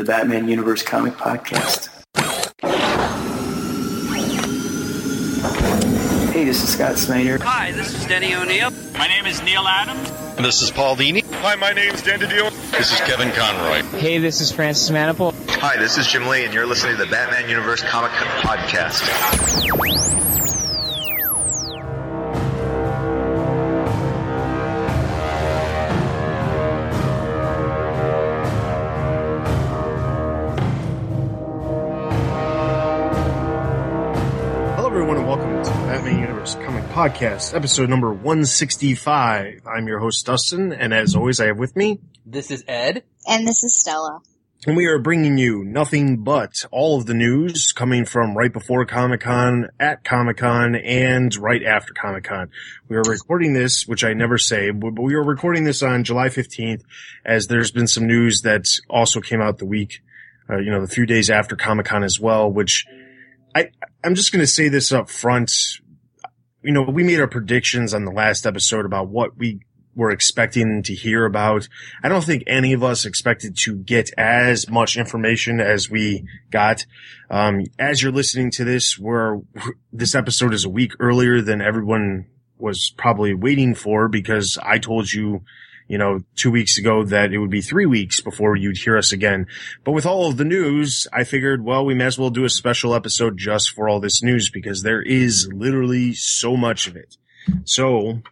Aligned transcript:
the 0.00 0.06
Batman 0.06 0.48
Universe 0.48 0.82
Comic 0.82 1.12
Podcast. 1.12 1.90
Hey, 6.32 6.44
this 6.44 6.62
is 6.62 6.72
Scott 6.72 6.96
Snyder. 6.96 7.36
Hi, 7.42 7.72
this 7.72 7.92
is 7.92 8.06
Denny 8.06 8.34
O'Neil. 8.34 8.70
My 8.94 9.08
name 9.08 9.26
is 9.26 9.42
Neal 9.42 9.66
Adams. 9.68 10.10
This 10.38 10.62
is 10.62 10.70
Paul 10.70 10.96
Dini. 10.96 11.22
Hi, 11.42 11.54
my 11.56 11.74
name's 11.74 12.00
Dan 12.00 12.18
DiDio. 12.18 12.50
This 12.70 12.92
is 12.94 13.00
Kevin 13.00 13.30
Conroy. 13.32 13.82
Hey, 13.98 14.16
this 14.16 14.40
is 14.40 14.50
Francis 14.50 14.88
Manapul. 14.88 15.34
Hi, 15.60 15.76
this 15.76 15.98
is 15.98 16.06
Jim 16.06 16.26
Lee, 16.26 16.46
and 16.46 16.54
you're 16.54 16.64
listening 16.64 16.96
to 16.96 17.04
the 17.04 17.10
Batman 17.10 17.50
Universe 17.50 17.82
Comic 17.82 18.12
Podcast. 18.12 19.04
Podcast, 37.00 37.54
episode 37.54 37.88
number 37.88 38.12
165. 38.12 39.62
I'm 39.66 39.88
your 39.88 40.00
host, 40.00 40.26
Dustin, 40.26 40.74
and 40.74 40.92
as 40.92 41.16
always, 41.16 41.40
I 41.40 41.46
have 41.46 41.56
with 41.56 41.74
me, 41.74 41.98
This 42.26 42.50
is 42.50 42.62
Ed. 42.68 43.04
And 43.26 43.48
this 43.48 43.64
is 43.64 43.74
Stella. 43.74 44.20
and 44.66 44.76
we 44.76 44.84
are 44.84 44.98
bringing 44.98 45.38
you 45.38 45.64
nothing 45.64 46.18
but 46.18 46.62
all 46.70 46.98
of 46.98 47.06
the 47.06 47.14
news 47.14 47.72
coming 47.72 48.04
from 48.04 48.36
right 48.36 48.52
before 48.52 48.84
Comic 48.84 49.22
Con, 49.22 49.70
at 49.80 50.04
Comic 50.04 50.36
Con, 50.36 50.74
and 50.74 51.34
right 51.36 51.62
after 51.62 51.94
Comic 51.94 52.24
Con. 52.24 52.50
We 52.86 52.96
are 52.96 53.02
recording 53.08 53.54
this, 53.54 53.88
which 53.88 54.04
I 54.04 54.12
never 54.12 54.36
say, 54.36 54.70
but 54.70 54.98
we 54.98 55.14
are 55.14 55.24
recording 55.24 55.64
this 55.64 55.82
on 55.82 56.04
July 56.04 56.28
15th, 56.28 56.82
as 57.24 57.46
there's 57.46 57.70
been 57.70 57.86
some 57.86 58.06
news 58.06 58.42
that 58.42 58.66
also 58.90 59.22
came 59.22 59.40
out 59.40 59.56
the 59.56 59.64
week, 59.64 60.02
uh, 60.50 60.58
you 60.58 60.70
know, 60.70 60.82
the 60.82 60.92
few 60.92 61.06
days 61.06 61.30
after 61.30 61.56
Comic 61.56 61.86
Con 61.86 62.04
as 62.04 62.20
well, 62.20 62.52
which 62.52 62.84
I, 63.54 63.70
I'm 64.04 64.14
just 64.14 64.32
going 64.32 64.42
to 64.42 64.46
say 64.46 64.68
this 64.68 64.92
up 64.92 65.08
front. 65.08 65.50
You 66.62 66.72
know, 66.72 66.82
we 66.82 67.04
made 67.04 67.20
our 67.20 67.28
predictions 67.28 67.94
on 67.94 68.04
the 68.04 68.10
last 68.10 68.46
episode 68.46 68.84
about 68.84 69.08
what 69.08 69.36
we 69.36 69.60
were 69.94 70.10
expecting 70.10 70.82
to 70.82 70.94
hear 70.94 71.24
about. 71.24 71.68
I 72.02 72.08
don't 72.08 72.24
think 72.24 72.44
any 72.46 72.72
of 72.72 72.84
us 72.84 73.04
expected 73.04 73.56
to 73.58 73.76
get 73.76 74.10
as 74.16 74.68
much 74.68 74.96
information 74.96 75.60
as 75.60 75.90
we 75.90 76.24
got. 76.50 76.84
Um, 77.28 77.64
as 77.78 78.02
you're 78.02 78.12
listening 78.12 78.50
to 78.52 78.64
this, 78.64 78.98
we're, 78.98 79.40
this 79.92 80.14
episode 80.14 80.54
is 80.54 80.64
a 80.64 80.70
week 80.70 80.92
earlier 81.00 81.40
than 81.40 81.60
everyone 81.60 82.26
was 82.58 82.92
probably 82.96 83.34
waiting 83.34 83.74
for 83.74 84.08
because 84.08 84.58
I 84.62 84.78
told 84.78 85.12
you, 85.12 85.42
you 85.90 85.98
know, 85.98 86.20
two 86.36 86.52
weeks 86.52 86.78
ago 86.78 87.02
that 87.02 87.32
it 87.32 87.38
would 87.38 87.50
be 87.50 87.60
three 87.60 87.84
weeks 87.84 88.20
before 88.20 88.54
you'd 88.54 88.76
hear 88.76 88.96
us 88.96 89.10
again. 89.10 89.48
But 89.82 89.90
with 89.90 90.06
all 90.06 90.28
of 90.28 90.36
the 90.36 90.44
news, 90.44 91.08
I 91.12 91.24
figured, 91.24 91.64
well, 91.64 91.84
we 91.84 91.94
may 91.94 92.04
as 92.04 92.16
well 92.16 92.30
do 92.30 92.44
a 92.44 92.48
special 92.48 92.94
episode 92.94 93.36
just 93.36 93.72
for 93.72 93.88
all 93.88 93.98
this 93.98 94.22
news 94.22 94.50
because 94.50 94.84
there 94.84 95.02
is 95.02 95.50
literally 95.52 96.14
so 96.14 96.56
much 96.56 96.86
of 96.86 96.94
it. 96.94 97.16
So, 97.64 98.22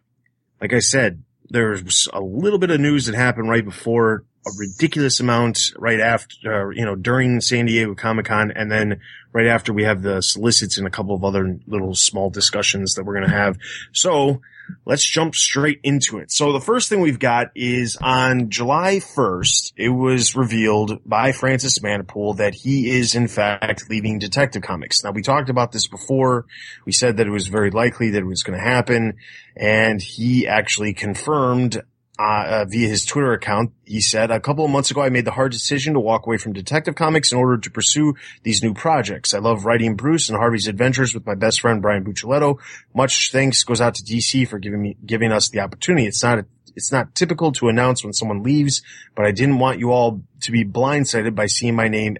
like 0.60 0.72
I 0.72 0.78
said, 0.78 1.24
there's 1.50 2.08
a 2.12 2.20
little 2.20 2.60
bit 2.60 2.70
of 2.70 2.78
news 2.78 3.06
that 3.06 3.16
happened 3.16 3.48
right 3.48 3.64
before 3.64 4.24
a 4.46 4.50
ridiculous 4.56 5.18
amount 5.18 5.72
right 5.76 5.98
after, 5.98 6.68
uh, 6.68 6.70
you 6.70 6.84
know, 6.84 6.94
during 6.94 7.40
San 7.40 7.66
Diego 7.66 7.96
Comic 7.96 8.26
Con. 8.26 8.52
And 8.52 8.70
then 8.70 9.00
right 9.32 9.48
after 9.48 9.72
we 9.72 9.82
have 9.82 10.02
the 10.02 10.22
solicits 10.22 10.78
and 10.78 10.86
a 10.86 10.90
couple 10.90 11.16
of 11.16 11.24
other 11.24 11.58
little 11.66 11.96
small 11.96 12.30
discussions 12.30 12.94
that 12.94 13.04
we're 13.04 13.14
going 13.14 13.28
to 13.28 13.36
have. 13.36 13.58
So 13.92 14.42
let's 14.84 15.04
jump 15.04 15.34
straight 15.34 15.80
into 15.82 16.18
it. 16.18 16.30
So 16.30 16.52
the 16.52 16.60
first 16.60 16.88
thing 16.88 17.00
we've 17.00 17.18
got 17.18 17.48
is 17.54 17.96
on 18.00 18.50
July 18.50 18.96
1st, 18.96 19.72
it 19.76 19.90
was 19.90 20.36
revealed 20.36 21.00
by 21.04 21.32
Francis 21.32 21.78
Manapul 21.80 22.36
that 22.38 22.54
he 22.54 22.90
is 22.90 23.14
in 23.14 23.28
fact 23.28 23.90
leaving 23.90 24.18
Detective 24.18 24.62
Comics. 24.62 25.04
Now 25.04 25.10
we 25.10 25.22
talked 25.22 25.50
about 25.50 25.72
this 25.72 25.86
before. 25.86 26.46
We 26.84 26.92
said 26.92 27.16
that 27.18 27.26
it 27.26 27.30
was 27.30 27.48
very 27.48 27.70
likely 27.70 28.10
that 28.10 28.18
it 28.18 28.26
was 28.26 28.42
going 28.42 28.58
to 28.58 28.64
happen 28.64 29.16
and 29.56 30.00
he 30.00 30.46
actually 30.46 30.94
confirmed 30.94 31.82
uh, 32.18 32.44
uh, 32.46 32.64
via 32.64 32.88
his 32.88 33.04
Twitter 33.04 33.32
account, 33.32 33.72
he 33.84 34.00
said, 34.00 34.32
a 34.32 34.40
couple 34.40 34.64
of 34.64 34.70
months 34.70 34.90
ago, 34.90 35.02
I 35.02 35.08
made 35.08 35.24
the 35.24 35.30
hard 35.30 35.52
decision 35.52 35.94
to 35.94 36.00
walk 36.00 36.26
away 36.26 36.36
from 36.36 36.52
Detective 36.52 36.96
Comics 36.96 37.30
in 37.30 37.38
order 37.38 37.58
to 37.58 37.70
pursue 37.70 38.14
these 38.42 38.60
new 38.60 38.74
projects. 38.74 39.34
I 39.34 39.38
love 39.38 39.64
writing 39.64 39.94
Bruce 39.94 40.28
and 40.28 40.36
Harvey's 40.36 40.66
adventures 40.66 41.14
with 41.14 41.24
my 41.24 41.36
best 41.36 41.60
friend, 41.60 41.80
Brian 41.80 42.04
Buccellato. 42.04 42.58
Much 42.92 43.30
thanks 43.30 43.62
goes 43.62 43.80
out 43.80 43.94
to 43.94 44.02
DC 44.02 44.48
for 44.48 44.58
giving 44.58 44.82
me, 44.82 44.96
giving 45.06 45.30
us 45.30 45.48
the 45.48 45.60
opportunity. 45.60 46.06
It's 46.06 46.22
not, 46.22 46.44
it's 46.74 46.90
not 46.90 47.14
typical 47.14 47.52
to 47.52 47.68
announce 47.68 48.02
when 48.02 48.12
someone 48.12 48.42
leaves, 48.42 48.82
but 49.14 49.24
I 49.24 49.30
didn't 49.30 49.60
want 49.60 49.78
you 49.78 49.92
all 49.92 50.22
to 50.40 50.50
be 50.50 50.64
blindsided 50.64 51.36
by 51.36 51.46
seeing 51.46 51.76
my 51.76 51.86
name 51.86 52.16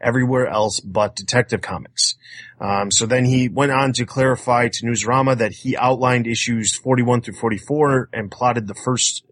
everywhere 0.00 0.46
else 0.46 0.78
but 0.78 1.16
Detective 1.16 1.60
Comics. 1.60 2.14
Um, 2.64 2.90
so 2.90 3.04
then 3.04 3.26
he 3.26 3.50
went 3.50 3.72
on 3.72 3.92
to 3.92 4.06
clarify 4.06 4.68
to 4.68 4.86
Newsarama 4.86 5.36
that 5.36 5.52
he 5.52 5.76
outlined 5.76 6.26
issues 6.26 6.74
41 6.74 7.20
through 7.20 7.34
44 7.34 8.08
and 8.10 8.30
plotted 8.30 8.66
the 8.66 8.74
first, 8.74 9.22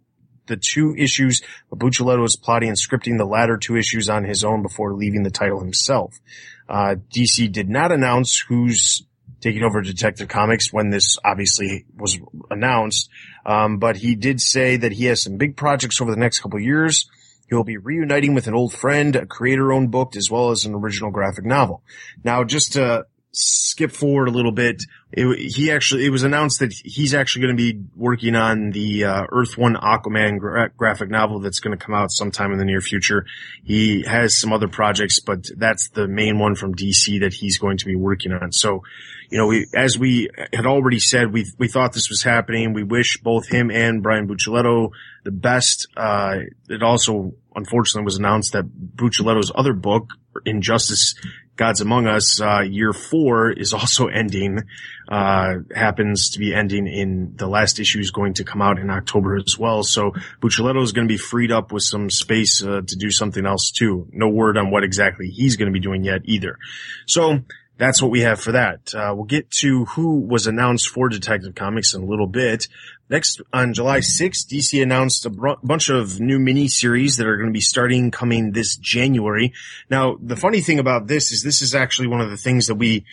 the 0.48 0.58
two 0.58 0.94
issues, 0.98 1.40
but 1.70 1.78
Buccellato 1.78 2.20
was 2.20 2.36
plotting 2.36 2.68
and 2.68 2.76
scripting 2.76 3.16
the 3.16 3.24
latter 3.24 3.56
two 3.56 3.74
issues 3.74 4.10
on 4.10 4.24
his 4.24 4.44
own 4.44 4.60
before 4.60 4.92
leaving 4.92 5.22
the 5.22 5.30
title 5.30 5.60
himself. 5.60 6.20
Uh, 6.68 6.96
DC 7.16 7.50
did 7.50 7.70
not 7.70 7.90
announce 7.90 8.38
who's 8.38 9.02
taking 9.40 9.62
over 9.62 9.80
Detective 9.80 10.28
Comics 10.28 10.70
when 10.70 10.90
this 10.90 11.16
obviously 11.24 11.86
was 11.96 12.18
announced. 12.50 13.08
Um, 13.46 13.78
but 13.78 13.96
he 13.96 14.14
did 14.14 14.42
say 14.42 14.76
that 14.76 14.92
he 14.92 15.06
has 15.06 15.22
some 15.22 15.38
big 15.38 15.56
projects 15.56 16.02
over 16.02 16.10
the 16.10 16.20
next 16.20 16.40
couple 16.40 16.60
years. 16.60 17.08
He 17.48 17.54
will 17.54 17.64
be 17.64 17.78
reuniting 17.78 18.34
with 18.34 18.46
an 18.46 18.54
old 18.54 18.74
friend, 18.74 19.16
a 19.16 19.26
creator-owned 19.26 19.90
book, 19.90 20.16
as 20.16 20.30
well 20.30 20.50
as 20.50 20.66
an 20.66 20.74
original 20.74 21.10
graphic 21.10 21.44
novel. 21.44 21.82
Now, 22.22 22.44
just 22.44 22.74
to 22.74 23.06
skip 23.32 23.90
forward 23.90 24.28
a 24.28 24.30
little 24.30 24.52
bit, 24.52 24.82
it, 25.10 25.38
he 25.38 25.70
actually, 25.70 26.04
it 26.04 26.10
was 26.10 26.22
announced 26.22 26.60
that 26.60 26.72
he's 26.72 27.14
actually 27.14 27.42
going 27.42 27.56
to 27.56 27.72
be 27.72 27.80
working 27.96 28.36
on 28.36 28.70
the 28.70 29.04
uh, 29.04 29.24
Earth 29.30 29.56
One 29.56 29.74
Aquaman 29.74 30.38
gra- 30.38 30.70
graphic 30.76 31.10
novel 31.10 31.40
that's 31.40 31.60
going 31.60 31.76
to 31.76 31.82
come 31.82 31.94
out 31.94 32.10
sometime 32.10 32.52
in 32.52 32.58
the 32.58 32.64
near 32.64 32.80
future. 32.80 33.24
He 33.64 34.04
has 34.06 34.38
some 34.38 34.52
other 34.52 34.68
projects, 34.68 35.20
but 35.20 35.48
that's 35.56 35.88
the 35.90 36.06
main 36.06 36.38
one 36.38 36.54
from 36.54 36.74
DC 36.74 37.20
that 37.20 37.32
he's 37.32 37.58
going 37.58 37.78
to 37.78 37.86
be 37.86 37.96
working 37.96 38.32
on. 38.32 38.52
So, 38.52 38.82
you 39.30 39.38
know, 39.38 39.46
we, 39.46 39.66
as 39.74 39.98
we 39.98 40.28
had 40.52 40.66
already 40.66 40.98
said, 40.98 41.32
we, 41.32 41.46
we 41.58 41.68
thought 41.68 41.94
this 41.94 42.10
was 42.10 42.22
happening. 42.22 42.74
We 42.74 42.82
wish 42.82 43.18
both 43.22 43.48
him 43.48 43.70
and 43.70 44.02
Brian 44.02 44.28
Buccellato 44.28 44.90
the 45.24 45.30
best. 45.30 45.88
Uh, 45.96 46.40
it 46.68 46.82
also, 46.82 47.32
unfortunately, 47.54 48.04
was 48.04 48.18
announced 48.18 48.52
that 48.52 48.66
Buccellato's 48.66 49.52
other 49.54 49.72
book, 49.72 50.10
Injustice 50.44 51.14
Gods 51.56 51.80
Among 51.80 52.06
Us, 52.06 52.40
uh, 52.40 52.60
year 52.60 52.92
four 52.92 53.50
is 53.50 53.72
also 53.72 54.06
ending, 54.08 54.62
uh, 55.08 55.56
happens 55.74 56.30
to 56.30 56.38
be 56.38 56.54
ending 56.54 56.86
in 56.86 57.36
the 57.36 57.46
last 57.46 57.78
issue 57.78 58.00
is 58.00 58.10
going 58.10 58.34
to 58.34 58.44
come 58.44 58.62
out 58.62 58.78
in 58.78 58.90
October 58.90 59.36
as 59.36 59.58
well. 59.58 59.82
So 59.82 60.12
Buccellato 60.40 60.82
is 60.82 60.92
going 60.92 61.06
to 61.06 61.12
be 61.12 61.18
freed 61.18 61.52
up 61.52 61.72
with 61.72 61.82
some 61.82 62.10
space, 62.10 62.62
uh, 62.62 62.80
to 62.86 62.96
do 62.96 63.10
something 63.10 63.44
else 63.44 63.70
too. 63.70 64.08
No 64.12 64.28
word 64.28 64.56
on 64.56 64.70
what 64.70 64.84
exactly 64.84 65.28
he's 65.28 65.56
going 65.56 65.66
to 65.66 65.72
be 65.72 65.80
doing 65.80 66.04
yet 66.04 66.22
either. 66.24 66.58
So, 67.06 67.40
that's 67.78 68.00
what 68.00 68.12
we 68.12 68.20
have 68.20 68.40
for 68.40 68.52
that. 68.52 68.94
Uh, 68.94 69.12
we'll 69.14 69.24
get 69.24 69.50
to 69.50 69.86
who 69.86 70.20
was 70.20 70.46
announced 70.46 70.88
for 70.88 71.08
Detective 71.08 71.56
Comics 71.56 71.94
in 71.94 72.02
a 72.02 72.06
little 72.06 72.28
bit. 72.28 72.68
Next, 73.12 73.42
on 73.52 73.74
July 73.74 73.98
6th, 73.98 74.46
DC 74.46 74.82
announced 74.82 75.26
a 75.26 75.30
br- 75.30 75.60
bunch 75.62 75.90
of 75.90 76.18
new 76.18 76.38
miniseries 76.38 77.18
that 77.18 77.26
are 77.26 77.36
going 77.36 77.50
to 77.50 77.52
be 77.52 77.60
starting 77.60 78.10
coming 78.10 78.52
this 78.52 78.76
January. 78.76 79.52
Now, 79.90 80.16
the 80.18 80.34
funny 80.34 80.62
thing 80.62 80.78
about 80.78 81.08
this 81.08 81.30
is 81.30 81.42
this 81.42 81.60
is 81.60 81.74
actually 81.74 82.08
one 82.08 82.22
of 82.22 82.30
the 82.30 82.38
things 82.38 82.68
that 82.68 82.76
we 82.76 83.04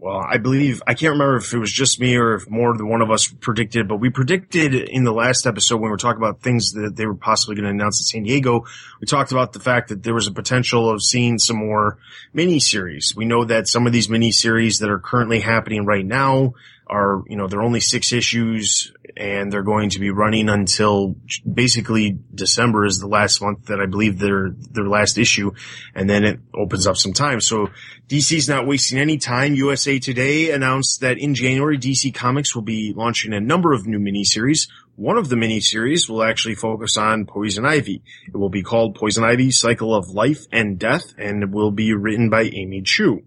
well, 0.00 0.24
I 0.24 0.38
believe, 0.38 0.80
I 0.86 0.94
can't 0.94 1.12
remember 1.12 1.36
if 1.36 1.52
it 1.52 1.58
was 1.58 1.72
just 1.72 2.00
me 2.00 2.16
or 2.16 2.34
if 2.34 2.48
more 2.48 2.76
than 2.76 2.88
one 2.88 3.02
of 3.02 3.10
us 3.10 3.26
predicted, 3.26 3.88
but 3.88 3.96
we 3.96 4.10
predicted 4.10 4.72
in 4.72 5.02
the 5.02 5.12
last 5.12 5.44
episode 5.44 5.76
when 5.76 5.86
we 5.86 5.90
were 5.90 5.96
talking 5.96 6.22
about 6.22 6.40
things 6.40 6.72
that 6.72 6.94
they 6.94 7.04
were 7.04 7.16
possibly 7.16 7.56
going 7.56 7.64
to 7.64 7.70
announce 7.70 8.00
in 8.00 8.04
San 8.04 8.22
Diego, 8.22 8.64
we 9.00 9.06
talked 9.06 9.32
about 9.32 9.52
the 9.52 9.60
fact 9.60 9.88
that 9.88 10.04
there 10.04 10.14
was 10.14 10.28
a 10.28 10.32
potential 10.32 10.88
of 10.88 11.02
seeing 11.02 11.38
some 11.38 11.56
more 11.56 11.98
miniseries. 12.32 13.16
We 13.16 13.24
know 13.24 13.44
that 13.44 13.66
some 13.66 13.88
of 13.88 13.92
these 13.92 14.06
miniseries 14.06 14.78
that 14.80 14.88
are 14.88 15.00
currently 15.00 15.40
happening 15.40 15.84
right 15.84 16.06
now 16.06 16.54
are, 16.88 17.22
you 17.26 17.36
know, 17.36 17.46
they're 17.46 17.62
only 17.62 17.80
six 17.80 18.12
issues 18.12 18.92
and 19.16 19.52
they're 19.52 19.62
going 19.62 19.90
to 19.90 19.98
be 19.98 20.10
running 20.10 20.48
until 20.48 21.16
basically 21.50 22.18
December 22.34 22.84
is 22.84 22.98
the 22.98 23.08
last 23.08 23.42
month 23.42 23.66
that 23.66 23.80
I 23.80 23.86
believe 23.86 24.18
their, 24.18 24.50
their 24.70 24.86
last 24.86 25.18
issue. 25.18 25.52
And 25.94 26.08
then 26.08 26.24
it 26.24 26.40
opens 26.54 26.86
up 26.86 26.96
some 26.96 27.12
time. 27.12 27.40
So 27.40 27.68
DC's 28.08 28.48
not 28.48 28.66
wasting 28.66 28.98
any 28.98 29.18
time. 29.18 29.54
USA 29.54 29.98
Today 29.98 30.50
announced 30.50 31.00
that 31.00 31.18
in 31.18 31.34
January, 31.34 31.78
DC 31.78 32.14
Comics 32.14 32.54
will 32.54 32.62
be 32.62 32.92
launching 32.96 33.32
a 33.32 33.40
number 33.40 33.72
of 33.72 33.86
new 33.86 33.98
miniseries. 33.98 34.68
One 34.94 35.18
of 35.18 35.28
the 35.28 35.36
miniseries 35.36 36.08
will 36.08 36.22
actually 36.22 36.54
focus 36.54 36.96
on 36.96 37.26
Poison 37.26 37.66
Ivy. 37.66 38.02
It 38.26 38.36
will 38.36 38.50
be 38.50 38.62
called 38.62 38.94
Poison 38.94 39.24
Ivy 39.24 39.50
Cycle 39.50 39.94
of 39.94 40.08
Life 40.08 40.46
and 40.52 40.78
Death 40.78 41.14
and 41.18 41.52
will 41.52 41.70
be 41.70 41.92
written 41.92 42.30
by 42.30 42.42
Amy 42.42 42.82
Chu. 42.82 43.24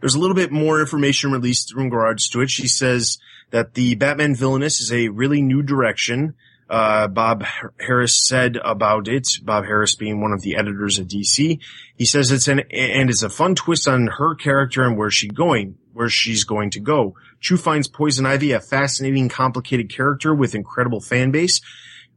There's 0.00 0.14
a 0.14 0.18
little 0.18 0.34
bit 0.34 0.50
more 0.50 0.80
information 0.80 1.32
released 1.32 1.72
in 1.72 1.84
regards 1.84 2.28
to 2.30 2.40
it. 2.40 2.50
She 2.50 2.68
says 2.68 3.18
that 3.50 3.74
the 3.74 3.94
Batman 3.96 4.34
Villainous 4.34 4.80
is 4.80 4.92
a 4.92 5.08
really 5.08 5.42
new 5.42 5.62
direction. 5.62 6.34
uh, 6.70 7.08
Bob 7.08 7.44
Harras 7.80 8.14
said 8.14 8.56
about 8.64 9.08
it. 9.08 9.26
Bob 9.42 9.64
Harras 9.64 9.98
being 9.98 10.20
one 10.20 10.32
of 10.32 10.40
the 10.42 10.54
editors 10.56 11.00
at 11.00 11.08
DC. 11.08 11.58
He 11.96 12.04
says 12.06 12.30
it's 12.30 12.46
an, 12.46 12.60
and 12.70 13.10
it's 13.10 13.24
a 13.24 13.28
fun 13.28 13.56
twist 13.56 13.88
on 13.88 14.06
her 14.06 14.36
character 14.36 14.84
and 14.84 14.96
where 14.96 15.10
she's 15.10 15.32
going, 15.32 15.76
where 15.92 16.08
she's 16.08 16.44
going 16.44 16.70
to 16.70 16.80
go. 16.80 17.16
Chu 17.40 17.56
finds 17.56 17.88
Poison 17.88 18.24
Ivy 18.24 18.52
a 18.52 18.60
fascinating, 18.60 19.28
complicated 19.28 19.92
character 19.92 20.32
with 20.32 20.54
incredible 20.54 21.00
fan 21.00 21.32
base. 21.32 21.60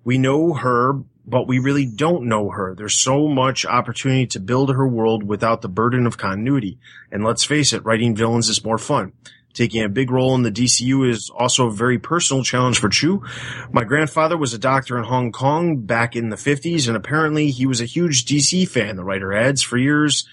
We 0.04 0.20
know 0.20 0.54
her, 0.54 1.00
but 1.26 1.48
we 1.48 1.60
really 1.60 1.86
don't 1.86 2.26
know 2.26 2.50
her. 2.50 2.76
There's 2.76 3.00
so 3.00 3.28
much 3.28 3.66
opportunity 3.66 4.28
to 4.28 4.40
build 4.40 4.74
her 4.74 4.88
world 4.88 5.24
without 5.24 5.62
the 5.62 5.70
burden 5.70 6.06
of 6.06 6.18
continuity. 6.18 6.78
And 7.12 7.24
let's 7.24 7.44
face 7.44 7.74
it, 7.74 7.86
writing 7.86 8.16
villains 8.16 8.50
is 8.50 8.64
more 8.64 8.78
fun. 8.78 9.14
Taking 9.54 9.84
a 9.84 9.90
big 9.90 10.10
role 10.10 10.34
in 10.34 10.42
the 10.42 10.52
DCU 10.52 11.08
is 11.08 11.30
also 11.30 11.68
a 11.68 11.72
very 11.72 12.00
personal 12.00 12.44
challenge 12.44 12.80
for 12.80 12.90
Chu. 12.90 13.24
My 13.72 13.84
grandfather 13.84 14.36
was 14.36 14.54
a 14.54 14.60
doctor 14.60 14.98
in 14.98 15.04
Hong 15.04 15.32
Kong 15.32 15.82
back 15.82 16.16
in 16.16 16.30
the 16.30 16.36
50s, 16.36 16.88
and 16.88 16.98
apparently 16.98 17.52
he 17.52 17.68
was 17.68 17.80
a 17.80 17.86
huge 17.86 18.26
DC 18.26 18.68
fan, 18.68 18.96
the 18.96 19.04
writer 19.04 19.32
adds. 19.32 19.62
For 19.62 19.78
years, 19.78 20.28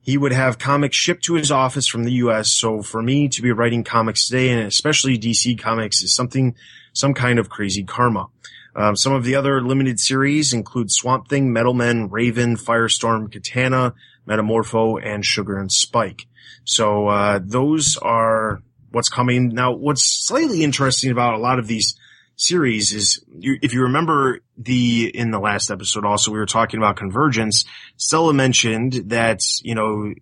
he 0.00 0.16
would 0.16 0.32
have 0.32 0.58
comics 0.58 0.96
shipped 0.96 1.24
to 1.24 1.34
his 1.34 1.52
office 1.52 1.86
from 1.86 2.04
the 2.04 2.12
US. 2.12 2.50
So 2.50 2.82
for 2.82 3.02
me 3.02 3.28
to 3.28 3.42
be 3.42 3.52
writing 3.52 3.84
comics 3.84 4.26
today, 4.26 4.48
and 4.48 4.62
especially 4.62 5.18
DC 5.18 5.58
comics, 5.58 6.02
is 6.02 6.14
something, 6.14 6.56
some 6.94 7.12
kind 7.12 7.38
of 7.38 7.50
crazy 7.50 7.84
karma. 7.84 8.28
Um, 8.76 8.96
some 8.96 9.12
of 9.12 9.24
the 9.24 9.36
other 9.36 9.60
limited 9.60 10.00
series 10.00 10.52
include 10.52 10.90
Swamp 10.90 11.28
Thing, 11.28 11.52
Metal 11.52 11.74
Men, 11.74 12.08
Raven, 12.10 12.56
Firestorm, 12.56 13.30
Katana, 13.30 13.94
Metamorpho, 14.26 15.00
and 15.04 15.24
Sugar 15.24 15.58
and 15.58 15.70
Spike. 15.70 16.26
So 16.64 17.08
uh, 17.08 17.40
those 17.42 17.96
are 17.98 18.62
what's 18.90 19.08
coming 19.08 19.48
now. 19.48 19.72
What's 19.72 20.26
slightly 20.26 20.62
interesting 20.62 21.10
about 21.10 21.34
a 21.34 21.38
lot 21.38 21.58
of 21.58 21.66
these 21.66 21.94
series 22.36 22.92
is 22.92 23.24
you, 23.38 23.58
if 23.62 23.72
you 23.72 23.82
remember 23.82 24.40
the 24.58 25.10
in 25.14 25.30
the 25.30 25.38
last 25.38 25.70
episode 25.70 26.04
also 26.04 26.32
we 26.32 26.38
were 26.38 26.46
talking 26.46 26.78
about 26.78 26.96
convergence 26.96 27.64
stella 27.96 28.34
mentioned 28.34 28.92
that 29.06 29.38
you 29.62 29.74
know 29.74 30.12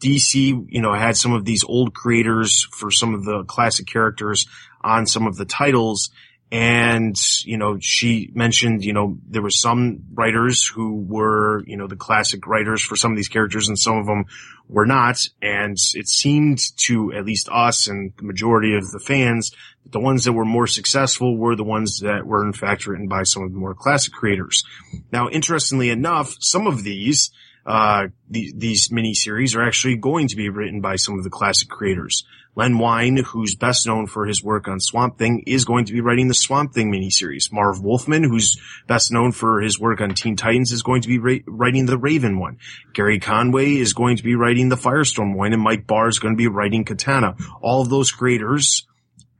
dc 0.00 0.66
you 0.68 0.80
know 0.80 0.92
had 0.92 1.16
some 1.16 1.32
of 1.32 1.44
these 1.44 1.64
old 1.64 1.92
creators 1.92 2.68
for 2.70 2.90
some 2.90 3.14
of 3.14 3.24
the 3.24 3.42
classic 3.44 3.86
characters 3.86 4.46
on 4.80 5.06
some 5.06 5.26
of 5.26 5.36
the 5.36 5.44
titles 5.44 6.10
and 6.52 7.16
you 7.44 7.58
know 7.58 7.76
she 7.80 8.30
mentioned 8.32 8.84
you 8.84 8.92
know 8.92 9.18
there 9.28 9.42
were 9.42 9.50
some 9.50 10.04
writers 10.14 10.64
who 10.64 10.94
were 10.94 11.64
you 11.66 11.76
know 11.76 11.88
the 11.88 11.96
classic 11.96 12.46
writers 12.46 12.82
for 12.82 12.94
some 12.94 13.10
of 13.10 13.16
these 13.16 13.28
characters 13.28 13.68
and 13.68 13.78
some 13.78 13.98
of 13.98 14.06
them 14.06 14.24
were 14.68 14.86
not 14.86 15.18
and 15.42 15.76
it 15.94 16.06
seemed 16.06 16.60
to 16.76 17.12
at 17.12 17.24
least 17.24 17.48
us 17.50 17.88
and 17.88 18.12
the 18.18 18.22
majority 18.22 18.76
of 18.76 18.88
the 18.92 19.00
fans 19.00 19.50
the 19.90 20.00
ones 20.00 20.24
that 20.24 20.32
were 20.32 20.44
more 20.44 20.68
successful 20.68 21.36
were 21.36 21.56
the 21.56 21.64
ones 21.64 22.00
that 22.00 22.24
were 22.24 22.44
in 22.44 22.52
fact 22.52 22.86
written 22.86 23.08
by 23.08 23.24
some 23.24 23.42
of 23.42 23.52
the 23.52 23.58
more 23.58 23.74
classic 23.74 24.12
creators 24.12 24.62
now 25.10 25.28
interestingly 25.28 25.90
enough 25.90 26.32
some 26.38 26.68
of 26.68 26.84
these 26.84 27.30
uh, 27.66 28.06
the, 28.30 28.52
these 28.56 28.88
miniseries 28.90 29.56
are 29.56 29.66
actually 29.66 29.96
going 29.96 30.28
to 30.28 30.36
be 30.36 30.48
written 30.48 30.80
by 30.80 30.94
some 30.94 31.18
of 31.18 31.24
the 31.24 31.30
classic 31.30 31.68
creators. 31.68 32.24
Len 32.56 32.78
Wein, 32.78 33.18
who's 33.18 33.54
best 33.54 33.86
known 33.86 34.06
for 34.06 34.24
his 34.24 34.42
work 34.42 34.66
on 34.66 34.80
Swamp 34.80 35.18
Thing, 35.18 35.44
is 35.46 35.66
going 35.66 35.84
to 35.84 35.92
be 35.92 36.00
writing 36.00 36.28
the 36.28 36.34
Swamp 36.34 36.72
Thing 36.72 36.90
miniseries. 36.90 37.52
Marv 37.52 37.82
Wolfman, 37.82 38.24
who's 38.24 38.58
best 38.88 39.12
known 39.12 39.30
for 39.30 39.60
his 39.60 39.78
work 39.78 40.00
on 40.00 40.14
Teen 40.14 40.36
Titans, 40.36 40.72
is 40.72 40.82
going 40.82 41.02
to 41.02 41.08
be 41.08 41.18
ra- 41.18 41.44
writing 41.46 41.84
the 41.84 41.98
Raven 41.98 42.38
one. 42.38 42.58
Gerry 42.94 43.20
Conway 43.20 43.76
is 43.76 43.92
going 43.92 44.16
to 44.16 44.22
be 44.22 44.34
writing 44.34 44.70
the 44.70 44.76
Firestorm 44.76 45.36
one, 45.36 45.52
and 45.52 45.62
Mike 45.62 45.86
Barr 45.86 46.08
is 46.08 46.18
going 46.18 46.34
to 46.34 46.38
be 46.38 46.48
writing 46.48 46.84
Katana. 46.84 47.36
All 47.60 47.82
of 47.82 47.90
those 47.90 48.10
creators 48.10 48.86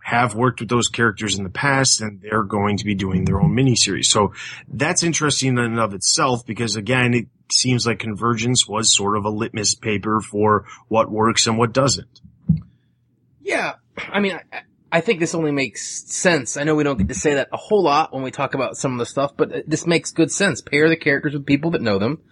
have 0.07 0.37
worked 0.37 0.61
with 0.61 0.69
those 0.69 0.87
characters 0.87 1.37
in 1.37 1.43
the 1.43 1.51
past 1.51 2.01
and 2.01 2.21
they're 2.21 2.45
going 2.45 2.77
to 2.77 2.85
be 2.85 2.95
doing 2.95 3.25
their 3.25 3.41
own 3.41 3.57
miniseries. 3.57 4.05
So 4.05 4.35
that's 4.69 5.03
interesting 5.03 5.49
in 5.49 5.59
and 5.59 5.81
of 5.81 5.95
itself 5.95 6.47
because 6.47 6.77
again, 6.77 7.13
it 7.13 7.27
seems 7.51 7.89
like 7.89 7.99
Convergence 7.99 8.69
was 8.69 8.95
sort 8.95 9.17
of 9.17 9.25
a 9.25 9.31
litmus 9.31 9.75
paper 9.75 10.21
for 10.21 10.65
what 10.87 11.11
works 11.11 11.49
and 11.49 11.59
what 11.59 11.73
doesn't. 11.73 12.21
Yeah, 13.47 13.75
I 13.97 14.19
mean, 14.19 14.41
I, 14.53 14.63
I 14.91 15.01
think 15.01 15.21
this 15.21 15.35
only 15.35 15.53
makes 15.53 16.05
sense. 16.13 16.57
I 16.57 16.65
know 16.65 16.75
we 16.75 16.83
don't 16.83 16.99
get 16.99 17.09
to 17.09 17.15
say 17.15 17.35
that 17.35 17.49
a 17.53 17.57
whole 17.57 17.85
lot 17.85 18.13
when 18.13 18.25
we 18.25 18.33
talk 18.33 18.55
about 18.55 18.77
some 18.77 18.93
of 18.93 18.99
the 18.99 19.07
stuff, 19.07 19.37
but 19.37 19.69
this 19.69 19.87
makes 19.87 20.11
good 20.11 20.33
sense. 20.33 20.61
Pair 20.61 20.89
the 20.89 20.97
characters 20.97 21.33
with 21.33 21.47
people 21.47 21.71
that 21.71 21.81
know 21.81 22.01
them. 22.01 22.23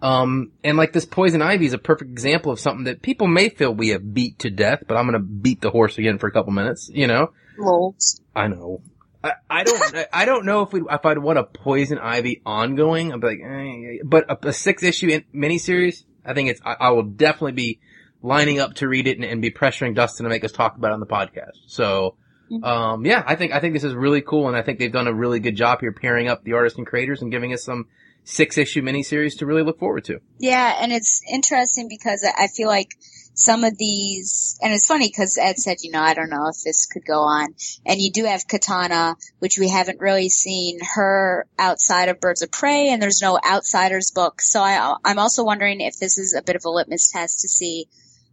Um, 0.00 0.52
and 0.62 0.76
like 0.76 0.92
this 0.92 1.04
Poison 1.04 1.42
Ivy 1.42 1.66
is 1.66 1.72
a 1.72 1.78
perfect 1.78 2.12
example 2.12 2.52
of 2.52 2.60
something 2.60 2.84
that 2.84 3.02
people 3.02 3.26
may 3.26 3.48
feel 3.48 3.74
we 3.74 3.88
have 3.88 4.14
beat 4.14 4.38
to 4.38 4.50
death, 4.50 4.84
but 4.86 4.96
I'm 4.96 5.06
gonna 5.06 5.18
beat 5.18 5.60
the 5.60 5.70
horse 5.70 5.98
again 5.98 6.18
for 6.18 6.28
a 6.28 6.32
couple 6.32 6.52
minutes, 6.52 6.88
you 6.92 7.08
know? 7.08 7.32
Lolz. 7.58 8.20
I 8.36 8.46
know. 8.46 8.80
I, 9.24 9.32
I 9.50 9.64
don't, 9.64 9.96
I 10.12 10.24
don't 10.24 10.46
know 10.46 10.62
if 10.62 10.72
we, 10.72 10.82
if 10.88 11.04
I'd 11.04 11.18
want 11.18 11.38
a 11.38 11.44
Poison 11.44 11.98
Ivy 11.98 12.42
ongoing. 12.46 13.12
I'd 13.12 13.20
be 13.20 13.26
like, 13.26 13.40
eh, 13.44 14.02
but 14.04 14.30
a, 14.30 14.48
a 14.48 14.52
six 14.52 14.84
issue 14.84 15.08
in, 15.08 15.24
miniseries, 15.34 16.04
I 16.24 16.32
think 16.32 16.48
it's, 16.48 16.60
I, 16.64 16.76
I 16.78 16.90
will 16.90 17.02
definitely 17.02 17.52
be 17.52 17.80
lining 18.22 18.58
up 18.58 18.74
to 18.74 18.88
read 18.88 19.06
it 19.06 19.16
and, 19.16 19.24
and 19.24 19.42
be 19.42 19.50
pressuring 19.50 19.94
Dustin 19.94 20.24
to 20.24 20.30
make 20.30 20.44
us 20.44 20.52
talk 20.52 20.76
about 20.76 20.90
it 20.90 20.94
on 20.94 21.00
the 21.00 21.06
podcast. 21.06 21.58
So, 21.66 22.16
um, 22.62 23.06
yeah, 23.06 23.22
I 23.26 23.36
think, 23.36 23.52
I 23.52 23.60
think 23.60 23.74
this 23.74 23.84
is 23.84 23.94
really 23.94 24.20
cool 24.20 24.48
and 24.48 24.56
I 24.56 24.62
think 24.62 24.78
they've 24.78 24.92
done 24.92 25.06
a 25.06 25.14
really 25.14 25.40
good 25.40 25.56
job 25.56 25.80
here 25.80 25.92
pairing 25.92 26.28
up 26.28 26.44
the 26.44 26.54
artists 26.54 26.78
and 26.78 26.86
creators 26.86 27.22
and 27.22 27.30
giving 27.30 27.52
us 27.52 27.64
some 27.64 27.86
six 28.24 28.58
issue 28.58 28.82
miniseries 28.82 29.38
to 29.38 29.46
really 29.46 29.62
look 29.62 29.78
forward 29.78 30.04
to. 30.04 30.20
Yeah, 30.38 30.76
and 30.80 30.92
it's 30.92 31.22
interesting 31.32 31.88
because 31.88 32.26
I 32.36 32.48
feel 32.48 32.68
like 32.68 32.90
some 33.34 33.64
of 33.64 33.76
these, 33.78 34.58
and 34.62 34.72
it's 34.72 34.86
funny 34.86 35.08
because 35.08 35.38
Ed 35.38 35.58
said, 35.58 35.78
you 35.80 35.90
know, 35.90 36.00
I 36.00 36.14
don't 36.14 36.30
know 36.30 36.48
if 36.48 36.62
this 36.62 36.86
could 36.86 37.06
go 37.06 37.20
on. 37.20 37.54
And 37.86 38.00
you 38.00 38.10
do 38.12 38.24
have 38.24 38.46
Katana, 38.46 39.16
which 39.38 39.58
we 39.58 39.68
haven't 39.68 40.00
really 40.00 40.28
seen 40.28 40.78
her 40.94 41.46
outside 41.58 42.08
of 42.08 42.20
Birds 42.20 42.42
of 42.42 42.50
Prey, 42.50 42.90
and 42.90 43.00
there's 43.02 43.22
no 43.22 43.38
Outsiders 43.42 44.10
book. 44.10 44.42
So 44.42 44.60
I, 44.60 44.94
I'm 45.04 45.18
also 45.18 45.44
wondering 45.44 45.80
if 45.80 45.98
this 45.98 46.18
is 46.18 46.34
a 46.34 46.42
bit 46.42 46.56
of 46.56 46.64
a 46.66 46.70
litmus 46.70 47.10
test 47.10 47.40
to 47.40 47.48
see 47.48 47.88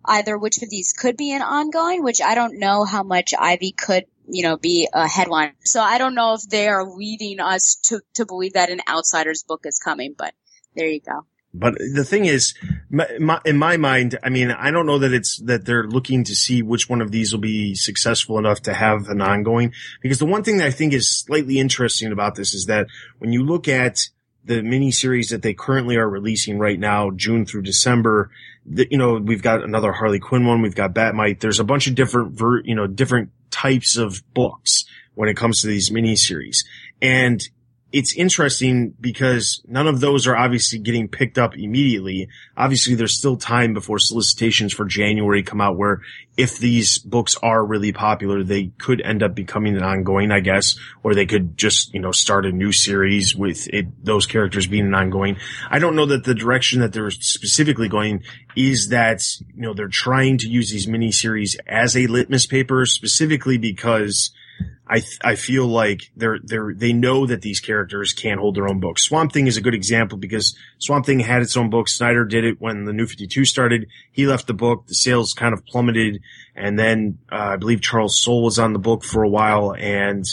either 0.07 0.37
which 0.37 0.61
of 0.61 0.69
these 0.69 0.93
could 0.93 1.17
be 1.17 1.33
an 1.33 1.41
ongoing, 1.41 2.03
which 2.03 2.21
I 2.21 2.35
don't 2.35 2.59
know 2.59 2.85
how 2.85 3.03
much 3.03 3.33
Ivy 3.37 3.71
could, 3.71 4.05
you 4.27 4.43
know, 4.43 4.57
be 4.57 4.87
a 4.93 5.07
headline. 5.07 5.53
So 5.63 5.81
I 5.81 5.97
don't 5.97 6.15
know 6.15 6.33
if 6.33 6.41
they 6.49 6.67
are 6.67 6.83
leading 6.83 7.39
us 7.39 7.79
to, 7.85 8.01
to 8.15 8.25
believe 8.25 8.53
that 8.53 8.69
an 8.69 8.81
Outsiders 8.87 9.43
book 9.43 9.61
is 9.65 9.79
coming, 9.79 10.15
but 10.17 10.33
there 10.75 10.87
you 10.87 11.01
go. 11.01 11.25
But 11.53 11.75
the 11.95 12.03
thing 12.03 12.25
is, 12.25 12.53
my, 12.89 13.07
my, 13.19 13.41
in 13.43 13.57
my 13.57 13.77
mind, 13.77 14.17
I 14.21 14.29
mean, 14.29 14.51
I 14.51 14.69
don't 14.69 14.85
know 14.85 14.99
that 14.99 15.13
it's 15.13 15.37
that 15.43 15.65
they're 15.65 15.87
looking 15.87 16.23
to 16.25 16.35
see 16.35 16.61
which 16.61 16.89
one 16.89 17.01
of 17.01 17.11
these 17.11 17.33
will 17.33 17.39
be 17.39 17.73
successful 17.73 18.37
enough 18.37 18.61
to 18.63 18.73
have 18.73 19.07
an 19.07 19.21
ongoing. 19.21 19.73
Because 20.01 20.19
the 20.19 20.25
one 20.25 20.43
thing 20.43 20.57
that 20.57 20.67
I 20.67 20.71
think 20.71 20.93
is 20.93 21.09
slightly 21.09 21.59
interesting 21.59 22.11
about 22.11 22.35
this 22.35 22.53
is 22.53 22.65
that 22.65 22.87
when 23.17 23.33
you 23.33 23.43
look 23.43 23.67
at 23.67 24.09
the 24.43 24.61
miniseries 24.61 25.29
that 25.29 25.41
they 25.41 25.53
currently 25.53 25.97
are 25.97 26.09
releasing 26.09 26.59
right 26.59 26.79
now, 26.79 27.11
June 27.11 27.45
through 27.45 27.63
December, 27.63 28.29
you 28.67 28.97
know, 28.97 29.15
we've 29.15 29.41
got 29.41 29.63
another 29.63 29.91
Harley 29.91 30.19
Quinn 30.19 30.45
one, 30.45 30.61
we've 30.61 30.75
got 30.75 30.93
Batmite. 30.93 31.39
There's 31.39 31.59
a 31.59 31.63
bunch 31.63 31.87
of 31.87 31.95
different, 31.95 32.33
ver, 32.33 32.61
you 32.61 32.75
know, 32.75 32.87
different 32.87 33.31
types 33.49 33.97
of 33.97 34.21
books 34.33 34.85
when 35.15 35.29
it 35.29 35.37
comes 35.37 35.61
to 35.61 35.67
these 35.67 35.89
miniseries. 35.89 36.65
And 37.01 37.41
it's 37.91 38.15
interesting 38.15 38.93
because 38.99 39.61
none 39.65 39.87
of 39.87 40.01
those 40.01 40.27
are 40.27 40.35
obviously 40.35 40.77
getting 40.77 41.07
picked 41.07 41.37
up 41.37 41.57
immediately. 41.57 42.27
Obviously, 42.57 42.95
there's 42.95 43.17
still 43.17 43.37
time 43.37 43.73
before 43.73 43.97
solicitations 43.97 44.73
for 44.73 44.83
January 44.83 45.41
come 45.41 45.61
out 45.61 45.77
where 45.77 46.01
if 46.35 46.57
these 46.57 46.99
books 46.99 47.37
are 47.41 47.65
really 47.65 47.93
popular, 47.93 48.43
they 48.43 48.71
could 48.77 49.01
end 49.01 49.23
up 49.23 49.33
becoming 49.33 49.77
an 49.77 49.83
ongoing, 49.83 50.31
I 50.31 50.41
guess, 50.41 50.77
or 51.01 51.15
they 51.15 51.25
could 51.25 51.57
just, 51.57 51.93
you 51.93 52.01
know, 52.01 52.11
start 52.11 52.45
a 52.45 52.51
new 52.51 52.73
series 52.73 53.35
with 53.35 53.67
it, 53.73 53.87
those 54.03 54.25
characters 54.25 54.67
being 54.67 54.85
an 54.85 54.93
ongoing. 54.93 55.37
I 55.69 55.79
don't 55.79 55.95
know 55.95 56.05
that 56.07 56.25
the 56.25 56.35
direction 56.35 56.81
that 56.81 56.91
they're 56.91 57.09
specifically 57.09 57.87
going 57.87 58.23
is 58.57 58.89
that, 58.89 59.23
you 59.55 59.61
know, 59.61 59.73
they're 59.73 59.87
trying 59.87 60.37
to 60.39 60.49
use 60.49 60.71
these 60.71 60.87
miniseries 60.87 61.55
as 61.65 61.95
a 61.95 62.07
litmus 62.07 62.47
paper 62.47 62.85
specifically 62.85 63.57
because 63.57 64.31
I 64.89 64.99
th- 64.99 65.19
I 65.23 65.35
feel 65.35 65.67
like 65.67 66.11
they're 66.15 66.39
they're 66.41 66.73
they 66.73 66.93
know 66.93 67.25
that 67.25 67.41
these 67.41 67.59
characters 67.59 68.13
can't 68.13 68.39
hold 68.39 68.55
their 68.55 68.69
own 68.69 68.79
books. 68.79 69.03
Swamp 69.03 69.33
Thing 69.33 69.47
is 69.47 69.57
a 69.57 69.61
good 69.61 69.73
example 69.73 70.17
because 70.17 70.55
Swamp 70.79 71.05
Thing 71.05 71.19
had 71.19 71.41
its 71.41 71.57
own 71.57 71.69
book. 71.69 71.89
Snyder 71.89 72.23
did 72.23 72.45
it 72.45 72.61
when 72.61 72.85
the 72.85 72.93
New 72.93 73.05
Fifty 73.05 73.27
Two 73.27 73.43
started. 73.43 73.87
He 74.11 74.25
left 74.27 74.47
the 74.47 74.53
book. 74.53 74.87
The 74.87 74.95
sales 74.95 75.33
kind 75.33 75.53
of 75.53 75.65
plummeted, 75.65 76.21
and 76.55 76.79
then 76.79 77.19
uh, 77.31 77.35
I 77.53 77.55
believe 77.57 77.81
Charles 77.81 78.21
Soule 78.21 78.43
was 78.43 78.59
on 78.59 78.73
the 78.73 78.79
book 78.79 79.03
for 79.03 79.23
a 79.23 79.29
while, 79.29 79.75
and 79.77 80.23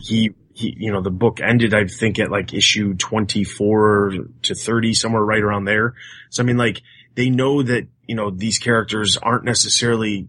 he 0.00 0.30
he 0.54 0.74
you 0.78 0.92
know 0.92 1.02
the 1.02 1.10
book 1.10 1.40
ended 1.40 1.74
I 1.74 1.86
think 1.86 2.18
at 2.20 2.30
like 2.30 2.54
issue 2.54 2.94
twenty 2.94 3.42
four 3.42 4.12
to 4.42 4.54
thirty 4.54 4.94
somewhere 4.94 5.22
right 5.22 5.42
around 5.42 5.64
there. 5.64 5.94
So 6.30 6.44
I 6.44 6.46
mean 6.46 6.58
like 6.58 6.80
they 7.16 7.28
know 7.30 7.62
that 7.62 7.88
you 8.06 8.14
know 8.14 8.30
these 8.30 8.58
characters 8.58 9.16
aren't 9.16 9.44
necessarily 9.44 10.28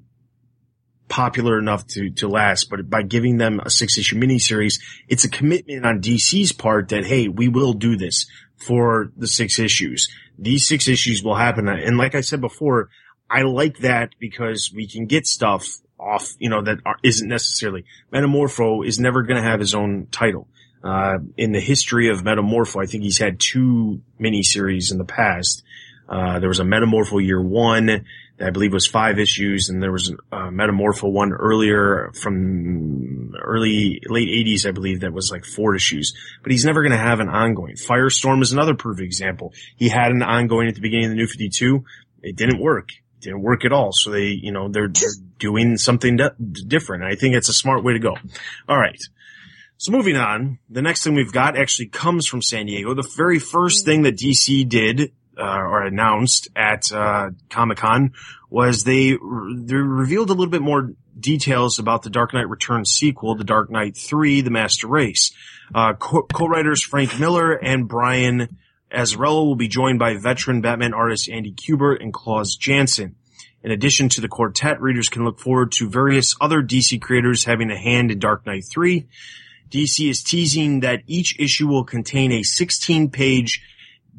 popular 1.08 1.58
enough 1.58 1.88
to, 1.88 2.10
to 2.12 2.28
last, 2.28 2.70
but 2.70 2.90
by 2.90 3.02
giving 3.02 3.38
them 3.38 3.60
a 3.64 3.70
six 3.70 3.98
issue 3.98 4.18
miniseries, 4.18 4.80
it's 5.08 5.24
a 5.24 5.30
commitment 5.30 5.86
on 5.86 6.02
DC's 6.02 6.52
part 6.52 6.90
that, 6.90 7.06
hey, 7.06 7.28
we 7.28 7.48
will 7.48 7.74
do 7.74 7.96
this 7.96 8.26
for 8.58 9.12
the 9.16 9.28
six 9.28 9.60
issues. 9.60 10.10
These 10.38 10.68
six 10.68 10.88
issues 10.88 11.24
will 11.24 11.36
happen. 11.36 11.68
And 11.68 11.98
like 11.98 12.16
I 12.16 12.22
said 12.22 12.42
before, 12.42 12.90
I 13.30 13.44
like 13.44 13.80
that 13.80 14.16
because 14.20 14.72
we 14.74 14.88
can 14.88 15.06
get 15.06 15.28
stuff 15.28 15.68
off, 16.00 16.30
you 16.40 16.50
know, 16.50 16.62
that 16.62 16.80
isn't 17.04 17.28
necessarily. 17.28 17.86
Metamorpho 18.14 18.86
is 18.86 19.00
never 19.00 19.24
going 19.24 19.42
to 19.42 19.48
have 19.48 19.60
his 19.60 19.76
own 19.76 20.08
title. 20.12 20.48
Uh, 20.84 21.18
in 21.36 21.52
the 21.52 21.60
history 21.60 22.10
of 22.10 22.22
Metamorpho, 22.22 22.82
I 22.82 22.86
think 22.86 23.04
he's 23.04 23.18
had 23.18 23.40
two 23.40 24.02
miniseries 24.22 24.92
in 24.92 24.98
the 24.98 25.06
past. 25.06 25.64
Uh, 26.08 26.40
there 26.40 26.48
was 26.48 26.60
a 26.60 26.64
Metamorpho 26.64 27.24
Year 27.24 27.42
One 27.42 28.06
I 28.40 28.52
believe 28.52 28.72
was 28.72 28.86
five 28.86 29.18
issues, 29.18 29.70
and 29.70 29.82
there 29.82 29.92
was 29.92 30.14
a 30.32 30.38
Metamorpho 30.52 31.12
one 31.12 31.34
earlier 31.34 32.12
from 32.14 33.34
early 33.42 34.02
late 34.08 34.30
'80s, 34.30 34.68
I 34.68 34.72
believe, 34.72 35.02
that 35.02 35.14
was 35.14 35.32
like 35.32 35.44
four 35.44 35.76
issues. 35.76 36.14
But 36.44 36.52
he's 36.52 36.66
never 36.66 36.82
going 36.84 36.92
to 36.92 36.98
have 36.98 37.20
an 37.20 37.30
ongoing. 37.30 37.76
Firestorm 37.76 38.42
is 38.42 38.52
another 38.52 38.76
perfect 38.76 39.06
example. 39.06 39.54
He 39.76 39.90
had 39.90 40.12
an 40.12 40.22
ongoing 40.22 40.68
at 40.68 40.76
the 40.76 40.82
beginning 40.82 41.06
of 41.06 41.12
the 41.12 41.18
New 41.18 41.28
Fifty 41.28 41.50
Two. 41.50 41.86
It 42.22 42.36
didn't 42.36 42.62
work. 42.62 42.90
It 42.92 43.22
didn't 43.22 43.42
work 43.42 43.66
at 43.66 43.72
all. 43.72 43.92
So 43.92 44.12
they, 44.12 44.28
you 44.28 44.52
know, 44.52 44.70
they're, 44.70 44.90
they're 44.90 45.10
doing 45.40 45.78
something 45.78 46.18
di- 46.18 46.30
different. 46.68 47.04
I 47.04 47.16
think 47.16 47.36
it's 47.36 47.50
a 47.50 47.54
smart 47.54 47.84
way 47.84 47.94
to 47.94 48.00
go. 48.00 48.16
All 48.70 48.78
right. 48.78 49.00
So 49.78 49.92
moving 49.92 50.18
on, 50.18 50.58
the 50.70 50.82
next 50.82 51.04
thing 51.04 51.14
we've 51.14 51.32
got 51.32 51.58
actually 51.58 51.88
comes 51.88 52.26
from 52.28 52.42
San 52.42 52.66
Diego. 52.66 52.96
The 52.96 53.08
very 53.16 53.38
first 53.38 53.84
mm. 53.84 53.86
thing 53.86 54.02
that 54.04 54.18
DC 54.18 54.68
did 54.68 55.12
uh, 55.38 55.60
or 55.60 55.84
announced 55.84 56.48
at 56.56 56.92
uh, 56.92 57.32
Comic 57.50 57.78
Con 57.78 58.14
was 58.50 58.84
they 58.84 59.12
they 59.12 59.76
revealed 59.76 60.30
a 60.30 60.34
little 60.34 60.52
bit 60.52 60.62
more 60.62 60.94
details 61.20 61.80
about 61.80 62.04
the 62.04 62.10
Dark 62.10 62.34
Knight 62.34 62.50
Returns 62.50 62.92
sequel, 62.92 63.36
The 63.36 63.44
Dark 63.44 63.70
Knight 63.70 63.98
Three: 63.98 64.42
The 64.42 64.52
Master 64.52 64.88
Race. 64.88 65.32
Uh, 65.74 65.94
co- 65.94 66.28
co-writers 66.34 66.82
Frank 66.82 67.20
Miller 67.20 67.54
and 67.54 67.88
Brian 67.88 68.58
Azzarello 68.92 69.46
will 69.46 69.56
be 69.56 69.68
joined 69.68 70.00
by 70.00 70.16
veteran 70.16 70.62
Batman 70.62 70.94
artists 70.94 71.28
Andy 71.28 71.52
Kubert 71.52 72.02
and 72.02 72.14
Klaus 72.14 72.56
Janson. 72.56 73.16
In 73.64 73.72
addition 73.72 74.08
to 74.10 74.22
the 74.22 74.30
quartet, 74.30 74.82
readers 74.82 75.10
can 75.10 75.26
look 75.26 75.40
forward 75.40 75.74
to 75.74 75.90
various 75.90 76.36
other 76.40 76.62
DC 76.62 77.02
creators 77.02 77.44
having 77.44 77.70
a 77.70 77.78
hand 77.78 78.12
in 78.12 78.20
Dark 78.20 78.46
Knight 78.46 78.64
3. 78.70 79.06
DC 79.70 80.10
is 80.10 80.24
teasing 80.24 80.80
that 80.82 81.04
each 81.08 81.38
issue 81.40 81.68
will 81.68 81.84
contain 81.84 82.32
a 82.32 82.44
16 82.44 83.10
page 83.10 83.62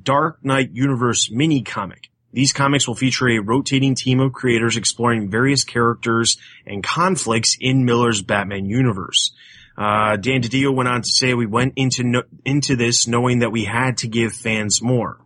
Dark 0.02 0.44
Knight 0.44 0.70
Universe 0.72 1.30
mini 1.30 1.62
comic. 1.62 2.10
These 2.32 2.52
comics 2.52 2.86
will 2.86 2.94
feature 2.94 3.28
a 3.28 3.38
rotating 3.38 3.94
team 3.94 4.20
of 4.20 4.32
creators 4.32 4.76
exploring 4.76 5.30
various 5.30 5.64
characters 5.64 6.36
and 6.66 6.82
conflicts 6.82 7.56
in 7.58 7.84
Miller's 7.84 8.22
Batman 8.22 8.66
universe. 8.66 9.32
Uh, 9.76 10.16
Dan 10.16 10.42
DiDio 10.42 10.74
went 10.74 10.88
on 10.88 11.02
to 11.02 11.08
say 11.08 11.34
we 11.34 11.46
went 11.46 11.74
into 11.76 12.02
no, 12.02 12.22
into 12.44 12.76
this 12.76 13.06
knowing 13.06 13.38
that 13.38 13.52
we 13.52 13.64
had 13.64 13.98
to 13.98 14.08
give 14.08 14.32
fans 14.32 14.82
more. 14.82 15.20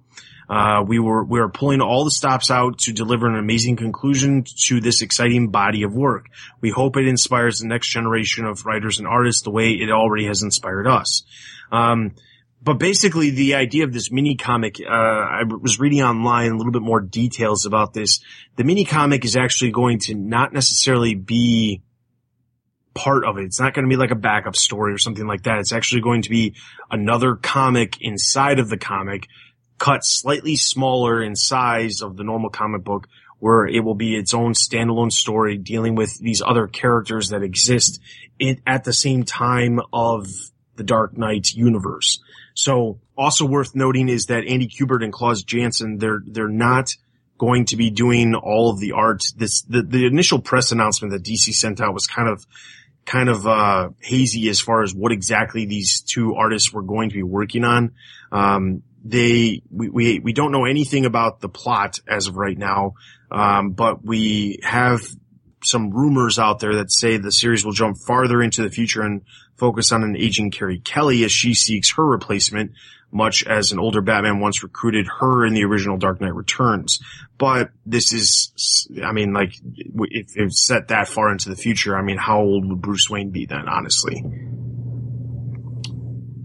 Uh, 0.49 0.85
we 0.87 0.99
were 0.99 1.25
we 1.25 1.41
were 1.41 1.49
pulling 1.49 1.81
all 1.81 2.05
the 2.05 2.11
stops 2.11 2.51
out 2.51 2.77
to 2.77 2.93
deliver 2.93 3.27
an 3.27 3.37
amazing 3.37 3.77
conclusion 3.77 4.45
to 4.67 4.81
this 4.81 5.01
exciting 5.01 5.49
body 5.49 5.83
of 5.83 5.95
work. 5.95 6.27
We 6.61 6.71
hope 6.71 6.99
it 6.99 7.07
inspires 7.07 7.61
the 7.61 7.67
next 7.67 7.89
generation 7.89 8.45
of 8.45 8.67
writers 8.67 8.99
and 8.99 9.09
artists 9.09 9.43
the 9.43 9.51
way 9.51 9.71
it 9.71 9.91
already 9.91 10.27
has 10.27 10.43
inspired 10.43 10.87
us. 10.87 11.23
Um, 11.71 12.15
but 12.65 12.75
basically, 12.75 13.31
the 13.31 13.57
idea 13.57 13.85
of 13.85 13.93
this 13.93 14.13
mini 14.13 14.37
comic, 14.37 14.77
uh, 14.81 14.93
I 14.93 15.43
was 15.45 15.81
reading 15.81 16.03
online 16.03 16.53
a 16.53 16.57
little 16.57 16.71
bit 16.71 16.83
more 16.83 17.01
details 17.01 17.67
about 17.67 17.93
this. 17.93 18.21
The 18.57 18.63
mini 18.63 18.85
comic 18.85 19.25
is 19.25 19.37
actually 19.37 19.73
going 19.73 19.99
to 20.01 20.15
not 20.15 20.53
necessarily 20.53 21.17
be 21.17 21.83
part 22.95 23.25
of 23.25 23.39
it. 23.39 23.45
It's 23.45 23.59
not 23.59 23.75
going 23.75 23.85
to 23.85 23.89
be 23.89 23.97
like 23.97 24.13
a 24.13 24.17
backup 24.17 24.55
story 24.55 24.93
or 24.93 24.99
something 24.99 25.27
like 25.27 25.43
that. 25.43 25.59
It's 25.59 25.73
actually 25.73 26.03
going 26.03 26.23
to 26.23 26.31
be 26.31 26.55
another 26.89 27.35
comic 27.35 28.01
inside 28.01 28.61
of 28.61 28.69
the 28.69 28.77
comic, 28.79 29.27
cut 29.79 30.05
slightly 30.05 30.55
smaller 30.55 31.21
in 31.21 31.35
size 31.35 32.01
of 32.01 32.17
the 32.17 32.23
normal 32.23 32.51
comic 32.51 32.85
book, 32.85 33.09
where 33.41 33.67
it 33.67 33.81
will 33.81 33.97
be 33.97 34.15
its 34.15 34.35
own 34.35 34.53
standalone 34.53 35.11
story 35.11 35.59
dealing 35.59 35.97
with 35.97 36.17
these 36.21 36.41
other 36.41 36.69
characters 36.69 37.31
that 37.31 37.43
exist 37.43 38.01
in, 38.39 38.63
at 38.69 38.85
the 38.85 38.93
same 38.93 39.25
time 39.25 39.81
of 39.93 40.29
the 40.77 40.85
Dark 40.85 41.19
Knight 41.19 41.53
universe. 41.53 42.21
So 42.55 43.01
also 43.17 43.47
worth 43.47 43.75
noting 43.75 44.09
is 44.09 44.27
that 44.27 44.47
Andy 44.47 44.69
Kubert 44.69 45.03
and 45.03 45.13
Klaus 45.13 45.43
Janson, 45.43 45.99
they're, 45.99 46.23
they're 46.27 46.49
not 46.49 46.91
going 47.39 47.65
to 47.67 47.77
be 47.77 47.91
doing 47.91 48.35
all 48.35 48.71
of 48.71 48.79
the 48.79 48.93
art. 48.93 49.23
This, 49.37 49.63
the, 49.63 49.83
the 49.83 50.07
initial 50.07 50.41
press 50.41 50.73
announcement 50.73 51.13
that 51.13 51.23
DC 51.23 51.55
sent 51.55 51.81
out 51.81 51.95
was 51.95 52.07
kind 52.07 52.29
of, 52.29 52.47
kind 53.05 53.29
of, 53.29 53.47
uh, 53.47 53.91
hazy 54.01 54.49
as 54.49 54.61
far 54.61 54.83
as 54.83 54.95
what 54.95 55.13
exactly 55.13 55.67
these 55.67 56.03
two 56.03 56.35
artists 56.35 56.73
were 56.73 56.83
going 56.83 57.09
to 57.11 57.15
be 57.15 57.23
working 57.23 57.65
on. 57.65 57.95
Um, 58.31 58.83
they, 59.05 59.63
we, 59.71 59.89
we, 59.89 60.19
we 60.21 60.33
don't 60.33 60.53
know 60.53 60.65
anything 60.65 61.05
about 61.05 61.41
the 61.41 61.49
plot 61.49 61.99
as 62.07 62.29
of 62.29 62.37
right 62.37 62.57
now. 62.57 62.95
Um, 63.33 63.71
but 63.71 64.05
we 64.05 64.61
have 64.63 65.03
some 65.65 65.91
rumors 65.91 66.39
out 66.39 66.61
there 66.61 66.77
that 66.77 66.91
say 66.91 67.17
the 67.17 67.33
series 67.33 67.65
will 67.65 67.73
jump 67.73 67.97
farther 68.07 68.43
into 68.43 68.63
the 68.63 68.71
future 68.71 69.03
and 69.03 69.23
focus 69.57 69.93
on 69.93 70.03
an 70.03 70.17
aging 70.17 70.51
Carrie 70.51 70.79
Kelly 70.79 71.25
as 71.25 71.33
she 71.33 71.55
seeks 71.55 71.93
her 71.93 72.05
replacement, 72.05 72.73
much 73.11 73.45
as 73.45 73.73
an 73.73 73.79
older 73.79 74.01
Batman 74.01 74.41
once 74.41 74.63
recruited 74.63 75.07
her 75.21 75.45
in 75.45 75.55
the 75.55 75.65
original 75.65 75.99
Dark 75.99 76.21
Knight 76.21 76.35
Returns. 76.35 76.99
But 77.39 77.71
this 77.85 78.13
is, 78.13 78.89
I 79.05 79.13
mean, 79.13 79.33
like, 79.33 79.53
if 79.55 80.27
it's 80.35 80.67
set 80.67 80.89
that 80.89 81.09
far 81.09 81.31
into 81.31 81.49
the 81.49 81.57
future, 81.57 81.97
I 81.97 82.03
mean, 82.03 82.17
how 82.17 82.41
old 82.41 82.69
would 82.69 82.81
Bruce 82.81 83.11
Wayne 83.11 83.31
be 83.31 83.47
then, 83.47 83.69
honestly? 83.69 84.23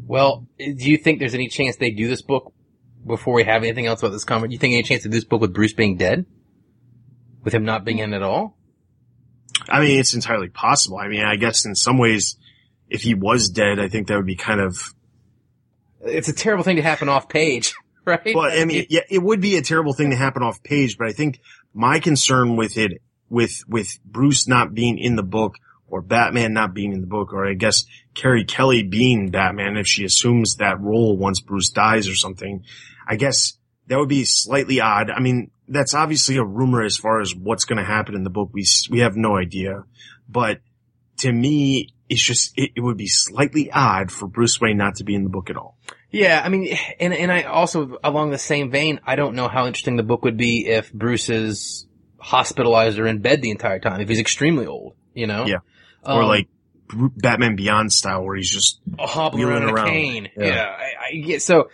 Well, 0.05 0.47
do 0.57 0.89
you 0.89 0.97
think 0.97 1.19
there's 1.19 1.33
any 1.33 1.47
chance 1.47 1.75
they 1.77 1.91
do 1.91 2.07
this 2.07 2.21
book 2.21 2.53
before 3.05 3.33
we 3.33 3.43
have 3.45 3.63
anything 3.63 3.86
else 3.86 4.01
about 4.01 4.12
this 4.12 4.24
comic? 4.24 4.50
Do 4.50 4.53
you 4.53 4.59
think 4.59 4.74
any 4.74 4.83
chance 4.83 5.05
of 5.05 5.12
this 5.12 5.24
book 5.24 5.41
with 5.41 5.53
Bruce 5.53 5.74
being 5.74 5.97
dead? 5.97 6.25
With 7.43 7.53
him 7.53 7.63
not 7.63 7.86
being 7.86 8.00
in 8.00 8.13
at 8.13 8.24
all? 8.24 8.56
I 9.69 9.81
mean, 9.81 10.00
it's 10.00 10.13
entirely 10.13 10.50
possible. 10.50 10.97
I 10.97 11.07
mean, 11.07 11.24
I 11.24 11.36
guess 11.36 11.65
in 11.65 11.75
some 11.75 11.97
ways, 11.97 12.38
if 12.89 13.01
he 13.01 13.13
was 13.13 13.50
dead, 13.50 13.79
I 13.79 13.89
think 13.89 14.07
that 14.07 14.15
would 14.15 14.25
be 14.25 14.36
kind 14.36 14.62
of. 14.62 14.93
It's 16.01 16.29
a 16.29 16.33
terrible 16.33 16.63
thing 16.63 16.77
to 16.77 16.81
happen 16.81 17.09
off 17.09 17.27
page, 17.27 17.74
right? 18.05 18.36
Well, 18.36 18.51
I 18.51 18.65
mean, 18.65 18.86
yeah, 18.89 19.01
it 19.09 19.19
would 19.19 19.41
be 19.41 19.57
a 19.57 19.62
terrible 19.62 19.93
thing 19.93 20.12
to 20.12 20.15
happen 20.15 20.43
off 20.43 20.63
page, 20.63 20.97
but 20.97 21.07
I 21.07 21.12
think 21.12 21.39
my 21.74 22.00
concern 22.00 22.55
with 22.55 22.77
it, 22.77 23.01
with, 23.29 23.63
with 23.67 23.89
Bruce 24.05 24.47
not 24.47 24.74
being 24.74 24.97
in 24.97 25.15
the 25.15 25.24
book 25.24 25.55
or 25.89 26.01
Batman 26.01 26.53
not 26.53 26.74
being 26.74 26.93
in 26.93 27.01
the 27.01 27.07
book, 27.07 27.33
or 27.33 27.47
I 27.47 27.53
guess 27.53 27.86
Carrie 28.13 28.45
Kelly 28.45 28.83
being 28.83 29.31
Batman, 29.31 29.77
if 29.77 29.88
she 29.88 30.03
assumes 30.03 30.57
that 30.57 30.81
role 30.81 31.17
once 31.17 31.41
Bruce 31.41 31.69
dies 31.69 32.09
or 32.09 32.15
something, 32.15 32.63
I 33.07 33.15
guess 33.15 33.56
that 33.88 33.98
would 33.98 34.10
be 34.10 34.25
slightly 34.25 34.79
odd. 34.79 35.10
I 35.10 35.20
mean, 35.20 35.51
that's 35.67 35.94
obviously 35.94 36.38
a 36.38 36.44
rumor 36.44 36.84
as 36.84 36.98
far 36.98 37.22
as 37.22 37.36
what's 37.36 37.65
going 37.65 37.77
to 37.77 37.86
happen 37.86 38.15
in 38.15 38.24
the 38.24 38.29
book. 38.29 38.50
We, 38.53 38.65
we 38.89 39.00
have 39.00 39.15
no 39.15 39.38
idea, 39.38 39.84
but 40.29 40.62
to 41.20 41.32
me, 41.32 41.89
it's 42.10 42.22
just, 42.22 42.53
it, 42.58 42.72
it, 42.75 42.82
would 42.82 42.98
be 42.98 43.08
slightly 43.08 43.70
odd 43.72 44.12
for 44.12 44.27
Bruce 44.27 44.62
Wayne 44.62 44.77
not 44.77 44.96
to 44.96 45.03
be 45.03 45.15
in 45.15 45.24
the 45.24 45.29
book 45.29 45.50
at 45.50 45.58
all. 45.58 45.77
Yeah, 46.10 46.41
I 46.44 46.50
mean, 46.50 46.77
and, 47.00 47.13
and 47.13 47.32
I 47.32 47.44
also, 47.44 47.98
along 48.03 48.32
the 48.32 48.38
same 48.38 48.72
vein, 48.72 49.01
I 49.06 49.15
don't 49.15 49.36
know 49.36 49.50
how 49.50 49.67
interesting 49.67 49.98
the 49.98 50.03
book 50.03 50.24
would 50.24 50.38
be 50.38 50.67
if 50.67 50.91
Bruce 50.94 51.29
is 51.29 51.86
hospitalized 52.17 52.98
or 52.98 53.08
in 53.08 53.20
bed 53.20 53.41
the 53.41 53.51
entire 53.51 53.79
time, 53.79 54.00
if 54.00 54.08
he's 54.08 54.20
extremely 54.20 54.67
old, 54.67 54.96
you 55.13 55.27
know? 55.27 55.46
Yeah. 55.46 55.58
Or 56.03 56.22
um, 56.22 56.27
like 56.27 56.48
Batman 57.17 57.58
Beyond 57.58 57.91
style 57.91 58.24
where 58.24 58.38
he's 58.38 58.51
just 58.51 58.79
hobbling 58.98 59.44
around 59.44 59.63
a 59.63 59.74
around. 59.74 59.89
cane. 59.89 60.29
Yeah. 60.38 60.46
yeah 60.46 60.77
I, 60.77 60.91
I 61.10 61.17
get, 61.17 61.41
so, 61.41 61.70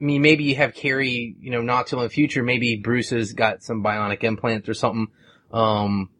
I 0.00 0.04
mean, 0.04 0.22
maybe 0.22 0.44
you 0.44 0.56
have 0.56 0.74
Carrie, 0.74 1.34
you 1.40 1.50
know, 1.50 1.60
not 1.60 1.88
till 1.88 1.98
in 2.00 2.04
the 2.04 2.10
future, 2.10 2.42
maybe 2.42 2.76
Bruce 2.76 3.10
has 3.10 3.32
got 3.32 3.62
some 3.62 3.82
bionic 3.82 4.22
implants 4.22 4.68
or 4.68 4.74
something. 4.74 5.08
Um, 5.52 6.10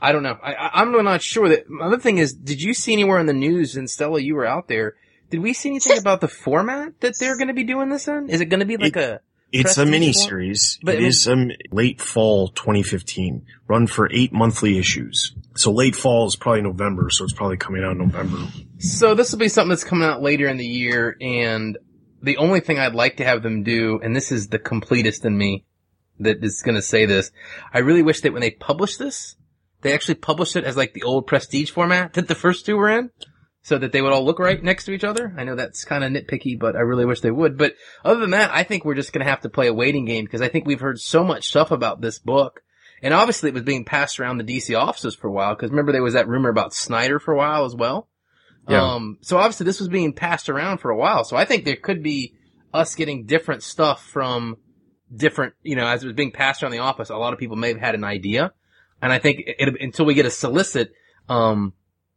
I 0.00 0.12
don't 0.12 0.22
know. 0.22 0.38
I, 0.40 0.82
am 0.82 0.92
not 1.04 1.22
sure 1.22 1.48
that. 1.48 1.66
Another 1.68 1.98
thing 1.98 2.18
is, 2.18 2.32
did 2.32 2.62
you 2.62 2.74
see 2.74 2.92
anywhere 2.92 3.18
in 3.18 3.26
the 3.26 3.32
news, 3.32 3.76
and 3.76 3.90
Stella, 3.90 4.20
you 4.20 4.36
were 4.36 4.46
out 4.46 4.68
there, 4.68 4.94
did 5.30 5.40
we 5.40 5.52
see 5.52 5.70
anything 5.70 5.98
about 5.98 6.20
the 6.20 6.28
format 6.28 7.00
that 7.00 7.18
they're 7.18 7.36
going 7.36 7.48
to 7.48 7.54
be 7.54 7.64
doing 7.64 7.88
this 7.88 8.06
in? 8.06 8.30
Is 8.30 8.40
it 8.40 8.46
going 8.46 8.60
to 8.60 8.66
be 8.66 8.76
like 8.76 8.96
it, 8.96 9.02
a, 9.02 9.20
it's 9.52 9.78
a 9.78 9.86
mini 9.86 10.12
series. 10.12 10.78
But 10.82 10.96
it 10.96 11.02
is 11.02 11.26
um, 11.26 11.50
late 11.70 12.00
fall 12.00 12.48
2015, 12.48 13.44
run 13.66 13.86
for 13.86 14.08
eight 14.12 14.32
monthly 14.32 14.78
issues. 14.78 15.34
So 15.56 15.72
late 15.72 15.96
fall 15.96 16.26
is 16.26 16.36
probably 16.36 16.62
November, 16.62 17.10
so 17.10 17.24
it's 17.24 17.32
probably 17.32 17.56
coming 17.56 17.82
out 17.82 17.92
in 17.92 17.98
November. 17.98 18.46
So 18.78 19.14
this 19.14 19.32
will 19.32 19.38
be 19.38 19.48
something 19.48 19.70
that's 19.70 19.84
coming 19.84 20.08
out 20.08 20.22
later 20.22 20.48
in 20.48 20.56
the 20.56 20.66
year, 20.66 21.16
and 21.20 21.76
the 22.22 22.36
only 22.38 22.60
thing 22.60 22.78
I'd 22.78 22.94
like 22.94 23.16
to 23.18 23.24
have 23.24 23.42
them 23.42 23.62
do, 23.62 24.00
and 24.02 24.14
this 24.14 24.32
is 24.32 24.48
the 24.48 24.58
completest 24.58 25.24
in 25.24 25.36
me 25.36 25.64
that 26.20 26.42
is 26.42 26.62
going 26.62 26.74
to 26.74 26.82
say 26.82 27.06
this, 27.06 27.30
I 27.72 27.78
really 27.78 28.02
wish 28.02 28.20
that 28.22 28.32
when 28.32 28.42
they 28.42 28.50
publish 28.50 28.96
this, 28.96 29.36
they 29.82 29.92
actually 29.92 30.16
published 30.16 30.56
it 30.56 30.64
as 30.64 30.76
like 30.76 30.94
the 30.94 31.04
old 31.04 31.26
prestige 31.26 31.70
format 31.70 32.14
that 32.14 32.28
the 32.28 32.34
first 32.34 32.66
two 32.66 32.76
were 32.76 32.88
in. 32.88 33.10
So 33.60 33.76
that 33.76 33.92
they 33.92 34.00
would 34.00 34.12
all 34.12 34.24
look 34.24 34.38
right 34.38 34.62
next 34.62 34.86
to 34.86 34.92
each 34.92 35.04
other. 35.04 35.34
I 35.36 35.44
know 35.44 35.54
that's 35.54 35.84
kind 35.84 36.02
of 36.02 36.10
nitpicky, 36.10 36.58
but 36.58 36.74
I 36.74 36.80
really 36.80 37.04
wish 37.04 37.20
they 37.20 37.30
would. 37.30 37.58
But 37.58 37.74
other 38.02 38.20
than 38.20 38.30
that, 38.30 38.50
I 38.50 38.62
think 38.62 38.84
we're 38.84 38.94
just 38.94 39.12
going 39.12 39.22
to 39.22 39.30
have 39.30 39.42
to 39.42 39.50
play 39.50 39.66
a 39.66 39.74
waiting 39.74 40.06
game 40.06 40.24
because 40.24 40.40
I 40.40 40.48
think 40.48 40.64
we've 40.64 40.80
heard 40.80 41.00
so 41.00 41.22
much 41.22 41.48
stuff 41.48 41.70
about 41.70 42.00
this 42.00 42.18
book. 42.18 42.62
And 43.02 43.12
obviously 43.12 43.48
it 43.48 43.54
was 43.54 43.64
being 43.64 43.84
passed 43.84 44.18
around 44.18 44.38
the 44.38 44.44
DC 44.44 44.78
offices 44.78 45.14
for 45.14 45.28
a 45.28 45.32
while 45.32 45.54
because 45.54 45.70
remember 45.70 45.92
there 45.92 46.02
was 46.02 46.14
that 46.14 46.28
rumor 46.28 46.48
about 46.48 46.72
Snyder 46.72 47.18
for 47.18 47.34
a 47.34 47.36
while 47.36 47.66
as 47.66 47.74
well. 47.74 48.08
Yeah. 48.68 48.94
Um, 48.94 49.18
so 49.22 49.38
obviously 49.38 49.64
this 49.64 49.80
was 49.80 49.88
being 49.88 50.12
passed 50.12 50.48
around 50.48 50.78
for 50.78 50.90
a 50.90 50.96
while. 50.96 51.24
So 51.24 51.36
I 51.36 51.44
think 51.44 51.64
there 51.64 51.76
could 51.76 52.02
be 52.02 52.34
us 52.72 52.94
getting 52.94 53.24
different 53.24 53.62
stuff 53.62 54.04
from 54.04 54.56
different, 55.14 55.54
you 55.62 55.74
know, 55.74 55.86
as 55.86 56.02
it 56.02 56.06
was 56.06 56.14
being 56.14 56.32
passed 56.32 56.62
around 56.62 56.72
the 56.72 56.78
office, 56.80 57.08
a 57.08 57.16
lot 57.16 57.32
of 57.32 57.38
people 57.38 57.56
may 57.56 57.68
have 57.68 57.80
had 57.80 57.94
an 57.94 58.04
idea 58.04 58.52
And 59.00 59.12
I 59.12 59.18
think 59.18 59.42
it, 59.46 59.80
until 59.80 60.04
we 60.04 60.14
get 60.14 60.26
a 60.26 60.30
solicit, 60.30 60.92
um, 61.28 61.72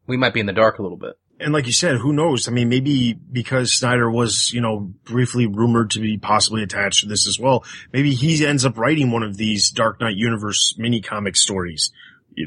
we 0.07 0.17
might 0.17 0.33
be 0.33 0.39
in 0.39 0.45
the 0.45 0.53
dark 0.53 0.79
a 0.79 0.81
little 0.81 0.97
bit. 0.97 1.13
And 1.39 1.53
like 1.53 1.65
you 1.65 1.73
said, 1.73 1.97
who 1.97 2.13
knows? 2.13 2.47
I 2.47 2.51
mean, 2.51 2.69
maybe 2.69 3.13
because 3.13 3.73
Snyder 3.73 4.09
was, 4.11 4.53
you 4.53 4.61
know, 4.61 4.93
briefly 5.05 5.47
rumored 5.47 5.91
to 5.91 5.99
be 5.99 6.17
possibly 6.17 6.61
attached 6.61 7.01
to 7.01 7.07
this 7.07 7.27
as 7.27 7.39
well, 7.39 7.63
maybe 7.91 8.13
he 8.13 8.45
ends 8.45 8.63
up 8.63 8.77
writing 8.77 9.09
one 9.09 9.23
of 9.23 9.37
these 9.37 9.71
Dark 9.71 9.99
Knight 9.99 10.15
Universe 10.17 10.75
mini 10.77 11.01
comic 11.01 11.35
stories. 11.35 11.91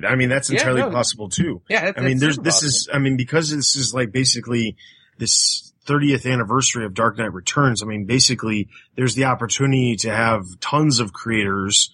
I 0.06 0.14
mean, 0.16 0.28
that's 0.28 0.50
Yeah, 0.50 0.58
entirely 0.58 0.82
no. 0.82 0.90
possible 0.90 1.28
too. 1.28 1.62
Yeah, 1.68 1.92
I 1.96 2.00
mean, 2.00 2.18
there's, 2.18 2.38
this 2.38 2.54
possible. 2.62 2.68
is, 2.68 2.88
I 2.92 2.98
mean, 2.98 3.16
because 3.16 3.50
this 3.50 3.76
is 3.76 3.92
like 3.94 4.12
basically 4.12 4.76
this 5.18 5.72
30th 5.86 6.30
anniversary 6.30 6.84
of 6.84 6.94
Dark 6.94 7.18
Knight 7.18 7.32
Returns. 7.32 7.82
I 7.82 7.86
mean, 7.86 8.06
basically 8.06 8.68
there's 8.96 9.14
the 9.14 9.24
opportunity 9.24 9.96
to 9.96 10.10
have 10.10 10.44
tons 10.60 10.98
of 11.00 11.12
creators, 11.12 11.92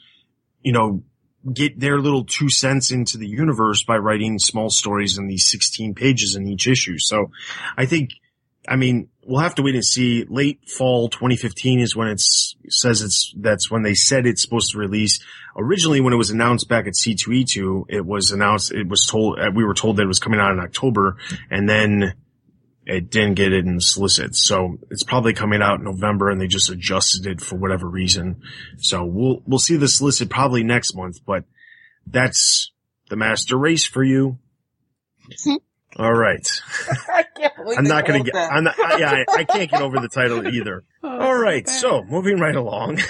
you 0.63 0.73
know, 0.73 1.03
get 1.53 1.81
their 1.81 1.99
little 1.99 2.25
two 2.25 2.51
cents 2.51 2.91
into 2.91 3.19
the 3.19 3.27
universe 3.27 3.83
by 3.83 3.97
writing 3.97 4.39
small 4.39 4.71
stories 4.71 5.19
in 5.19 5.27
these 5.27 5.47
16 5.51 5.95
pages 5.95 6.37
in 6.37 6.47
each 6.47 6.67
issue. 6.67 6.99
So 6.99 7.31
I 7.77 7.87
think, 7.87 8.11
I 8.69 8.77
mean, 8.77 9.09
we'll 9.31 9.41
have 9.41 9.55
to 9.55 9.63
wait 9.63 9.77
and 9.77 9.85
see. 9.85 10.25
Late 10.29 10.69
fall 10.69 11.09
2015 11.09 11.79
is 11.81 11.95
when 11.95 12.09
it's 12.09 12.57
says 12.69 13.01
it's 13.01 13.33
that's 13.39 13.71
when 13.71 13.83
they 13.83 13.95
said 13.95 14.27
it's 14.27 14.43
supposed 14.43 14.73
to 14.73 14.79
release. 14.79 15.21
Originally, 15.57 16.01
when 16.01 16.13
it 16.13 16.17
was 16.17 16.31
announced 16.31 16.69
back 16.69 16.87
at 16.87 16.95
C2E2, 16.95 17.87
it 17.89 18.05
was 18.05 18.33
announced. 18.33 18.73
It 18.73 18.89
was 18.89 19.07
told 19.09 19.39
uh, 19.39 19.51
we 19.55 19.65
were 19.65 19.75
told 19.75 19.97
that 19.97 20.03
it 20.03 20.09
was 20.09 20.19
coming 20.19 20.41
out 20.41 20.51
in 20.51 20.59
October, 20.59 21.17
and 21.49 21.69
then 21.69 22.15
it 22.87 23.11
didn't 23.11 23.35
get 23.35 23.53
it 23.53 23.65
in 23.65 23.77
the 23.77 23.81
solicit. 23.81 24.35
So 24.35 24.79
it's 24.91 25.05
probably 25.05 25.33
coming 25.33 25.63
out 25.63 25.79
in 25.79 25.85
November, 25.85 26.29
and 26.29 26.41
they 26.41 26.49
just 26.49 26.69
adjusted 26.69 27.27
it 27.27 27.41
for 27.41 27.57
whatever 27.57 27.89
reason. 27.89 28.43
So 28.79 29.05
we'll 29.05 29.43
we'll 29.47 29.61
see 29.61 29.77
the 29.77 29.89
solicit 29.89 30.29
probably 30.29 30.65
next 30.65 30.97
month, 30.97 31.25
but 31.25 31.45
that's 32.05 32.73
the 33.09 33.17
master 33.17 33.57
race 33.57 33.87
for 33.87 34.03
you. 34.03 34.39
All 35.97 36.13
right. 36.13 36.49
I 37.41 37.49
can't 37.49 37.57
believe 37.57 37.79
I'm 37.79 37.85
not 37.85 38.07
going 38.07 38.25
to 38.25 38.25
get, 38.25 38.35
that. 38.35 38.53
I'm 38.53 38.65
not, 38.65 38.79
I, 38.79 38.99
yeah, 38.99 39.25
I, 39.29 39.41
I 39.41 39.45
can't 39.45 39.71
get 39.71 39.81
over 39.81 39.99
the 40.01 40.09
title 40.09 40.47
either. 40.55 40.85
All 41.03 41.37
right. 41.37 41.69
So 41.69 42.03
moving 42.05 42.39
right 42.39 42.57
along. 42.57 42.99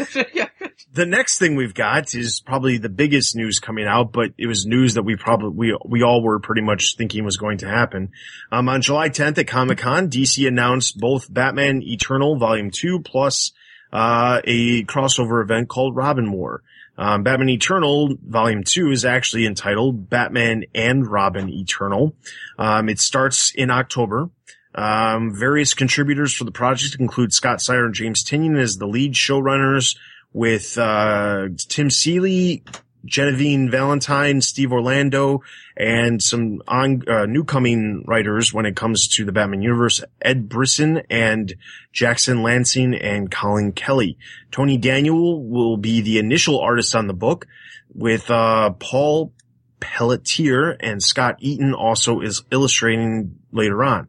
The 0.93 1.07
next 1.07 1.39
thing 1.39 1.55
we've 1.55 1.75
got 1.75 2.17
is 2.17 2.41
probably 2.41 2.77
the 2.77 2.89
biggest 2.89 3.37
news 3.37 3.61
coming 3.61 3.87
out, 3.87 4.11
but 4.11 4.33
it 4.37 4.49
was 4.49 4.67
news 4.67 4.95
that 4.95 5.05
we 5.05 5.15
probably, 5.15 5.71
we, 5.71 5.79
we 5.87 6.03
all 6.03 6.21
were 6.21 6.41
pretty 6.41 6.63
much 6.63 6.97
thinking 6.97 7.25
was 7.25 7.37
going 7.37 7.59
to 7.59 7.69
happen. 7.69 8.11
Um, 8.51 8.69
on 8.69 8.83
July 8.83 9.09
10th 9.09 9.39
at 9.39 9.47
Comic 9.47 9.79
Con, 9.79 10.11
DC 10.11 10.49
announced 10.49 10.99
both 10.99 11.33
Batman 11.33 11.81
Eternal 11.85 12.39
Volume 12.39 12.73
2 12.73 13.03
plus, 13.05 13.53
uh, 13.93 14.41
a 14.43 14.83
crossover 14.85 15.45
event 15.45 15.69
called 15.69 15.95
Robin 15.95 16.33
War. 16.33 16.63
Um, 17.01 17.23
Batman 17.23 17.49
Eternal 17.49 18.15
Volume 18.23 18.63
2 18.63 18.91
is 18.91 19.07
actually 19.07 19.47
entitled 19.47 20.11
Batman 20.11 20.65
and 20.75 21.07
Robin 21.07 21.49
Eternal. 21.49 22.15
Um, 22.59 22.91
it 22.91 23.01
starts 23.01 23.55
in 23.55 23.71
October. 23.71 24.29
Um, 24.75 25.35
various 25.35 25.73
contributors 25.73 26.35
for 26.35 26.45
the 26.45 26.53
project 26.53 26.97
include 27.01 27.33
Scott 27.33 27.63
Snyder 27.63 27.87
and 27.87 27.95
James 27.95 28.23
Tynion 28.23 28.61
as 28.61 28.77
the 28.77 28.87
lead 28.87 29.15
showrunners 29.15 29.97
with, 30.35 30.77
uh, 30.77 31.49
Tim 31.69 31.89
Seeley, 31.89 32.65
Genevieve 33.05 33.71
Valentine, 33.71 34.41
Steve 34.41 34.73
Orlando, 34.73 35.43
and 35.77 36.23
some 36.23 36.63
on, 36.69 37.03
uh, 37.09 37.27
new 37.27 37.45
coming 37.45 38.05
writers 38.07 38.53
when 38.53 38.67
it 38.67 38.77
comes 38.77 39.09
to 39.17 39.25
the 39.25 39.33
Batman 39.33 39.63
universe, 39.63 40.03
Ed 40.21 40.49
Brisson 40.49 41.03
and 41.09 41.55
Jackson 41.93 42.39
Lanzing 42.39 42.99
and 43.03 43.31
Collin 43.31 43.73
Kelly. 43.73 44.19
Tony 44.51 44.77
Daniel 44.77 45.43
will 45.43 45.77
be 45.77 46.01
the 46.01 46.19
initial 46.19 46.61
artist 46.61 46.95
on 46.95 47.07
the 47.07 47.15
book 47.15 47.47
with, 47.95 48.31
uh, 48.31 48.71
Paul 48.71 49.33
Pelletier 49.81 50.77
and 50.81 51.03
Scott 51.03 51.37
Eaton 51.41 51.75
also 51.75 52.21
is 52.21 52.43
illustrating 52.51 53.37
later 53.51 53.83
on. 53.83 54.09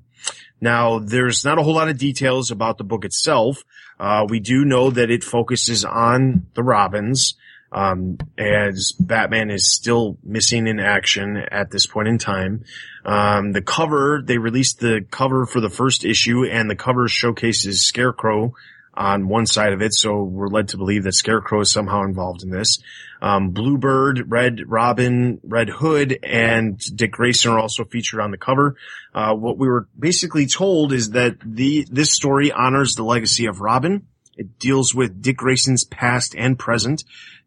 Now, 0.60 1.00
there's 1.00 1.44
not 1.44 1.58
a 1.58 1.64
whole 1.64 1.74
lot 1.74 1.90
of 1.90 1.98
details 1.98 2.52
about 2.52 2.78
the 2.78 2.84
book 2.84 3.04
itself. 3.04 3.64
Uh, 4.00 4.28
we 4.30 4.40
do 4.40 4.64
know 4.64 4.92
that 4.92 5.10
it 5.10 5.24
focuses 5.24 5.84
on 5.84 6.46
the 6.54 6.62
Robins, 6.62 7.34
um, 7.72 8.18
as 8.38 8.94
Batman 9.00 9.50
is 9.50 9.74
still 9.74 10.18
missing 10.24 10.68
in 10.68 10.80
action 10.80 11.38
at 11.38 11.72
this 11.72 11.86
point 11.86 12.08
in 12.08 12.18
time. 12.18 12.64
Um, 13.06 13.54
the 13.54 13.62
cover, 13.62 14.22
they 14.24 14.38
released 14.38 14.80
the 14.80 15.06
cover 15.10 15.46
for 15.46 15.62
the 15.62 15.70
first 15.70 16.06
issue 16.06 16.46
and 16.46 16.70
the 16.70 16.76
cover 16.76 17.08
showcases 17.08 17.86
Scarecrow 17.86 18.54
on 18.94 19.28
one 19.28 19.46
side 19.46 19.72
of 19.72 19.82
it, 19.82 19.94
so 19.94 20.22
we're 20.22 20.50
led 20.50 20.68
to 20.70 20.78
believe 20.78 21.04
that 21.04 21.14
Scarecrow 21.14 21.62
is 21.62 21.72
somehow 21.72 22.04
involved 22.04 22.44
in 22.44 22.50
this. 22.50 22.80
Um, 23.22 23.52
Bluebird, 23.52 24.30
Red 24.30 24.62
Robin, 24.68 25.40
Red 25.44 25.70
Hood, 25.70 26.20
and 26.24 26.78
Dick 26.96 27.12
Grayson 27.12 27.52
are 27.52 27.60
also 27.60 27.86
featured 27.86 28.20
on 28.20 28.32
the 28.32 28.38
cover. 28.38 28.76
Uh, 29.14 29.34
what 29.34 29.58
we 29.58 29.68
were 29.68 29.88
basically 29.98 30.46
told 30.46 30.92
is 30.92 31.12
that 31.12 31.38
the 31.46 31.88
this 31.90 32.12
story 32.12 32.52
honors 32.52 32.96
the 32.96 33.04
legacy 33.04 33.46
of 33.46 33.62
Robin. 33.62 34.08
It 34.36 34.60
deals 34.60 34.96
with 34.96 35.22
Dick 35.22 35.38
Grayson's 35.38 35.84
past 35.84 36.36
and 36.36 36.58
present. 36.58 37.04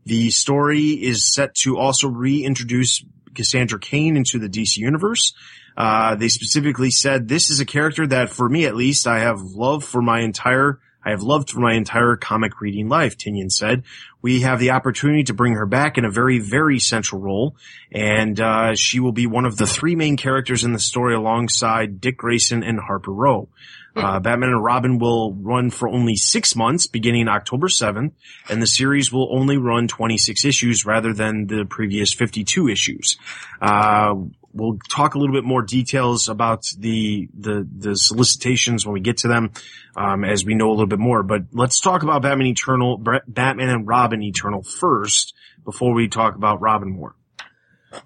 The 0.06 0.30
story 0.30 0.90
is 0.90 1.32
set 1.32 1.54
to 1.56 1.78
also 1.78 2.08
reintroduce 2.08 3.04
Cassandra 3.34 3.78
Cain 3.78 4.16
into 4.16 4.38
the 4.38 4.48
DC 4.48 4.76
universe. 4.76 5.34
Uh, 5.76 6.14
they 6.14 6.28
specifically 6.28 6.90
said 6.90 7.28
this 7.28 7.50
is 7.50 7.60
a 7.60 7.64
character 7.64 8.06
that, 8.06 8.30
for 8.30 8.48
me 8.48 8.66
at 8.66 8.76
least, 8.76 9.06
I 9.06 9.20
have 9.20 9.40
loved 9.40 9.84
for 9.84 10.00
my 10.00 10.20
entire 10.20 10.78
I 11.04 11.10
have 11.10 11.22
loved 11.22 11.50
for 11.50 11.60
my 11.60 11.74
entire 11.74 12.16
comic 12.16 12.62
reading 12.62 12.88
life, 12.88 13.18
Tynion 13.18 13.52
said. 13.52 13.82
We 14.22 14.40
have 14.40 14.58
the 14.58 14.70
opportunity 14.70 15.24
to 15.24 15.34
bring 15.34 15.52
her 15.52 15.66
back 15.66 15.98
in 15.98 16.06
a 16.06 16.10
very, 16.10 16.38
very 16.38 16.78
central 16.78 17.20
role, 17.20 17.56
and 17.92 18.40
uh, 18.40 18.74
she 18.74 19.00
will 19.00 19.12
be 19.12 19.26
one 19.26 19.44
of 19.44 19.58
the 19.58 19.66
three 19.66 19.96
main 19.96 20.16
characters 20.16 20.64
in 20.64 20.72
the 20.72 20.78
story 20.78 21.14
alongside 21.14 22.00
Dick 22.00 22.16
Grayson 22.16 22.62
and 22.62 22.80
Harper 22.80 23.12
Row. 23.12 23.48
Uh, 23.96 24.20
Batman 24.20 24.50
and 24.50 24.62
Robin 24.62 24.98
will 24.98 25.34
run 25.34 25.70
for 25.70 25.88
only 25.88 26.16
six 26.16 26.54
months, 26.56 26.86
beginning 26.86 27.28
October 27.28 27.68
7th, 27.68 28.12
and 28.48 28.62
the 28.62 28.66
series 28.66 29.12
will 29.12 29.28
only 29.34 29.56
run 29.56 29.88
26 29.88 30.44
issues 30.44 30.84
rather 30.84 31.12
than 31.12 31.46
the 31.46 31.64
previous 31.64 32.12
52 32.12 32.68
issues. 32.68 33.16
Uh, 33.60 34.14
we'll 34.52 34.78
talk 34.88 35.14
a 35.14 35.18
little 35.18 35.34
bit 35.34 35.44
more 35.44 35.62
details 35.62 36.28
about 36.28 36.64
the, 36.78 37.28
the, 37.34 37.68
the 37.76 37.96
solicitations 37.96 38.86
when 38.86 38.94
we 38.94 39.00
get 39.00 39.18
to 39.18 39.28
them, 39.28 39.50
um, 39.96 40.24
as 40.24 40.44
we 40.44 40.54
know 40.54 40.68
a 40.68 40.74
little 40.74 40.86
bit 40.86 40.98
more. 40.98 41.22
But 41.22 41.42
let's 41.52 41.80
talk 41.80 42.02
about 42.02 42.22
Batman 42.22 42.46
Eternal, 42.46 42.98
Batman 43.26 43.68
and 43.68 43.86
Robin 43.86 44.22
Eternal 44.22 44.62
first 44.62 45.34
before 45.64 45.94
we 45.94 46.08
talk 46.08 46.36
about 46.36 46.60
Robin 46.60 46.96
War. 46.96 47.14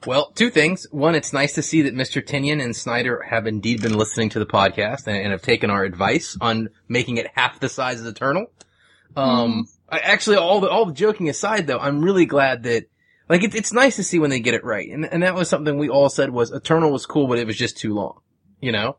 Well, 0.07 0.31
two 0.33 0.51
things. 0.51 0.87
One, 0.91 1.15
it's 1.15 1.33
nice 1.33 1.55
to 1.55 1.63
see 1.63 1.83
that 1.83 1.95
Mr. 1.95 2.25
Tynion 2.25 2.63
and 2.63 2.75
Snyder 2.75 3.23
have 3.23 3.47
indeed 3.47 3.83
been 3.83 3.97
listening 3.97 4.29
to 4.31 4.39
the 4.39 4.47
podcast 4.47 5.07
and, 5.07 5.17
and 5.17 5.33
have 5.33 5.43
taken 5.43 5.71
our 5.71 5.85
advice 5.85 6.37
on 6.41 6.71
making 6.89 7.17
it 7.17 7.31
half 7.35 7.61
the 7.61 7.69
size 7.69 8.01
of 8.01 8.07
Eternal. 8.07 8.47
Um, 9.17 9.67
I, 9.89 9.99
actually, 9.99 10.37
all 10.37 10.61
the 10.61 10.69
all 10.69 10.87
the 10.87 10.93
joking 10.93 11.29
aside, 11.29 11.67
though, 11.67 11.79
I'm 11.79 12.03
really 12.03 12.27
glad 12.27 12.65
that 12.65 12.87
like 13.29 13.43
it, 13.43 13.55
it's 13.55 13.73
nice 13.73 13.97
to 13.97 14.05
see 14.05 14.19
when 14.19 14.31
they 14.31 14.41
get 14.41 14.55
it 14.55 14.65
right, 14.65 14.89
and 14.89 15.05
and 15.05 15.23
that 15.23 15.35
was 15.35 15.49
something 15.49 15.79
we 15.79 15.89
all 15.89 16.09
said 16.09 16.31
was 16.31 16.51
Eternal 16.51 16.93
was 16.93 17.07
cool, 17.07 17.27
but 17.27 17.39
it 17.39 17.47
was 17.47 17.57
just 17.57 17.79
too 17.79 17.95
long, 17.95 18.21
you 18.61 18.73
know. 18.73 18.99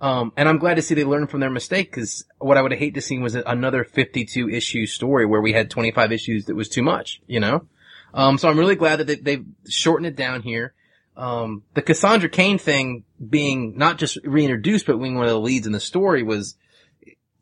Um, 0.00 0.32
and 0.36 0.48
I'm 0.48 0.58
glad 0.58 0.74
to 0.74 0.82
see 0.82 0.96
they 0.96 1.04
learned 1.04 1.30
from 1.30 1.38
their 1.38 1.50
mistake 1.50 1.90
because 1.92 2.24
what 2.38 2.56
I 2.56 2.62
would 2.62 2.72
have 2.72 2.80
hate 2.80 2.94
to 2.94 3.00
see 3.00 3.18
was 3.18 3.36
another 3.36 3.84
52 3.84 4.48
issue 4.48 4.84
story 4.84 5.26
where 5.26 5.40
we 5.40 5.52
had 5.52 5.70
25 5.70 6.10
issues 6.10 6.46
that 6.46 6.56
was 6.56 6.68
too 6.68 6.82
much, 6.82 7.22
you 7.28 7.38
know. 7.38 7.68
Um, 8.14 8.38
so 8.38 8.48
I'm 8.48 8.58
really 8.58 8.76
glad 8.76 8.96
that 8.96 9.06
they, 9.06 9.16
they've 9.16 9.46
shortened 9.68 10.06
it 10.06 10.16
down 10.16 10.42
here. 10.42 10.74
Um, 11.16 11.62
the 11.74 11.82
Cassandra 11.82 12.28
Cain 12.28 12.58
thing 12.58 13.04
being 13.28 13.76
not 13.76 13.98
just 13.98 14.18
reintroduced, 14.24 14.86
but 14.86 14.98
being 14.98 15.16
one 15.16 15.24
of 15.24 15.30
the 15.30 15.40
leads 15.40 15.66
in 15.66 15.72
the 15.72 15.80
story 15.80 16.22
was 16.22 16.56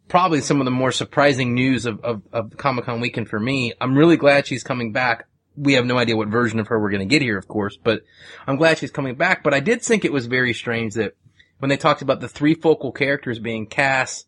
probably 0.09 0.41
some 0.41 0.61
of 0.61 0.65
the 0.65 0.71
more 0.73 0.93
surprising 0.93 1.55
news 1.55 1.87
of, 1.87 2.01
of, 2.01 2.23
of 2.33 2.57
Comic 2.57 2.85
Con 2.85 3.01
weekend 3.01 3.29
for 3.29 3.39
me. 3.39 3.73
I'm 3.81 3.97
really 3.97 4.17
glad 4.17 4.47
she's 4.47 4.65
coming 4.65 4.93
back. 4.93 5.29
We 5.57 5.75
have 5.75 5.87
no 5.87 5.99
idea 5.99 6.17
what 6.17 6.29
version 6.29 6.59
of 6.59 6.69
her 6.69 6.81
we're 6.81 6.91
going 6.91 7.01
to 7.01 7.07
get 7.07 7.23
here, 7.23 7.39
of 7.39 7.49
course, 7.49 7.77
but 7.77 8.03
I'm 8.47 8.57
glad 8.57 8.79
she's 8.79 8.91
coming 8.91 9.15
back. 9.15 9.43
But 9.43 9.55
I 9.55 9.61
did 9.61 9.83
think 9.83 10.05
it 10.05 10.13
was 10.13 10.27
very 10.27 10.53
strange 10.53 10.95
that 10.95 11.15
when 11.59 11.69
they 11.69 11.77
talked 11.77 12.03
about 12.03 12.21
the 12.21 12.29
three 12.29 12.55
focal 12.55 12.93
characters 12.93 13.39
being 13.39 13.67
Cass, 13.67 14.25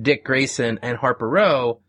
Dick 0.00 0.24
Grayson, 0.24 0.78
and 0.82 0.98
Harper 0.98 1.28
Row, 1.28 1.80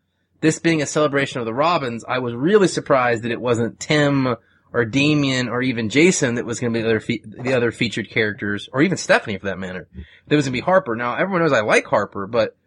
this 0.43 0.59
being 0.59 0.81
a 0.81 0.85
celebration 0.85 1.39
of 1.39 1.45
the 1.45 1.53
Robins, 1.53 2.03
I 2.05 2.19
was 2.19 2.33
really 2.33 2.67
surprised 2.67 3.23
that 3.23 3.31
it 3.31 3.39
wasn't 3.39 3.79
Tim 3.79 4.35
or 4.73 4.83
Damian 4.83 5.47
or 5.47 5.61
even 5.61 5.87
Jason 5.87 6.35
that 6.35 6.45
was 6.45 6.59
going 6.59 6.73
to 6.73 6.77
be 6.77 6.81
the 6.81 6.89
other, 6.89 6.99
fe- 6.99 7.23
the 7.25 7.53
other 7.53 7.71
featured 7.71 8.09
characters, 8.09 8.67
or 8.73 8.81
even 8.81 8.97
Stephanie 8.97 9.37
for 9.37 9.45
that 9.45 9.57
matter. 9.57 9.87
That 10.27 10.35
was 10.35 10.43
going 10.43 10.53
to 10.53 10.61
be 10.61 10.65
Harper. 10.65 10.97
Now, 10.97 11.15
everyone 11.15 11.43
knows 11.43 11.53
I 11.53 11.61
like 11.61 11.85
Harper, 11.85 12.27
but 12.27 12.57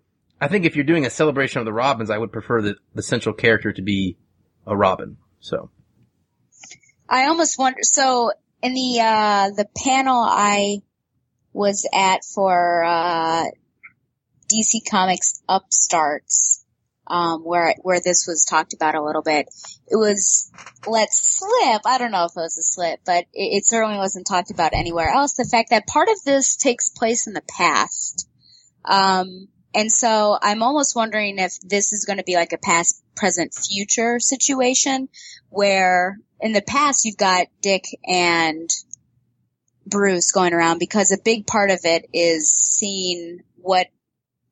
I 0.41 0.49
think 0.49 0.65
if 0.65 0.75
you're 0.75 0.87
doing 0.87 1.05
a 1.05 1.11
celebration 1.11 1.59
of 1.59 1.67
the 1.67 1.73
Robins, 1.75 2.09
I 2.09 2.17
would 2.17 2.33
prefer 2.33 2.63
the, 2.63 2.77
the 2.95 3.03
central 3.03 3.35
character 3.35 3.75
to 3.75 3.83
be 3.83 4.17
a 4.67 4.75
Robin. 4.75 5.19
So, 5.41 5.69
I 7.11 7.27
almost 7.27 7.59
wonder. 7.59 7.81
So 7.83 8.33
in 8.63 8.73
the 8.73 9.01
uh 9.03 9.51
the 9.51 9.67
panel 9.85 10.25
I 10.27 10.79
was 11.53 11.87
at 11.93 12.25
for 12.25 12.83
uh 12.83 13.45
DC 14.51 14.89
Comics 14.91 15.43
Upstarts, 15.47 16.65
um, 17.07 17.43
where 17.43 17.75
where 17.83 18.01
this 18.01 18.27
was 18.27 18.45
talked 18.45 18.75
about 18.75 18.95
a 18.95 19.03
little 19.03 19.23
bit. 19.23 19.47
It 19.89 19.97
was 19.97 20.51
let 20.87 21.13
slip. 21.13 21.83
I 21.85 21.99
don't 21.99 22.11
know 22.11 22.25
if 22.25 22.33
it 22.33 22.41
was 22.41 22.59
a 22.59 22.63
slip, 22.63 23.01
but 23.05 23.25
it, 23.33 23.59
it 23.59 23.67
certainly 23.67 23.99
wasn't 23.99 24.27
talked 24.27 24.51
about 24.51 24.75
anywhere 24.75 25.09
else. 25.09 25.35
The 25.35 25.45
fact 25.45 25.71
that 25.71 25.87
part 25.87 26.09
of 26.09 26.23
this 26.25 26.57
takes 26.57 26.89
place 26.89 27.27
in 27.27 27.33
the 27.33 27.45
past. 27.57 28.29
Um, 28.85 29.49
and 29.75 29.93
so 29.93 30.39
I'm 30.41 30.63
almost 30.63 30.97
wondering 30.97 31.39
if 31.39 31.61
this 31.61 31.93
is 31.93 32.07
going 32.07 32.17
to 32.17 32.25
be 32.25 32.37
like 32.37 32.53
a 32.53 32.59
past, 32.59 33.03
present, 33.15 33.53
future 33.55 34.19
situation 34.19 35.09
where 35.51 36.19
in 36.41 36.53
the 36.53 36.63
past 36.63 37.05
you've 37.05 37.17
got 37.17 37.49
Dick 37.61 37.85
and 38.07 38.71
Bruce 39.87 40.33
going 40.33 40.55
around 40.55 40.79
because 40.79 41.13
a 41.13 41.23
big 41.23 41.47
part 41.47 41.71
of 41.71 41.81
it 41.85 42.07
is 42.13 42.51
seeing 42.51 43.43
what 43.57 43.87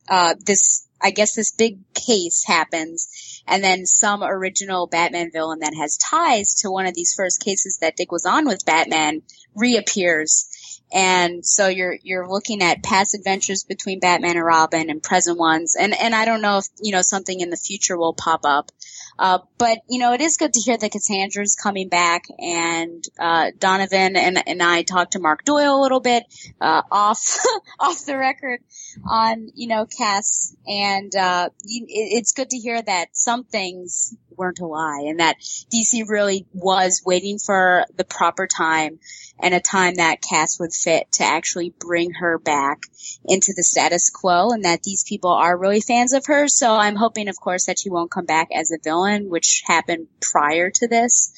uh, 0.09 0.35
this 0.45 0.87
I 1.05 1.11
guess 1.11 1.35
this 1.35 1.53
big 1.53 1.79
case 1.93 2.45
happens 2.47 3.43
and 3.47 3.63
then 3.63 3.85
some 3.85 4.23
original 4.23 4.87
Batman 4.87 5.31
villain 5.31 5.59
that 5.59 5.75
has 5.75 5.99
ties 5.99 6.55
to 6.63 6.71
one 6.71 6.87
of 6.87 6.95
these 6.95 7.13
first 7.15 7.45
cases 7.45 7.79
that 7.83 7.97
Dick 7.97 8.11
was 8.11 8.25
on 8.25 8.47
with 8.47 8.65
Batman 8.65 9.21
reappears. 9.55 10.49
And 10.93 11.45
so 11.45 11.69
you're, 11.69 11.99
you're 12.03 12.29
looking 12.29 12.63
at 12.63 12.83
past 12.83 13.15
adventures 13.15 13.65
between 13.65 14.01
Batman 14.01 14.37
and 14.37 14.45
Robin 14.45 14.89
and 14.89 15.03
present 15.03 15.39
ones. 15.39 15.77
And, 15.79 15.95
and 15.95 16.15
I 16.15 16.25
don't 16.25 16.41
know 16.41 16.59
if, 16.59 16.65
you 16.81 16.93
know, 16.93 17.03
something 17.03 17.39
in 17.39 17.51
the 17.51 17.57
future 17.57 17.99
will 17.99 18.15
pop 18.15 18.41
up. 18.45 18.71
Uh, 19.19 19.39
but 19.59 19.79
you 19.89 19.99
know, 19.99 20.13
it 20.13 20.21
is 20.21 20.37
good 20.37 20.53
to 20.53 20.61
hear 20.61 20.77
that 20.77 20.93
Cassandra's 20.93 21.57
coming 21.57 21.89
back 21.89 22.25
and, 22.39 23.05
uh, 23.19 23.51
Donovan 23.59 24.17
and, 24.17 24.43
and 24.47 24.63
I 24.63 24.83
talked 24.83 25.13
to 25.13 25.21
Mark 25.21 25.45
Doyle 25.45 25.81
a 25.81 25.83
little 25.83 26.01
bit, 26.01 26.25
uh, 26.61 26.83
off, 26.91 27.39
off 27.81 28.05
the 28.07 28.17
record 28.17 28.61
on, 29.05 29.51
you 29.55 29.69
know, 29.69 29.87
Cass 29.87 30.57
and, 30.67 31.15
uh, 31.15 31.49
you, 31.65 31.85
it, 31.89 32.19
it's 32.19 32.33
good 32.33 32.51
to 32.51 32.57
hear 32.57 32.81
that 32.83 33.09
some 33.13 33.45
things 33.45 34.17
weren't 34.37 34.61
a 34.61 34.67
lie 34.67 35.05
and 35.07 35.21
that 35.21 35.37
DC 35.73 36.09
really 36.09 36.47
was 36.53 37.03
waiting 37.05 37.39
for 37.39 37.85
the 37.97 38.05
proper 38.05 38.47
time 38.47 38.99
and 39.41 39.55
a 39.55 39.61
time 39.61 39.97
that 39.97 40.23
Cass 40.23 40.59
would 40.61 40.73
fit 40.73 41.11
to 41.13 41.25
actually 41.25 41.75
bring 41.79 42.13
her 42.13 42.39
back 42.39 42.87
into 43.25 43.53
the 43.57 43.63
status 43.63 44.11
quo 44.11 44.51
and 44.51 44.65
that 44.65 44.83
these 44.83 45.05
people 45.05 45.31
are 45.31 45.59
really 45.59 45.81
fans 45.81 46.13
of 46.13 46.27
her. 46.27 46.47
So 46.49 46.75
I'm 46.75 46.97
hoping, 46.97 47.29
of 47.29 47.39
course, 47.41 47.67
that 47.67 47.79
she 47.79 47.91
won't 47.91 48.11
come 48.11 48.27
back 48.27 48.49
as 48.55 48.71
a 48.71 48.79
villain, 48.83 49.04
which 49.13 49.63
happened 49.67 50.09
prior 50.21 50.71
to 50.71 50.89
this. 50.89 51.33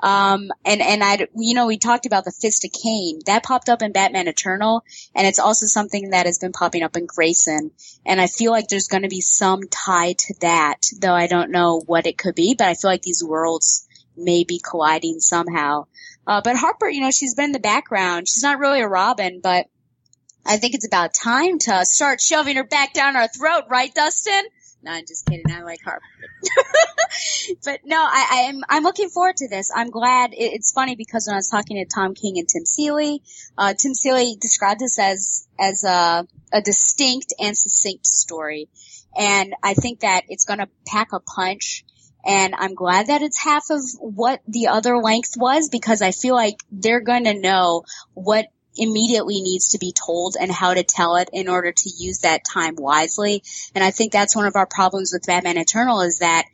Um, 0.00 0.50
and, 0.64 0.80
and 0.80 1.02
I, 1.02 1.26
you 1.36 1.54
know, 1.54 1.66
we 1.66 1.76
talked 1.76 2.06
about 2.06 2.24
the 2.24 2.30
Fist 2.30 2.64
of 2.64 2.72
Cain. 2.72 3.20
That 3.26 3.42
popped 3.42 3.68
up 3.68 3.82
in 3.82 3.92
Batman 3.92 4.28
Eternal, 4.28 4.84
and 5.14 5.26
it's 5.26 5.40
also 5.40 5.66
something 5.66 6.10
that 6.10 6.26
has 6.26 6.38
been 6.38 6.52
popping 6.52 6.82
up 6.82 6.96
in 6.96 7.06
Grayson. 7.06 7.72
And 8.06 8.20
I 8.20 8.26
feel 8.26 8.52
like 8.52 8.68
there's 8.68 8.88
going 8.88 9.02
to 9.02 9.08
be 9.08 9.20
some 9.20 9.62
tie 9.68 10.12
to 10.12 10.34
that, 10.40 10.82
though 11.00 11.14
I 11.14 11.26
don't 11.26 11.50
know 11.50 11.82
what 11.84 12.06
it 12.06 12.18
could 12.18 12.34
be, 12.34 12.54
but 12.56 12.68
I 12.68 12.74
feel 12.74 12.90
like 12.90 13.02
these 13.02 13.24
worlds 13.24 13.88
may 14.16 14.44
be 14.44 14.60
colliding 14.60 15.20
somehow. 15.20 15.86
Uh, 16.26 16.42
but 16.44 16.56
Harper, 16.56 16.88
you 16.88 17.00
know, 17.00 17.10
she's 17.10 17.34
been 17.34 17.46
in 17.46 17.52
the 17.52 17.58
background. 17.58 18.28
She's 18.28 18.42
not 18.42 18.58
really 18.58 18.80
a 18.80 18.88
Robin, 18.88 19.40
but 19.42 19.66
I 20.44 20.56
think 20.58 20.74
it's 20.74 20.86
about 20.86 21.14
time 21.14 21.58
to 21.60 21.84
start 21.84 22.20
shoving 22.20 22.56
her 22.56 22.64
back 22.64 22.92
down 22.92 23.16
our 23.16 23.28
throat, 23.28 23.64
right, 23.68 23.92
Dustin? 23.94 24.44
No, 24.82 24.92
I'm 24.92 25.04
just 25.06 25.26
kidding. 25.26 25.50
I 25.50 25.62
like 25.62 25.80
Harper. 25.82 26.02
but 27.64 27.80
no, 27.84 27.96
I, 27.98 28.46
I'm 28.48 28.62
I'm 28.68 28.82
looking 28.84 29.08
forward 29.08 29.36
to 29.38 29.48
this. 29.48 29.72
I'm 29.74 29.90
glad. 29.90 30.32
It, 30.32 30.52
it's 30.54 30.72
funny 30.72 30.94
because 30.94 31.26
when 31.26 31.34
I 31.34 31.38
was 31.38 31.48
talking 31.48 31.76
to 31.76 31.94
Tom 31.94 32.14
King 32.14 32.38
and 32.38 32.48
Tim 32.48 32.64
Seeley, 32.64 33.22
uh, 33.56 33.74
Tim 33.74 33.94
Seeley 33.94 34.36
described 34.40 34.80
this 34.80 34.98
as 34.98 35.48
as 35.58 35.84
a 35.84 36.26
a 36.52 36.62
distinct 36.62 37.34
and 37.40 37.56
succinct 37.56 38.06
story, 38.06 38.68
and 39.16 39.54
I 39.62 39.74
think 39.74 40.00
that 40.00 40.22
it's 40.28 40.44
going 40.44 40.60
to 40.60 40.68
pack 40.86 41.12
a 41.12 41.20
punch. 41.20 41.84
And 42.26 42.54
I'm 42.54 42.74
glad 42.74 43.06
that 43.06 43.22
it's 43.22 43.38
half 43.38 43.70
of 43.70 43.80
what 44.00 44.40
the 44.46 44.68
other 44.68 44.98
length 44.98 45.34
was 45.36 45.70
because 45.70 46.02
I 46.02 46.10
feel 46.10 46.34
like 46.34 46.56
they're 46.70 47.00
going 47.00 47.24
to 47.24 47.32
know 47.32 47.84
what 48.12 48.48
immediately 48.78 49.40
needs 49.40 49.70
to 49.70 49.78
be 49.78 49.92
told 49.92 50.36
and 50.40 50.50
how 50.50 50.74
to 50.74 50.82
tell 50.82 51.16
it 51.16 51.28
in 51.32 51.48
order 51.48 51.72
to 51.72 51.90
use 51.90 52.20
that 52.20 52.42
time 52.44 52.76
wisely. 52.76 53.42
And 53.74 53.84
I 53.84 53.90
think 53.90 54.12
that's 54.12 54.36
one 54.36 54.46
of 54.46 54.56
our 54.56 54.66
problems 54.66 55.12
with 55.12 55.26
Batman 55.26 55.58
Eternal 55.58 56.00
is 56.00 56.18
that 56.18 56.44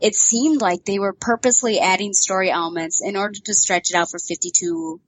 it 0.00 0.14
seemed 0.14 0.60
like 0.60 0.84
they 0.84 0.98
were 0.98 1.12
purposely 1.12 1.80
adding 1.80 2.12
story 2.12 2.50
elements 2.50 3.00
in 3.02 3.16
order 3.16 3.38
to 3.44 3.54
stretch 3.54 3.90
it 3.90 3.96
out 3.96 4.10
for 4.10 4.18
52 4.18 5.00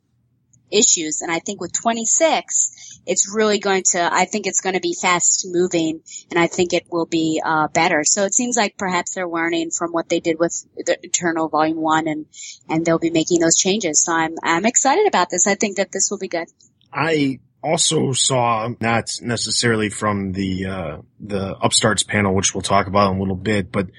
issues. 0.70 1.20
And 1.22 1.30
I 1.30 1.38
think 1.38 1.60
with 1.60 1.72
26, 1.72 3.02
it's 3.06 3.32
really 3.34 3.58
going 3.58 3.82
to, 3.92 4.12
I 4.12 4.24
think 4.24 4.46
it's 4.46 4.60
going 4.60 4.74
to 4.74 4.80
be 4.80 4.94
fast 5.00 5.46
moving 5.48 6.00
and 6.30 6.38
I 6.38 6.46
think 6.46 6.72
it 6.72 6.86
will 6.90 7.06
be, 7.06 7.42
uh, 7.44 7.68
better. 7.68 8.02
So 8.04 8.24
it 8.24 8.34
seems 8.34 8.56
like 8.56 8.76
perhaps 8.76 9.14
they're 9.14 9.28
learning 9.28 9.70
from 9.70 9.90
what 9.92 10.08
they 10.08 10.20
did 10.20 10.38
with 10.38 10.64
the 10.76 10.98
Eternal 11.02 11.48
Volume 11.48 11.78
1 11.78 12.08
and, 12.08 12.26
and 12.68 12.84
they'll 12.84 12.98
be 12.98 13.10
making 13.10 13.40
those 13.40 13.56
changes. 13.56 14.04
So 14.04 14.12
I'm, 14.12 14.34
I'm 14.42 14.66
excited 14.66 15.06
about 15.06 15.30
this. 15.30 15.46
I 15.46 15.54
think 15.54 15.76
that 15.76 15.92
this 15.92 16.08
will 16.10 16.18
be 16.18 16.28
good. 16.28 16.48
I 16.92 17.40
also 17.62 18.12
saw 18.12 18.68
not 18.80 19.10
necessarily 19.20 19.90
from 19.90 20.32
the 20.32 20.66
uh, 20.66 20.96
the 21.20 21.56
upstarts 21.58 22.02
panel, 22.02 22.34
which 22.34 22.54
we'll 22.54 22.62
talk 22.62 22.86
about 22.86 23.12
in 23.12 23.18
a 23.18 23.20
little 23.20 23.36
bit, 23.36 23.70
but 23.70 23.90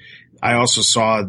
I 0.42 0.54
also 0.54 0.82
saw 0.82 1.22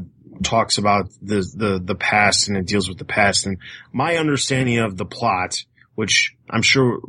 talks 0.43 0.77
about 0.77 1.09
the 1.21 1.45
the 1.55 1.81
the 1.83 1.95
past 1.95 2.47
and 2.47 2.57
it 2.57 2.65
deals 2.65 2.89
with 2.89 2.97
the 2.97 3.05
past 3.05 3.45
and 3.45 3.57
my 3.91 4.17
understanding 4.17 4.79
of 4.79 4.97
the 4.97 5.05
plot 5.05 5.63
which 5.95 6.35
I'm 6.49 6.63
sure 6.63 6.99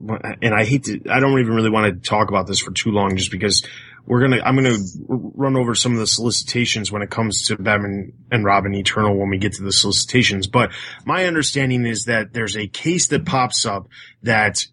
and 0.43 0.55
I 0.55 0.65
hate 0.65 0.85
to 0.85 1.01
I 1.11 1.21
don't 1.21 1.39
even 1.39 1.55
really 1.55 1.71
want 1.71 2.03
to 2.03 2.09
talk 2.09 2.29
about 2.29 2.47
this 2.47 2.61
for 2.61 2.73
too 2.73 2.91
long 2.91 3.17
just 3.17 3.31
because 3.31 3.67
we're 4.07 4.21
gonna 4.21 4.43
I'm 4.45 4.57
gonna 4.57 4.77
run 5.09 5.57
over 5.57 5.75
some 5.75 5.93
of 5.93 5.99
the 5.99 6.07
solicitations 6.07 6.93
when 6.93 7.03
it 7.03 7.11
comes 7.11 7.47
to 7.49 7.57
Batman 7.57 8.13
and 8.31 8.45
Robin 8.45 8.75
Eternal 8.75 9.17
when 9.17 9.31
we 9.31 9.39
get 9.39 9.55
to 9.55 9.63
the 9.63 9.73
solicitations 9.73 10.47
but 10.47 10.71
my 11.05 11.27
understanding 11.27 11.87
is 11.87 12.05
that 12.05 12.33
there's 12.33 12.57
a 12.57 12.67
case 12.67 13.09
that 13.09 13.25
pops 13.25 13.65
up 13.65 13.89
that 14.23 14.67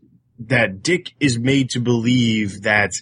that 0.47 0.81
Dick 0.81 1.13
is 1.19 1.37
made 1.37 1.71
to 1.71 1.79
believe 1.79 2.63
that 2.63 2.93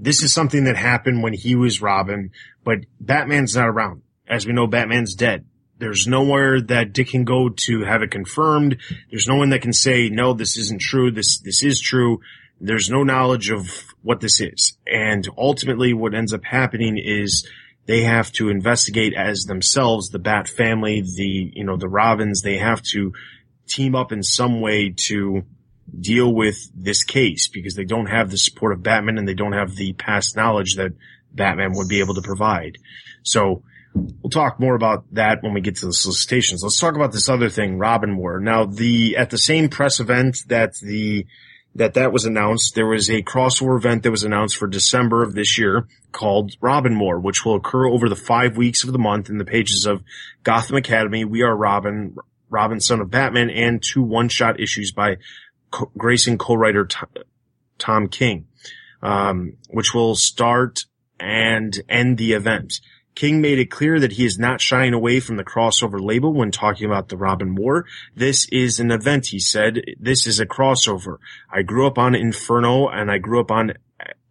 this 0.00 0.22
is 0.22 0.32
something 0.32 0.64
that 0.64 0.76
happened 0.76 1.22
when 1.22 1.34
he 1.34 1.54
was 1.54 1.82
Robin, 1.82 2.30
but 2.64 2.78
Batman's 2.98 3.54
not 3.54 3.68
around. 3.68 4.02
As 4.30 4.46
we 4.46 4.52
know, 4.52 4.68
Batman's 4.68 5.14
dead. 5.14 5.44
There's 5.78 6.06
nowhere 6.06 6.60
that 6.60 6.92
Dick 6.92 7.08
can 7.08 7.24
go 7.24 7.48
to 7.48 7.82
have 7.82 8.02
it 8.02 8.10
confirmed. 8.10 8.76
There's 9.10 9.26
no 9.26 9.36
one 9.36 9.50
that 9.50 9.62
can 9.62 9.72
say, 9.72 10.08
no, 10.08 10.34
this 10.34 10.56
isn't 10.56 10.80
true. 10.80 11.10
This, 11.10 11.40
this 11.40 11.64
is 11.64 11.80
true. 11.80 12.20
There's 12.60 12.90
no 12.90 13.02
knowledge 13.02 13.50
of 13.50 13.68
what 14.02 14.20
this 14.20 14.40
is. 14.40 14.76
And 14.86 15.26
ultimately 15.36 15.92
what 15.94 16.14
ends 16.14 16.32
up 16.32 16.44
happening 16.44 16.98
is 16.98 17.48
they 17.86 18.02
have 18.02 18.30
to 18.32 18.50
investigate 18.50 19.14
as 19.14 19.44
themselves, 19.44 20.10
the 20.10 20.18
Bat 20.18 20.48
family, 20.48 21.00
the, 21.00 21.50
you 21.54 21.64
know, 21.64 21.76
the 21.76 21.88
Robins, 21.88 22.42
they 22.42 22.58
have 22.58 22.82
to 22.92 23.12
team 23.66 23.94
up 23.94 24.12
in 24.12 24.22
some 24.22 24.60
way 24.60 24.94
to 25.08 25.42
deal 25.98 26.32
with 26.32 26.70
this 26.74 27.02
case 27.02 27.48
because 27.48 27.74
they 27.74 27.84
don't 27.84 28.06
have 28.06 28.30
the 28.30 28.38
support 28.38 28.72
of 28.72 28.82
Batman 28.82 29.18
and 29.18 29.26
they 29.26 29.34
don't 29.34 29.54
have 29.54 29.74
the 29.74 29.92
past 29.94 30.36
knowledge 30.36 30.76
that 30.76 30.92
Batman 31.32 31.72
would 31.74 31.88
be 31.88 32.00
able 32.00 32.14
to 32.14 32.22
provide. 32.22 32.78
So 33.22 33.62
we'll 33.94 34.30
talk 34.30 34.60
more 34.60 34.74
about 34.74 35.04
that 35.12 35.42
when 35.42 35.54
we 35.54 35.60
get 35.60 35.76
to 35.76 35.86
the 35.86 35.92
solicitations. 35.92 36.62
Let's 36.62 36.78
talk 36.78 36.94
about 36.94 37.12
this 37.12 37.28
other 37.28 37.48
thing, 37.48 37.78
Robin 37.78 38.16
War. 38.16 38.40
Now 38.40 38.64
the, 38.64 39.16
at 39.16 39.30
the 39.30 39.38
same 39.38 39.68
press 39.68 40.00
event 40.00 40.38
that 40.48 40.74
the, 40.76 41.26
that 41.74 41.94
that 41.94 42.12
was 42.12 42.24
announced, 42.24 42.74
there 42.74 42.86
was 42.86 43.08
a 43.08 43.22
crossover 43.22 43.76
event 43.76 44.02
that 44.02 44.10
was 44.10 44.24
announced 44.24 44.56
for 44.56 44.66
December 44.66 45.22
of 45.22 45.34
this 45.34 45.56
year 45.56 45.86
called 46.10 46.56
Robin 46.60 46.98
War, 46.98 47.20
which 47.20 47.44
will 47.44 47.54
occur 47.54 47.86
over 47.86 48.08
the 48.08 48.16
five 48.16 48.56
weeks 48.56 48.82
of 48.82 48.92
the 48.92 48.98
month 48.98 49.28
in 49.28 49.38
the 49.38 49.44
pages 49.44 49.86
of 49.86 50.02
Gotham 50.42 50.76
Academy, 50.76 51.24
We 51.24 51.42
Are 51.42 51.56
Robin, 51.56 52.16
Robin 52.48 52.80
Son 52.80 53.00
of 53.00 53.10
Batman, 53.10 53.50
and 53.50 53.80
two 53.80 54.02
one-shot 54.02 54.58
issues 54.58 54.90
by 54.90 55.18
Grayson 55.96 56.38
co-writer 56.38 56.88
Tom 57.78 58.08
King, 58.08 58.48
um, 59.02 59.56
which 59.68 59.94
will 59.94 60.16
start 60.16 60.80
and 61.20 61.78
end 61.88 62.18
the 62.18 62.32
event. 62.32 62.80
King 63.14 63.40
made 63.40 63.58
it 63.58 63.70
clear 63.70 63.98
that 64.00 64.12
he 64.12 64.24
is 64.24 64.38
not 64.38 64.60
shying 64.60 64.94
away 64.94 65.20
from 65.20 65.36
the 65.36 65.44
crossover 65.44 66.00
label 66.00 66.32
when 66.32 66.50
talking 66.50 66.86
about 66.86 67.08
the 67.08 67.16
Robin 67.16 67.54
War. 67.54 67.86
This 68.14 68.48
is 68.50 68.80
an 68.80 68.90
event, 68.90 69.26
he 69.26 69.38
said. 69.38 69.82
This 69.98 70.26
is 70.26 70.40
a 70.40 70.46
crossover. 70.46 71.18
I 71.50 71.62
grew 71.62 71.86
up 71.86 71.98
on 71.98 72.14
Inferno 72.14 72.88
and 72.88 73.10
I 73.10 73.18
grew 73.18 73.40
up 73.40 73.50
on 73.50 73.74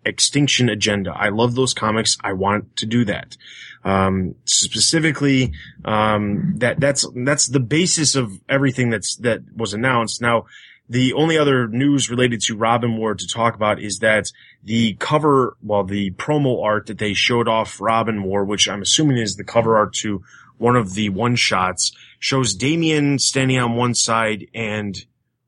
Extinction 0.06 0.70
Agenda. 0.70 1.12
I 1.12 1.30
love 1.30 1.56
those 1.56 1.74
comics. 1.74 2.18
I 2.24 2.34
want 2.34 2.78
to 2.78 2.86
do 2.86 3.06
that. 3.06 3.36
Um, 3.84 4.36
specifically, 4.46 5.54
um, 5.86 6.56
that, 6.58 6.80
that's, 6.80 7.06
that's 7.16 7.48
the 7.48 7.60
basis 7.60 8.16
of 8.16 8.32
everything 8.48 8.90
that's, 8.90 9.18
that 9.18 9.42
was 9.56 9.74
announced. 9.74 10.22
Now, 10.22 10.46
the 10.90 11.14
only 11.14 11.38
other 11.38 11.68
news 11.68 12.10
related 12.10 12.42
to 12.42 12.58
Robin 12.58 12.98
War 12.98 13.14
to 13.14 13.28
talk 13.28 13.56
about 13.56 13.80
is 13.80 14.00
that 14.00 14.32
the 14.64 14.94
cover, 14.96 15.56
well, 15.64 15.84
the 15.84 16.12
promo 16.12 16.64
art 16.64 16.88
that 16.88 16.98
they 16.98 17.14
showed 17.14 17.48
off 17.48 17.80
Robin 17.80 18.24
War, 18.24 18.44
which 18.44 18.68
I'm 18.68 18.82
assuming 18.82 19.18
is 19.18 19.36
the 19.36 19.44
cover 19.44 19.78
art 19.78 19.94
to 20.02 20.24
one 20.58 20.76
of 20.76 20.94
the 20.94 21.10
one 21.10 21.36
shots, 21.36 21.94
shows 22.20 22.54
Damian 22.54 23.20
standing 23.20 23.58
on 23.58 23.76
one 23.76 23.96
side 23.96 24.48
and 24.54 24.98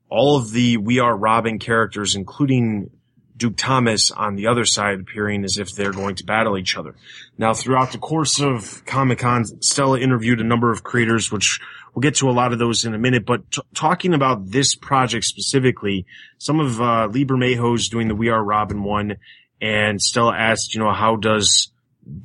all 0.08 0.36
of 0.36 0.52
the 0.52 0.78
We 0.78 0.98
Are 0.98 1.16
Robin 1.16 1.58
characters, 1.58 2.14
including 2.14 2.90
Duke 3.36 3.56
Thomas 3.56 4.10
on 4.10 4.36
the 4.36 4.46
other 4.46 4.64
side 4.64 5.00
appearing 5.00 5.44
as 5.44 5.58
if 5.58 5.72
they're 5.72 5.92
going 5.92 6.14
to 6.16 6.24
battle 6.24 6.56
each 6.56 6.76
other. 6.76 6.94
Now, 7.36 7.54
throughout 7.54 7.92
the 7.92 7.98
course 7.98 8.40
of 8.40 8.84
Comic 8.86 9.18
Con, 9.18 9.44
Stella 9.62 9.98
interviewed 9.98 10.40
a 10.40 10.44
number 10.44 10.70
of 10.70 10.84
creators, 10.84 11.32
which 11.32 11.60
we'll 11.94 12.00
get 12.00 12.16
to 12.16 12.28
a 12.28 12.32
lot 12.32 12.52
of 12.52 12.58
those 12.58 12.84
in 12.84 12.94
a 12.94 12.98
minute, 12.98 13.26
but 13.26 13.50
t- 13.50 13.62
talking 13.74 14.14
about 14.14 14.50
this 14.50 14.74
project 14.74 15.24
specifically, 15.24 16.06
some 16.38 16.60
of, 16.60 16.80
uh, 16.80 17.06
Lee 17.06 17.24
Bermejo's 17.24 17.88
doing 17.88 18.08
the 18.08 18.14
We 18.14 18.28
Are 18.28 18.42
Robin 18.42 18.82
one, 18.82 19.16
and 19.60 20.00
Stella 20.00 20.36
asked, 20.36 20.74
you 20.74 20.80
know, 20.80 20.92
how 20.92 21.16
does 21.16 21.70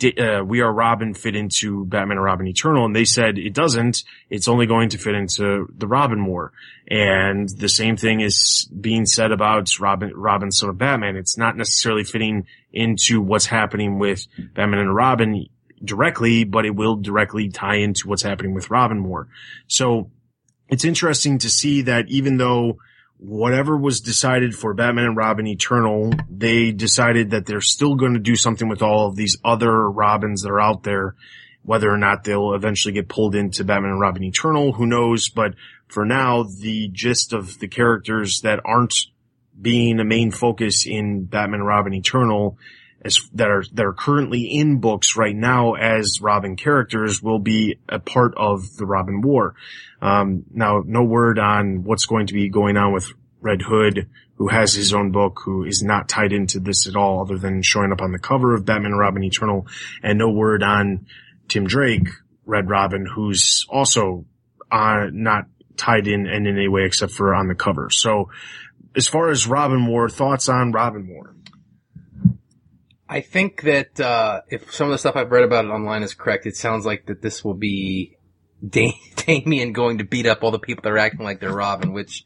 uh, 0.04 0.42
We 0.44 0.62
Are 0.62 0.74
Robin 0.74 1.14
fit 1.14 1.36
into 1.36 1.86
Batman 1.86 2.18
and 2.18 2.24
Robin 2.24 2.48
Eternal? 2.48 2.86
And 2.86 2.96
they 2.96 3.06
said 3.06 3.38
it 3.38 3.54
doesn't. 3.54 4.04
It's 4.30 4.48
only 4.48 4.66
going 4.66 4.90
to 4.90 4.98
fit 4.98 5.14
into 5.14 5.68
the 5.78 5.88
Robin 5.88 6.26
War. 6.26 6.52
And 6.90 7.48
the 7.48 7.70
same 7.70 7.96
thing 7.96 8.22
is 8.22 8.68
being 8.80 9.06
said 9.06 9.32
about 9.32 9.80
Robin, 9.80 10.12
Robin 10.16 10.52
Son 10.52 10.70
of 10.70 10.80
Batman. 10.80 11.16
It's 11.16 11.38
not 11.38 11.56
necessarily 11.56 12.04
fitting 12.04 12.48
into 12.74 13.22
what's 13.22 13.46
happening 13.46 14.00
with 14.00 14.26
Batman 14.56 14.80
and 14.80 14.96
Robin 14.96 15.46
directly, 15.84 16.44
but 16.44 16.66
it 16.66 16.76
will 16.76 16.96
directly 16.96 17.50
tie 17.50 17.76
into 17.76 18.08
what's 18.08 18.24
happening 18.24 18.54
with 18.54 18.70
Robin 18.70 19.04
War. 19.04 19.28
So 19.68 20.12
it's 20.70 20.86
interesting 20.86 21.40
to 21.40 21.50
see 21.50 21.84
that 21.84 22.10
even 22.10 22.38
though 22.38 22.80
whatever 23.18 23.76
was 23.76 24.02
decided 24.02 24.56
for 24.56 24.74
Batman 24.74 25.06
and 25.06 25.18
Robin 25.18 25.48
Eternal, 25.48 26.14
they 26.30 26.72
decided 26.72 27.32
that 27.32 27.46
they're 27.46 27.62
still 27.62 27.96
going 27.96 28.14
to 28.14 28.20
do 28.20 28.36
something 28.36 28.70
with 28.70 28.82
all 28.82 29.08
of 29.08 29.16
these 29.16 29.38
other 29.44 29.90
Robins 29.90 30.44
that 30.44 30.52
are 30.52 30.62
out 30.62 30.84
there. 30.84 31.16
Whether 31.64 31.92
or 31.92 31.98
not 31.98 32.24
they'll 32.24 32.54
eventually 32.54 32.94
get 32.94 33.10
pulled 33.10 33.36
into 33.36 33.66
Batman 33.66 33.92
and 33.92 34.00
Robin 34.00 34.24
Eternal, 34.24 34.72
who 34.74 34.86
knows? 34.86 35.28
But 35.28 35.56
for 35.88 36.06
now, 36.06 36.44
the 36.44 36.88
gist 36.94 37.34
of 37.34 37.60
the 37.60 37.68
characters 37.68 38.42
that 38.42 38.62
aren't 38.64 38.94
being 39.60 40.00
a 40.00 40.06
main 40.06 40.32
focus 40.32 40.86
in 40.88 41.26
Batman 41.26 41.62
and 41.62 41.68
Robin 41.68 41.94
Eternal 41.94 42.58
as 43.04 43.20
that 43.34 43.50
are 43.50 43.64
that 43.74 43.86
are 43.86 43.94
currently 43.94 44.44
in 44.44 44.80
books 44.80 45.16
right 45.16 45.36
now 45.36 45.74
as 45.74 46.20
Robin 46.22 46.56
characters 46.56 47.22
will 47.22 47.40
be 47.40 47.80
a 47.88 48.00
part 48.00 48.34
of 48.38 48.76
the 48.78 48.86
Robin 48.86 49.22
War. 49.22 49.56
Um, 50.02 50.44
now, 50.52 50.84
no 50.86 51.04
word 51.04 51.40
on 51.40 51.84
what's 51.84 52.06
going 52.06 52.28
to 52.28 52.34
be 52.34 52.50
going 52.50 52.78
on 52.78 52.94
with 52.94 53.12
Red 53.42 53.62
Hood, 53.62 54.10
who 54.36 54.48
has 54.48 54.74
his 54.74 54.94
own 54.94 55.12
book, 55.12 55.40
who 55.44 55.64
is 55.64 55.84
not 55.84 56.10
tied 56.10 56.34
into 56.34 56.60
this 56.60 56.88
at 56.88 56.96
all, 56.96 57.22
other 57.22 57.38
than 57.38 57.62
showing 57.62 57.92
up 57.92 58.02
on 58.02 58.12
the 58.12 58.20
cover 58.20 58.54
of 58.54 58.66
Batman 58.66 58.92
and 58.92 59.00
Robin 59.00 59.24
Eternal, 59.24 59.68
and 60.04 60.18
no 60.18 60.30
word 60.30 60.64
on 60.64 61.06
Tim 61.48 61.66
Drake, 61.66 62.10
Red 62.46 62.70
Robin, 62.70 63.06
who's 63.06 63.66
also 63.70 64.26
uh, 64.72 65.08
not 65.12 65.46
tied 65.78 66.08
in, 66.08 66.26
in 66.28 66.48
any 66.48 66.68
way 66.68 66.84
except 66.86 67.14
for 67.14 67.34
on 67.34 67.48
the 67.48 67.56
cover. 67.56 67.90
So, 67.90 68.30
as 68.96 69.08
far 69.08 69.30
as 69.30 69.48
Robin 69.48 69.86
War, 69.86 70.10
thoughts 70.10 70.50
on 70.50 70.72
Robin 70.72 71.08
War? 71.08 71.36
I 73.10 73.22
think 73.22 73.62
that 73.62 74.00
uh, 74.00 74.42
if 74.50 74.74
some 74.74 74.88
of 74.88 74.92
the 74.92 74.98
stuff 74.98 75.16
I've 75.16 75.32
read 75.32 75.44
about 75.44 75.66
it 75.66 75.70
online 75.70 76.04
is 76.04 76.14
correct, 76.14 76.46
it 76.46 76.56
sounds 76.56 76.86
like 76.86 77.06
that 77.06 77.22
this 77.22 77.44
will 77.44 77.54
be 77.54 78.18
da- 78.68 79.00
Damian 79.16 79.74
going 79.74 80.00
to 80.00 80.04
beat 80.04 80.26
up 80.26 80.44
all 80.44 80.52
the 80.52 80.60
people 80.60 80.82
that 80.84 80.92
are 80.92 80.98
acting 80.98 81.24
like 81.24 81.40
they're 81.40 81.54
Robin, 81.54 81.94
which 81.94 82.26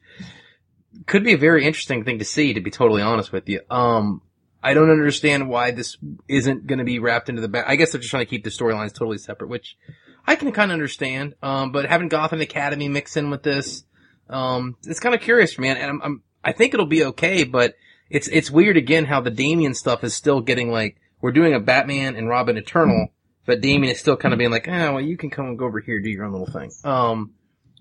could 1.06 1.24
be 1.24 1.34
a 1.34 1.38
very 1.38 1.66
interesting 1.66 2.04
thing 2.04 2.20
to 2.20 2.26
see. 2.26 2.54
To 2.54 2.62
be 2.62 2.72
totally 2.72 3.02
honest 3.02 3.32
with 3.32 3.48
you, 3.48 3.62
um, 3.70 4.22
I 4.64 4.74
don't 4.74 4.90
understand 4.90 5.50
why 5.50 5.72
this 5.72 5.98
isn't 6.28 6.68
going 6.68 6.80
to 6.80 6.86
be 6.86 7.00
wrapped 7.00 7.30
into 7.30 7.42
the 7.42 7.48
back. 7.48 7.66
I 7.68 7.76
guess 7.76 7.92
they're 7.92 8.02
just 8.02 8.12
trying 8.12 8.26
to 8.26 8.30
keep 8.30 8.44
the 8.44 8.50
storylines 8.50 8.94
totally 8.94 9.18
separate, 9.18 9.50
which 9.50 9.78
I 10.26 10.36
can 10.36 10.52
kind 10.52 10.72
of 10.72 10.74
understand. 10.74 11.36
Um, 11.44 11.72
but 11.72 11.86
having 11.86 12.10
Gotham 12.10 12.42
Academy 12.42 12.88
mix 12.88 13.18
in 13.18 13.30
with 13.30 13.44
this, 13.44 13.84
um, 14.30 14.78
it's 14.86 15.00
kind 15.00 15.14
of 15.14 15.22
curious 15.22 15.58
me, 15.60 15.68
and 15.70 15.80
I'm, 15.80 16.02
I'm 16.02 16.24
I 16.44 16.54
think 16.54 16.74
it'll 16.74 16.86
be 16.86 17.04
okay, 17.06 17.44
but 17.44 17.76
it's 18.12 18.28
it's 18.28 18.52
weird 18.52 18.78
again 18.78 19.06
how 19.06 19.22
the 19.22 19.32
Damian 19.32 19.74
stuff 19.74 20.04
is 20.04 20.14
still 20.14 20.42
getting 20.42 20.72
like 20.72 20.98
we're 21.22 21.32
doing 21.32 21.54
a 21.54 21.60
Batman 21.60 22.16
and 22.16 22.28
Robin 22.28 22.58
Eternal, 22.58 23.08
but 23.46 23.62
Damian 23.62 23.94
is 23.94 24.00
still 24.00 24.18
kind 24.18 24.34
of 24.34 24.38
being 24.38 24.52
like, 24.52 24.68
ah, 24.68 24.92
well, 24.92 25.02
you 25.02 25.18
can 25.18 25.30
come 25.30 25.46
and 25.46 25.58
go 25.58 25.66
over 25.66 25.80
here, 25.80 26.00
do 26.00 26.10
your 26.10 26.26
own 26.26 26.32
little 26.32 26.52
thing. 26.52 26.72
Um, 26.84 27.34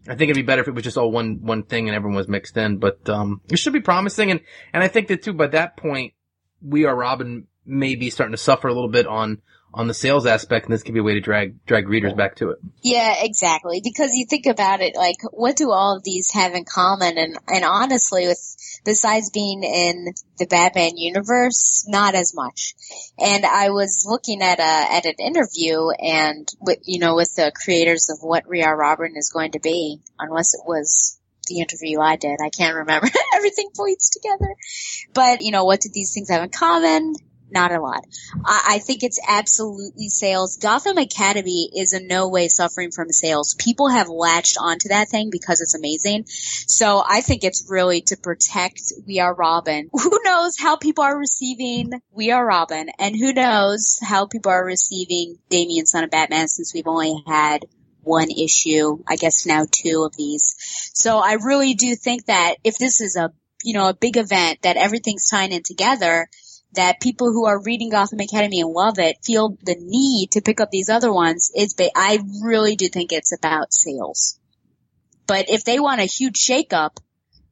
I 0.07 0.15
think 0.15 0.31
it'd 0.31 0.37
be 0.37 0.43
better 0.43 0.63
if 0.63 0.69
it 0.69 0.75
was 0.75 0.85
just 0.85 0.97
all 0.97 1.11
one 1.11 1.41
one 1.43 1.65
thing 1.65 1.89
and 1.89 1.97
everyone 1.97 2.17
was 2.17 2.29
mixed 2.29 2.57
in, 2.57 2.79
but 2.79 3.09
um, 3.09 3.41
it 3.51 3.59
should 3.59 3.73
be 3.73 3.81
promising, 3.81 4.31
and 4.31 4.41
and 4.73 4.83
I 4.83 4.89
think 4.89 5.09
that 5.09 5.23
too. 5.23 5.33
By 5.33 5.49
that 5.49 5.77
point, 5.77 6.15
we 6.63 6.85
are 6.85 6.95
Robin 6.95 7.47
may 7.67 7.97
be 7.97 8.11
starting 8.11 8.33
to 8.33 8.43
suffer 8.43 8.69
a 8.69 8.73
little 8.73 8.89
bit 8.89 9.07
on 9.07 9.43
on 9.73 9.87
the 9.87 9.95
sales 9.95 10.27
aspect, 10.27 10.67
and 10.67 10.75
this 10.75 10.83
could 10.83 10.95
be 10.95 11.01
a 11.01 11.03
way 11.03 11.15
to 11.15 11.21
drag 11.21 11.65
drag 11.65 11.89
readers 11.89 12.13
back 12.13 12.37
to 12.37 12.51
it. 12.51 12.59
Yeah, 12.83 13.15
exactly. 13.23 13.81
Because 13.83 14.13
you 14.15 14.27
think 14.27 14.47
about 14.47 14.81
it, 14.81 14.97
like, 14.97 15.17
what 15.33 15.57
do 15.57 15.71
all 15.71 15.97
of 15.97 16.03
these 16.03 16.31
have 16.33 16.55
in 16.55 16.65
common? 16.65 17.19
And 17.19 17.37
and 17.49 17.65
honestly, 17.65 18.27
with 18.27 18.57
besides 18.85 19.31
being 19.31 19.63
in 19.63 20.15
the 20.39 20.47
Batman 20.47 20.97
universe, 20.97 21.85
not 21.89 22.15
as 22.15 22.35
much. 22.35 22.75
And 23.19 23.45
I 23.45 23.71
was 23.71 24.05
looking 24.09 24.43
at 24.43 24.59
a 24.59 24.63
at 24.63 25.07
an 25.07 25.15
interview, 25.19 25.91
and 25.91 26.49
with 26.61 26.79
you 26.85 26.99
know, 26.99 27.15
with 27.15 27.35
the 27.37 27.53
creators 27.55 28.11
of 28.11 28.19
what 28.23 28.45
Are 28.47 28.77
Robin 28.77 29.15
is 29.17 29.31
going 29.33 29.53
to 29.53 29.61
be, 29.61 30.01
unless 30.19 30.55
it 30.55 30.63
was 30.67 31.21
the 31.51 31.61
interview 31.61 32.01
I 32.01 32.17
did. 32.17 32.39
I 32.43 32.49
can't 32.49 32.77
remember. 32.77 33.09
Everything 33.35 33.71
points 33.77 34.11
together. 34.11 34.55
But, 35.13 35.43
you 35.43 35.51
know, 35.51 35.65
what 35.65 35.81
did 35.81 35.93
these 35.93 36.15
things 36.15 36.31
have 36.31 36.43
in 36.43 36.51
common? 36.51 37.15
Not 37.53 37.73
a 37.73 37.81
lot. 37.81 38.05
I, 38.45 38.75
I, 38.75 38.79
think 38.79 39.03
it's 39.03 39.21
absolutely 39.27 40.09
sales. 40.09 40.57
Gotham 40.57 40.99
Academy 40.99 41.71
is 41.77 41.93
in 41.93 42.07
no 42.07 42.29
way 42.29 42.49
suffering 42.49 42.91
from 42.91 43.11
sales. 43.11 43.55
People 43.59 43.89
have 43.89 44.09
latched 44.09 44.57
onto 44.61 44.89
that 44.89 45.09
thing 45.09 45.31
because 45.31 45.61
it's 45.61 45.75
amazing. 45.75 46.25
So 46.27 47.03
I 47.07 47.21
think 47.21 47.45
it's 47.45 47.67
really 47.69 48.03
to 48.03 48.17
protect 48.17 48.81
We 49.07 49.21
Are 49.21 49.35
Robin. 49.35 49.91
Who 49.93 50.21
knows 50.25 50.57
how 50.59 50.77
people 50.77 51.05
are 51.05 51.19
receiving 51.19 51.93
We 52.13 52.31
Are 52.31 52.45
Robin 52.45 52.89
and 52.99 53.17
who 53.17 53.33
knows 53.33 53.99
how 54.03 54.27
people 54.27 54.53
are 54.53 54.65
receiving 54.65 55.39
Damian 55.49 55.87
Son 55.87 56.05
of 56.05 56.11
Batman 56.11 56.49
since 56.49 56.73
we've 56.75 56.87
only 56.87 57.23
had 57.27 57.65
one 58.03 58.31
issue, 58.31 58.99
I 59.09 59.17
guess 59.17 59.47
now 59.47 59.67
two 59.71 60.05
of 60.05 60.17
these. 60.17 60.55
So 60.95 61.19
I 61.19 61.35
really 61.35 61.75
do 61.75 61.95
think 61.97 62.27
that 62.27 62.57
if 62.65 62.79
this 62.79 63.01
is 63.01 63.17
a, 63.17 63.33
you 63.63 63.75
know, 63.75 63.89
a 63.89 63.95
big 63.95 64.17
event 64.17 64.63
that 64.63 64.77
everything's 64.77 65.29
tying 65.29 65.53
in 65.53 65.63
together, 65.63 66.29
that 66.75 67.01
people 67.01 67.33
who 67.33 67.47
are 67.47 67.63
reading 67.63 67.91
Gotham 67.91 68.21
Academy 68.21 68.61
and 68.61 68.71
love 68.71 68.99
it 68.99 69.17
feel 69.25 69.57
the 69.63 69.77
need 69.79 70.33
to 70.33 70.41
pick 70.41 70.61
up 70.61 70.71
these 70.71 70.89
other 70.89 71.13
ones 71.13 71.51
is 71.55 71.75
ba- 71.75 71.91
I 71.97 72.21
really 72.43 72.77
do 72.77 72.89
think 72.89 73.13
it's 73.13 73.37
about 73.37 73.73
sales. 73.73 74.39
But 75.27 75.49
if 75.49 75.65
they 75.65 75.81
want 75.81 76.01
a 76.01 76.05
huge 76.05 76.37
shakeup, 76.37 76.97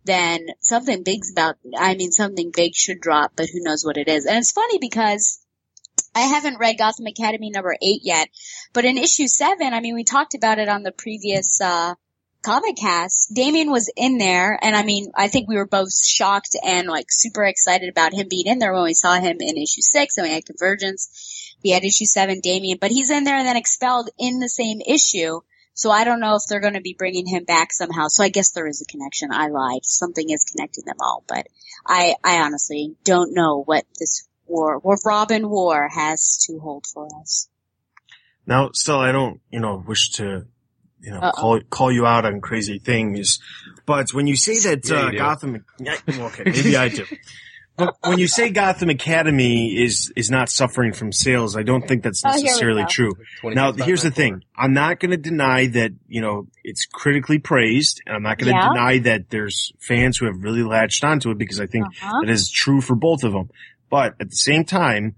then 0.05 0.47
something 0.61 1.03
big's 1.03 1.31
about, 1.31 1.57
I 1.77 1.95
mean, 1.95 2.13
something 2.13 2.51
big 2.55 2.75
should 2.75 3.01
drop, 3.01 3.33
but 3.37 3.49
who 3.49 3.63
knows 3.63 3.85
what 3.85 3.97
it 3.97 4.09
is. 4.09 4.25
And 4.25 4.39
it's 4.39 4.53
funny 4.53 4.79
because 4.79 5.41
I 6.15 6.21
haven't 6.21 6.59
read 6.59 6.79
Gotham 6.79 7.07
Academy 7.07 7.51
number 7.51 7.77
eight 7.83 8.01
yet, 8.05 8.29
but 8.73 8.85
in 8.85 8.99
issue 8.99 9.27
seven, 9.27 9.75
I 9.75 9.81
mean, 9.81 9.95
we 9.95 10.05
talked 10.05 10.35
about 10.35 10.59
it 10.59 10.69
on 10.69 10.83
the 10.83 10.93
previous, 10.93 11.61
uh, 11.61 11.95
comic 12.49 12.77
cast, 12.77 13.35
Damian 13.35 13.71
was 13.71 13.93
in 13.95 14.17
there, 14.17 14.59
and 14.63 14.75
I 14.75 14.83
mean, 14.83 15.13
I 15.15 15.29
think 15.29 15.49
we 15.49 15.57
were 15.57 15.67
both 15.67 15.95
shocked 15.95 16.57
and 16.65 16.89
like 16.89 17.09
super 17.11 17.45
excited 17.45 17.91
about 17.91 18.15
him 18.15 18.27
being 18.31 18.47
in 18.47 18.59
there 18.59 18.73
when 18.73 18.85
we 18.85 18.95
saw 18.95 19.21
him 19.21 19.37
in 19.41 19.59
issue 19.59 19.83
six, 19.83 20.17
and 20.17 20.27
we 20.27 20.33
had 20.33 20.47
Convergence. 20.47 21.55
We 21.63 21.71
had 21.71 21.85
issue 21.85 22.07
seven, 22.07 22.41
Damian, 22.41 22.79
but 22.81 22.91
he's 22.91 23.11
in 23.11 23.25
there 23.25 23.37
and 23.37 23.47
then 23.47 23.59
expelled 23.59 24.09
in 24.19 24.39
the 24.39 24.49
same 24.49 24.81
issue. 24.81 25.41
So 25.75 25.91
I 25.91 26.05
don't 26.05 26.21
know 26.21 26.37
if 26.37 26.43
they're 26.49 26.61
going 26.61 26.73
to 26.73 26.81
be 26.81 26.97
bringing 26.99 27.27
him 27.27 27.45
back 27.45 27.71
somehow. 27.71 28.07
So 28.09 28.25
I 28.25 28.31
guess 28.31 28.53
there 28.53 28.67
is 28.67 28.81
a 28.81 28.91
connection. 28.91 29.31
I 29.31 29.49
lied. 29.49 29.85
Something 29.85 30.31
is 30.31 30.45
connecting 30.45 30.85
them 30.87 30.97
all, 31.03 31.25
but 31.29 31.49
I, 31.87 32.15
I 32.25 32.39
honestly 32.39 32.97
don't 33.05 33.35
know 33.35 33.63
what 33.63 33.85
this 33.99 34.27
war, 34.47 34.79
what 34.79 35.01
Robin 35.05 35.51
War 35.51 35.91
has 35.95 36.39
to 36.47 36.59
hold 36.61 36.87
for 36.87 37.09
us. 37.21 37.51
Now, 38.47 38.71
still, 38.73 39.01
I 39.01 39.13
don't, 39.13 39.43
you 39.51 39.61
know, 39.61 39.85
wish 39.87 40.13
to 40.13 40.47
you 41.01 41.11
know, 41.11 41.19
Uh-oh. 41.19 41.41
call 41.41 41.61
call 41.71 41.93
you 41.93 42.07
out 42.07 42.25
on 42.25 42.41
crazy 42.41 42.79
things. 42.79 43.39
But 43.87 44.13
when 44.13 44.27
you 44.27 44.37
say 44.37 44.59
that 44.61 44.89
yeah, 44.89 44.97
uh, 44.97 45.11
Gotham, 45.11 45.65
yeah, 45.79 45.97
okay, 46.09 46.43
maybe 46.47 46.77
I 46.77 46.89
do. 46.89 47.05
But 47.79 47.95
when 48.05 48.19
you 48.19 48.27
say 48.27 48.51
Gotham 48.51 48.91
Academy 48.91 49.69
is 49.69 50.13
is 50.17 50.31
not 50.31 50.49
suffering 50.49 50.93
from 50.93 51.13
sales, 51.13 51.57
I 51.57 51.63
don't 51.63 51.87
think 51.87 52.03
that's 52.03 52.25
oh, 52.25 52.31
necessarily 52.31 52.83
oh, 52.83 52.89
true. 52.89 53.13
Now, 53.45 53.73
here's 53.73 54.03
the 54.03 54.11
thing: 54.11 54.43
I'm 54.57 54.73
not 54.73 54.99
going 54.99 55.13
to 55.13 55.17
deny 55.17 55.69
that 55.69 55.93
you 56.09 56.21
know 56.21 56.49
it's 56.65 56.87
critically 56.87 57.39
praised, 57.39 58.03
and 58.05 58.17
I'm 58.17 58.23
not 58.25 58.39
going 58.39 58.53
to 58.53 58.59
yeah. 58.59 58.69
deny 58.69 58.99
that 58.99 59.31
there's 59.31 59.73
fans 59.79 60.19
who 60.19 60.27
have 60.27 60.43
really 60.43 60.65
latched 60.65 61.05
onto 61.05 61.31
it 61.31 61.39
because 61.39 61.61
I 61.61 61.67
think 61.67 61.87
uh-huh. 61.87 62.23
that 62.23 62.31
is 62.31 62.51
true 62.51 62.81
for 62.81 62.97
both 62.97 63.23
of 63.23 63.33
them. 63.33 63.49
But 63.89 64.17
at 64.21 64.31
the 64.31 64.37
same 64.37 64.65
time, 64.65 65.15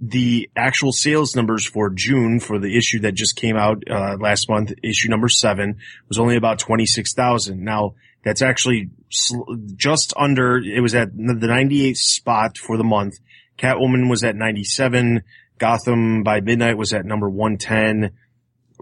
the 0.00 0.50
actual 0.56 0.92
sales 0.92 1.34
numbers 1.36 1.64
for 1.66 1.88
June 1.90 2.40
for 2.40 2.58
the 2.58 2.76
issue 2.76 3.00
that 3.00 3.12
just 3.14 3.36
came 3.36 3.56
out 3.56 3.82
uh, 3.88 4.16
last 4.18 4.48
month, 4.48 4.72
issue 4.82 5.08
number 5.08 5.28
seven, 5.28 5.76
was 6.08 6.18
only 6.18 6.36
about 6.36 6.58
twenty 6.58 6.86
six 6.86 7.14
thousand. 7.14 7.64
Now 7.64 7.94
that's 8.24 8.42
actually 8.42 8.90
sl- 9.10 9.54
just 9.76 10.12
under. 10.16 10.58
It 10.58 10.80
was 10.80 10.94
at 10.94 11.16
the 11.16 11.46
ninety 11.46 11.86
eighth 11.86 11.98
spot 11.98 12.58
for 12.58 12.76
the 12.76 12.84
month. 12.84 13.14
Catwoman 13.56 14.10
was 14.10 14.24
at 14.24 14.36
ninety 14.36 14.64
seven. 14.64 15.22
Gotham 15.58 16.24
by 16.24 16.40
Midnight 16.40 16.76
was 16.76 16.92
at 16.92 17.04
number 17.04 17.30
one 17.30 17.56
ten. 17.56 18.10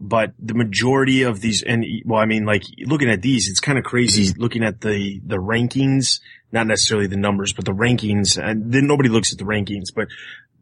but 0.01 0.33
the 0.39 0.55
majority 0.55 1.23
of 1.23 1.41
these, 1.41 1.63
and 1.63 1.85
well, 2.05 2.21
I 2.21 2.27
mean, 2.27 2.45
like 2.45 2.65
looking 2.87 3.11
at 3.11 3.23
these, 3.23 3.49
it's 3.49 3.61
kind 3.61 3.79
of 3.79 3.85
crazy 3.85 4.33
looking 4.37 4.65
at 4.65 4.81
the, 4.81 5.21
the 5.25 5.37
rankings, 5.37 6.21
not 6.51 6.67
necessarily 6.67 7.07
the 7.07 7.17
numbers, 7.17 7.53
but 7.53 7.65
the 7.65 7.73
rankings, 7.73 8.43
and 8.43 8.73
then 8.73 8.87
nobody 8.87 9.09
looks 9.09 9.33
at 9.33 9.39
the 9.39 9.45
rankings, 9.45 9.95
but 9.95 10.09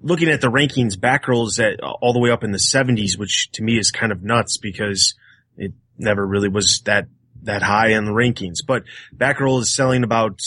looking 0.01 0.29
at 0.29 0.41
the 0.41 0.51
rankings, 0.51 0.97
Batgirl 0.97 1.47
is 1.47 1.59
at 1.61 1.81
all 1.81 2.13
the 2.13 2.19
way 2.19 2.31
up 2.31 2.45
in 2.45 2.53
the 2.53 2.59
seventies, 2.59 3.19
which 3.19 3.51
to 3.53 3.63
me 3.63 3.79
is 3.79 3.91
kind 3.91 4.13
of 4.13 4.23
nuts 4.23 4.57
because 4.57 5.15
it 5.57 5.73
never 5.99 6.27
really 6.27 6.49
was 6.49 6.83
that 6.87 7.07
that 7.43 7.63
high 7.63 7.89
in 7.89 8.05
the 8.05 8.13
rankings. 8.13 8.59
But 8.67 8.85
Batgirl 9.17 9.61
is 9.63 9.75
selling 9.75 10.05
about 10.05 10.41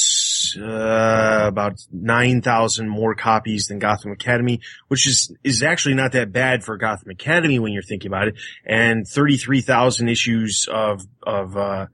uh, 0.59 1.45
about 1.47 1.79
nine 1.91 2.41
thousand 2.41 2.89
more 2.89 3.15
copies 3.15 3.67
than 3.67 3.79
Gotham 3.79 4.11
Academy, 4.11 4.61
which 4.87 5.07
is 5.07 5.33
is 5.43 5.63
actually 5.63 5.95
not 5.95 6.11
that 6.13 6.31
bad 6.31 6.63
for 6.63 6.77
Gotham 6.77 7.09
Academy 7.09 7.59
when 7.59 7.73
you're 7.73 7.83
thinking 7.83 8.09
about 8.09 8.27
it. 8.27 8.35
And 8.65 9.07
thirty 9.07 9.37
three 9.37 9.61
thousand 9.61 10.09
issues 10.09 10.67
of 10.71 11.01
of 11.23 11.57
uh, 11.57 11.87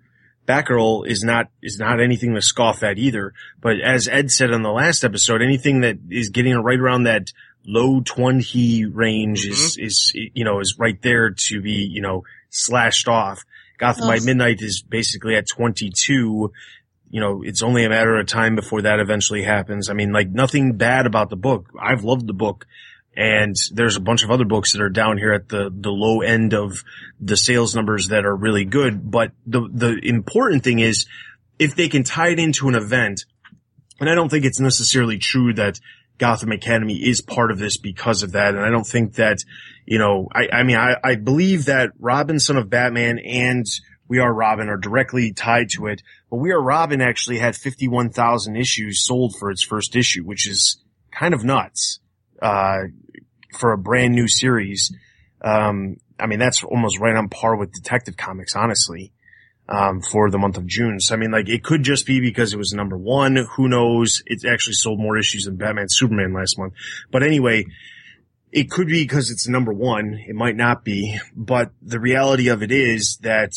Batgirl 0.47 1.07
is 1.07 1.23
not 1.23 1.47
is 1.61 1.77
not 1.77 2.01
anything 2.01 2.33
to 2.33 2.41
scoff 2.41 2.83
at 2.83 2.97
either. 2.97 3.33
But 3.61 3.79
as 3.81 4.07
Ed 4.07 4.31
said 4.31 4.51
on 4.51 4.63
the 4.63 4.71
last 4.71 5.03
episode, 5.03 5.41
anything 5.41 5.81
that 5.81 5.97
is 6.09 6.29
getting 6.29 6.55
right 6.55 6.79
around 6.79 7.03
that 7.03 7.31
low 7.69 8.01
twenty 8.01 8.85
range 8.85 9.43
Mm-hmm. 9.43 9.51
is 9.51 9.77
is 9.77 10.11
you 10.33 10.43
know 10.43 10.59
is 10.59 10.75
right 10.77 10.99
there 11.01 11.31
to 11.47 11.61
be 11.61 11.87
you 11.89 12.01
know 12.01 12.23
slashed 12.49 13.07
off. 13.07 13.43
Gotham 13.77 14.07
by 14.07 14.19
Midnight 14.19 14.61
is 14.61 14.81
basically 14.81 15.35
at 15.35 15.47
22. 15.47 16.51
You 17.11 17.21
know, 17.21 17.41
it's 17.43 17.63
only 17.63 17.85
a 17.85 17.89
matter 17.89 18.17
of 18.17 18.27
time 18.27 18.55
before 18.55 18.81
that 18.81 18.99
eventually 18.99 19.41
happens. 19.43 19.89
I 19.89 19.93
mean, 19.93 20.11
like 20.11 20.29
nothing 20.29 20.75
bad 20.75 21.05
about 21.05 21.29
the 21.29 21.37
book. 21.37 21.69
I've 21.79 22.03
loved 22.03 22.27
the 22.27 22.33
book. 22.33 22.65
And 23.15 23.55
there's 23.71 23.95
a 23.95 24.01
bunch 24.01 24.23
of 24.23 24.31
other 24.31 24.45
books 24.45 24.73
that 24.73 24.81
are 24.81 24.89
down 24.89 25.17
here 25.17 25.33
at 25.33 25.49
the, 25.49 25.73
the 25.73 25.89
low 25.89 26.21
end 26.21 26.53
of 26.53 26.83
the 27.19 27.37
sales 27.37 27.73
numbers 27.75 28.09
that 28.09 28.25
are 28.25 28.35
really 28.35 28.65
good. 28.65 29.09
But 29.09 29.31
the, 29.47 29.67
the 29.71 29.99
important 30.03 30.63
thing 30.63 30.79
is 30.79 31.05
if 31.57 31.75
they 31.75 31.89
can 31.89 32.03
tie 32.03 32.29
it 32.29 32.39
into 32.39 32.67
an 32.67 32.75
event, 32.75 33.25
and 33.99 34.09
I 34.09 34.15
don't 34.15 34.29
think 34.29 34.45
it's 34.45 34.59
necessarily 34.59 35.17
true 35.17 35.53
that 35.53 35.79
Gotham 36.19 36.51
Academy 36.51 36.95
is 36.95 37.21
part 37.21 37.49
of 37.49 37.57
this 37.57 37.77
because 37.77 38.21
of 38.21 38.33
that. 38.33 38.53
And 38.53 38.63
I 38.63 38.69
don't 38.69 38.85
think 38.85 39.15
that, 39.15 39.39
you 39.85 39.97
know, 39.97 40.27
I, 40.33 40.59
I 40.59 40.63
mean, 40.63 40.75
I, 40.75 40.95
I 41.03 41.15
believe 41.15 41.65
that 41.65 41.91
Robin, 41.97 42.39
son 42.39 42.57
of 42.57 42.69
Batman 42.69 43.17
and 43.19 43.65
We 44.07 44.19
Are 44.19 44.31
Robin 44.31 44.69
are 44.69 44.77
directly 44.77 45.33
tied 45.33 45.69
to 45.71 45.87
it. 45.87 46.03
But 46.29 46.37
We 46.37 46.51
Are 46.51 46.61
Robin 46.61 47.01
actually 47.01 47.39
had 47.39 47.55
51,000 47.55 48.55
issues 48.55 49.03
sold 49.03 49.35
for 49.39 49.49
its 49.49 49.63
first 49.63 49.95
issue, 49.95 50.23
which 50.23 50.47
is 50.47 50.83
kind 51.11 51.33
of 51.33 51.43
nuts, 51.43 51.99
uh, 52.41 52.81
for 53.57 53.71
a 53.71 53.77
brand 53.77 54.13
new 54.13 54.27
series. 54.27 54.93
Um, 55.41 55.97
I 56.19 56.27
mean, 56.27 56.39
that's 56.39 56.63
almost 56.63 56.99
right 56.99 57.15
on 57.15 57.29
par 57.29 57.55
with 57.55 57.71
Detective 57.71 58.17
Comics, 58.17 58.55
honestly 58.55 59.13
um, 59.69 60.01
for 60.01 60.31
the 60.31 60.37
month 60.37 60.57
of 60.57 60.65
June. 60.65 60.99
So 60.99 61.13
I 61.13 61.17
mean, 61.17 61.31
like 61.31 61.47
it 61.47 61.63
could 61.63 61.83
just 61.83 62.05
be 62.05 62.19
because 62.19 62.53
it 62.53 62.57
was 62.57 62.73
number 62.73 62.97
one. 62.97 63.35
Who 63.55 63.69
knows? 63.69 64.23
It 64.25 64.43
actually 64.45 64.73
sold 64.73 64.99
more 64.99 65.17
issues 65.17 65.45
than 65.45 65.57
Batman 65.57 65.85
Superman 65.89 66.33
last 66.33 66.57
month. 66.57 66.73
But 67.11 67.23
anyway, 67.23 67.65
it 68.51 68.71
could 68.71 68.87
be 68.87 69.03
because 69.03 69.29
it's 69.29 69.47
number 69.47 69.71
one. 69.71 70.19
It 70.27 70.35
might 70.35 70.55
not 70.55 70.83
be. 70.83 71.19
But 71.35 71.71
the 71.81 71.99
reality 71.99 72.49
of 72.49 72.63
it 72.63 72.71
is 72.71 73.17
that 73.17 73.53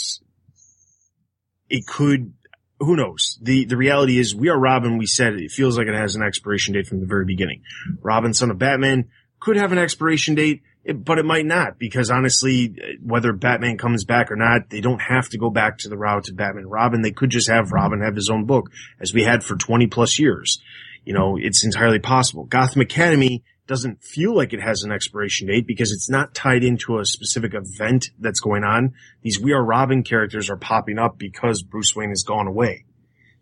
it 1.69 1.87
could. 1.87 2.35
Who 2.79 2.97
knows? 2.97 3.39
The 3.41 3.65
the 3.65 3.77
reality 3.77 4.19
is, 4.19 4.35
we 4.35 4.49
are 4.49 4.59
Robin. 4.59 4.99
We 4.99 5.07
said 5.07 5.35
it. 5.35 5.45
it 5.45 5.51
feels 5.53 5.79
like 5.79 5.87
it 5.87 5.95
has 5.95 6.17
an 6.17 6.23
expiration 6.23 6.75
date 6.75 6.89
from 6.89 7.01
the 7.01 7.07
very 7.07 7.25
beginning. 7.25 7.63
Robin, 8.03 8.35
son 8.35 8.51
of 8.51 8.59
Batman, 8.59 9.09
could 9.41 9.57
have 9.57 9.73
an 9.73 9.79
expiration 9.79 10.35
date. 10.35 10.63
It, 10.85 11.05
but 11.05 11.19
it 11.19 11.25
might 11.25 11.47
not 11.47 11.79
because 11.79 12.11
honestly, 12.11 12.75
whether 13.03 13.33
Batman 13.33 13.79
comes 13.79 14.05
back 14.05 14.33
or 14.33 14.37
not, 14.37 14.69
they 14.69 14.81
don't 14.81 15.01
have 15.01 15.29
to 15.29 15.39
go 15.39 15.49
back 15.49 15.79
to 15.79 15.89
the 15.89 15.97
route 15.97 16.29
of 16.29 16.37
Batman 16.37 16.67
Robin. 16.67 17.03
They 17.03 17.13
could 17.13 17.31
just 17.31 17.49
have 17.49 17.71
Robin 17.71 18.01
have 18.01 18.17
his 18.17 18.31
own 18.31 18.47
book 18.47 18.71
as 19.01 19.15
we 19.15 19.23
had 19.23 19.45
for 19.45 19.55
20 19.55 19.87
plus 19.87 20.19
years. 20.19 20.61
You 21.05 21.15
know, 21.15 21.37
it's 21.41 21.65
entirely 21.65 22.01
possible. 22.01 22.45
Gotham 22.45 22.81
Academy 22.81 23.45
doesn't 23.67 24.03
feel 24.03 24.35
like 24.35 24.53
it 24.53 24.61
has 24.61 24.83
an 24.83 24.91
expiration 24.91 25.47
date 25.47 25.67
because 25.67 25.93
it's 25.93 26.11
not 26.11 26.35
tied 26.35 26.65
into 26.65 26.99
a 26.99 27.07
specific 27.07 27.55
event 27.55 28.11
that's 28.19 28.41
going 28.41 28.65
on. 28.65 28.95
These 29.23 29.41
We 29.41 29.53
Are 29.53 29.65
Robin 29.65 30.03
characters 30.03 30.51
are 30.51 30.57
popping 30.57 30.99
up 30.99 31.17
because 31.17 31.63
Bruce 31.63 31.95
Wayne 31.95 32.11
has 32.11 32.25
gone 32.25 32.49
away. 32.49 32.85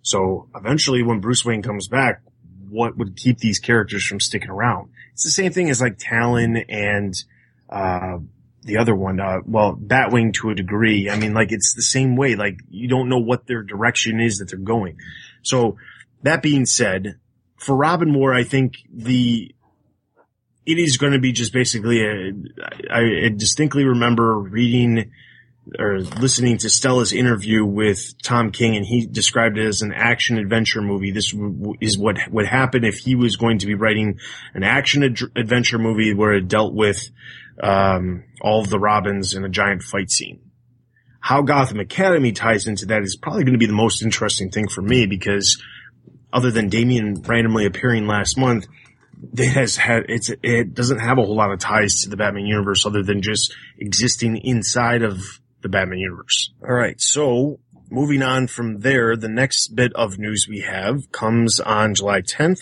So 0.03 0.48
eventually 0.55 1.03
when 1.03 1.20
Bruce 1.20 1.44
Wayne 1.44 1.62
comes 1.62 1.88
back, 1.88 2.22
what 2.68 2.96
would 2.96 3.16
keep 3.16 3.38
these 3.38 3.59
characters 3.59 4.05
from 4.05 4.20
sticking 4.20 4.50
around? 4.50 4.90
It's 5.12 5.25
the 5.25 5.31
same 5.31 5.53
thing 5.53 5.70
as 5.70 5.81
like 5.81 5.96
Talon 5.99 6.57
and, 6.57 7.14
uh, 7.68 8.18
the 8.62 8.77
other 8.77 8.94
one, 8.94 9.20
uh, 9.20 9.38
well, 9.46 9.75
Batwing 9.75 10.35
to 10.35 10.51
a 10.51 10.55
degree. 10.55 11.09
I 11.09 11.18
mean, 11.18 11.33
like 11.33 11.51
it's 11.51 11.73
the 11.75 11.83
same 11.83 12.16
way. 12.16 12.35
Like 12.35 12.59
you 12.68 12.88
don't 12.88 13.09
know 13.09 13.18
what 13.18 13.46
their 13.46 13.62
direction 13.62 14.20
is 14.20 14.38
that 14.38 14.51
they're 14.51 14.59
going. 14.59 14.99
So 15.42 15.77
that 16.23 16.42
being 16.42 16.66
said, 16.66 17.16
for 17.57 17.75
Robin 17.77 18.12
War, 18.12 18.35
I 18.35 18.44
think 18.44 18.75
the, 18.92 19.55
it 20.66 20.79
is 20.79 20.99
going 20.99 21.14
to 21.14 21.18
be 21.18 21.33
just 21.33 21.53
basically 21.53 22.05
a, 22.05 22.33
I, 22.90 23.27
I 23.27 23.29
distinctly 23.35 23.85
remember 23.85 24.38
reading 24.38 25.11
or 25.79 26.01
listening 26.01 26.59
to 26.59 26.70
Stella's 26.70 27.12
interview 27.12 27.64
with 27.64 28.20
Tom 28.23 28.51
King 28.51 28.77
and 28.77 28.85
he 28.85 29.07
described 29.07 29.59
it 29.59 29.66
as 29.66 29.83
an 29.83 29.92
action 29.92 30.38
adventure 30.38 30.83
movie. 30.83 31.11
This 31.11 31.33
w- 31.33 31.75
is 31.81 31.99
what 31.99 32.16
would 32.31 32.46
happen 32.46 32.85
if 32.85 32.99
he 32.99 33.14
was 33.14 33.37
going 33.37 33.59
to 33.59 33.66
be 33.66 33.75
writing 33.75 34.18
an 34.55 34.64
action 34.64 35.05
ad- 35.05 35.31
adventure 35.37 35.79
movie 35.79 36.14
where 36.14 36.33
it 36.33 36.49
dealt 36.49 36.75
with, 36.75 37.11
um, 37.62 38.25
all 38.40 38.61
of 38.61 38.70
the 38.70 38.79
Robins 38.79 39.35
in 39.35 39.44
a 39.44 39.49
giant 39.49 39.83
fight 39.83 40.11
scene. 40.11 40.40
How 41.20 41.42
Gotham 41.42 41.79
Academy 41.79 42.33
ties 42.33 42.66
into 42.66 42.87
that 42.87 43.03
is 43.03 43.16
probably 43.16 43.44
going 43.44 43.53
to 43.53 43.59
be 43.59 43.66
the 43.66 43.73
most 43.75 44.03
interesting 44.03 44.51
thing 44.51 44.68
for 44.68 44.81
me 44.81 45.07
because 45.07 45.62
other 46.33 46.51
than 46.51 46.68
Damian 46.68 47.20
randomly 47.23 47.66
appearing 47.66 48.07
last 48.07 48.38
month, 48.38 48.66
it 49.37 49.49
has 49.51 49.77
had 49.77 50.05
it's 50.09 50.31
it 50.42 50.75
doesn't 50.75 50.99
have 50.99 51.18
a 51.18 51.23
whole 51.23 51.37
lot 51.37 51.53
of 51.53 51.59
ties 51.59 52.03
to 52.03 52.09
the 52.09 52.16
Batman 52.16 52.46
universe 52.46 52.87
other 52.87 53.03
than 53.03 53.20
just 53.20 53.55
existing 53.79 54.38
inside 54.38 55.03
of 55.03 55.39
the 55.62 55.68
Batman 55.68 55.99
universe. 55.99 56.53
All 56.62 56.75
right, 56.75 57.01
so 57.01 57.61
moving 57.90 58.23
on 58.23 58.46
from 58.46 58.81
there, 58.81 59.16
the 59.16 59.29
next 59.29 59.75
bit 59.75 59.92
of 59.94 60.18
news 60.18 60.46
we 60.49 60.61
have 60.61 61.11
comes 61.12 61.61
on 61.61 61.94
July 61.94 62.23
10th. 62.23 62.61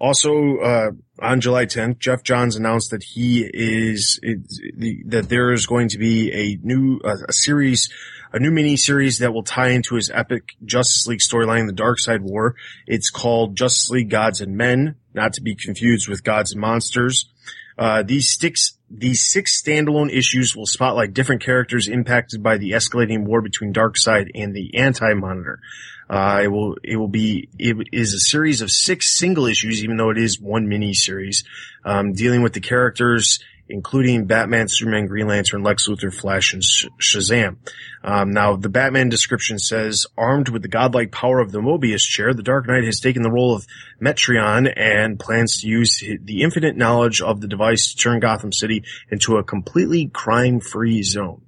Also, 0.00 0.56
uh, 0.58 0.90
on 1.20 1.42
July 1.42 1.66
10th, 1.66 1.98
Geoff 1.98 2.22
Johns 2.22 2.56
announced 2.56 2.90
that 2.90 3.02
he 3.02 3.42
is, 3.52 4.18
that 5.06 5.26
there 5.28 5.52
is 5.52 5.66
going 5.66 5.90
to 5.90 5.98
be 5.98 6.32
a 6.32 6.58
new, 6.62 7.00
uh, 7.04 7.18
a 7.28 7.32
series, 7.34 7.90
a 8.32 8.38
new 8.38 8.50
mini 8.50 8.78
series 8.78 9.18
that 9.18 9.34
will 9.34 9.42
tie 9.42 9.68
into 9.68 9.96
his 9.96 10.10
epic 10.10 10.52
Justice 10.64 11.06
League 11.06 11.20
storyline, 11.20 11.66
the 11.66 11.74
Darkseid 11.74 12.20
War. 12.20 12.54
It's 12.86 13.10
called 13.10 13.56
Justice 13.56 13.90
League 13.90 14.08
Gods 14.08 14.40
and 14.40 14.56
Men, 14.56 14.94
not 15.12 15.34
to 15.34 15.42
be 15.42 15.54
confused 15.54 16.08
with 16.08 16.24
Gods 16.24 16.52
and 16.52 16.62
Monsters. 16.62 17.28
Uh, 17.76 18.02
these 18.02 18.38
six, 18.38 18.78
these 18.90 19.24
six 19.24 19.62
standalone 19.62 20.12
issues 20.12 20.56
will 20.56 20.66
spotlight 20.66 21.14
different 21.14 21.42
characters 21.42 21.86
impacted 21.86 22.42
by 22.42 22.58
the 22.58 22.72
escalating 22.72 23.24
war 23.24 23.40
between 23.40 23.72
Darkseid 23.72 24.30
and 24.34 24.52
the 24.54 24.76
Anti-Monitor. 24.76 25.60
Uh, 26.08 26.40
it 26.42 26.48
will, 26.48 26.76
it 26.82 26.96
will 26.96 27.08
be, 27.08 27.48
it 27.56 27.88
is 27.92 28.14
a 28.14 28.18
series 28.18 28.62
of 28.62 28.70
six 28.70 29.16
single 29.16 29.46
issues, 29.46 29.84
even 29.84 29.96
though 29.96 30.10
it 30.10 30.18
is 30.18 30.40
one 30.40 30.68
mini 30.68 30.92
series, 30.92 31.44
um, 31.84 32.12
dealing 32.12 32.42
with 32.42 32.52
the 32.52 32.60
characters, 32.60 33.38
including 33.70 34.26
Batman, 34.26 34.66
Superman, 34.68 35.06
Green 35.06 35.28
Lantern, 35.28 35.62
Lex 35.62 35.88
Luthor, 35.88 36.12
Flash, 36.12 36.52
and 36.52 36.62
Sh- 36.62 36.86
Shazam. 37.00 37.56
Um, 38.02 38.32
now, 38.32 38.56
the 38.56 38.68
Batman 38.68 39.08
description 39.08 39.58
says, 39.58 40.06
armed 40.18 40.48
with 40.48 40.62
the 40.62 40.68
godlike 40.68 41.12
power 41.12 41.38
of 41.38 41.52
the 41.52 41.60
Mobius 41.60 42.02
chair, 42.02 42.34
the 42.34 42.42
Dark 42.42 42.66
Knight 42.66 42.84
has 42.84 43.00
taken 43.00 43.22
the 43.22 43.30
role 43.30 43.54
of 43.54 43.66
Metron 44.02 44.72
and 44.76 45.20
plans 45.20 45.60
to 45.60 45.68
use 45.68 46.02
the 46.22 46.42
infinite 46.42 46.76
knowledge 46.76 47.22
of 47.22 47.40
the 47.40 47.48
device 47.48 47.92
to 47.92 47.96
turn 47.96 48.20
Gotham 48.20 48.52
City 48.52 48.82
into 49.10 49.36
a 49.36 49.44
completely 49.44 50.08
crime-free 50.08 51.02
zone. 51.04 51.42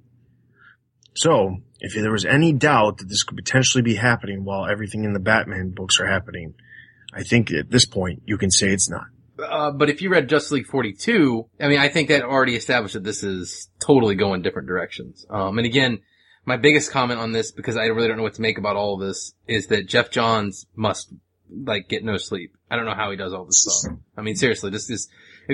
So, 1.15 1.57
if 1.79 1.93
there 1.93 2.11
was 2.11 2.25
any 2.25 2.53
doubt 2.53 2.99
that 2.99 3.09
this 3.09 3.23
could 3.23 3.37
potentially 3.37 3.81
be 3.81 3.95
happening 3.95 4.45
while 4.45 4.65
everything 4.65 5.03
in 5.03 5.11
the 5.11 5.19
Batman 5.19 5.71
books 5.71 5.99
are 5.99 6.07
happening, 6.07 6.55
I 7.13 7.23
think 7.23 7.51
at 7.51 7.69
this 7.69 7.85
point 7.85 8.23
you 8.25 8.37
can 8.37 8.49
say 8.49 8.71
it's 8.71 8.89
not. 8.89 9.07
Uh, 9.39 9.71
but 9.71 9.89
if 9.89 10.01
you 10.01 10.09
read 10.09 10.29
Justice 10.29 10.51
League 10.51 10.67
42, 10.67 11.47
I 11.59 11.67
mean, 11.67 11.79
I 11.79 11.89
think 11.89 12.09
that 12.09 12.23
already 12.23 12.55
established 12.55 12.93
that 12.93 13.03
this 13.03 13.23
is 13.23 13.69
totally 13.79 14.15
going 14.15 14.41
different 14.41 14.67
directions. 14.67 15.25
Um, 15.29 15.57
and 15.57 15.65
again, 15.65 16.01
my 16.45 16.57
biggest 16.57 16.91
comment 16.91 17.19
on 17.19 17.31
this, 17.31 17.51
because 17.51 17.75
I 17.75 17.85
really 17.85 18.07
don't 18.07 18.17
know 18.17 18.23
what 18.23 18.35
to 18.35 18.41
make 18.41 18.57
about 18.57 18.75
all 18.75 18.95
of 18.95 19.07
this, 19.07 19.33
is 19.47 19.67
that 19.67 19.87
Geoff 19.87 20.11
Johns 20.11 20.67
must, 20.75 21.13
like, 21.49 21.87
get 21.87 22.03
no 22.03 22.17
sleep. 22.17 22.55
I 22.69 22.75
don't 22.75 22.85
know 22.85 22.95
how 22.95 23.11
he 23.11 23.17
does 23.17 23.33
all 23.33 23.45
this 23.45 23.61
stuff. 23.61 23.97
I 24.17 24.21
mean, 24.21 24.35
seriously, 24.35 24.69
this 24.69 24.89
is, 24.89 25.09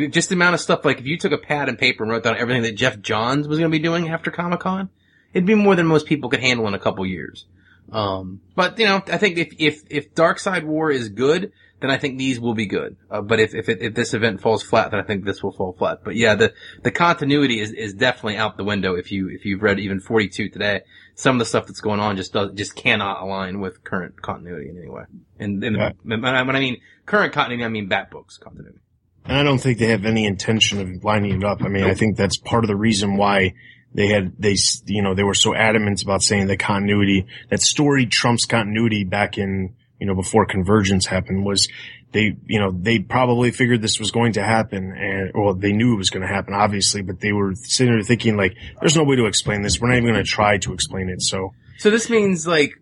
just 0.10 0.30
the 0.30 0.36
amount 0.36 0.56
of 0.56 0.62
stuff, 0.62 0.84
like, 0.84 1.00
if 1.00 1.06
you 1.06 1.18
took 1.18 1.32
a 1.32 1.38
pad 1.38 1.70
and 1.70 1.78
paper 1.78 2.04
and 2.04 2.12
wrote 2.12 2.24
down 2.24 2.38
everything 2.38 2.64
that 2.64 2.76
Geoff 2.76 3.00
Johns 3.00 3.48
was 3.48 3.60
to 3.60 3.70
be 3.70 3.80
doing 3.80 4.10
after 4.10 4.32
Comic 4.32 4.62
Con, 4.62 4.90
it'd 5.34 5.46
be 5.46 5.56
more 5.56 5.76
than 5.76 5.86
most 5.86 6.06
people 6.06 6.30
could 6.30 6.42
handle 6.42 6.68
in 6.68 6.74
a 6.74 6.80
couple 6.80 7.06
years. 7.06 7.46
Um, 7.92 8.42
but 8.56 8.78
you 8.78 8.86
know, 8.86 9.02
I 9.08 9.18
think 9.18 9.38
if 9.38 9.54
if 9.58 9.84
if 9.90 10.14
Darkseid 10.14 10.64
War 10.64 10.92
is 10.92 11.10
good, 11.10 11.52
then 11.82 11.90
I 11.92 11.98
think 11.98 12.18
these 12.18 12.40
will 12.40 12.54
be 12.54 12.66
good. 12.66 12.98
Uh, 13.10 13.22
but 13.22 13.40
if 13.40 13.56
if, 13.56 13.70
it, 13.70 13.82
if 13.82 13.94
this 13.94 14.14
event 14.14 14.42
falls 14.42 14.64
flat, 14.64 14.92
then 14.92 15.00
I 15.00 15.04
think 15.04 15.26
this 15.26 15.42
will 15.42 15.52
fall 15.52 15.74
flat. 15.74 16.00
But 16.04 16.16
yeah, 16.16 16.36
the 16.36 16.54
the 16.84 16.92
continuity 16.92 17.60
is, 17.60 17.72
is 17.72 17.94
definitely 17.94 18.38
out 18.38 18.58
the 18.58 18.64
window. 18.64 18.96
If 18.96 19.12
you 19.12 19.30
if 19.30 19.46
you've 19.46 19.62
read 19.62 19.80
even 19.80 20.00
42 20.00 20.50
today, 20.50 20.82
some 21.16 21.36
of 21.36 21.40
the 21.40 21.46
stuff 21.46 21.68
that's 21.68 21.82
going 21.82 22.00
on 22.00 22.18
just 22.18 22.34
does 22.34 22.54
just 22.54 22.76
cannot 22.76 23.22
align 23.22 23.60
with 23.60 23.84
current 23.84 24.22
continuity 24.22 24.70
in 24.70 24.78
any 24.78 24.90
way. 24.90 25.04
And, 25.40 25.64
and 25.64 25.76
Yeah. 25.78 25.92
when 26.04 26.26
I 26.26 26.44
when 26.44 26.56
I 26.56 26.60
mean 26.60 26.82
current 27.06 27.34
continuity, 27.34 27.64
I 27.66 27.70
mean 27.70 27.88
Bat 27.88 28.12
Books 28.12 28.38
continuity. 28.38 28.80
And 29.26 29.38
I 29.38 29.44
don't 29.44 29.60
think 29.60 29.78
they 29.78 29.88
have 29.88 30.06
any 30.06 30.26
intention 30.26 30.80
of 30.80 31.04
lining 31.04 31.42
it 31.42 31.44
up. 31.44 31.62
I 31.62 31.68
mean, 31.68 31.84
I 31.84 31.94
think 31.94 32.18
that's 32.18 32.38
part 32.38 32.64
of 32.64 32.68
the 32.68 32.76
reason 32.76 33.16
why 33.16 33.54
they 33.94 34.08
had, 34.08 34.34
they, 34.40 34.56
you 34.86 35.02
know, 35.02 35.14
they 35.14 35.24
were 35.24 35.34
so 35.34 35.54
adamant 35.56 36.02
about 36.04 36.22
saying 36.22 36.48
the 36.48 36.58
continuity, 36.58 37.26
that 37.50 37.62
story 37.62 38.06
trumps 38.06 38.46
continuity 38.46 39.04
back 39.04 39.38
in, 39.38 39.76
you 40.00 40.08
know, 40.08 40.16
before 40.16 40.46
convergence 40.46 41.06
happened 41.06 41.46
was 41.46 41.68
they, 42.12 42.36
you 42.46 42.60
know, 42.60 42.72
they 42.72 43.00
probably 43.00 43.52
figured 43.52 43.82
this 43.82 44.00
was 44.00 44.12
going 44.12 44.34
to 44.34 44.44
happen 44.44 44.94
and, 44.98 45.32
well, 45.36 45.54
they 45.54 45.74
knew 45.74 45.94
it 45.94 45.98
was 45.98 46.10
going 46.10 46.22
to 46.22 46.34
happen, 46.34 46.54
obviously, 46.54 47.02
but 47.02 47.20
they 47.20 47.34
were 47.34 47.54
sitting 47.56 47.94
there 47.94 48.02
thinking 48.04 48.38
like, 48.38 48.56
there's 48.80 48.96
no 48.96 49.04
way 49.04 49.16
to 49.16 49.26
explain 49.26 49.62
this. 49.62 49.80
We're 49.80 49.90
not 49.90 49.98
even 49.98 50.12
going 50.12 50.24
to 50.24 50.30
try 50.30 50.58
to 50.60 50.74
explain 50.74 51.10
it. 51.10 51.22
So, 51.22 51.54
So 51.78 51.90
this 51.90 52.10
means 52.10 52.48
like 52.48 52.74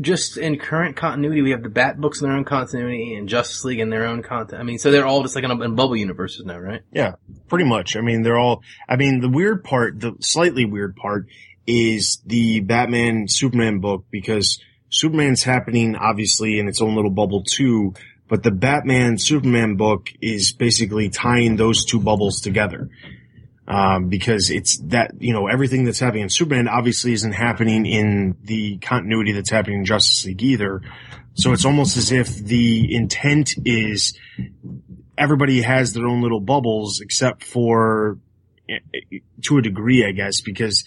just 0.00 0.36
in 0.36 0.58
current 0.58 0.96
continuity, 0.96 1.42
we 1.42 1.50
have 1.50 1.62
the 1.62 1.68
Bat 1.68 2.00
Books 2.00 2.20
in 2.20 2.28
their 2.28 2.36
own 2.36 2.44
continuity 2.44 3.14
and 3.14 3.28
Justice 3.28 3.64
League 3.64 3.78
in 3.78 3.90
their 3.90 4.06
own 4.06 4.22
content. 4.22 4.60
I 4.60 4.64
mean, 4.64 4.78
so 4.78 4.90
they're 4.90 5.06
all 5.06 5.22
just 5.22 5.36
like 5.36 5.44
in, 5.44 5.62
in 5.62 5.74
bubble 5.76 5.96
universes 5.96 6.44
now, 6.44 6.58
right? 6.58 6.82
Yeah, 6.92 7.12
pretty 7.48 7.64
much. 7.64 7.96
I 7.96 8.00
mean, 8.00 8.22
they're 8.22 8.38
all, 8.38 8.62
I 8.88 8.96
mean, 8.96 9.20
the 9.20 9.28
weird 9.28 9.62
part, 9.62 10.00
the 10.00 10.14
slightly 10.20 10.64
weird 10.64 10.96
part 10.96 11.26
is 11.66 12.20
the 12.26 12.60
Batman 12.60 13.26
Superman 13.28 13.78
book 13.78 14.04
because 14.10 14.60
Superman's 14.94 15.42
happening 15.42 15.96
obviously 15.96 16.60
in 16.60 16.68
its 16.68 16.80
own 16.80 16.94
little 16.94 17.10
bubble 17.10 17.42
too, 17.42 17.94
but 18.28 18.44
the 18.44 18.52
Batman 18.52 19.18
Superman 19.18 19.74
book 19.74 20.06
is 20.22 20.52
basically 20.52 21.08
tying 21.08 21.56
those 21.56 21.84
two 21.84 21.98
bubbles 21.98 22.40
together. 22.40 22.88
Um, 23.66 24.08
because 24.08 24.50
it's 24.50 24.78
that, 24.88 25.12
you 25.18 25.32
know, 25.32 25.48
everything 25.48 25.84
that's 25.84 25.98
happening 25.98 26.24
in 26.24 26.28
Superman 26.28 26.68
obviously 26.68 27.12
isn't 27.14 27.32
happening 27.32 27.86
in 27.86 28.36
the 28.44 28.76
continuity 28.76 29.32
that's 29.32 29.50
happening 29.50 29.78
in 29.78 29.84
Justice 29.84 30.26
League 30.26 30.42
either. 30.42 30.82
So 31.32 31.52
it's 31.52 31.64
almost 31.64 31.96
as 31.96 32.12
if 32.12 32.36
the 32.36 32.94
intent 32.94 33.54
is 33.64 34.16
everybody 35.18 35.62
has 35.62 35.92
their 35.92 36.06
own 36.06 36.22
little 36.22 36.40
bubbles 36.40 37.00
except 37.00 37.42
for 37.42 38.18
to 39.42 39.58
a 39.58 39.62
degree, 39.62 40.06
I 40.06 40.12
guess, 40.12 40.40
because 40.40 40.84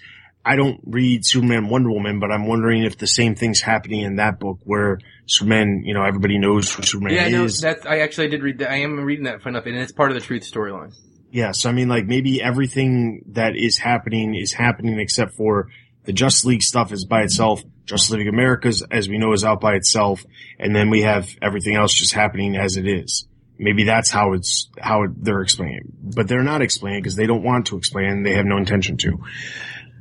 I 0.48 0.56
don't 0.56 0.80
read 0.86 1.26
Superman 1.26 1.68
Wonder 1.68 1.91
Woman, 1.91 2.20
but 2.20 2.32
I'm 2.32 2.48
wondering 2.48 2.84
if 2.84 2.98
the 2.98 3.08
same 3.08 3.36
thing's 3.36 3.60
happening 3.60 4.02
in 4.02 4.16
that 4.16 4.39
book 4.39 4.60
where 4.64 5.00
Superman, 5.26 5.84
you 5.86 5.93
know, 5.93 6.04
everybody 6.04 6.38
knows 6.38 6.74
who 6.74 6.84
Superman 6.84 7.14
is. 7.14 7.22
Yeah, 7.22 7.38
no, 7.38 7.43
is. 7.43 7.60
that's, 7.60 7.86
I 7.86 8.00
actually 8.00 8.30
did 8.30 8.41
read 8.41 8.60
that. 8.60 8.72
I 8.72 8.78
am 8.78 8.98
reading 8.98 9.26
that 9.26 9.41
fun 9.41 9.56
enough 9.56 9.66
and 9.66 9.76
it's 9.76 9.91
part 9.91 10.10
of 10.10 10.16
the 10.16 10.22
truth 10.22 10.43
storyline. 10.43 10.95
Yeah, 11.32 11.52
so 11.52 11.70
I 11.70 11.74
mean, 11.74 11.89
like 11.89 12.06
maybe 12.06 12.41
everything 12.41 13.24
that 13.34 13.58
is 13.58 13.78
happening 13.78 14.36
is 14.36 14.54
happening 14.54 15.00
except 15.00 15.34
for 15.34 15.68
the 16.06 16.14
Justice 16.14 16.45
League 16.45 16.64
stuff 16.64 16.93
is 16.93 17.04
by 17.04 17.24
itself. 17.24 17.62
Justice 17.86 18.12
League 18.12 18.28
Americas, 18.28 18.84
as 18.89 19.10
we 19.10 19.18
know, 19.18 19.34
is 19.34 19.43
out 19.43 19.60
by 19.60 19.76
itself, 19.76 20.26
and 20.58 20.74
then 20.76 20.89
we 20.89 21.02
have 21.02 21.30
everything 21.41 21.76
else 21.76 21.93
just 21.93 22.14
happening 22.14 22.56
as 22.56 22.78
it 22.78 22.88
is. 22.88 23.28
Maybe 23.60 23.84
that's 23.84 24.10
how 24.10 24.34
it's 24.34 24.70
how 24.80 25.06
they're 25.10 25.41
explaining, 25.41 25.91
but 26.02 26.28
they're 26.28 26.43
not 26.43 26.62
explaining 26.62 27.02
because 27.02 27.16
they 27.16 27.26
don't 27.26 27.43
want 27.43 27.68
to 27.68 27.78
explain. 27.78 28.06
and 28.06 28.26
They 28.26 28.36
have 28.36 28.45
no 28.45 28.58
intention 28.58 28.98
to. 28.98 29.20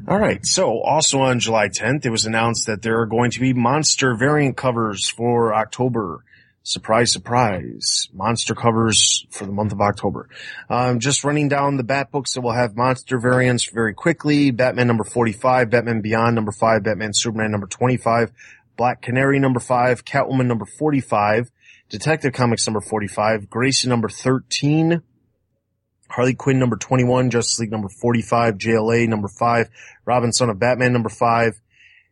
All 0.09 0.19
right. 0.21 0.47
So 0.47 0.81
also 0.83 1.19
on 1.19 1.41
July 1.41 1.69
10th, 1.69 2.07
it 2.07 2.11
was 2.11 2.27
announced 2.27 2.67
that 2.67 2.81
there 2.81 3.01
are 3.01 3.07
going 3.07 3.33
to 3.33 3.41
be 3.41 3.53
monster 3.53 4.15
variant 4.15 4.57
covers 4.57 5.09
for 5.09 5.53
October. 5.53 6.25
Surprise, 6.63 7.11
surprise. 7.11 8.09
Monster 8.13 8.55
covers 8.55 9.27
for 9.31 9.47
the 9.47 9.53
month 9.53 9.73
of 9.73 9.81
October. 9.81 10.29
Um, 10.71 11.01
just 11.01 11.25
running 11.25 11.49
down 11.49 11.77
the 11.77 11.83
Bat 11.83 12.13
books 12.13 12.35
that 12.35 12.41
will 12.41 12.53
have 12.53 12.77
monster 12.77 13.19
variants 13.19 13.69
very 13.69 13.95
quickly. 13.95 14.53
Batman 14.53 14.87
number 14.87 15.05
45, 15.05 15.71
Batman 15.71 16.03
Beyond 16.03 16.37
number 16.37 16.53
5, 16.53 16.85
Batman 16.85 17.13
Superman 17.13 17.51
number 17.51 17.67
25, 17.67 18.31
Black 18.77 19.03
Canary 19.03 19.41
number 19.41 19.61
5, 19.61 20.05
Catwoman 20.05 20.47
number 20.47 20.67
45, 20.67 21.51
Detective 21.89 22.33
Comics 22.33 22.67
number 22.67 22.81
45, 22.81 23.51
Grayson 23.51 23.91
number 23.91 24.09
13, 24.09 25.03
Harley 26.09 26.35
Quinn 26.35 26.59
number 26.59 26.77
21, 26.77 27.31
Justice 27.31 27.59
League 27.59 27.71
number 27.71 27.89
45, 27.89 28.57
JLA 28.57 29.09
number 29.09 29.29
5, 29.29 29.69
Robin 30.05 30.33
Son 30.33 30.51
of 30.51 30.59
Batman 30.59 30.93
number 30.93 31.09
5, 31.09 31.61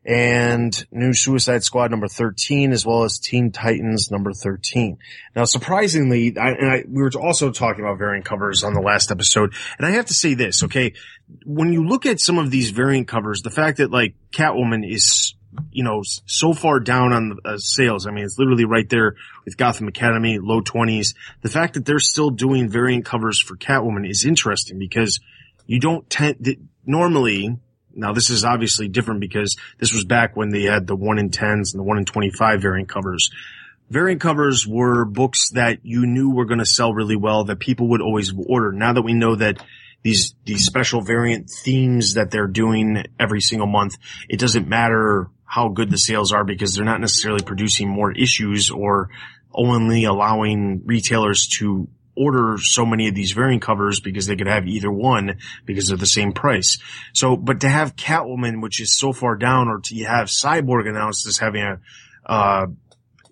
and 0.05 0.87
new 0.93 1.15
Suicide 1.15 1.65
Squad 1.65 1.91
number 1.91 2.09
13, 2.09 2.73
as 2.73 2.85
well 2.85 3.05
as 3.05 3.19
Teen 3.19 3.51
Titans 3.51 4.11
number 4.11 4.33
13. 4.33 4.99
Now, 5.35 5.45
surprisingly, 5.45 6.37
I, 6.37 6.51
and 6.51 6.71
I, 6.71 6.85
we 6.87 7.03
were 7.03 7.11
also 7.19 7.51
talking 7.51 7.85
about 7.85 7.99
variant 7.99 8.27
covers 8.27 8.65
on 8.65 8.75
the 8.75 8.81
last 8.81 9.11
episode, 9.11 9.55
and 9.79 9.87
I 9.87 9.93
have 9.93 10.07
to 10.07 10.15
say 10.15 10.35
this, 10.35 10.63
okay? 10.65 10.93
When 11.47 11.73
you 11.73 11.87
look 11.87 12.05
at 12.05 12.21
some 12.21 12.39
of 12.39 12.51
these 12.51 12.71
variant 12.71 13.09
covers, 13.09 13.41
the 13.43 13.51
fact 13.51 13.79
that 13.79 13.91
like 13.91 14.15
Catwoman 14.31 14.87
is, 14.87 15.34
you 15.71 15.83
know, 15.83 16.03
so 16.05 16.53
far 16.53 16.81
down 16.81 17.13
on 17.13 17.29
the 17.31 17.49
uh, 17.49 17.59
sales, 17.59 18.07
I 18.07 18.11
mean, 18.11 18.25
it's 18.25 18.39
literally 18.39 18.65
right 18.65 18.89
there 18.89 19.17
with 19.45 19.57
Gotham 19.57 19.89
Academy, 19.89 20.39
low 20.39 20.61
20s. 20.61 21.15
The 21.43 21.49
fact 21.49 21.75
that 21.75 21.85
they're 21.85 21.99
still 21.99 22.31
doing 22.31 22.69
variant 22.69 23.05
covers 23.05 23.41
for 23.41 23.57
Catwoman 23.57 24.09
is 24.09 24.25
interesting 24.25 24.79
because 24.79 25.21
you 25.67 25.81
don't 25.81 26.09
tend, 26.09 26.45
th- 26.45 26.59
normally, 26.85 27.59
now 27.95 28.13
this 28.13 28.31
is 28.31 28.45
obviously 28.45 28.89
different 28.89 29.21
because 29.21 29.57
this 29.79 29.93
was 29.93 30.05
back 30.05 30.37
when 30.37 30.51
they 30.51 30.63
had 30.63 30.87
the 30.87 30.97
1 30.97 31.19
in 31.19 31.31
10s 31.31 31.73
and 31.73 31.81
the 31.81 31.83
1 31.83 31.99
in 31.99 32.05
25 32.05 32.61
variant 32.61 32.89
covers. 32.89 33.31
Variant 33.91 34.21
covers 34.21 34.67
were 34.67 35.05
books 35.05 35.51
that 35.51 35.81
you 35.83 36.07
knew 36.07 36.31
were 36.31 36.47
going 36.47 36.59
to 36.59 36.67
sell 36.67 36.95
really 36.95 37.17
well 37.17 37.45
that 37.45 37.59
people 37.59 37.89
would 37.89 38.01
always 38.01 38.33
order. 38.47 38.73
Now 38.73 38.95
that 38.95 39.03
we 39.03 39.13
know 39.13 39.37
that 39.37 39.63
these, 40.03 40.35
these 40.45 40.65
special 40.65 41.01
variant 41.01 41.51
themes 41.51 42.15
that 42.15 42.31
they're 42.31 42.47
doing 42.47 43.05
every 43.19 43.41
single 43.41 43.67
month, 43.67 43.97
it 44.29 44.39
doesn't 44.39 44.69
matter 44.69 45.29
how 45.55 45.69
good 45.69 45.89
the 45.89 45.99
sales 45.99 46.33
are 46.33 46.43
because 46.43 46.75
they're 46.75 46.85
not 46.85 47.01
necessarily 47.01 47.43
producing 47.43 47.89
more 47.89 48.11
issues 48.11 48.71
or 48.71 49.09
only 49.55 50.03
allowing 50.03 50.83
retailers 50.85 51.47
to 51.47 51.87
order 52.17 52.57
so 52.59 52.85
many 52.85 53.07
of 53.07 53.15
these 53.15 53.31
variant 53.31 53.63
covers 53.63 54.01
because 54.01 54.27
they 54.27 54.35
could 54.35 54.49
have 54.49 54.67
either 54.67 54.91
one 54.91 55.39
because 55.65 55.87
they're 55.87 55.97
the 55.97 56.07
same 56.07 56.33
price. 56.33 56.79
So, 57.13 57.37
but 57.37 57.61
to 57.61 57.69
have 57.69 57.95
Catwoman, 57.95 58.63
which 58.63 58.81
is 58.81 58.99
so 58.99 59.13
far 59.13 59.37
down, 59.37 59.69
or 59.69 59.79
to 59.79 60.05
have 60.05 60.27
Cyborg 60.27 60.89
announced 60.89 61.25
as 61.29 61.39
having 61.39 61.63
a, 61.63 61.81
uh, 62.27 62.67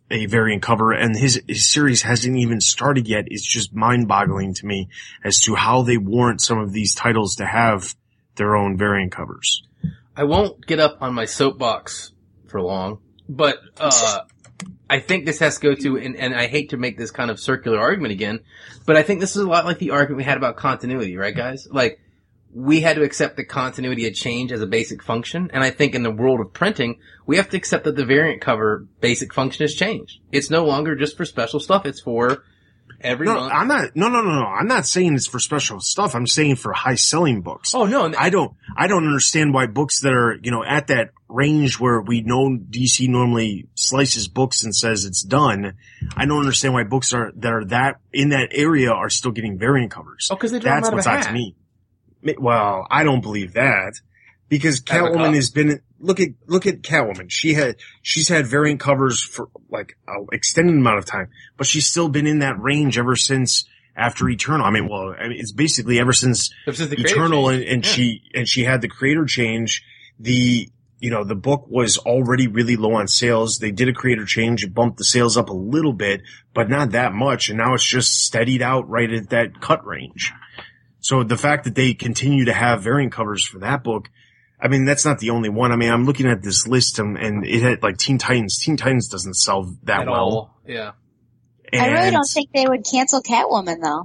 a 0.09 0.27
variant 0.27 0.63
cover 0.63 0.93
and 0.93 1.17
his, 1.17 1.43
his 1.49 1.73
series 1.73 2.03
hasn't 2.03 2.37
even 2.37 2.61
started 2.61 3.09
yet. 3.09 3.25
It's 3.27 3.47
just 3.47 3.75
mind 3.75 4.07
boggling 4.07 4.55
to 4.55 4.67
me 4.67 4.91
as 5.25 5.41
to 5.41 5.57
how 5.57 5.83
they 5.83 5.97
warrant 5.97 6.41
some 6.41 6.61
of 6.61 6.73
these 6.73 6.95
titles 6.95 7.37
to 7.37 7.47
have 7.47 7.97
their 8.37 8.55
own 8.55 8.79
variant 8.79 9.11
covers. 9.11 9.65
I 10.17 10.25
won't 10.25 10.65
get 10.67 10.79
up 10.79 10.99
on 11.01 11.15
my 11.15 11.25
soapbox 11.25 12.12
for 12.53 12.61
long, 12.61 13.01
but, 13.29 13.59
uh, 13.81 14.21
I 14.89 15.01
think 15.01 15.25
this 15.25 15.39
has 15.41 15.59
to 15.59 15.63
go 15.63 15.75
to, 15.75 15.97
and, 15.97 16.15
and 16.17 16.35
I 16.35 16.47
hate 16.47 16.71
to 16.71 16.77
make 16.77 16.99
this 16.99 17.11
kind 17.11 17.31
of 17.31 17.41
circular 17.41 17.81
argument 17.81 18.13
again, 18.13 18.41
but 18.87 18.97
I 18.97 19.03
think 19.03 19.21
this 19.21 19.35
is 19.35 19.43
a 19.43 19.49
lot 19.49 19.65
like 19.65 19.79
the 19.79 19.91
argument 19.91 20.19
we 20.19 20.25
had 20.25 20.37
about 20.37 20.57
continuity, 20.57 21.17
right 21.17 21.35
guys? 21.35 21.67
Like, 21.71 21.99
we 22.55 22.83
had 22.83 22.97
to 22.97 23.03
accept 23.03 23.37
that 23.37 23.45
continuity 23.45 24.05
had 24.05 24.15
changed 24.15 24.53
as 24.53 24.61
a 24.61 24.67
basic 24.67 25.03
function, 25.03 25.51
and 25.55 25.65
I 25.65 25.71
think 25.71 25.95
in 25.95 26.03
the 26.03 26.11
world 26.11 26.41
of 26.41 26.53
printing, 26.53 27.01
we 27.27 27.39
have 27.39 27.49
to 27.51 27.57
accept 27.57 27.85
that 27.85 27.97
the 27.97 28.05
variant 28.05 28.43
cover 28.43 28.87
basic 29.01 29.33
function 29.33 29.65
has 29.65 29.75
changed. 29.75 30.21
It's 30.31 30.51
no 30.51 30.67
longer 30.67 30.95
just 30.95 31.17
for 31.17 31.25
special 31.25 31.61
stuff, 31.61 31.87
it's 31.87 32.03
for 32.03 32.45
every 33.03 33.27
No, 33.27 33.35
month. 33.35 33.53
I'm 33.53 33.69
not, 33.69 33.97
no, 33.97 34.09
no, 34.09 34.23
no, 34.23 34.41
no. 34.41 34.47
I'm 34.47 34.67
not 34.67 34.87
saying 34.87 35.15
it's 35.15 35.27
for 35.27 35.39
special 35.39 35.81
stuff. 35.81 36.15
I'm 36.15 36.27
saying 36.27 36.57
for 36.57 36.73
high 36.73 36.95
selling 36.95 37.43
books. 37.43 37.75
oh 37.75 37.85
no, 37.87 38.13
I 38.19 38.31
don't, 38.31 38.55
I 38.77 38.87
don't 38.87 39.07
understand 39.07 39.53
why 39.55 39.67
books 39.67 40.01
that 40.01 40.13
are, 40.13 40.39
you 40.43 40.51
know, 40.51 40.65
at 40.65 40.89
that 40.89 41.11
range 41.29 41.81
where 41.81 42.01
we 42.01 42.21
know 42.21 42.59
DC 42.59 43.09
normally 43.09 43.67
slices 43.75 44.29
books 44.29 44.65
and 44.65 44.75
says 44.75 45.05
it's 45.05 45.23
done. 45.23 45.75
I 46.17 46.27
don't 46.27 46.39
understand 46.41 46.75
why 46.75 46.85
books 46.85 47.13
are, 47.15 47.33
that 47.37 47.53
are 47.53 47.65
that, 47.67 48.01
in 48.13 48.31
that 48.31 48.51
area 48.53 48.91
are 48.93 49.11
still 49.11 49.33
getting 49.33 49.59
variant 49.59 49.91
covers. 49.93 50.29
oh, 50.31 50.37
cause 50.37 50.51
they 50.53 50.59
draw 50.59 50.75
them 50.75 50.83
That's 50.83 50.89
of 50.89 50.95
what's 50.95 51.07
odd 51.07 51.23
to 51.23 51.33
me. 51.33 51.57
Well, 52.39 52.87
I 52.91 53.03
don't 53.05 53.21
believe 53.21 53.55
that 53.55 53.95
because 54.49 54.81
Catwoman 54.81 55.35
has 55.35 55.51
been, 55.51 55.81
look 56.03 56.21
at, 56.21 56.29
look 56.47 56.67
at 56.67 56.83
Catwoman. 56.83 57.31
She 57.31 57.55
had, 57.55 57.77
she's 58.03 58.29
had 58.29 58.47
variant 58.47 58.81
covers 58.81 59.23
for 59.23 59.49
like 59.71 59.97
an 60.07 60.27
extended 60.33 60.75
amount 60.77 60.99
of 60.99 61.07
time, 61.07 61.31
but 61.57 61.67
she's 61.67 61.87
still 61.87 62.09
been 62.09 62.27
in 62.27 62.41
that 62.41 62.61
range 62.61 62.99
ever 62.99 63.17
since 63.17 63.65
after 63.97 64.29
Eternal. 64.29 64.67
I 64.67 64.71
mean, 64.71 64.89
well, 64.89 65.15
I 65.19 65.29
mean, 65.29 65.39
it's 65.39 65.53
basically 65.53 65.99
ever 65.99 66.13
since 66.13 66.51
Ever 66.67 66.77
since 66.77 66.93
Eternal 66.93 67.49
and, 67.49 67.63
and 67.63 67.85
Yeah. 67.85 67.91
she, 67.91 68.23
and 68.35 68.49
she 68.49 68.65
had 68.65 68.81
the 68.83 68.89
creator 68.89 69.25
change. 69.25 69.83
The, 70.19 70.69
you 70.99 71.11
know, 71.11 71.25
the 71.25 71.35
book 71.35 71.67
was 71.69 71.99
already 71.99 72.47
really 72.47 72.77
low 72.77 72.95
on 72.95 73.09
sales. 73.09 73.59
They 73.59 73.71
did 73.71 73.89
a 73.89 73.93
creator 73.93 74.25
change. 74.25 74.65
It 74.65 74.73
bumped 74.75 74.99
the 74.99 75.05
sales 75.05 75.37
up 75.37 75.51
a 75.51 75.55
little 75.55 75.93
bit, 75.93 76.23
but 76.55 76.71
not 76.71 76.93
that 76.93 77.13
much. 77.13 77.49
And 77.49 77.59
now 77.59 77.75
it's 77.75 77.85
just 77.85 78.25
steadied 78.25 78.63
out 78.63 78.89
right 78.89 79.13
at 79.13 79.31
that 79.31 79.61
cut 79.61 79.85
range. 79.87 80.33
So 81.01 81.25
the 81.25 81.37
fact 81.37 81.65
that 81.65 81.75
they 81.75 81.95
continue 81.95 82.45
to 82.45 82.53
have 82.53 82.83
variant 82.83 83.13
covers 83.13 83.45
for 83.45 83.59
that 83.59 83.83
book, 83.83 84.09
I 84.63 84.69
mean, 84.69 84.85
that's 84.85 85.05
not 85.05 85.19
the 85.19 85.31
only 85.31 85.49
one. 85.49 85.73
I 85.73 85.77
mean, 85.77 85.91
I'm 85.91 86.05
looking 86.05 86.27
at 86.27 86.41
this 86.41 86.69
list 86.69 87.01
and, 87.01 87.19
and 87.19 87.45
it 87.45 87.63
had 87.63 87.83
like 87.83 87.99
Teen 87.99 88.17
Titans. 88.17 88.61
Teen 88.61 88.77
Titans 88.77 89.09
doesn't 89.09 89.35
sell 89.35 89.75
that 89.83 90.03
At 90.03 90.07
well. 90.07 90.21
all. 90.21 90.61
Yeah. 90.67 90.93
I 91.75 91.89
really 91.89 92.13
don't 92.13 92.29
think 92.29 92.51
they 92.55 92.67
would 92.67 92.85
cancel 92.89 93.23
Catwoman 93.23 93.79
though. 93.83 94.05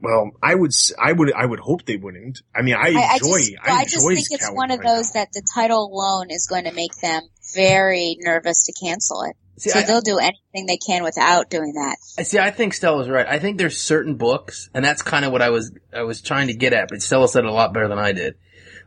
Well, 0.00 0.30
I 0.40 0.54
would, 0.54 0.70
I 0.96 1.10
would, 1.10 1.32
I 1.32 1.44
would 1.44 1.58
hope 1.58 1.84
they 1.84 1.96
wouldn't. 1.96 2.42
I 2.54 2.62
mean, 2.62 2.76
I 2.76 2.78
I, 2.78 2.84
I 2.84 3.14
enjoy, 3.14 3.38
just, 3.38 3.52
I, 3.60 3.72
I 3.72 3.84
just 3.84 3.96
enjoy 3.96 4.14
think 4.14 4.26
it's 4.30 4.48
Catwoman 4.48 4.54
one 4.54 4.70
of 4.70 4.78
right 4.78 4.86
those 4.86 5.12
that 5.12 5.32
the 5.32 5.42
title 5.52 5.86
alone 5.92 6.30
is 6.30 6.46
going 6.46 6.64
to 6.64 6.72
make 6.72 6.94
them 7.02 7.22
very 7.56 8.16
nervous 8.20 8.66
to 8.66 8.72
cancel 8.80 9.22
it. 9.22 9.34
See, 9.58 9.70
so 9.70 9.78
I, 9.80 9.82
they'll 9.84 10.00
do 10.00 10.18
anything 10.18 10.66
they 10.66 10.76
can 10.78 11.02
without 11.02 11.50
doing 11.50 11.72
that. 11.74 11.96
I- 12.18 12.22
see, 12.22 12.38
I 12.38 12.50
think 12.50 12.74
Stella's 12.74 13.08
right. 13.08 13.26
I 13.26 13.38
think 13.38 13.58
there's 13.58 13.80
certain 13.80 14.16
books, 14.16 14.70
and 14.74 14.84
that's 14.84 15.02
kind 15.02 15.24
of 15.24 15.32
what 15.32 15.42
I 15.42 15.50
was, 15.50 15.72
I 15.92 16.02
was 16.02 16.20
trying 16.20 16.48
to 16.48 16.54
get 16.54 16.72
at, 16.72 16.88
but 16.88 17.02
Stella 17.02 17.28
said 17.28 17.44
it 17.44 17.50
a 17.50 17.52
lot 17.52 17.72
better 17.72 17.88
than 17.88 17.98
I 17.98 18.12
did. 18.12 18.34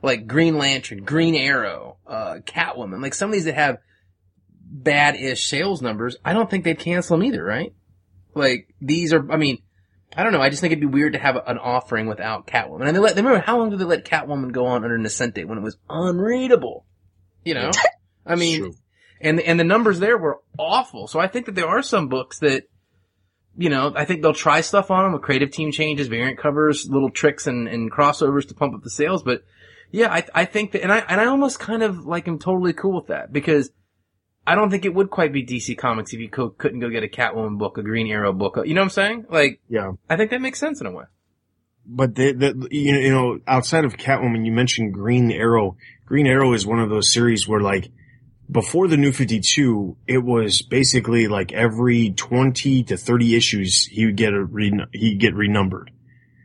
Like 0.01 0.27
Green 0.27 0.57
Lantern, 0.57 1.03
Green 1.03 1.35
Arrow, 1.35 1.97
uh, 2.07 2.39
Catwoman, 2.45 3.01
like 3.01 3.13
some 3.13 3.29
of 3.29 3.33
these 3.33 3.45
that 3.45 3.55
have 3.55 3.77
bad-ish 4.73 5.45
sales 5.47 5.81
numbers, 5.81 6.15
I 6.23 6.33
don't 6.33 6.49
think 6.49 6.63
they'd 6.63 6.79
cancel 6.79 7.17
them 7.17 7.25
either, 7.25 7.43
right? 7.43 7.73
Like, 8.33 8.73
these 8.81 9.13
are, 9.13 9.31
I 9.31 9.37
mean, 9.37 9.61
I 10.15 10.23
don't 10.23 10.31
know, 10.33 10.41
I 10.41 10.49
just 10.49 10.61
think 10.61 10.71
it'd 10.71 10.81
be 10.81 10.87
weird 10.87 11.13
to 11.13 11.19
have 11.19 11.35
an 11.35 11.57
offering 11.57 12.07
without 12.07 12.47
Catwoman. 12.47 12.87
And 12.87 12.95
they 12.95 12.99
let, 12.99 13.15
remember, 13.15 13.39
how 13.39 13.57
long 13.59 13.69
did 13.69 13.79
they 13.79 13.85
let 13.85 14.05
Catwoman 14.05 14.51
go 14.51 14.65
on 14.67 14.83
under 14.83 14.97
Nocenti 14.97 15.45
when 15.45 15.57
it 15.57 15.61
was 15.61 15.77
unreadable? 15.89 16.85
You 17.43 17.55
know? 17.55 17.71
I 18.25 18.35
mean, 18.35 18.59
True. 18.61 18.73
And 19.21 19.39
and 19.39 19.59
the 19.59 19.63
numbers 19.63 19.99
there 19.99 20.17
were 20.17 20.39
awful. 20.57 21.07
So 21.07 21.19
I 21.19 21.27
think 21.27 21.45
that 21.45 21.55
there 21.55 21.67
are 21.67 21.81
some 21.81 22.07
books 22.07 22.39
that, 22.39 22.63
you 23.57 23.69
know, 23.69 23.93
I 23.95 24.05
think 24.05 24.21
they'll 24.21 24.33
try 24.33 24.61
stuff 24.61 24.91
on 24.91 25.03
them 25.03 25.13
with 25.13 25.21
creative 25.21 25.51
team 25.51 25.71
changes, 25.71 26.07
variant 26.07 26.37
covers, 26.37 26.87
little 26.89 27.09
tricks 27.09 27.47
and, 27.47 27.67
and 27.67 27.91
crossovers 27.91 28.47
to 28.47 28.53
pump 28.53 28.73
up 28.75 28.83
the 28.83 28.89
sales. 28.89 29.23
But 29.23 29.43
yeah, 29.91 30.11
I 30.11 30.25
I 30.33 30.45
think 30.45 30.71
that, 30.71 30.83
and 30.83 30.91
I 30.91 30.99
and 30.99 31.19
I 31.19 31.25
almost 31.25 31.59
kind 31.59 31.83
of 31.83 32.05
like 32.05 32.27
am 32.27 32.39
totally 32.39 32.73
cool 32.73 32.95
with 32.95 33.07
that 33.07 33.31
because 33.31 33.69
I 34.45 34.55
don't 34.55 34.71
think 34.71 34.85
it 34.85 34.93
would 34.93 35.09
quite 35.09 35.33
be 35.33 35.45
DC 35.45 35.77
Comics 35.77 36.13
if 36.13 36.19
you 36.19 36.29
co- 36.29 36.49
couldn't 36.49 36.79
go 36.79 36.89
get 36.89 37.03
a 37.03 37.07
Catwoman 37.07 37.57
book, 37.59 37.77
a 37.77 37.83
Green 37.83 38.07
Arrow 38.07 38.33
book. 38.33 38.57
You 38.65 38.73
know 38.73 38.81
what 38.81 38.85
I'm 38.85 38.89
saying? 38.89 39.25
Like, 39.29 39.61
Yeah. 39.69 39.91
I 40.09 40.17
think 40.17 40.31
that 40.31 40.41
makes 40.41 40.59
sense 40.59 40.81
in 40.81 40.87
a 40.87 40.91
way. 40.91 41.03
But 41.85 42.15
the, 42.15 42.31
the, 42.31 42.67
you 42.71 42.95
you 42.95 43.11
know, 43.11 43.39
outside 43.47 43.85
of 43.85 43.97
Catwoman, 43.97 44.45
you 44.45 44.51
mentioned 44.51 44.93
Green 44.93 45.31
Arrow. 45.31 45.77
Green 46.05 46.25
Arrow 46.27 46.53
is 46.53 46.65
one 46.65 46.79
of 46.79 46.89
those 46.89 47.11
series 47.13 47.47
where 47.47 47.59
like, 47.59 47.91
before 48.51 48.87
the 48.87 48.97
New 48.97 49.11
52, 49.11 49.97
it 50.07 50.17
was 50.17 50.61
basically 50.61 51.27
like 51.27 51.53
every 51.53 52.11
20 52.11 52.83
to 52.83 52.97
30 52.97 53.35
issues, 53.35 53.85
he 53.85 54.05
would 54.05 54.17
get 54.17 54.33
a 54.33 54.43
re, 54.43 54.71
he'd 54.93 55.19
get 55.19 55.33
renumbered. 55.35 55.91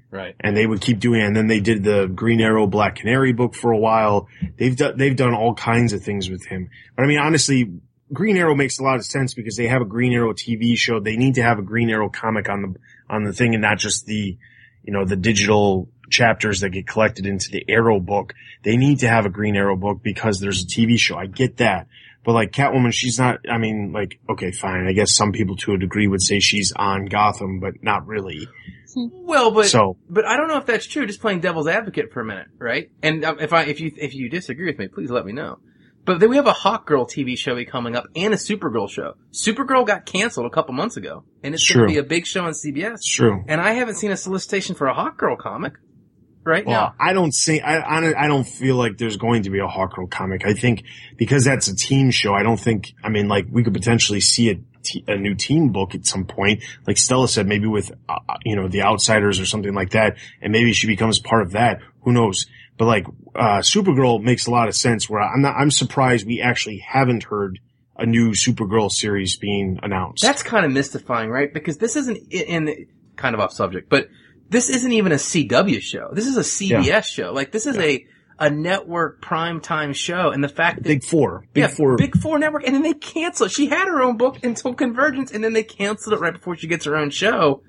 Right. 0.08 0.36
and 0.40 0.56
they 0.56 0.66
would 0.66 0.80
keep 0.80 0.98
doing 0.98 1.20
it. 1.20 1.26
And 1.26 1.36
then 1.36 1.46
they 1.46 1.60
did 1.60 1.82
the 1.82 2.06
Green 2.06 2.40
Arrow 2.40 2.66
Black 2.66 2.96
Canary 2.96 3.32
book 3.32 3.54
for 3.54 3.72
a 3.72 3.76
while. 3.76 4.28
They've 4.56 4.74
done, 4.74 4.96
they've 4.96 5.16
done 5.16 5.34
all 5.34 5.52
kinds 5.52 5.92
of 5.92 6.02
things 6.02 6.30
with 6.30 6.46
him. 6.46 6.70
But 6.94 7.02
I 7.02 7.06
mean, 7.06 7.18
honestly, 7.18 7.80
Green 8.12 8.38
Arrow 8.38 8.54
makes 8.54 8.78
a 8.78 8.82
lot 8.82 8.96
of 8.96 9.04
sense 9.04 9.34
because 9.34 9.56
they 9.56 9.66
have 9.66 9.82
a 9.82 9.84
Green 9.84 10.14
Arrow 10.14 10.32
TV 10.32 10.74
show. 10.76 11.00
They 11.00 11.16
need 11.16 11.34
to 11.34 11.42
have 11.42 11.58
a 11.58 11.62
Green 11.62 11.90
Arrow 11.90 12.08
comic 12.08 12.48
on 12.48 12.62
the, 12.62 12.74
on 13.10 13.24
the 13.24 13.32
thing 13.32 13.54
and 13.54 13.60
not 13.60 13.78
just 13.78 14.06
the, 14.06 14.38
you 14.86 14.92
know, 14.92 15.04
the 15.04 15.16
digital 15.16 15.88
chapters 16.10 16.60
that 16.60 16.70
get 16.70 16.86
collected 16.86 17.26
into 17.26 17.50
the 17.50 17.64
Arrow 17.68 18.00
book. 18.00 18.34
They 18.62 18.76
need 18.76 19.00
to 19.00 19.08
have 19.08 19.26
a 19.26 19.30
Green 19.30 19.56
Arrow 19.56 19.76
book 19.76 20.02
because 20.02 20.40
there's 20.40 20.62
a 20.62 20.66
TV 20.66 20.98
show. 20.98 21.16
I 21.16 21.26
get 21.26 21.58
that. 21.58 21.88
But 22.24 22.32
like 22.32 22.50
Catwoman, 22.50 22.92
she's 22.92 23.18
not, 23.18 23.38
I 23.48 23.58
mean, 23.58 23.92
like, 23.92 24.18
okay, 24.28 24.50
fine. 24.50 24.86
I 24.88 24.92
guess 24.92 25.14
some 25.14 25.32
people 25.32 25.56
to 25.58 25.74
a 25.74 25.78
degree 25.78 26.08
would 26.08 26.22
say 26.22 26.40
she's 26.40 26.72
on 26.74 27.06
Gotham, 27.06 27.60
but 27.60 27.82
not 27.82 28.06
really. 28.06 28.48
Well, 28.96 29.50
but 29.50 29.66
so, 29.66 29.96
But 30.08 30.24
I 30.24 30.36
don't 30.36 30.48
know 30.48 30.56
if 30.56 30.66
that's 30.66 30.86
true. 30.86 31.06
Just 31.06 31.20
playing 31.20 31.40
devil's 31.40 31.68
advocate 31.68 32.12
for 32.12 32.20
a 32.20 32.24
minute, 32.24 32.48
right? 32.58 32.90
And 33.02 33.24
um, 33.24 33.38
if 33.38 33.52
I 33.52 33.64
if 33.64 33.78
you 33.78 33.92
if 33.94 34.14
you 34.14 34.30
disagree 34.30 34.66
with 34.66 34.78
me, 34.78 34.88
please 34.88 35.10
let 35.10 35.26
me 35.26 35.32
know. 35.32 35.58
But 36.06 36.20
then 36.20 36.30
we 36.30 36.36
have 36.36 36.46
a 36.46 36.52
Hawkgirl 36.52 37.10
TV 37.10 37.36
show 37.36 37.62
coming 37.64 37.96
up 37.96 38.06
and 38.14 38.32
a 38.32 38.36
Supergirl 38.36 38.88
show. 38.88 39.14
Supergirl 39.32 39.84
got 39.86 40.06
canceled 40.06 40.46
a 40.46 40.50
couple 40.50 40.72
months 40.72 40.96
ago, 40.96 41.24
and 41.42 41.52
it's 41.52 41.68
going 41.70 41.88
to 41.88 41.92
be 41.92 41.98
a 41.98 42.04
big 42.04 42.26
show 42.26 42.44
on 42.44 42.52
CBS. 42.52 42.94
it's 42.94 43.12
true. 43.12 43.44
And 43.48 43.60
I 43.60 43.72
haven't 43.72 43.96
seen 43.96 44.12
a 44.12 44.16
solicitation 44.16 44.76
for 44.76 44.86
a 44.86 44.94
Hawkgirl 44.94 45.36
comic 45.38 45.74
right 46.44 46.64
Well, 46.64 46.80
now. 46.80 46.94
I 47.00 47.12
don't 47.12 47.34
see. 47.34 47.60
I, 47.60 47.98
I 47.98 48.00
don't- 48.00 48.16
I 48.16 48.28
don't 48.28 48.44
feel 48.46 48.76
like 48.76 48.98
there's 48.98 49.16
going 49.16 49.42
to 49.42 49.50
be 49.50 49.58
a 49.58 49.66
Hawkgirl 49.66 50.08
comic. 50.10 50.46
I 50.46 50.54
think 50.54 50.84
because 51.16 51.44
that's 51.44 51.66
a 51.66 51.74
team 51.74 52.12
show. 52.12 52.32
I 52.34 52.44
don't 52.44 52.60
think. 52.60 52.92
I 53.02 53.08
mean, 53.08 53.26
like 53.26 53.46
we 53.50 53.64
could 53.64 53.74
potentially 53.74 54.20
see 54.20 54.50
a, 55.08 55.16
new 55.16 55.34
team 55.34 55.72
book 55.72 55.96
at 55.96 56.06
some 56.06 56.24
point. 56.24 56.62
Like 56.86 56.98
Stella 56.98 57.26
said, 57.26 57.48
maybe 57.48 57.66
with 57.66 57.90
uh, 58.08 58.18
you 58.44 58.54
know 58.54 58.68
the 58.68 58.82
Outsiders 58.82 59.40
or 59.40 59.44
something 59.46 59.74
like 59.74 59.90
that, 59.90 60.16
and 60.40 60.52
maybe 60.52 60.72
she 60.72 60.86
becomes 60.86 61.18
part 61.18 61.42
of 61.42 61.50
that. 61.52 61.80
Who 62.02 62.12
knows? 62.12 62.46
But 62.78 62.84
like 62.84 63.06
uh 63.36 63.60
Supergirl 63.60 64.22
makes 64.22 64.46
a 64.46 64.50
lot 64.50 64.68
of 64.68 64.76
sense. 64.76 65.08
Where 65.08 65.20
I'm 65.20 65.42
not. 65.42 65.56
I'm 65.56 65.70
surprised 65.70 66.26
we 66.26 66.40
actually 66.40 66.78
haven't 66.78 67.24
heard 67.24 67.58
a 67.96 68.06
new 68.06 68.30
Supergirl 68.30 68.90
series 68.90 69.36
being 69.36 69.78
announced. 69.82 70.22
That's 70.22 70.42
kind 70.42 70.66
of 70.66 70.72
mystifying, 70.72 71.30
right? 71.30 71.52
Because 71.52 71.78
this 71.78 71.96
isn't 71.96 72.16
in, 72.30 72.68
in 72.68 72.86
kind 73.16 73.34
of 73.34 73.40
off 73.40 73.52
subject, 73.52 73.88
but 73.88 74.08
this 74.48 74.68
isn't 74.68 74.92
even 74.92 75.12
a 75.12 75.16
CW 75.16 75.80
show. 75.80 76.10
This 76.12 76.26
is 76.26 76.36
a 76.36 76.40
CBS 76.40 77.04
show. 77.04 77.32
Like 77.32 77.52
this 77.52 77.66
is 77.66 77.76
a 77.76 78.06
a 78.38 78.50
network 78.50 79.22
primetime 79.22 79.94
show, 79.94 80.30
and 80.30 80.44
the 80.44 80.48
fact 80.48 80.82
that 80.82 80.88
Big 80.88 81.04
Four. 81.04 81.46
Big 81.52 81.62
yeah, 81.62 81.68
Four. 81.68 81.96
Big 81.96 82.16
Four 82.18 82.38
Network, 82.38 82.66
and 82.66 82.74
then 82.74 82.82
they 82.82 82.92
cancel 82.92 83.46
it. 83.46 83.52
She 83.52 83.66
had 83.66 83.88
her 83.88 84.02
own 84.02 84.16
book 84.16 84.44
until 84.44 84.74
Convergence, 84.74 85.32
and 85.32 85.42
then 85.42 85.52
they 85.52 85.62
canceled 85.62 86.14
it 86.14 86.20
right 86.20 86.34
before 86.34 86.56
she 86.56 86.66
gets 86.66 86.84
her 86.84 86.96
own 86.96 87.10
show. 87.10 87.62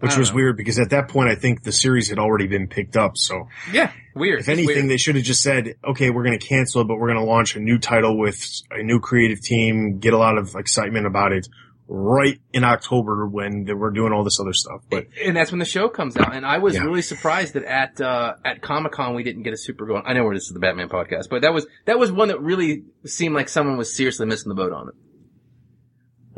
Which 0.00 0.16
was 0.16 0.30
know. 0.30 0.36
weird 0.36 0.56
because 0.56 0.78
at 0.78 0.90
that 0.90 1.08
point 1.08 1.28
I 1.30 1.34
think 1.34 1.62
the 1.62 1.72
series 1.72 2.08
had 2.10 2.18
already 2.18 2.46
been 2.46 2.68
picked 2.68 2.96
up. 2.96 3.16
So 3.16 3.48
Yeah, 3.72 3.92
weird. 4.14 4.40
if 4.40 4.48
anything, 4.48 4.88
they 4.88 4.96
should 4.98 5.14
have 5.16 5.24
just 5.24 5.42
said, 5.42 5.74
"Okay, 5.84 6.10
we're 6.10 6.24
going 6.24 6.38
to 6.38 6.46
cancel 6.46 6.82
it, 6.82 6.84
but 6.88 6.96
we're 6.98 7.08
going 7.12 7.24
to 7.24 7.30
launch 7.30 7.56
a 7.56 7.60
new 7.60 7.78
title 7.78 8.18
with 8.18 8.44
a 8.70 8.82
new 8.82 9.00
creative 9.00 9.40
team, 9.40 9.98
get 9.98 10.12
a 10.12 10.18
lot 10.18 10.36
of 10.38 10.54
excitement 10.54 11.06
about 11.06 11.32
it." 11.32 11.46
Right 11.88 12.40
in 12.52 12.64
October 12.64 13.28
when 13.28 13.62
they 13.62 13.72
were 13.72 13.92
doing 13.92 14.12
all 14.12 14.24
this 14.24 14.40
other 14.40 14.52
stuff, 14.52 14.80
but 14.90 15.06
and 15.24 15.36
that's 15.36 15.52
when 15.52 15.60
the 15.60 15.64
show 15.64 15.88
comes 15.88 16.16
out. 16.16 16.34
And 16.34 16.44
I 16.44 16.58
was 16.58 16.74
Yeah. 16.74 16.82
really 16.82 17.00
surprised 17.00 17.54
that 17.54 17.62
at 17.62 18.00
uh, 18.00 18.34
at 18.44 18.60
Comic 18.60 18.90
Con 18.90 19.14
we 19.14 19.22
didn't 19.22 19.44
get 19.44 19.52
a 19.52 19.56
Supergirl. 19.56 20.02
I 20.04 20.12
know 20.12 20.24
where 20.24 20.34
this 20.34 20.48
is 20.48 20.52
the 20.52 20.58
Batman 20.58 20.88
podcast, 20.88 21.28
but 21.30 21.42
that 21.42 21.54
was 21.54 21.64
that 21.84 21.96
was 21.96 22.10
one 22.10 22.26
that 22.26 22.40
really 22.42 22.82
seemed 23.04 23.36
like 23.36 23.48
someone 23.48 23.76
was 23.76 23.96
seriously 23.96 24.26
missing 24.26 24.48
the 24.48 24.56
boat 24.56 24.72
on 24.72 24.88
it. 24.88 24.94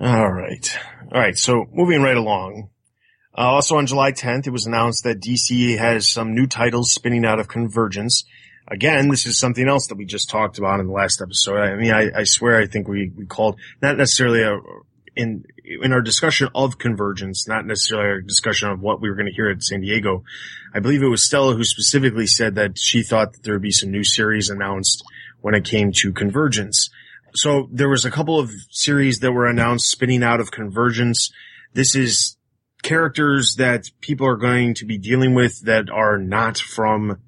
All 0.06 0.30
right. 0.30 0.78
All 1.12 1.18
right. 1.18 1.36
So 1.36 1.64
moving 1.72 2.02
right 2.02 2.16
along. 2.18 2.68
Uh, 3.38 3.52
also 3.52 3.76
on 3.76 3.86
July 3.86 4.10
10th, 4.10 4.48
it 4.48 4.50
was 4.50 4.66
announced 4.66 5.04
that 5.04 5.20
DC 5.20 5.78
has 5.78 6.08
some 6.08 6.34
new 6.34 6.48
titles 6.48 6.92
spinning 6.92 7.24
out 7.24 7.38
of 7.38 7.46
Convergence. 7.46 8.24
Again, 8.66 9.08
this 9.10 9.26
is 9.26 9.38
something 9.38 9.68
else 9.68 9.86
that 9.86 9.94
we 9.94 10.06
just 10.06 10.28
talked 10.28 10.58
about 10.58 10.80
in 10.80 10.88
the 10.88 10.92
last 10.92 11.22
episode. 11.22 11.56
I 11.56 11.76
mean, 11.76 11.92
I, 11.92 12.10
I 12.12 12.24
swear 12.24 12.58
I 12.58 12.66
think 12.66 12.88
we, 12.88 13.12
we 13.16 13.26
called, 13.26 13.54
not 13.80 13.96
necessarily 13.96 14.42
a, 14.42 14.58
in, 15.14 15.44
in 15.64 15.92
our 15.92 16.02
discussion 16.02 16.48
of 16.52 16.78
Convergence, 16.78 17.46
not 17.46 17.64
necessarily 17.64 18.08
our 18.08 18.20
discussion 18.20 18.70
of 18.70 18.80
what 18.80 19.00
we 19.00 19.08
were 19.08 19.14
going 19.14 19.28
to 19.28 19.32
hear 19.32 19.48
at 19.48 19.62
San 19.62 19.82
Diego. 19.82 20.24
I 20.74 20.80
believe 20.80 21.04
it 21.04 21.08
was 21.08 21.24
Stella 21.24 21.54
who 21.54 21.62
specifically 21.62 22.26
said 22.26 22.56
that 22.56 22.76
she 22.76 23.04
thought 23.04 23.34
that 23.34 23.44
there 23.44 23.54
would 23.54 23.62
be 23.62 23.70
some 23.70 23.92
new 23.92 24.02
series 24.02 24.50
announced 24.50 25.04
when 25.42 25.54
it 25.54 25.64
came 25.64 25.92
to 25.92 26.12
Convergence. 26.12 26.90
So 27.34 27.68
there 27.70 27.88
was 27.88 28.04
a 28.04 28.10
couple 28.10 28.40
of 28.40 28.50
series 28.70 29.20
that 29.20 29.30
were 29.30 29.46
announced 29.46 29.88
spinning 29.88 30.24
out 30.24 30.40
of 30.40 30.50
Convergence. 30.50 31.30
This 31.72 31.94
is 31.94 32.37
characters 32.82 33.56
that 33.58 33.90
people 34.00 34.26
are 34.26 34.36
going 34.36 34.74
to 34.74 34.84
be 34.84 34.98
dealing 34.98 35.34
with 35.34 35.62
that 35.62 35.90
are 35.90 36.18
not 36.18 36.58
from 36.58 37.18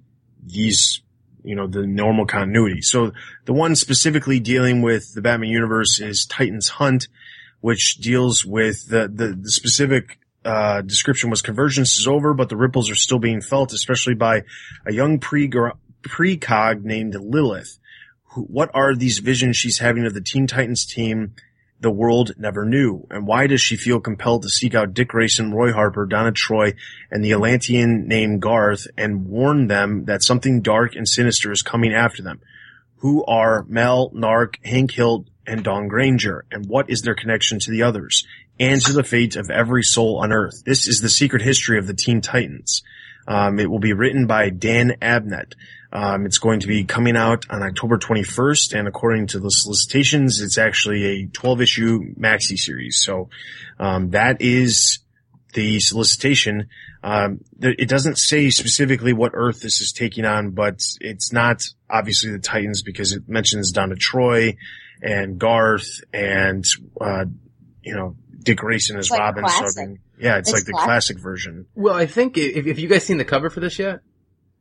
these, 0.42 1.03
you 1.42 1.55
know, 1.55 1.66
the 1.66 1.86
normal 1.86 2.26
continuity. 2.26 2.82
So 2.82 3.12
the 3.44 3.53
one 3.53 3.74
specifically 3.76 4.40
dealing 4.40 4.82
with 4.82 5.14
the 5.14 5.22
Batman 5.22 5.51
universe 5.51 6.01
is 6.01 6.26
Titan's 6.26 6.68
Hunt, 6.68 7.09
which 7.61 7.96
deals 7.96 8.44
with 8.44 8.88
the, 8.88 9.09
the, 9.12 9.38
the 9.40 9.51
specific 9.51 10.18
uh, 10.44 10.80
description 10.82 11.30
was 11.30 11.42
convergence 11.42 11.98
is 11.98 12.09
over, 12.09 12.32
but 12.32 12.48
the 12.48 12.57
ripples 12.57 12.90
are 12.90 12.94
still 12.94 13.18
being 13.18 13.40
felt, 13.42 13.72
especially 13.72 14.14
by 14.14 14.42
a 14.86 14.92
young 14.92 15.18
pre 15.18 15.51
precog 16.03 16.82
named 16.82 17.14
Lilith. 17.14 17.78
Who, 18.32 18.42
what 18.42 18.70
are 18.72 18.94
these 18.94 19.18
visions 19.18 19.57
she's 19.57 19.78
having 19.78 20.07
of 20.07 20.14
the 20.14 20.20
Teen 20.20 20.46
Titans 20.46 20.86
team 20.86 21.34
the 21.81 21.91
world 21.91 22.33
never 22.37 22.64
knew? 22.64 23.07
And 23.11 23.26
why 23.26 23.47
does 23.47 23.61
she 23.61 23.76
feel 23.76 24.01
compelled 24.01 24.43
to 24.43 24.49
seek 24.49 24.74
out 24.74 24.95
Dick 24.95 25.09
Grayson, 25.09 25.53
Roy 25.53 25.72
Harper, 25.72 26.07
Donna 26.07 26.33
Troy, 26.33 26.74
and 27.11 27.24
the 27.24 27.33
Atlantean 27.33 28.07
named 28.07 28.43
Garth 28.43 28.87
and 28.97 29.26
warn 29.26 29.66
them 29.66 30.05
that 30.05 30.22
something 30.22 30.61
dark 30.61 30.95
and 30.95 31.09
sinister 31.09 31.51
is 31.51 31.62
coming 31.62 31.93
after 31.93 32.22
them? 32.22 32.41
Who 32.97 33.24
are 33.24 33.64
Mel, 33.68 34.11
Gnarrk, 34.11 34.57
Hank 34.64 34.95
Hall, 34.95 35.24
and 35.47 35.64
Dawn 35.64 35.89
Granger? 35.89 36.45
And 36.51 36.66
what 36.66 36.91
is 36.91 37.03
their 37.03 37.14
connection 37.14 37.59
to 37.61 37.70
the 37.70 37.83
others? 37.83 38.26
And 38.59 38.81
to 38.83 38.93
the 38.93 39.05
fate 39.05 39.37
of 39.37 39.49
every 39.49 39.83
soul 39.83 40.20
on 40.22 40.33
earth. 40.33 40.62
This 40.66 40.87
is 40.87 41.01
the 41.01 41.09
secret 41.09 41.41
history 41.41 41.78
of 41.78 41.87
the 41.87 41.95
Teen 41.95 42.20
Titans. 42.20 42.83
Um, 43.26 43.59
it 43.59 43.70
will 43.70 43.78
be 43.78 43.95
written 43.95 44.26
by 44.26 44.51
Dan 44.51 44.97
Abnett. 45.01 45.55
Um, 45.93 46.24
it's 46.24 46.38
going 46.38 46.61
to 46.61 46.68
be 46.68 46.84
coming 46.84 47.16
out 47.16 47.47
on 47.51 47.62
October 47.62 47.99
21st, 47.99 48.78
and 48.78 48.86
according 48.86 49.26
to 49.28 49.41
the 49.41 49.51
solicitations, 49.51 50.41
it's 50.41 50.57
actually 50.57 51.05
a 51.05 51.26
12 51.26 51.61
issue 51.61 52.14
maxi 52.14 52.57
series. 52.57 53.03
So, 53.05 53.28
um, 53.78 54.11
that 54.11 54.41
is 54.41 55.01
the 55.55 55.80
solicitation. 55.80 56.68
Um, 57.03 57.41
th- 57.61 57.76
it 57.78 57.88
doesn't 57.88 58.18
say 58.18 58.51
specifically 58.51 59.12
what 59.12 59.32
Earth 59.34 59.62
this 59.62 59.80
is 59.80 59.93
taking 59.93 60.24
on, 60.24 60.51
but 60.51 60.80
it's 61.01 61.32
not 61.32 61.64
obviously 61.88 62.30
the 62.30 62.38
Titans 62.38 62.82
because 62.82 63.12
it 63.12 63.28
mentions 63.28 63.72
Donna 63.72 63.97
Troy 63.97 64.57
and 65.03 65.38
Garth 65.38 66.03
and, 66.12 66.64
uh, 67.01 67.24
you 67.82 67.97
know, 67.97 68.16
Dick 68.43 68.59
Grayson 68.59 68.97
as 68.97 69.11
like 69.11 69.18
Robin. 69.18 69.49
So, 69.49 69.82
I 69.82 69.86
mean, 69.86 69.99
yeah, 70.18 70.36
it's, 70.38 70.51
It's 70.51 70.59
like 70.59 70.64
the 70.66 70.72
classic. 70.72 71.16
classic 71.16 71.18
version. 71.20 71.66
Well, 71.74 71.95
I 71.95 72.07
think 72.07 72.36
if, 72.38 72.66
if 72.66 72.78
you 72.78 72.88
guys 72.88 73.05
seen 73.05 73.16
the 73.18 73.24
cover 73.24 73.51
for 73.51 73.61
this 73.61 73.78
yet, 73.78 74.01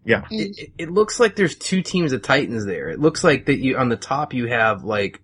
Yeah. 0.10 0.26
It, 0.32 0.58
it- 0.60 0.72
it 0.78 0.92
looks 0.92 1.20
like 1.20 1.36
there's 1.36 1.56
two 1.56 1.82
teams 1.82 2.12
of 2.14 2.22
Titans 2.22 2.66
there. 2.66 2.90
It 2.90 3.00
looks 3.00 3.24
like 3.24 3.46
that 3.46 3.60
you 3.60 3.78
on 3.78 3.90
the 3.90 3.96
top 3.96 4.34
you 4.34 4.48
have 4.48 4.84
like 4.84 5.22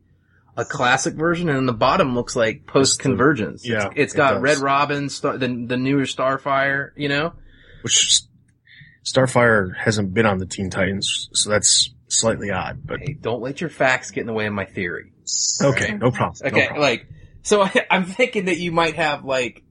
a 0.57 0.63
classic 0.63 1.15
version, 1.15 1.49
and 1.49 1.57
on 1.57 1.65
the 1.65 1.73
bottom 1.73 2.15
looks 2.15 2.35
like 2.35 2.65
post 2.67 2.99
convergence. 2.99 3.67
yeah, 3.67 3.89
it's 3.95 4.13
it 4.13 4.17
got 4.17 4.33
does. 4.35 4.41
Red 4.41 4.57
Robin, 4.59 5.09
Star, 5.09 5.37
the 5.37 5.47
the 5.47 5.75
newer 5.77 6.03
Starfire. 6.03 6.91
You 6.95 7.09
know, 7.09 7.33
Which 7.81 8.21
Starfire 9.05 9.75
hasn't 9.75 10.13
been 10.13 10.25
on 10.25 10.37
the 10.39 10.45
Teen 10.45 10.69
Titans, 10.69 11.29
so 11.33 11.49
that's 11.49 11.93
slightly 12.07 12.51
odd. 12.51 12.79
But 12.85 12.99
hey, 13.01 13.13
don't 13.19 13.41
let 13.41 13.61
your 13.61 13.69
facts 13.69 14.11
get 14.11 14.21
in 14.21 14.27
the 14.27 14.33
way 14.33 14.45
of 14.47 14.53
my 14.53 14.65
theory. 14.65 15.11
okay, 15.63 15.93
no 15.95 16.11
problem. 16.11 16.35
no 16.43 16.47
Okay, 16.49 16.67
problem. 16.67 16.81
like 16.81 17.07
so 17.43 17.61
I, 17.63 17.71
I'm 17.91 18.05
thinking 18.05 18.45
that 18.45 18.57
you 18.57 18.71
might 18.71 18.95
have 18.95 19.25
like 19.25 19.63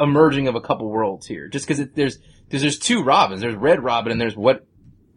a 0.00 0.06
merging 0.06 0.48
of 0.48 0.54
a 0.54 0.60
couple 0.60 0.88
worlds 0.90 1.26
here, 1.26 1.48
just 1.48 1.66
because 1.66 1.86
there's 1.94 2.18
because 2.54 2.62
there's 2.62 2.78
two 2.78 3.02
Robins. 3.02 3.40
There's 3.40 3.56
Red 3.56 3.82
Robin, 3.82 4.12
and 4.12 4.20
there's 4.20 4.36
what 4.36 4.64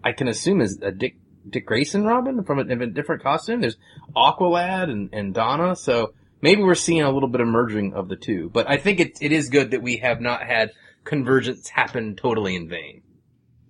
I 0.03 0.11
can 0.11 0.27
assume 0.27 0.59
is 0.59 0.79
a 0.81 0.91
Dick 0.91 1.17
Dick 1.47 1.67
Grayson 1.67 2.03
Robin 2.03 2.43
from 2.43 2.57
a, 2.57 2.63
a 2.63 2.88
different 2.88 3.21
costume. 3.21 3.61
There's 3.61 3.77
Aqualad 4.15 4.89
and, 4.89 5.11
and 5.13 5.35
Donna, 5.35 5.75
so 5.75 6.15
maybe 6.41 6.63
we're 6.63 6.73
seeing 6.73 7.03
a 7.03 7.11
little 7.11 7.29
bit 7.29 7.39
of 7.39 7.47
merging 7.47 7.93
of 7.93 8.09
the 8.09 8.15
two. 8.15 8.49
But 8.51 8.67
I 8.67 8.77
think 8.77 8.99
it 8.99 9.19
it 9.21 9.31
is 9.31 9.49
good 9.49 9.69
that 9.69 9.83
we 9.83 9.97
have 9.97 10.19
not 10.19 10.41
had 10.41 10.71
convergence 11.03 11.69
happen 11.69 12.15
totally 12.15 12.55
in 12.55 12.67
vain. 12.69 13.03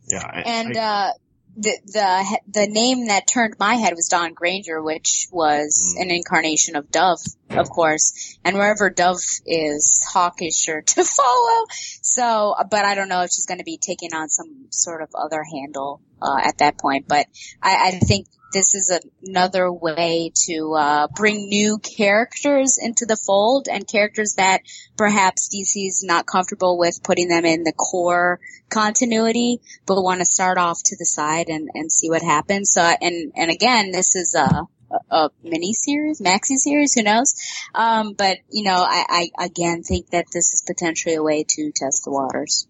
yeah, 0.09 0.24
I- 0.26 0.43
And 0.45 0.78
I- 0.78 0.80
uh, 1.09 1.11
the 1.58 1.76
the 1.86 2.39
the 2.47 2.68
name 2.68 3.08
that 3.08 3.28
turned 3.28 3.55
my 3.60 3.76
head 3.76 3.93
was 3.95 4.08
Dawn 4.08 4.34
Granger, 4.34 4.82
which 4.82 5.28
was 5.32 5.95
Mm. 5.97 6.01
an 6.03 6.12
incarnation 6.12 6.76
of 6.76 6.91
Dove, 6.91 7.20
of 7.49 7.70
course. 7.70 8.38
And 8.45 8.58
wherever 8.58 8.89
Dove 8.91 9.22
is, 9.45 10.01
Hawk 10.14 10.36
is 10.41 10.55
sure 10.55 10.82
to 10.82 11.03
follow. 11.18 11.66
So, 12.01 12.55
but 12.70 12.86
I 12.86 12.93
don't 12.95 13.10
know 13.10 13.22
if 13.22 13.32
she's 13.32 13.47
going 13.47 13.58
to 13.58 13.64
be 13.64 13.78
taking 13.78 14.14
on 14.14 14.30
some 14.30 14.68
sort 14.70 15.01
of 15.01 15.10
other 15.16 15.43
handle 15.43 16.01
uh, 16.22 16.39
at 16.43 16.60
that 16.60 16.78
point. 16.78 17.08
But 17.08 17.26
I, 17.62 17.88
I 17.88 17.91
think 17.99 18.28
this 18.54 18.76
is 18.76 18.98
another 19.24 19.72
way 19.72 20.32
to 20.45 20.74
uh, 20.74 21.08
bring 21.16 21.50
new 21.50 21.78
characters 21.80 22.78
into 22.82 23.06
the 23.06 23.18
fold 23.18 23.68
and 23.72 23.88
characters 23.88 24.36
that 24.38 24.62
perhaps 24.95 25.50
DC's 25.54 26.04
not 26.04 26.26
comfortable 26.26 26.78
with 26.78 27.04
putting 27.04 27.28
them 27.28 27.45
in 27.45 27.64
the 27.64 27.74
core 27.74 28.39
continuity, 28.70 29.60
but 29.86 30.02
want 30.02 30.20
to 30.20 30.26
start 30.26 30.58
off 30.58 30.80
to 30.86 30.95
the 30.98 31.06
side 31.06 31.50
and, 31.50 31.70
and 31.74 31.91
see 31.91 32.10
what 32.10 32.22
happens. 32.22 32.72
So, 32.74 32.82
and, 32.82 33.32
and 33.36 33.52
again, 33.52 33.91
this 33.91 34.16
is 34.16 34.36
a, 34.36 34.68
a, 34.91 35.16
a 35.16 35.30
mini 35.43 35.74
series, 35.74 36.22
maxi 36.22 36.58
series, 36.58 36.93
who 36.93 37.04
knows? 37.04 37.36
Um, 37.76 38.14
but, 38.14 38.38
you 38.50 38.64
know, 38.64 38.86
I, 38.88 39.30
I 39.38 39.45
again 39.45 39.84
think 39.84 40.10
that 40.12 40.26
this 40.34 40.54
is 40.54 40.64
potentially 40.66 41.16
a 41.16 41.24
way 41.24 41.45
to 41.48 41.72
test 41.76 42.04
the 42.06 42.12
waters. 42.12 42.68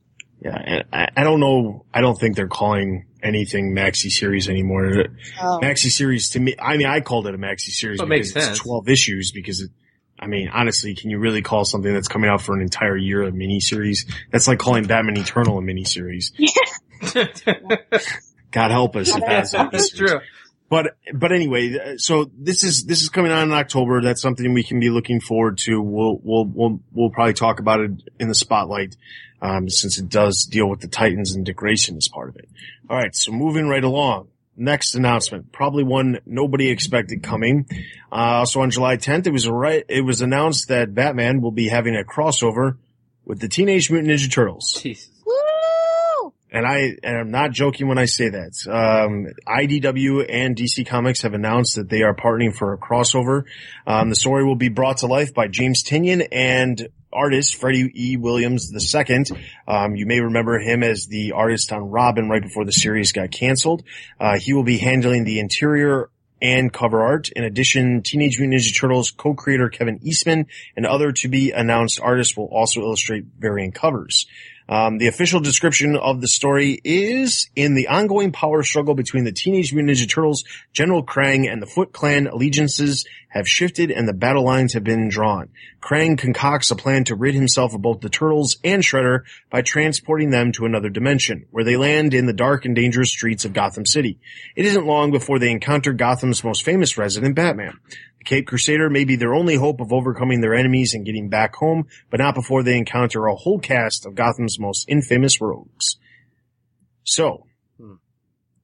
Yeah, 0.48 0.64
and 0.66 0.84
I, 0.92 1.08
I 1.18 1.24
don't 1.24 1.40
know. 1.40 1.86
I 1.94 2.02
don't 2.02 2.16
think 2.16 2.36
they're 2.36 2.48
calling 2.48 3.06
anything 3.22 3.76
maxi 3.76 4.10
series 4.10 4.50
anymore. 4.50 5.02
Uh, 5.02 5.04
oh. 5.42 5.60
Maxi 5.62 5.90
series 5.90 6.30
to 6.32 6.40
me, 6.40 6.56
I 6.60 6.78
mean, 6.78 6.88
I 6.88 7.02
called 7.02 7.28
it 7.28 7.36
a 7.36 7.38
maxi 7.38 7.70
series 7.70 8.00
Well, 8.00 8.08
because 8.08 8.36
makes 8.36 8.48
it's 8.50 8.60
12 8.60 8.90
issues 8.90 9.32
because 9.32 9.62
it, 9.62 9.72
I 10.20 10.28
mean, 10.28 10.50
honestly, 10.52 10.96
can 10.96 11.10
you 11.10 11.20
really 11.20 11.42
call 11.42 11.66
something 11.66 11.94
that's 11.94 12.08
coming 12.08 12.30
out 12.30 12.42
for 12.42 12.56
an 12.56 12.62
entire 12.62 12.98
year 12.98 13.24
a 13.24 13.32
mini 13.32 13.60
series? 13.60 14.06
That's 14.32 14.48
like 14.48 14.60
calling 14.60 14.86
Batman 14.86 15.18
Eternal 15.18 15.58
a 15.58 15.62
mini 15.62 15.84
series. 15.84 16.32
God 18.52 18.72
help 18.72 18.96
us 18.96 19.10
if 19.16 19.24
that's 19.24 19.52
That's 19.52 19.92
true. 19.92 20.20
But 20.70 20.98
but 21.14 21.32
anyway, 21.32 21.78
uh, 21.78 21.98
so 21.98 22.30
this 22.38 22.64
is 22.64 22.84
this 22.84 23.02
is 23.02 23.10
coming 23.10 23.32
out 23.32 23.44
in 23.44 23.54
October. 23.54 24.02
That's 24.02 24.22
something 24.22 24.54
we 24.54 24.64
can 24.64 24.80
be 24.80 24.90
looking 24.90 25.22
forward 25.22 25.58
to. 25.60 25.82
We'll 25.82 26.20
we'll 26.22 26.46
we'll 26.46 26.80
we'll 26.92 27.10
probably 27.10 27.34
talk 27.34 27.60
about 27.60 27.80
it 27.80 27.92
in 28.20 28.28
the 28.28 28.36
spotlight, 28.36 28.98
um, 29.42 29.70
since 29.70 29.98
it 29.98 30.10
does 30.10 30.44
deal 30.44 30.68
with 30.70 30.82
the 30.82 30.88
Titans 30.88 31.34
and 31.36 31.46
Dick 31.46 31.58
as 31.64 32.10
part 32.10 32.30
of 32.30 32.36
it. 32.36 32.50
All 32.90 32.98
right, 32.98 33.16
so 33.16 33.32
moving 33.32 33.68
right 33.68 33.84
along. 33.84 34.28
Next 34.60 34.96
announcement, 34.96 35.52
probably 35.52 35.84
one 35.84 36.20
nobody 36.26 36.70
expected 36.70 37.22
coming. 37.22 37.68
Uh, 38.12 38.40
also 38.40 38.62
on 38.62 38.72
July 38.72 38.98
10th, 38.98 39.28
it 39.28 39.32
was 39.32 39.48
right. 39.48 39.86
It 39.88 40.02
was 40.02 40.22
announced 40.22 40.70
that 40.70 40.96
Batman 40.96 41.42
will 41.42 41.52
be 41.52 41.68
having 41.68 41.96
a 41.96 42.04
crossover 42.04 42.78
with 43.24 43.40
the 43.40 43.48
Teenage 43.48 43.92
Mutant 43.92 44.12
Ninja 44.12 44.32
Turtles. 44.32 44.74
Jesus. 44.82 45.17
And 46.50 46.66
I, 46.66 46.96
and 47.04 47.18
I'm 47.18 47.32
not 47.32 47.52
joking 47.52 47.88
when 47.88 47.98
I 47.98 48.06
say 48.06 48.30
that. 48.30 48.54
Um, 48.68 49.28
IDW 49.48 50.26
and 50.30 50.56
DC 50.56 50.88
Comics 50.88 51.24
have 51.24 51.34
announced 51.34 51.76
that 51.76 51.90
they 51.90 52.04
are 52.04 52.16
partnering 52.16 52.56
for 52.56 52.74
a 52.74 52.78
crossover. 52.78 53.44
Um, 53.86 54.10
the 54.10 54.16
story 54.16 54.46
will 54.46 54.56
be 54.56 54.70
brought 54.70 54.98
to 54.98 55.08
life 55.08 55.34
by 55.34 55.48
James 55.48 55.84
Tynion 55.84 56.26
and 56.32 56.88
artist 57.12 57.56
Freddie 57.56 57.92
E. 57.96 58.18
Williams 58.18 58.72
II. 58.74 59.26
Um, 59.68 59.96
you 59.96 60.06
may 60.06 60.22
remember 60.22 60.60
him 60.60 60.84
as 60.84 61.08
the 61.08 61.34
artist 61.34 61.72
on 61.74 61.90
Robin 61.90 62.30
right 62.30 62.42
before 62.42 62.66
the 62.66 62.72
series 62.72 63.12
got 63.12 63.32
canceled. 63.32 63.84
Uh, 64.20 64.38
he 64.40 64.54
will 64.54 64.64
be 64.64 64.78
handling 64.78 65.24
the 65.24 65.40
interior 65.40 66.10
and 66.42 66.72
cover 66.72 67.04
art. 67.04 67.30
In 67.30 67.44
addition, 67.44 68.04
Teenage 68.04 68.40
Mutant 68.40 68.62
Ninja 68.62 68.76
Turtles 68.80 69.12
co-creator 69.12 69.70
Kevin 69.70 70.00
Eastman 70.04 70.48
and 70.76 70.86
other 70.86 71.12
to 71.12 71.28
be 71.28 71.52
announced 71.52 72.00
artists 72.00 72.38
will 72.38 72.46
also 72.46 72.82
illustrate 72.82 73.26
variant 73.40 73.74
covers. 73.74 74.28
Um, 74.70 74.98
the 74.98 75.08
official 75.08 75.40
description 75.40 75.96
of 75.96 76.20
the 76.22 76.28
story 76.28 76.80
is 76.84 77.50
in 77.56 77.74
the 77.74 77.88
ongoing 77.88 78.32
power 78.32 78.64
struggle 78.64 78.96
between 78.96 79.24
the 79.24 79.32
Teenage 79.32 79.74
Mutant 79.74 79.98
Ninja 79.98 80.10
Turtles, 80.10 80.44
General 80.74 81.06
Krang, 81.06 81.52
and 81.52 81.62
the 81.62 81.68
Foot 81.68 81.94
Clan 81.94 82.28
allegiances 82.28 83.06
have 83.30 83.48
shifted 83.48 83.92
and 83.92 84.08
the 84.08 84.14
battle 84.14 84.44
lines 84.44 84.74
have 84.74 84.84
been 84.84 85.10
drawn. 85.10 85.50
Krang 85.82 86.18
concocts 86.18 86.72
a 86.72 86.76
plan 86.76 87.04
to 87.06 87.16
rid 87.16 87.36
himself 87.36 87.74
of 87.74 87.82
both 87.82 88.02
the 88.02 88.10
Turtles 88.10 88.58
and 88.64 88.84
Shredder 88.84 89.22
by 89.50 89.62
transporting 89.62 90.32
them 90.32 90.52
to 90.54 90.66
another 90.66 90.90
dimension, 90.90 91.46
where 91.52 91.64
they 91.64 91.78
land 91.78 92.14
in 92.14 92.26
the 92.26 92.34
dark 92.34 92.66
and 92.66 92.76
dangerous 92.76 93.12
streets 93.12 93.46
of 93.46 93.54
Gotham 93.54 93.86
City. 93.86 94.20
It 94.56 94.66
isn't 94.66 94.86
long 94.86 95.12
before 95.12 95.40
they 95.40 95.52
encounter 95.52 95.94
Gotham's 95.94 96.44
most 96.44 96.64
famous 96.64 96.98
resident, 96.98 97.36
Batman. 97.36 97.80
The 98.20 98.24
Cape 98.26 98.48
Crusader 98.48 98.90
may 98.90 99.04
be 99.06 99.16
their 99.16 99.34
only 99.34 99.56
hope 99.56 99.80
of 99.80 99.94
overcoming 99.94 100.42
their 100.42 100.56
enemies 100.56 100.94
and 100.94 101.06
getting 101.06 101.30
back 101.30 101.56
home, 101.56 101.86
but 102.10 102.20
not 102.20 102.36
before 102.36 102.64
they 102.64 102.78
encounter 102.78 103.26
a 103.28 103.36
whole 103.36 103.60
cast 103.60 104.06
of 104.06 104.16
Gotham's 104.16 104.60
most 104.60 104.86
infamous 104.90 105.40
rogues. 105.42 105.98
So, 107.04 107.46
Hmm. 107.80 107.94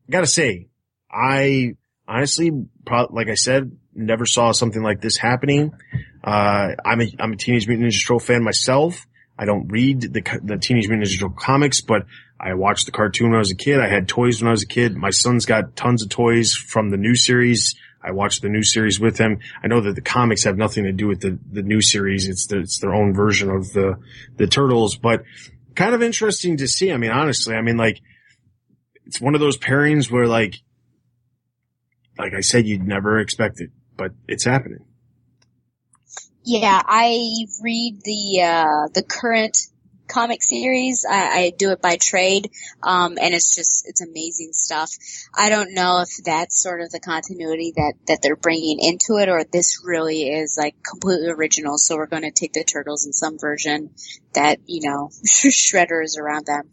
gotta 0.09 0.27
say, 0.27 0.67
I 1.11 1.75
honestly, 2.07 2.51
pro- 2.85 3.07
like 3.11 3.29
I 3.29 3.35
said, 3.35 3.71
never 3.95 4.25
saw 4.25 4.51
something 4.51 4.81
like 4.81 5.01
this 5.01 5.17
happening. 5.17 5.71
Uh, 6.23 6.69
I'm 6.83 7.01
a, 7.01 7.07
I'm 7.19 7.33
a 7.33 7.35
Teenage 7.37 7.67
Mutant 7.67 7.89
Ninja 7.89 8.01
Turtle 8.01 8.19
fan 8.19 8.43
myself. 8.43 9.05
I 9.37 9.45
don't 9.45 9.67
read 9.71 10.01
the, 10.01 10.21
the 10.43 10.57
Teenage 10.57 10.87
Mutant 10.87 11.07
Ninja 11.07 11.19
Turtle 11.19 11.35
comics, 11.37 11.81
but 11.81 12.05
I 12.39 12.55
watched 12.55 12.85
the 12.85 12.91
cartoon 12.91 13.29
when 13.29 13.35
I 13.35 13.39
was 13.39 13.51
a 13.51 13.55
kid. 13.55 13.79
I 13.79 13.87
had 13.87 14.07
toys 14.07 14.41
when 14.41 14.47
I 14.49 14.51
was 14.51 14.63
a 14.63 14.67
kid. 14.67 14.95
My 14.97 15.11
son's 15.11 15.45
got 15.45 15.75
tons 15.75 16.03
of 16.03 16.09
toys 16.09 16.53
from 16.53 16.89
the 16.89 16.97
new 16.97 17.15
series. 17.15 17.75
I 18.03 18.11
watched 18.11 18.41
the 18.41 18.49
new 18.49 18.63
series 18.63 18.99
with 18.99 19.17
him. 19.17 19.39
I 19.63 19.67
know 19.67 19.81
that 19.81 19.95
the 19.95 20.01
comics 20.01 20.43
have 20.43 20.57
nothing 20.57 20.83
to 20.83 20.91
do 20.91 21.07
with 21.07 21.21
the, 21.21 21.39
the 21.51 21.61
new 21.63 21.81
series. 21.81 22.27
It's 22.27 22.47
the, 22.47 22.59
it's 22.59 22.79
their 22.79 22.93
own 22.93 23.13
version 23.13 23.49
of 23.49 23.71
the, 23.73 23.97
the 24.35 24.47
turtles, 24.47 24.97
but 24.97 25.23
kind 25.75 25.95
of 25.95 26.03
interesting 26.03 26.57
to 26.57 26.67
see. 26.67 26.91
I 26.91 26.97
mean, 26.97 27.11
honestly, 27.11 27.55
I 27.55 27.61
mean, 27.61 27.77
like, 27.77 28.01
it's 29.05 29.21
one 29.21 29.35
of 29.35 29.41
those 29.41 29.57
pairings 29.57 30.11
where 30.11 30.27
like, 30.27 30.55
like 32.17 32.33
I 32.33 32.41
said, 32.41 32.67
you'd 32.67 32.87
never 32.87 33.19
expect 33.19 33.59
it, 33.59 33.71
but 33.97 34.11
it's 34.27 34.45
happening. 34.45 34.85
Yeah, 36.45 36.81
I 36.85 37.45
read 37.61 38.01
the 38.03 38.41
uh, 38.41 38.87
the 38.93 39.03
current 39.03 39.57
comic 40.07 40.43
series. 40.43 41.05
I, 41.09 41.15
I 41.15 41.53
do 41.57 41.71
it 41.71 41.81
by 41.81 41.97
trade, 42.01 42.51
um, 42.81 43.17
and 43.19 43.33
it's 43.33 43.55
just 43.55 43.87
it's 43.87 44.01
amazing 44.01 44.53
stuff. 44.53 44.91
I 45.33 45.49
don't 45.49 45.73
know 45.73 46.01
if 46.01 46.23
that's 46.23 46.61
sort 46.61 46.81
of 46.81 46.91
the 46.91 46.99
continuity 46.99 47.73
that 47.75 47.93
that 48.07 48.21
they're 48.21 48.35
bringing 48.35 48.79
into 48.79 49.17
it, 49.21 49.29
or 49.29 49.43
this 49.43 49.81
really 49.83 50.23
is 50.29 50.55
like 50.57 50.75
completely 50.83 51.29
original. 51.29 51.77
So 51.77 51.95
we're 51.95 52.07
going 52.07 52.23
to 52.23 52.31
take 52.31 52.53
the 52.53 52.63
turtles 52.63 53.05
in 53.05 53.13
some 53.13 53.37
version 53.37 53.91
that 54.33 54.59
you 54.65 54.89
know 54.89 55.09
Shredder 55.25 56.03
is 56.03 56.17
around 56.17 56.45
them. 56.45 56.69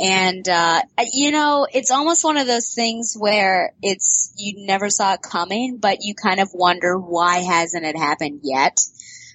And, 0.00 0.48
uh, 0.48 0.80
you 1.12 1.30
know, 1.30 1.66
it's 1.70 1.90
almost 1.90 2.24
one 2.24 2.38
of 2.38 2.46
those 2.46 2.72
things 2.72 3.16
where 3.18 3.74
it's, 3.82 4.32
you 4.34 4.66
never 4.66 4.88
saw 4.88 5.12
it 5.12 5.20
coming, 5.20 5.76
but 5.76 5.98
you 6.00 6.14
kind 6.14 6.40
of 6.40 6.48
wonder 6.54 6.98
why 6.98 7.38
hasn't 7.40 7.84
it 7.84 7.98
happened 7.98 8.40
yet? 8.42 8.80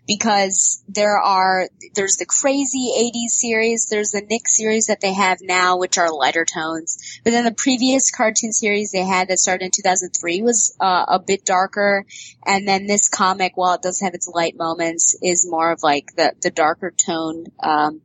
Because 0.07 0.83
there 0.87 1.17
are, 1.17 1.67
there's 1.95 2.17
the 2.17 2.25
crazy 2.25 2.91
80s 2.97 3.29
series, 3.29 3.87
there's 3.89 4.11
the 4.11 4.21
Nick 4.21 4.47
series 4.47 4.87
that 4.87 5.01
they 5.01 5.13
have 5.13 5.39
now, 5.41 5.77
which 5.77 5.97
are 5.97 6.13
lighter 6.13 6.45
tones. 6.45 7.19
But 7.23 7.31
then 7.31 7.45
the 7.45 7.53
previous 7.53 8.11
cartoon 8.11 8.53
series 8.53 8.91
they 8.91 9.03
had 9.03 9.29
that 9.29 9.39
started 9.39 9.65
in 9.65 9.71
2003 9.71 10.41
was, 10.43 10.75
uh, 10.79 11.05
a 11.07 11.19
bit 11.19 11.43
darker. 11.43 12.05
And 12.45 12.67
then 12.67 12.85
this 12.85 13.09
comic, 13.09 13.53
while 13.55 13.73
it 13.73 13.81
does 13.81 14.01
have 14.01 14.13
its 14.13 14.27
light 14.27 14.55
moments, 14.55 15.17
is 15.21 15.47
more 15.49 15.71
of 15.71 15.81
like 15.81 16.15
the, 16.15 16.33
the 16.41 16.51
darker 16.51 16.91
tone, 16.91 17.45
um, 17.59 18.01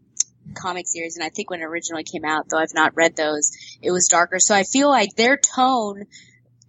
comic 0.55 0.87
series 0.87 1.17
and 1.17 1.25
I 1.25 1.29
think 1.29 1.51
when 1.51 1.61
it 1.61 1.65
originally 1.65 2.03
came 2.03 2.25
out, 2.25 2.49
though 2.49 2.59
I've 2.59 2.75
not 2.75 2.97
read 2.97 3.17
those, 3.17 3.53
it 3.83 3.91
was 3.91 4.09
darker. 4.09 4.39
So 4.39 4.55
I 4.55 4.65
feel 4.65 4.89
like 4.89 5.15
their 5.15 5.37
tone 5.37 6.07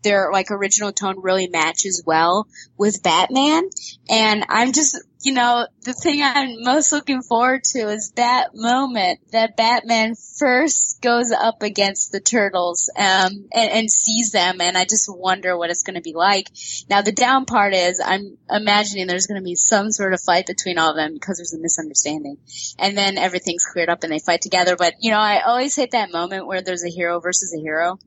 their 0.04 0.32
like 0.32 0.52
original 0.52 0.91
tone 0.91 1.22
really 1.22 1.47
matches 1.47 2.04
well 2.06 2.47
with 2.78 3.04
Batman. 3.04 3.70
And 4.10 4.45
I'm 4.49 4.74
just, 4.74 4.99
you 5.22 5.34
know, 5.34 5.68
the 5.84 5.93
thing 5.93 6.22
I'm 6.24 6.64
most 6.64 6.91
looking 6.91 7.22
forward 7.22 7.64
to 7.66 7.89
is 7.89 8.12
that 8.16 8.56
moment 8.56 9.20
that 9.32 9.56
Batman 9.56 10.16
first 10.16 10.99
goes 11.02 11.32
up 11.32 11.62
against 11.62 12.12
the 12.12 12.20
turtles, 12.20 12.89
um, 12.97 13.47
and, 13.54 13.72
and 13.72 13.91
sees 13.91 14.32
them. 14.32 14.62
And 14.62 14.76
I 14.78 14.86
just 14.86 15.08
wonder 15.08 15.56
what 15.56 15.70
it's 15.70 15.84
going 15.84 15.95
to 15.95 16.02
be 16.02 16.14
like. 16.14 16.49
Now 16.89 17.02
the 17.02 17.12
down 17.12 17.45
part 17.45 17.74
is 17.74 18.02
I'm 18.04 18.38
imagining 18.49 19.06
there's 19.06 19.28
going 19.28 19.39
to 19.39 19.45
be 19.45 19.56
some 19.56 19.91
sort 19.91 20.14
of 20.14 20.22
fight 20.22 20.47
between 20.47 20.80
all 20.80 20.89
of 20.89 20.95
them 20.95 21.14
because 21.14 21.38
there's 21.38 21.54
a 21.54 21.60
misunderstanding. 21.60 22.38
And 22.80 22.97
then 22.97 23.18
everything's 23.18 23.66
cleared 23.66 23.89
up 23.89 24.04
and 24.04 24.12
they 24.12 24.20
fight 24.20 24.41
together. 24.41 24.76
But, 24.76 24.95
you 24.99 25.12
know, 25.12 25.20
I 25.20 25.41
always 25.41 25.76
hate 25.76 25.91
that 25.91 26.12
moment 26.12 26.47
where 26.47 26.62
there's 26.62 26.84
a 26.84 26.89
hero 26.89 27.20
versus 27.20 27.54
a 27.56 27.62
hero 27.62 27.99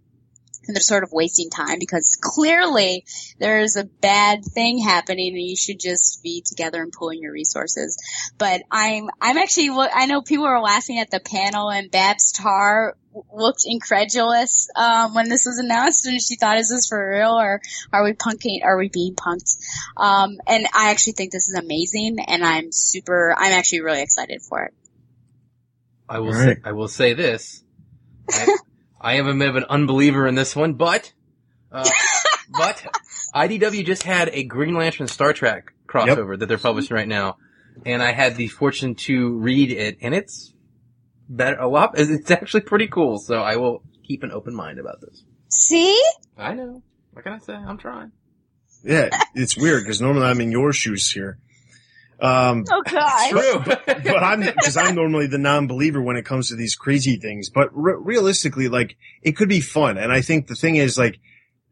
and 0.67 0.77
they're 0.77 0.81
sort 0.83 1.03
of 1.03 1.13
wasting 1.13 1.51
time 1.51 1.79
because 1.79 2.19
clearly 2.21 3.05
there's 3.39 3.77
a 3.77 3.85
bad 3.85 4.45
thing 4.45 4.79
happening 4.79 5.35
and 5.35 5.43
you 5.43 5.57
should 5.57 5.81
just 5.81 6.23
be 6.23 6.43
together 6.47 6.83
and 6.83 6.93
pooling 6.93 7.21
your 7.21 7.33
resources. 7.33 7.99
But 8.39 8.63
I'm, 8.71 9.09
I'm 9.21 9.39
actually, 9.39 9.71
I 9.71 10.07
know 10.07 10.23
people 10.23 10.47
are 10.47 10.61
laughing 10.61 10.99
at 10.99 11.11
the 11.11 11.21
panel 11.21 11.71
and 11.71 11.91
Babs 11.91 12.33
Tarr 12.33 12.97
looked 13.33 13.63
incredulous, 13.65 14.69
um, 14.75 15.15
when 15.15 15.29
this 15.29 15.47
was 15.47 15.59
announced 15.59 16.07
and 16.07 16.21
she 16.21 16.37
thought, 16.37 16.59
is 16.59 16.69
this 16.69 16.89
for 16.89 17.11
real 17.11 17.31
or 17.31 17.61
are 17.93 18.05
we 18.05 18.13
punking, 18.13 18.65
are 18.65 18.77
we 18.77 18.89
being 18.89 19.15
punked? 19.15 19.57
Um, 19.97 20.39
and 20.49 20.67
I 20.75 20.91
actually 20.91 21.13
think 21.13 21.31
this 21.31 21.49
is 21.49 21.55
amazing 21.55 22.19
and 22.27 22.45
I'm 22.45 22.73
super, 22.73 23.35
I'm 23.37 23.53
actually 23.53 23.83
really 23.83 24.03
excited 24.03 24.43
for 24.43 24.65
it. 24.65 24.75
I 26.09 26.19
will 26.19 26.33
Right. 26.33 26.57
say, 26.57 26.63
I 26.65 26.73
will 26.73 26.89
say 26.89 27.15
this. 27.15 27.63
I, 28.29 28.57
I 29.05 29.17
am 29.17 29.27
a 29.27 29.35
bit 29.35 29.51
of 29.51 29.57
an 29.57 29.65
unbeliever 29.69 30.27
in 30.27 30.35
this 30.35 30.57
one, 30.57 30.73
but, 30.73 31.13
uh, 31.71 31.89
but 32.49 32.87
IDW 33.35 33.85
just 33.85 34.03
had 34.03 34.31
a 34.33 34.45
Green 34.45 34.75
Lantern 34.75 35.09
Star 35.09 35.35
Trek 35.35 35.75
crossover 35.87 36.39
that 36.39 36.47
they're 36.47 36.57
publishing 36.57 36.97
right 36.97 37.07
now, 37.07 37.37
and 37.85 38.03
I 38.03 38.13
had 38.13 38.37
the 38.37 38.49
fortune 38.49 38.95
to 38.95 39.37
read 39.37 39.71
it, 39.71 39.99
and 40.01 40.15
it's 40.15 40.55
better, 41.29 41.59
a 41.59 41.69
lot, 41.69 41.93
it's 41.99 42.31
actually 42.31 42.63
pretty 42.63 42.87
cool, 42.87 43.19
so 43.19 43.43
I 43.43 43.57
will 43.57 43.83
keep 44.05 44.23
an 44.23 44.33
open 44.33 44.55
mind 44.55 44.79
about 44.79 45.03
this. 45.03 45.23
See? 45.49 46.03
I 46.39 46.55
know. 46.55 46.83
What 47.13 47.25
can 47.25 47.35
I 47.35 47.39
say? 47.39 47.53
I'm 47.53 47.77
trying. 47.77 48.11
Yeah, 48.83 49.11
it's 49.35 49.57
weird 49.57 49.83
because 49.85 50.01
normally 50.01 50.27
I'm 50.27 50.41
in 50.41 50.51
your 50.51 50.73
shoes 50.73 51.11
here. 51.11 51.39
Um, 52.25 52.65
Oh 52.71 52.83
god. 52.83 53.31
True. 53.31 53.63
but 53.87 54.23
I'm 54.23 54.41
because 54.41 54.77
I'm 54.77 54.95
normally 54.95 55.27
the 55.27 55.39
non-believer 55.39 56.01
when 56.01 56.17
it 56.17 56.25
comes 56.25 56.49
to 56.49 56.57
these 56.57 56.75
crazy 56.75 57.17
things. 57.17 57.51
But 57.51 57.69
re- 57.73 57.97
realistically, 57.99 58.69
like 58.69 58.97
it 59.23 59.33
could 59.37 59.49
be 59.49 59.61
fun, 59.61 59.99
and 59.99 60.13
I 60.13 60.21
think 60.23 60.47
the 60.47 60.55
thing 60.55 60.77
is 60.77 60.97
like 60.99 61.19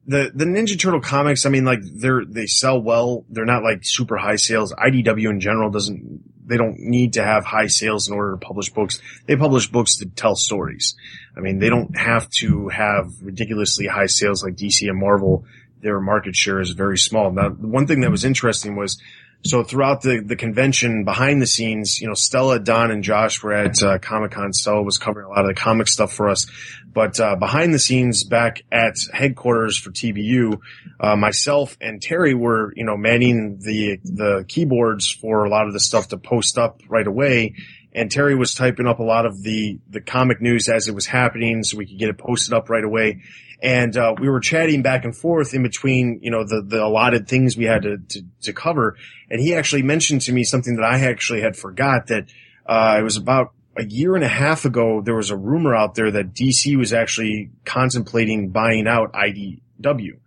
the 0.06 0.30
the 0.34 0.44
Ninja 0.44 0.78
Turtle 0.78 1.00
comics. 1.00 1.46
I 1.46 1.50
mean, 1.50 1.64
like 1.64 1.80
they're 1.82 2.24
they 2.24 2.46
sell 2.46 2.80
well. 2.82 3.24
They're 3.30 3.44
not 3.44 3.62
like 3.62 3.80
super 3.82 4.16
high 4.16 4.36
sales. 4.36 4.72
IDW 4.74 5.30
in 5.30 5.40
general 5.40 5.70
doesn't. 5.70 6.20
They 6.44 6.56
don't 6.56 6.78
need 6.80 7.12
to 7.14 7.24
have 7.24 7.44
high 7.44 7.68
sales 7.68 8.08
in 8.08 8.14
order 8.14 8.32
to 8.32 8.36
publish 8.36 8.68
books. 8.70 9.00
They 9.26 9.36
publish 9.36 9.70
books 9.70 9.96
to 9.98 10.06
tell 10.06 10.34
stories. 10.34 10.96
I 11.36 11.40
mean, 11.40 11.60
they 11.60 11.68
don't 11.70 11.96
have 11.96 12.28
to 12.40 12.68
have 12.68 13.06
ridiculously 13.22 13.86
high 13.86 14.06
sales 14.06 14.42
like 14.44 14.56
DC 14.56 14.88
and 14.88 14.98
Marvel. 14.98 15.44
Their 15.80 16.00
market 16.00 16.34
share 16.36 16.60
is 16.60 16.70
very 16.72 16.98
small. 16.98 17.30
Now, 17.32 17.50
one 17.50 17.86
thing 17.86 18.00
that 18.00 18.10
was 18.10 18.24
interesting 18.24 18.76
was 18.76 19.00
so 19.44 19.64
throughout 19.64 20.02
the, 20.02 20.22
the 20.24 20.36
convention 20.36 21.04
behind 21.04 21.42
the 21.42 21.46
scenes, 21.46 22.00
you 22.00 22.06
know, 22.06 22.14
Stella, 22.14 22.60
Don, 22.60 22.92
and 22.92 23.02
Josh 23.02 23.42
were 23.42 23.52
at 23.52 23.82
uh, 23.82 23.98
Comic 23.98 24.32
Con. 24.32 24.52
Stella 24.52 24.82
was 24.82 24.98
covering 24.98 25.26
a 25.26 25.28
lot 25.28 25.40
of 25.40 25.48
the 25.48 25.54
comic 25.54 25.88
stuff 25.88 26.12
for 26.12 26.28
us. 26.28 26.46
But 26.92 27.18
uh, 27.18 27.36
behind 27.36 27.74
the 27.74 27.78
scenes, 27.78 28.22
back 28.22 28.62
at 28.70 28.94
headquarters 29.12 29.76
for 29.76 29.90
TBU, 29.90 30.60
uh, 31.00 31.16
myself 31.16 31.76
and 31.80 32.00
Terry 32.00 32.34
were, 32.34 32.72
you 32.76 32.84
know, 32.84 32.96
manning 32.96 33.58
the 33.58 33.98
the 34.04 34.44
keyboards 34.46 35.10
for 35.10 35.44
a 35.44 35.48
lot 35.48 35.66
of 35.66 35.72
the 35.72 35.80
stuff 35.80 36.08
to 36.08 36.18
post 36.18 36.58
up 36.58 36.80
right 36.88 37.06
away. 37.06 37.54
And 37.94 38.10
Terry 38.10 38.34
was 38.34 38.54
typing 38.54 38.86
up 38.86 39.00
a 39.00 39.04
lot 39.04 39.26
of 39.26 39.42
the 39.42 39.78
the 39.88 40.00
comic 40.00 40.40
news 40.40 40.68
as 40.68 40.86
it 40.86 40.94
was 40.94 41.06
happening, 41.06 41.64
so 41.64 41.78
we 41.78 41.86
could 41.86 41.98
get 41.98 42.10
it 42.10 42.18
posted 42.18 42.54
up 42.54 42.70
right 42.70 42.84
away 42.84 43.22
and 43.62 43.96
uh, 43.96 44.14
we 44.20 44.28
were 44.28 44.40
chatting 44.40 44.82
back 44.82 45.04
and 45.04 45.16
forth 45.16 45.54
in 45.54 45.62
between, 45.62 46.18
you 46.20 46.32
know, 46.32 46.44
the 46.44 46.62
the 46.62 46.82
allotted 46.82 47.28
things 47.28 47.56
we 47.56 47.64
had 47.64 47.82
to, 47.82 47.98
to 47.98 48.22
to 48.42 48.52
cover. 48.52 48.96
And 49.30 49.40
he 49.40 49.54
actually 49.54 49.82
mentioned 49.82 50.22
to 50.22 50.32
me 50.32 50.42
something 50.42 50.76
that 50.76 50.84
I 50.84 50.98
actually 51.06 51.42
had 51.42 51.56
forgot 51.56 52.08
that 52.08 52.24
uh, 52.66 52.96
it 52.98 53.02
was 53.02 53.16
about 53.16 53.52
a 53.76 53.84
year 53.84 54.16
and 54.16 54.24
a 54.24 54.28
half 54.28 54.64
ago. 54.64 55.00
There 55.00 55.14
was 55.14 55.30
a 55.30 55.36
rumor 55.36 55.76
out 55.76 55.94
there 55.94 56.10
that 56.10 56.34
DC 56.34 56.76
was 56.76 56.92
actually 56.92 57.50
contemplating 57.64 58.50
buying 58.50 58.88
out 58.88 59.12
IDW, 59.12 60.18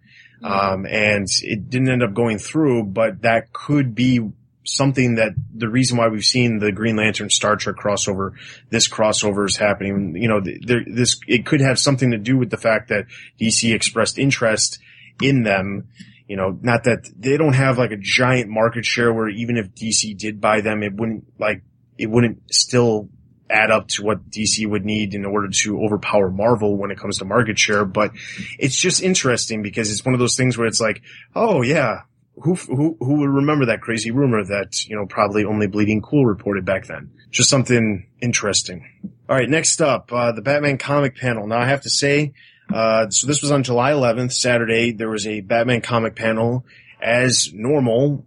um, 0.41 0.85
and 0.85 1.27
it 1.43 1.69
didn't 1.69 1.89
end 1.89 2.03
up 2.03 2.13
going 2.13 2.37
through. 2.37 2.85
But 2.85 3.23
that 3.23 3.51
could 3.51 3.93
be 3.93 4.31
something 4.65 5.15
that 5.15 5.33
the 5.53 5.69
reason 5.69 5.97
why 5.97 6.07
we've 6.07 6.25
seen 6.25 6.59
the 6.59 6.71
Green 6.71 6.95
Lantern 6.95 7.29
Star 7.29 7.55
Trek 7.55 7.75
crossover, 7.77 8.33
this 8.69 8.87
crossover 8.87 9.47
is 9.47 9.57
happening. 9.57 10.15
You 10.15 10.27
know, 10.27 10.41
there, 10.41 10.81
this 10.85 11.19
it 11.27 11.45
could 11.45 11.61
have 11.61 11.79
something 11.79 12.11
to 12.11 12.17
do 12.17 12.37
with 12.37 12.49
the 12.49 12.57
fact 12.57 12.89
that 12.89 13.05
DC 13.39 13.73
expressed 13.73 14.17
interest 14.17 14.79
in 15.21 15.43
them. 15.43 15.87
You 16.27 16.37
know, 16.37 16.57
not 16.61 16.85
that 16.85 17.07
they 17.15 17.37
don't 17.37 17.53
have 17.53 17.77
like 17.77 17.91
a 17.91 17.97
giant 17.97 18.49
market 18.49 18.85
share 18.85 19.13
where 19.13 19.29
even 19.29 19.57
if 19.57 19.73
DC 19.75 20.17
did 20.17 20.41
buy 20.41 20.61
them, 20.61 20.81
it 20.81 20.93
wouldn't 20.93 21.25
like 21.39 21.61
it 21.97 22.09
wouldn't 22.09 22.53
still 22.53 23.09
add 23.49 23.69
up 23.69 23.87
to 23.87 24.03
what 24.03 24.29
DC 24.29 24.67
would 24.67 24.85
need 24.85 25.13
in 25.13 25.23
order 25.23 25.49
to 25.49 25.79
overpower 25.83 26.31
Marvel 26.31 26.77
when 26.77 26.89
it 26.89 26.97
comes 26.97 27.19
to 27.19 27.25
market 27.25 27.59
share. 27.59 27.85
But 27.85 28.11
it's 28.57 28.79
just 28.79 29.03
interesting 29.03 29.61
because 29.61 29.91
it's 29.91 30.03
one 30.03 30.15
of 30.15 30.19
those 30.19 30.35
things 30.35 30.57
where 30.57 30.67
it's 30.67 30.81
like, 30.81 31.03
oh 31.35 31.61
yeah, 31.61 32.01
who 32.41 32.55
who 32.55 32.97
who 32.99 33.19
would 33.19 33.29
remember 33.29 33.67
that 33.67 33.81
crazy 33.81 34.11
rumor 34.11 34.43
that 34.43 34.85
you 34.85 34.95
know 34.95 35.05
probably 35.05 35.45
only 35.45 35.67
Bleeding 35.67 36.01
Cool 36.01 36.25
reported 36.25 36.65
back 36.65 36.85
then? 36.85 37.11
Just 37.31 37.49
something 37.49 38.07
interesting. 38.21 38.85
All 39.29 39.35
right, 39.35 39.49
next 39.49 39.81
up, 39.81 40.11
uh, 40.11 40.31
the 40.31 40.41
Batman 40.41 40.77
comic 40.77 41.15
panel. 41.15 41.47
Now 41.47 41.59
I 41.59 41.65
have 41.65 41.81
to 41.81 41.89
say, 41.89 42.33
uh, 42.73 43.09
so 43.09 43.27
this 43.27 43.41
was 43.41 43.51
on 43.51 43.63
July 43.63 43.91
11th, 43.91 44.33
Saturday. 44.33 44.91
There 44.91 45.09
was 45.09 45.25
a 45.25 45.41
Batman 45.41 45.81
comic 45.81 46.15
panel 46.15 46.65
as 47.01 47.51
normal, 47.53 48.25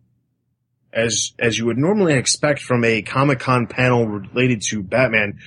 as 0.92 1.32
as 1.38 1.58
you 1.58 1.66
would 1.66 1.78
normally 1.78 2.14
expect 2.14 2.62
from 2.62 2.84
a 2.84 3.02
Comic 3.02 3.40
Con 3.40 3.66
panel 3.66 4.06
related 4.06 4.62
to 4.70 4.82
Batman. 4.82 5.38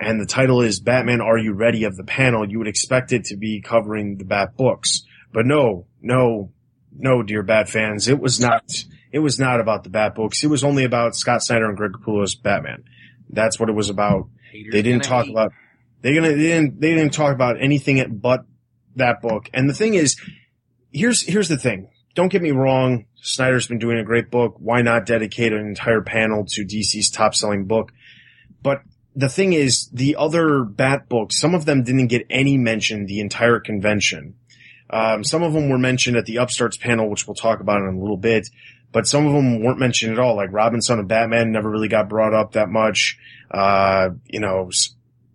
And 0.00 0.20
the 0.20 0.26
title 0.26 0.62
is 0.62 0.78
Batman 0.78 1.20
Are 1.20 1.36
You 1.36 1.54
Ready 1.54 1.82
of 1.82 1.96
the 1.96 2.04
panel. 2.04 2.48
You 2.48 2.58
would 2.58 2.68
expect 2.68 3.12
it 3.12 3.24
to 3.24 3.36
be 3.36 3.60
covering 3.60 4.16
the 4.16 4.24
Bat 4.24 4.56
books. 4.56 5.02
But 5.32 5.44
no, 5.44 5.86
no, 6.00 6.52
no, 6.98 7.22
dear 7.22 7.42
Bat 7.42 7.68
fans, 7.68 8.08
it 8.08 8.20
was 8.20 8.40
not. 8.40 8.64
It 9.10 9.20
was 9.20 9.38
not 9.38 9.60
about 9.60 9.84
the 9.84 9.90
Bat 9.90 10.14
books. 10.16 10.44
It 10.44 10.48
was 10.48 10.62
only 10.64 10.84
about 10.84 11.16
Scott 11.16 11.42
Snyder 11.42 11.66
and 11.66 11.76
Greg 11.76 11.92
Capullo's 11.92 12.34
Batman. 12.34 12.84
That's 13.30 13.58
what 13.58 13.68
it 13.70 13.74
was 13.74 13.88
about. 13.88 14.28
Haters 14.52 14.72
They 14.72 14.82
didn't 14.82 15.04
talk 15.04 15.24
hate. 15.26 15.32
about. 15.32 15.52
They 16.02 16.14
gonna. 16.14 16.30
They 16.30 16.36
didn't. 16.36 16.80
They 16.80 16.94
didn't 16.94 17.12
talk 17.14 17.32
about 17.34 17.60
anything 17.60 18.18
but 18.18 18.44
that 18.96 19.20
book. 19.22 19.48
And 19.54 19.68
the 19.68 19.74
thing 19.74 19.94
is, 19.94 20.16
here's 20.92 21.22
here's 21.22 21.48
the 21.48 21.56
thing. 21.56 21.88
Don't 22.14 22.28
get 22.30 22.42
me 22.42 22.50
wrong. 22.50 23.06
Snyder's 23.14 23.66
been 23.68 23.78
doing 23.78 23.98
a 23.98 24.04
great 24.04 24.30
book. 24.30 24.56
Why 24.58 24.82
not 24.82 25.06
dedicate 25.06 25.52
an 25.52 25.66
entire 25.66 26.02
panel 26.02 26.44
to 26.48 26.64
DC's 26.64 27.10
top 27.10 27.34
selling 27.34 27.66
book? 27.66 27.92
But 28.62 28.82
the 29.14 29.28
thing 29.28 29.52
is, 29.52 29.88
the 29.92 30.16
other 30.16 30.64
Bat 30.64 31.08
books, 31.08 31.38
some 31.38 31.54
of 31.54 31.64
them 31.64 31.82
didn't 31.82 32.06
get 32.08 32.26
any 32.30 32.56
mention 32.56 33.06
the 33.06 33.20
entire 33.20 33.60
convention. 33.60 34.34
Um, 34.90 35.24
some 35.24 35.42
of 35.42 35.52
them 35.52 35.68
were 35.68 35.78
mentioned 35.78 36.16
at 36.16 36.26
the 36.26 36.36
Upstarts 36.36 36.76
panel, 36.76 37.10
which 37.10 37.26
we'll 37.26 37.34
talk 37.34 37.60
about 37.60 37.80
in 37.82 37.94
a 37.94 38.00
little 38.00 38.16
bit, 38.16 38.48
but 38.92 39.06
some 39.06 39.26
of 39.26 39.32
them 39.32 39.62
weren't 39.62 39.78
mentioned 39.78 40.12
at 40.12 40.18
all. 40.18 40.36
Like 40.36 40.52
Robin, 40.52 40.80
Son 40.80 40.98
of 40.98 41.08
Batman 41.08 41.52
never 41.52 41.70
really 41.70 41.88
got 41.88 42.08
brought 42.08 42.34
up 42.34 42.52
that 42.52 42.68
much. 42.68 43.18
Uh, 43.50 44.10
you 44.26 44.40
know, 44.40 44.70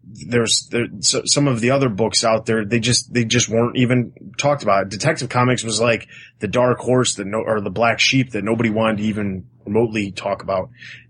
there's 0.05 0.67
there, 0.69 0.87
so, 0.99 1.21
some 1.25 1.47
of 1.47 1.61
the 1.61 1.71
other 1.71 1.89
books 1.89 2.23
out 2.23 2.45
there, 2.45 2.65
they 2.65 2.79
just, 2.79 3.13
they 3.13 3.25
just 3.25 3.47
weren't 3.47 3.77
even 3.77 4.13
talked 4.37 4.63
about. 4.63 4.89
Detective 4.89 5.29
Comics 5.29 5.63
was 5.63 5.79
like 5.79 6.07
the 6.39 6.47
dark 6.47 6.79
horse 6.79 7.15
that 7.15 7.25
no, 7.25 7.39
or 7.39 7.61
the 7.61 7.69
black 7.69 7.99
sheep 7.99 8.31
that 8.31 8.43
nobody 8.43 8.69
wanted 8.69 8.97
to 8.97 9.03
even 9.03 9.47
remotely 9.65 10.11
talk 10.11 10.43
about 10.43 10.69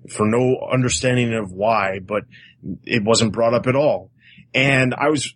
for 0.09 0.25
no 0.25 0.57
understanding 0.71 1.33
of 1.33 1.51
why, 1.51 1.99
but 1.99 2.23
it 2.83 3.03
wasn't 3.03 3.33
brought 3.33 3.53
up 3.53 3.67
at 3.67 3.75
all. 3.75 4.11
And 4.53 4.93
I 4.93 5.09
was 5.09 5.33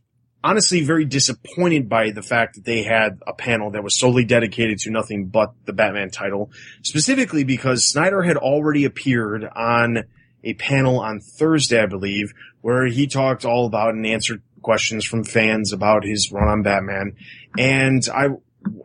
honestly 0.48 0.82
very 0.82 1.04
disappointed 1.04 1.89
by 1.89 2.12
the 2.12 2.22
fact 2.22 2.56
that 2.56 2.64
they 2.64 2.82
had 2.82 3.20
a 3.28 3.34
panel 3.34 3.72
that 3.72 3.84
was 3.84 4.00
solely 4.00 4.24
dedicated 4.24 4.78
to 4.78 4.89
nothing 4.89 5.26
but 5.26 5.54
the 5.66 5.74
Batman 5.74 6.10
title, 6.10 6.50
specifically 6.84 7.43
because 7.43 7.86
Snyder 7.86 8.22
had 8.22 8.38
already 8.38 8.86
appeared 8.86 9.43
on 9.43 10.06
a 10.45 10.54
panel 10.54 11.02
on 11.02 11.20
Thursday, 11.20 11.82
I 11.82 11.86
believe, 11.86 12.34
where 12.62 12.86
he 12.86 13.08
talked 13.08 13.43
all 13.43 13.66
about 13.66 13.93
and 13.93 14.08
answered 14.08 14.41
questions 14.62 15.04
from 15.04 15.26
fans 15.26 15.74
about 15.74 16.06
his 16.06 16.32
run 16.32 16.48
on 16.48 16.64
Batman. 16.64 17.18
And 17.58 18.08
I, 18.14 18.28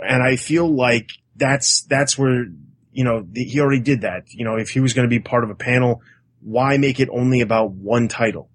and 0.04 0.22
I 0.22 0.34
feel 0.34 0.68
like 0.68 1.12
that's, 1.36 1.82
that's 1.82 2.18
where, 2.18 2.46
you 2.92 3.04
know, 3.04 3.24
the, 3.30 3.44
he 3.44 3.60
already 3.60 3.80
did 3.80 4.00
that. 4.00 4.24
You 4.32 4.44
know, 4.44 4.56
if 4.56 4.70
he 4.70 4.80
was 4.80 4.94
going 4.94 5.08
to 5.08 5.10
be 5.10 5.20
part 5.20 5.44
of 5.44 5.50
a 5.50 5.54
panel, 5.54 6.02
why 6.40 6.76
make 6.76 6.98
it 6.98 7.08
only 7.08 7.40
about 7.40 7.70
one 7.70 8.08
title? 8.08 8.48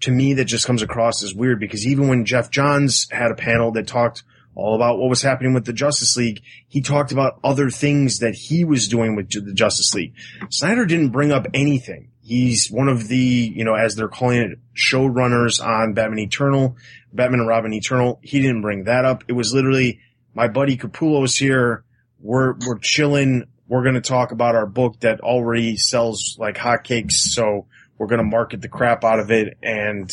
To 0.00 0.10
me, 0.10 0.34
that 0.34 0.44
just 0.44 0.66
comes 0.66 0.82
across 0.82 1.22
as 1.22 1.34
weird 1.34 1.60
because 1.60 1.86
even 1.86 2.08
when 2.08 2.24
Geoff 2.24 2.50
Johns 2.50 3.08
had 3.10 3.30
a 3.30 3.34
panel 3.34 3.72
that 3.72 3.86
talked 3.86 4.22
all 4.54 4.74
about 4.74 4.98
what 4.98 5.08
was 5.08 5.22
happening 5.22 5.52
with 5.52 5.64
the 5.64 5.72
Justice 5.72 6.16
League. 6.16 6.42
He 6.68 6.80
talked 6.80 7.12
about 7.12 7.40
other 7.42 7.70
things 7.70 8.20
that 8.20 8.34
he 8.34 8.64
was 8.64 8.88
doing 8.88 9.16
with 9.16 9.30
the 9.30 9.52
Justice 9.52 9.94
League. 9.94 10.14
Snyder 10.50 10.86
didn't 10.86 11.10
bring 11.10 11.32
up 11.32 11.46
anything. 11.54 12.10
He's 12.22 12.70
one 12.70 12.88
of 12.88 13.08
the, 13.08 13.16
you 13.16 13.64
know, 13.64 13.74
as 13.74 13.96
they're 13.96 14.08
calling 14.08 14.40
it, 14.40 14.58
showrunners 14.74 15.64
on 15.64 15.92
Batman 15.92 16.20
Eternal, 16.20 16.76
Batman 17.12 17.40
and 17.40 17.48
Robin 17.48 17.72
Eternal. 17.72 18.18
He 18.22 18.40
didn't 18.40 18.62
bring 18.62 18.84
that 18.84 19.04
up. 19.04 19.24
It 19.28 19.32
was 19.32 19.52
literally, 19.52 20.00
my 20.34 20.48
buddy 20.48 20.76
Capullo's 20.76 21.36
here. 21.36 21.84
We're, 22.20 22.54
we're 22.66 22.78
chilling. 22.78 23.44
We're 23.68 23.82
going 23.82 23.96
to 23.96 24.00
talk 24.00 24.32
about 24.32 24.54
our 24.54 24.66
book 24.66 25.00
that 25.00 25.20
already 25.20 25.76
sells 25.76 26.36
like 26.38 26.56
hotcakes. 26.56 27.12
So 27.12 27.66
we're 27.98 28.06
going 28.06 28.18
to 28.18 28.24
market 28.24 28.60
the 28.60 28.68
crap 28.68 29.04
out 29.04 29.20
of 29.20 29.30
it 29.30 29.56
and 29.62 30.10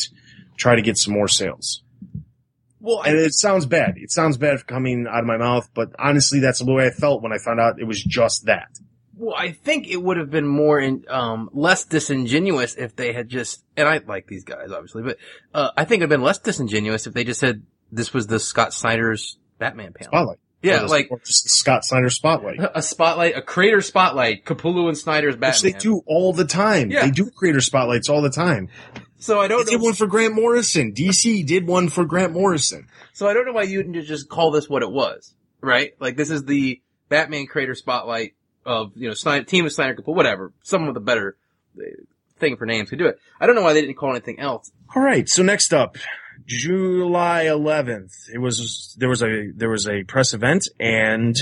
try 0.56 0.74
to 0.74 0.82
get 0.82 0.96
some 0.96 1.14
more 1.14 1.28
sales. 1.28 1.82
Well, 2.80 3.02
And 3.02 3.16
it 3.16 3.32
sounds 3.34 3.64
bad. 3.66 3.94
It 3.96 4.10
sounds 4.10 4.36
bad 4.36 4.66
coming 4.66 5.06
out 5.08 5.20
of 5.20 5.26
my 5.26 5.36
mouth, 5.36 5.70
but 5.72 5.92
honestly, 5.98 6.40
that's 6.40 6.58
the 6.58 6.72
way 6.72 6.86
I 6.86 6.90
felt 6.90 7.22
when 7.22 7.32
I 7.32 7.38
found 7.38 7.60
out 7.60 7.80
it 7.80 7.84
was 7.84 8.02
just 8.02 8.46
that. 8.46 8.76
Well, 9.16 9.36
I 9.38 9.52
think 9.52 9.86
it 9.86 10.02
would 10.02 10.16
have 10.16 10.30
been 10.30 10.48
more 10.48 10.80
in, 10.80 11.04
um, 11.08 11.48
less 11.52 11.84
disingenuous 11.84 12.74
if 12.74 12.96
they 12.96 13.12
had 13.12 13.28
just, 13.28 13.62
and 13.76 13.86
I 13.86 13.98
like 13.98 14.26
these 14.26 14.42
guys, 14.42 14.72
obviously, 14.72 15.04
but, 15.04 15.18
uh, 15.54 15.70
I 15.76 15.84
think 15.84 16.00
it 16.00 16.04
would 16.04 16.10
have 16.10 16.18
been 16.20 16.26
less 16.26 16.38
disingenuous 16.38 17.06
if 17.06 17.14
they 17.14 17.22
just 17.22 17.38
said 17.38 17.62
this 17.92 18.12
was 18.12 18.26
the 18.26 18.40
Scott 18.40 18.74
Snyder's 18.74 19.38
Batman 19.58 19.92
panel. 19.92 20.10
Spotlight. 20.10 20.38
Yeah, 20.62 20.82
like 20.82 21.10
just 21.24 21.50
Scott 21.50 21.84
Snyder 21.84 22.08
spotlight. 22.08 22.60
a 22.74 22.82
spotlight, 22.82 23.36
a 23.36 23.42
creator 23.42 23.80
spotlight, 23.80 24.44
Capullo 24.44 24.88
and 24.88 24.96
Snyder's 24.96 25.34
Batman. 25.34 25.50
Which 25.50 25.62
they 25.62 25.72
do 25.72 26.02
all 26.06 26.32
the 26.32 26.44
time. 26.44 26.90
Yeah. 26.90 27.04
They 27.04 27.10
do 27.10 27.30
creator 27.30 27.60
spotlights 27.60 28.08
all 28.08 28.22
the 28.22 28.30
time. 28.30 28.68
So 29.18 29.40
I 29.40 29.48
don't 29.48 29.66
did 29.66 29.78
know. 29.78 29.84
one 29.84 29.94
for 29.94 30.06
Grant 30.06 30.34
Morrison. 30.34 30.92
DC 30.92 31.46
did 31.46 31.66
one 31.66 31.88
for 31.88 32.04
Grant 32.04 32.32
Morrison. 32.32 32.88
So 33.12 33.28
I 33.28 33.34
don't 33.34 33.44
know 33.44 33.52
why 33.52 33.62
you 33.62 33.82
didn't 33.82 34.02
just 34.04 34.28
call 34.28 34.50
this 34.50 34.68
what 34.68 34.82
it 34.82 34.90
was, 34.90 35.34
right? 35.60 35.94
Like 36.00 36.16
this 36.16 36.30
is 36.30 36.44
the 36.44 36.80
Batman 37.08 37.46
creator 37.46 37.74
spotlight 37.74 38.34
of, 38.64 38.92
you 38.96 39.08
know, 39.08 39.14
Snyder, 39.14 39.44
team 39.44 39.66
of 39.66 39.72
Snyder 39.72 39.94
Capullo, 39.94 40.14
whatever. 40.16 40.52
Someone 40.62 40.88
with 40.88 40.96
a 40.96 41.04
better 41.04 41.36
uh, 41.78 41.82
thing 42.38 42.56
for 42.56 42.66
names 42.66 42.90
could 42.90 42.98
do 42.98 43.06
it. 43.06 43.18
I 43.40 43.46
don't 43.46 43.54
know 43.54 43.62
why 43.62 43.72
they 43.72 43.80
didn't 43.80 43.96
call 43.96 44.10
anything 44.10 44.38
else. 44.40 44.70
All 44.94 45.02
right. 45.02 45.28
So 45.28 45.42
next 45.42 45.72
up, 45.72 45.96
July 46.58 47.44
11th, 47.46 48.28
it 48.32 48.38
was, 48.38 48.94
there 48.98 49.08
was 49.08 49.22
a, 49.22 49.50
there 49.54 49.70
was 49.70 49.88
a 49.88 50.04
press 50.04 50.34
event 50.34 50.68
and 50.78 51.36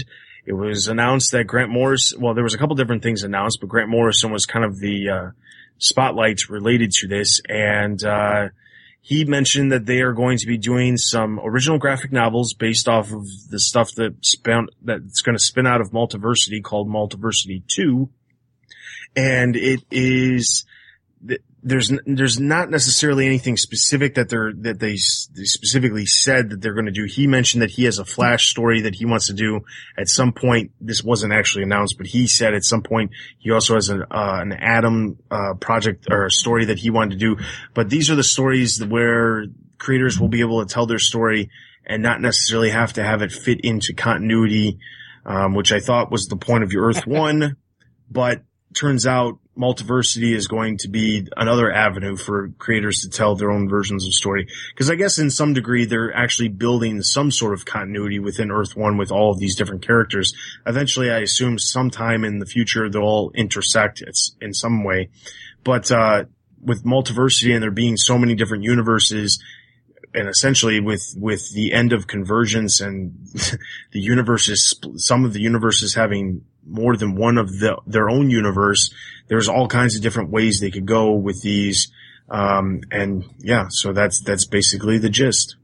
it 0.47 0.53
was 0.53 0.89
announced 0.89 1.33
that 1.33 1.47
Grant 1.47 1.71
Morris, 1.71 2.15
well, 2.19 2.35
there 2.35 2.45
was 2.45 2.55
a 2.55 2.59
couple 2.59 2.77
different 2.77 3.03
things 3.03 3.23
announced, 3.23 3.59
but 3.61 3.69
Grant 3.69 3.91
Morrison 3.91 4.31
was 4.31 4.47
kind 4.47 4.65
of 4.65 4.79
the, 4.79 5.09
uh, 5.09 5.31
spotlight 5.79 6.49
related 6.49 6.91
to 6.93 7.09
this. 7.09 7.41
And, 7.49 8.03
uh, 8.05 8.49
he 9.03 9.25
mentioned 9.25 9.73
that 9.73 9.87
they 9.87 10.01
are 10.01 10.13
going 10.13 10.39
to 10.39 10.47
be 10.47 10.59
doing 10.59 10.97
some 10.97 11.41
original 11.43 11.79
graphic 11.79 12.13
novels 12.13 12.53
based 12.53 12.87
off 12.87 13.13
of 13.13 13.25
the 13.51 13.59
stuff 13.59 13.93
that 13.95 14.15
that's 14.83 15.23
going 15.23 15.37
to 15.37 15.43
spin 15.43 15.67
out 15.67 15.81
of 15.81 15.91
Multiversity 15.91 16.63
called 16.63 16.89
Multiversity 16.89 17.63
2. 17.67 18.09
And 19.17 19.57
it 19.57 19.81
is, 19.91 20.65
there's 21.63 21.93
there's 22.07 22.41
not 22.41 22.71
necessarily 22.71 23.27
anything 23.27 23.57
specific 23.57 24.15
that 24.15 24.29
they're 24.29 24.53
that 24.53 24.79
they, 24.79 24.93
they 24.93 25.45
specifically 25.45 26.07
said 26.07 26.51
that 26.51 26.61
they're 26.61 26.75
going 26.75 26.87
to 26.87 26.93
do. 26.93 27.05
He 27.05 27.27
mentioned 27.27 27.63
that 27.63 27.71
he 27.71 27.85
has 27.85 27.99
a 27.99 28.05
Flash 28.05 28.49
story 28.49 28.83
that 28.83 28.95
he 28.95 29.05
wants 29.05 29.27
to 29.27 29.35
do 29.35 29.61
at 29.99 30.09
some 30.09 30.33
point. 30.33 30.73
This 30.81 31.05
wasn't 31.05 31.33
actually 31.33 31.65
announced, 31.65 31.97
but 31.99 32.07
he 32.07 32.27
said 32.27 32.55
at 32.55 32.65
some 32.65 32.83
point 32.83 33.11
he 33.39 33.51
also 33.51 33.75
has 33.75 33.91
an 33.91 34.03
uh, 34.03 34.39
an 34.41 34.53
Atom 34.53 35.19
uh, 35.31 35.55
project 35.61 36.07
or 36.11 36.27
a 36.27 36.31
story 36.31 36.67
that 36.67 36.79
he 36.79 36.89
wanted 36.89 37.19
to 37.19 37.37
do. 37.37 37.43
But 37.75 37.91
these 37.91 38.11
are 38.11 38.17
the 38.17 38.25
stories 38.25 38.83
where 38.83 39.45
creators 39.77 40.19
will 40.19 40.29
be 40.29 40.41
able 40.41 40.65
to 40.65 40.73
tell 40.73 40.87
their 40.87 40.99
story 40.99 41.51
and 41.85 42.03
not 42.03 42.21
necessarily 42.21 42.71
have 42.71 42.95
to 42.95 43.03
have 43.03 43.21
it 43.21 43.33
fit 43.33 43.61
into 43.63 43.93
continuity, 43.93 44.79
um, 45.27 45.55
which 45.55 45.73
I 45.73 45.81
thought 45.81 46.11
was 46.11 46.27
the 46.27 46.37
point 46.37 46.65
of 46.65 46.73
your 46.73 46.87
Earth 46.87 47.07
One, 47.07 47.57
but 48.11 48.43
turns 48.75 49.07
out 49.07 49.40
multiversity 49.59 50.35
is 50.35 50.47
going 50.47 50.79
to 50.79 50.89
be 50.89 51.27
another 51.37 51.71
avenue 51.71 52.17
for 52.17 52.51
creators 52.59 53.03
to 53.03 53.11
tell 53.11 53.35
their 53.35 53.51
own 53.51 53.69
versions 53.69 54.07
of 54.07 54.15
story. 54.15 54.47
Because 54.73 54.91
I 54.91 54.95
guess 54.95 55.19
in 55.19 55.31
some 55.31 55.53
degree 55.53 55.85
they're 55.85 56.15
actually 56.15 56.49
building 56.49 57.03
some 57.03 57.31
sort 57.31 57.55
of 57.55 57.65
continuity 57.65 58.19
within 58.19 58.51
Earth 58.51 58.77
One 58.77 58.97
with 58.97 59.11
all 59.11 59.33
of 59.33 59.39
these 59.39 59.57
different 59.57 59.87
characters. 59.87 60.33
Eventually, 60.67 61.11
I 61.11 61.19
assume 61.19 61.59
sometime 61.59 62.25
in 62.25 62.39
the 62.39 62.47
future 62.47 62.89
they'll 62.89 63.03
all 63.03 63.33
intersect 63.35 64.03
in 64.41 64.55
some 64.55 64.85
way. 64.85 65.11
But 65.65 65.91
uh, 65.91 66.25
with 66.63 66.85
multiversity 66.85 67.53
and 67.53 67.63
there 67.63 67.71
being 67.71 67.97
so 67.97 68.19
many 68.19 68.35
different 68.35 68.65
universes, 68.65 69.43
and 70.15 70.29
essentially 70.29 70.81
with 70.81 71.15
with 71.17 71.53
the 71.53 71.73
end 71.73 71.93
of 71.93 72.07
convergence 72.07 72.81
and 72.81 73.15
the 73.93 74.01
universes, 74.01 74.75
some 74.97 75.25
of 75.25 75.33
the 75.33 75.41
universes 75.41 75.95
having 75.95 76.43
more 76.67 76.97
than 76.97 77.15
one 77.15 77.39
of 77.39 77.59
the, 77.59 77.77
their 77.87 78.09
own 78.09 78.31
universe, 78.31 78.93
there's 79.31 79.49
all 79.49 79.69
kinds 79.69 79.97
of 79.97 80.03
different 80.03 80.29
ways 80.29 80.61
they 80.61 80.71
could 80.71 80.85
go 80.85 81.13
with 81.15 81.41
these. 81.41 81.91
Um, 82.29 82.83
and 82.91 83.25
yeah, 83.39 83.69
so 83.71 83.93
that's, 83.93 84.21
that's 84.21 84.45
basically 84.45 84.99
the 84.99 85.09
gist. 85.09 85.57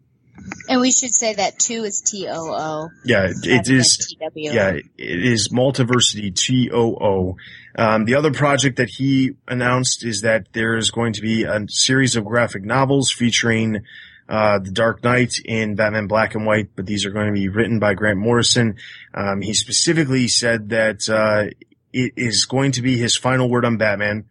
And 0.69 0.81
we 0.81 0.93
should 0.93 1.13
say 1.13 1.35
that 1.35 1.59
two 1.59 1.83
is 1.83 2.01
T 2.01 2.29
O 2.29 2.55
O. 2.55 2.91
Yeah, 3.05 3.29
it, 3.43 3.69
is, 3.69 3.97
T-W. 3.97 4.53
yeah, 4.53 4.71
it 4.71 4.85
is 4.97 5.49
Multiversity 5.49 6.35
T-O-O. 6.35 7.37
Um, 7.77 8.05
the 8.05 8.15
other 8.15 8.33
project 8.33 8.77
that 8.77 8.89
he 8.89 9.33
announced 9.49 10.05
is 10.05 10.21
that 10.21 10.53
there 10.53 10.77
is 10.77 10.91
going 10.91 11.15
to 11.15 11.21
be 11.21 11.43
a 11.43 11.67
series 11.69 12.15
of 12.15 12.25
graphic 12.25 12.65
novels 12.65 13.11
featuring 13.11 13.85
uh, 14.29 14.61
the 14.61 14.71
Dark 14.71 15.03
Knight 15.03 15.35
in 15.45 15.75
Batman 15.75 16.07
Black 16.07 16.35
and 16.35 16.47
White, 16.47 16.71
but 16.77 16.87
these 16.87 17.07
are 17.07 17.11
going 17.11 17.27
to 17.27 17.33
be 17.33 17.49
written 17.49 17.79
by 17.81 17.95
Grant 17.95 18.19
Morrison. 18.19 18.77
Um, 19.15 19.41
he 19.41 19.53
specifically 19.53 20.29
said 20.29 20.69
that 20.71 21.09
uh, 21.09 21.51
it 21.97 22.13
is 22.17 22.45
going 22.45 22.73
to 22.73 22.83
be 22.83 22.99
his 22.99 23.17
final 23.17 23.49
word 23.49 23.65
on 23.65 23.79
Batman, 23.79 24.27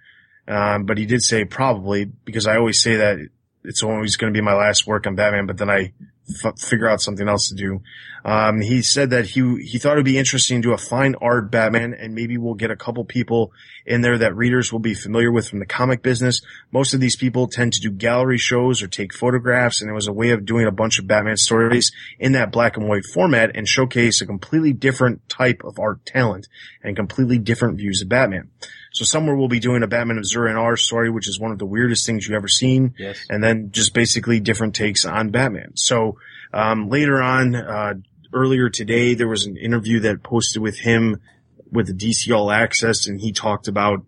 um, 0.48 0.86
but 0.86 1.00
he 1.00 1.08
did 1.08 1.24
say 1.24 1.46
probably 1.46 2.06
because 2.06 2.46
I 2.46 2.58
always 2.58 2.80
say 2.80 2.98
that 2.98 3.18
it's 3.68 3.84
always 3.84 4.16
going 4.18 4.34
to 4.34 4.38
be 4.38 4.44
my 4.44 4.54
last 4.54 4.88
work 4.88 5.08
on 5.08 5.16
Batman, 5.16 5.46
but 5.46 5.58
then 5.58 5.70
I 5.70 5.94
f- 6.44 6.60
figure 6.60 6.90
out 6.90 7.02
something 7.02 7.28
else 7.28 7.50
to 7.50 7.56
do. 7.56 7.82
Um, 8.24 8.62
he 8.62 8.82
said 8.82 9.12
that 9.12 9.26
he 9.28 9.62
he 9.64 9.78
thought 9.78 9.94
it'd 9.94 10.06
be 10.06 10.18
interesting 10.18 10.62
to 10.62 10.70
do 10.70 10.74
a 10.74 10.78
fine 10.78 11.16
art 11.22 11.52
Batman, 11.52 11.94
and 11.94 12.16
maybe 12.16 12.38
we'll 12.38 12.56
get 12.56 12.72
a 12.72 12.76
couple 12.76 13.06
people 13.06 13.52
in 13.86 14.02
there 14.02 14.18
that 14.18 14.36
readers 14.36 14.72
will 14.72 14.80
be 14.80 14.96
familiar 14.96 15.32
with 15.32 15.48
from 15.48 15.60
the 15.60 15.66
comic 15.66 16.02
business. 16.02 16.42
Most 16.72 16.96
of 16.96 17.00
these 17.00 17.16
people 17.16 17.48
tend 17.48 17.74
to 17.74 17.82
do 17.82 17.92
gallery 17.92 18.40
shows 18.40 18.82
or 18.82 18.88
take 18.88 19.14
photographs, 19.14 19.82
and 19.82 19.90
it 19.90 19.94
was 19.94 20.08
a 20.08 20.14
way 20.14 20.32
of 20.32 20.46
doing 20.46 20.66
a 20.66 20.72
bunch 20.72 20.98
of 20.98 21.08
Batman 21.08 21.38
stories 21.38 21.92
in 22.20 22.32
that 22.32 22.52
black 22.52 22.78
and 22.78 22.88
white 22.88 23.06
format 23.14 23.52
and 23.56 23.68
showcase 23.68 24.22
a 24.22 24.26
completely 24.26 24.74
different 24.74 25.28
type 25.30 25.64
of 25.64 25.78
art 25.78 26.04
talent 26.06 26.48
and 26.84 26.96
completely 26.96 27.38
different 27.38 27.78
views 27.78 28.02
of 28.02 28.10
Batman. 28.10 28.50
So 28.96 29.04
somewhere 29.04 29.36
we'll 29.36 29.50
be 29.50 29.60
doing 29.60 29.84
a 29.84 29.88
Batman 29.88 30.18
of 30.18 30.26
Zur-En-Arrh 30.26 30.78
story, 30.80 31.10
which 31.10 31.28
is 31.28 31.38
one 31.38 31.52
of 31.52 31.60
the 31.60 31.66
weirdest 31.66 32.06
things 32.06 32.26
you've 32.26 32.36
ever 32.38 32.48
seen 32.48 32.94
Yes. 32.98 33.18
and 33.30 33.44
then 33.44 33.70
just 33.72 33.94
basically 33.94 34.40
different 34.40 34.74
takes 34.74 35.04
on 35.04 35.32
Batman. 35.32 35.72
So 35.76 36.18
um, 36.54 36.88
later 36.90 37.22
on, 37.22 37.56
uh, 37.56 37.94
earlier 38.32 38.70
today, 38.70 39.14
there 39.14 39.28
was 39.28 39.46
an 39.46 39.58
interview 39.58 40.00
that 40.02 40.24
posted 40.24 40.62
with 40.62 40.80
him 40.80 41.20
with 41.70 41.88
the 41.88 41.94
DC 41.94 42.34
All 42.34 42.50
Access, 42.50 43.06
and 43.06 43.20
he 43.20 43.34
talked 43.34 43.68
about 43.68 44.06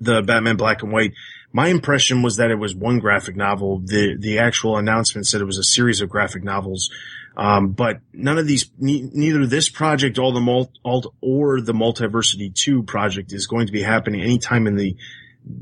the 0.00 0.20
Batman 0.20 0.56
Black 0.56 0.82
and 0.82 0.92
White. 0.92 1.12
My 1.50 1.68
impression 1.68 2.20
was 2.22 2.36
that 2.36 2.50
it 2.50 2.56
was 2.58 2.74
one 2.74 2.98
graphic 2.98 3.36
novel. 3.36 3.78
The 3.78 4.16
the 4.18 4.38
actual 4.38 4.76
announcement 4.76 5.26
said 5.26 5.40
it 5.40 5.46
was 5.46 5.56
a 5.56 5.64
series 5.64 6.02
of 6.02 6.10
graphic 6.10 6.44
novels. 6.44 6.90
Um, 7.38 7.70
but 7.70 8.00
none 8.12 8.36
of 8.36 8.48
these, 8.48 8.68
ne- 8.78 9.08
neither 9.12 9.46
this 9.46 9.68
project 9.68 10.18
or 10.18 10.32
the 10.32 10.40
mul- 10.40 10.72
alt, 10.84 11.14
or 11.20 11.60
the 11.60 11.72
Multiversity 11.72 12.52
2 12.52 12.82
project 12.82 13.32
is 13.32 13.46
going 13.46 13.68
to 13.68 13.72
be 13.72 13.82
happening 13.82 14.20
anytime 14.20 14.66
in 14.66 14.74
the 14.74 14.96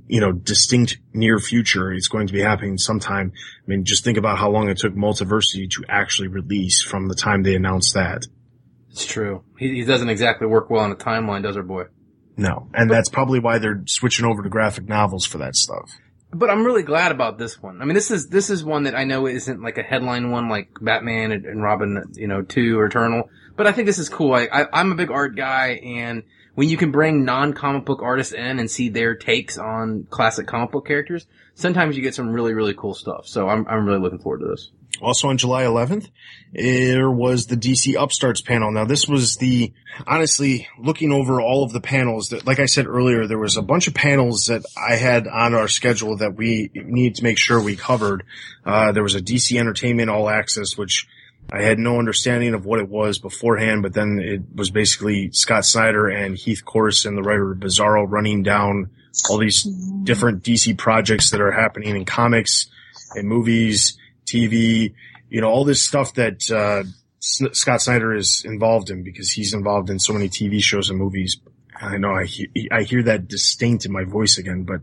you 0.06 0.20
know, 0.20 0.32
distinct 0.32 0.98
near 1.12 1.38
future. 1.38 1.92
It's 1.92 2.08
going 2.08 2.26
to 2.26 2.32
be 2.32 2.40
happening 2.40 2.78
sometime. 2.78 3.32
I 3.36 3.64
mean, 3.66 3.84
just 3.84 4.04
think 4.04 4.18
about 4.18 4.38
how 4.38 4.50
long 4.50 4.68
it 4.68 4.78
took 4.78 4.94
Multiversity 4.94 5.70
to 5.72 5.84
actually 5.88 6.28
release 6.28 6.82
from 6.82 7.08
the 7.08 7.14
time 7.14 7.42
they 7.42 7.54
announced 7.54 7.94
that. 7.94 8.26
It's 8.90 9.06
true. 9.06 9.44
He, 9.58 9.74
he 9.74 9.84
doesn't 9.84 10.08
exactly 10.08 10.46
work 10.46 10.70
well 10.70 10.82
on 10.82 10.92
a 10.92 10.96
timeline, 10.96 11.42
does 11.42 11.56
our 11.56 11.62
boy? 11.62 11.84
No. 12.36 12.68
And 12.74 12.90
that's 12.90 13.08
probably 13.08 13.38
why 13.38 13.58
they're 13.58 13.82
switching 13.86 14.26
over 14.26 14.42
to 14.42 14.48
graphic 14.48 14.88
novels 14.88 15.24
for 15.24 15.38
that 15.38 15.54
stuff. 15.54 15.90
But 16.38 16.50
I'm 16.50 16.64
really 16.64 16.82
glad 16.82 17.12
about 17.12 17.38
this 17.38 17.62
one. 17.62 17.80
I 17.80 17.86
mean, 17.86 17.94
this 17.94 18.10
is 18.10 18.28
this 18.28 18.50
is 18.50 18.62
one 18.62 18.82
that 18.82 18.94
I 18.94 19.04
know 19.04 19.26
isn't 19.26 19.62
like 19.62 19.78
a 19.78 19.82
headline 19.82 20.30
one 20.30 20.48
like 20.48 20.68
Batman 20.80 21.32
and, 21.32 21.46
and 21.46 21.62
Robin, 21.62 22.12
you 22.14 22.26
know, 22.26 22.42
two 22.42 22.78
or 22.78 22.86
Eternal. 22.86 23.30
But 23.56 23.66
I 23.66 23.72
think 23.72 23.86
this 23.86 23.98
is 23.98 24.10
cool. 24.10 24.34
I, 24.34 24.48
I 24.52 24.66
I'm 24.72 24.92
a 24.92 24.96
big 24.96 25.10
art 25.10 25.34
guy, 25.34 25.80
and 25.82 26.24
when 26.54 26.68
you 26.68 26.76
can 26.76 26.90
bring 26.90 27.24
non-comic 27.24 27.86
book 27.86 28.02
artists 28.02 28.34
in 28.34 28.58
and 28.58 28.70
see 28.70 28.90
their 28.90 29.14
takes 29.14 29.56
on 29.56 30.06
classic 30.10 30.46
comic 30.46 30.72
book 30.72 30.86
characters, 30.86 31.26
sometimes 31.56 31.96
you 31.96 32.02
get 32.02 32.14
some 32.14 32.30
really 32.30 32.54
really 32.54 32.74
cool 32.74 32.94
stuff. 32.94 33.26
So 33.26 33.48
I'm 33.48 33.66
I'm 33.66 33.84
really 33.84 33.98
looking 33.98 34.20
forward 34.20 34.40
to 34.40 34.46
this. 34.46 34.70
Also 35.02 35.28
on 35.28 35.36
July 35.36 35.64
11th, 35.64 36.08
there 36.52 37.10
was 37.10 37.46
the 37.46 37.56
DC 37.56 37.96
Upstarts 37.96 38.40
panel. 38.40 38.72
Now 38.72 38.86
this 38.86 39.06
was 39.06 39.36
the, 39.36 39.74
honestly, 40.06 40.68
looking 40.78 41.12
over 41.12 41.40
all 41.40 41.64
of 41.64 41.72
the 41.72 41.82
panels 41.82 42.28
that, 42.28 42.46
like 42.46 42.60
I 42.60 42.64
said 42.64 42.86
earlier, 42.86 43.26
there 43.26 43.38
was 43.38 43.58
a 43.58 43.62
bunch 43.62 43.88
of 43.88 43.94
panels 43.94 44.46
that 44.46 44.64
I 44.74 44.96
had 44.96 45.28
on 45.28 45.54
our 45.54 45.68
schedule 45.68 46.16
that 46.18 46.34
we 46.34 46.70
need 46.74 47.16
to 47.16 47.24
make 47.24 47.38
sure 47.38 47.60
we 47.60 47.76
covered. 47.76 48.24
Uh, 48.64 48.92
there 48.92 49.02
was 49.02 49.14
a 49.14 49.20
DC 49.20 49.58
Entertainment 49.58 50.08
All 50.08 50.30
Access, 50.30 50.78
which 50.78 51.06
I 51.50 51.62
had 51.62 51.78
no 51.78 51.98
understanding 51.98 52.54
of 52.54 52.64
what 52.64 52.80
it 52.80 52.88
was 52.88 53.18
beforehand, 53.18 53.82
but 53.82 53.92
then 53.92 54.18
it 54.18 54.42
was 54.54 54.70
basically 54.70 55.30
Scott 55.32 55.64
Snyder 55.64 56.08
and 56.08 56.36
Heath 56.36 56.64
Corson, 56.64 57.16
the 57.16 57.22
writer 57.22 57.52
of 57.52 57.58
Bizarro, 57.58 58.06
running 58.08 58.42
down 58.42 58.90
all 59.28 59.38
these 59.38 59.62
different 60.04 60.42
DC 60.42 60.76
projects 60.76 61.30
that 61.30 61.40
are 61.40 61.52
happening 61.52 61.96
in 61.96 62.04
comics 62.04 62.66
and 63.14 63.28
movies, 63.28 63.98
TV, 64.26 64.94
you 65.28 65.40
know, 65.40 65.48
all 65.48 65.64
this 65.64 65.82
stuff 65.82 66.14
that, 66.14 66.50
uh, 66.50 66.84
Scott 67.18 67.82
Snyder 67.82 68.14
is 68.14 68.42
involved 68.44 68.90
in 68.90 69.02
because 69.02 69.30
he's 69.32 69.52
involved 69.52 69.90
in 69.90 69.98
so 69.98 70.12
many 70.12 70.28
TV 70.28 70.62
shows 70.62 70.90
and 70.90 70.98
movies. 70.98 71.38
I 71.80 71.96
know 71.98 72.12
I, 72.14 72.24
he- 72.24 72.68
I 72.70 72.82
hear 72.82 73.02
that 73.04 73.26
distinct 73.28 73.84
in 73.84 73.92
my 73.92 74.04
voice 74.04 74.38
again, 74.38 74.62
but, 74.62 74.80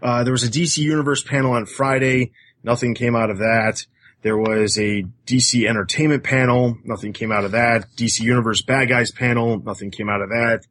uh, 0.00 0.22
there 0.24 0.32
was 0.32 0.44
a 0.44 0.50
DC 0.50 0.78
Universe 0.78 1.22
panel 1.22 1.52
on 1.52 1.66
Friday. 1.66 2.32
Nothing 2.62 2.94
came 2.94 3.16
out 3.16 3.30
of 3.30 3.38
that. 3.38 3.84
There 4.22 4.36
was 4.38 4.78
a 4.78 5.04
DC 5.26 5.66
Entertainment 5.68 6.22
panel. 6.22 6.78
Nothing 6.84 7.12
came 7.12 7.32
out 7.32 7.44
of 7.44 7.52
that. 7.52 7.86
DC 7.96 8.20
Universe 8.20 8.62
Bad 8.62 8.88
Guys 8.88 9.10
panel. 9.10 9.60
Nothing 9.60 9.90
came 9.90 10.08
out 10.08 10.22
of 10.22 10.28
that. 10.28 10.64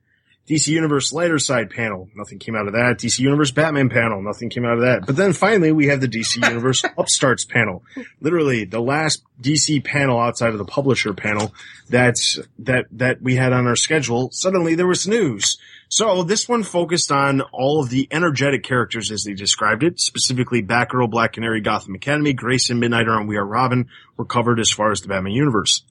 DC 0.52 0.68
Universe 0.68 1.14
Lighter 1.14 1.40
Side 1.40 1.70
panel. 1.70 2.10
Nothing 2.14 2.38
came 2.38 2.56
out 2.56 2.68
of 2.68 2.74
that. 2.74 2.98
DC 2.98 3.20
Universe 3.20 3.52
Batman 3.52 3.88
panel. 3.88 4.22
Nothing 4.22 4.50
came 4.50 4.66
out 4.66 4.74
of 4.74 4.82
that. 4.82 5.06
But 5.06 5.16
then 5.16 5.32
finally 5.32 5.72
we 5.72 5.88
have 5.88 6.02
the 6.02 6.10
DC 6.10 6.46
Universe 6.50 6.84
Upstarts 6.98 7.46
panel. 7.46 7.84
Literally 8.20 8.66
the 8.66 8.82
last 8.82 9.24
DC 9.42 9.82
panel 9.86 10.20
outside 10.20 10.52
of 10.52 10.58
the 10.58 10.66
publisher 10.66 11.14
panel 11.14 11.54
that's, 11.88 12.38
that, 12.60 12.88
that 12.92 13.22
we 13.22 13.36
had 13.36 13.54
on 13.54 13.66
our 13.66 13.78
schedule. 13.78 14.30
Suddenly 14.34 14.76
there 14.76 14.88
was 14.88 15.08
news. 15.08 15.58
So 15.88 16.24
this 16.24 16.50
one 16.50 16.64
focused 16.64 17.14
on 17.14 17.40
all 17.54 17.82
of 17.82 17.90
the 17.90 18.10
energetic 18.12 18.64
characters 18.64 19.10
as 19.10 19.24
they 19.24 19.34
described 19.34 19.84
it, 19.84 20.02
specifically 20.02 20.62
Batgirl, 20.62 21.10
Black 21.10 21.34
Canary, 21.34 21.62
Gotham 21.62 21.96
Academy, 21.96 22.34
Grayson, 22.34 22.82
Midnighter, 22.82 23.18
and 23.18 23.28
We 23.28 23.38
Are 23.38 23.46
Robin 23.46 23.88
were 24.18 24.26
covered 24.26 24.60
as 24.60 24.70
far 24.70 24.92
as 24.92 25.00
the 25.00 25.08
Batman 25.08 25.32
universe. 25.32 25.84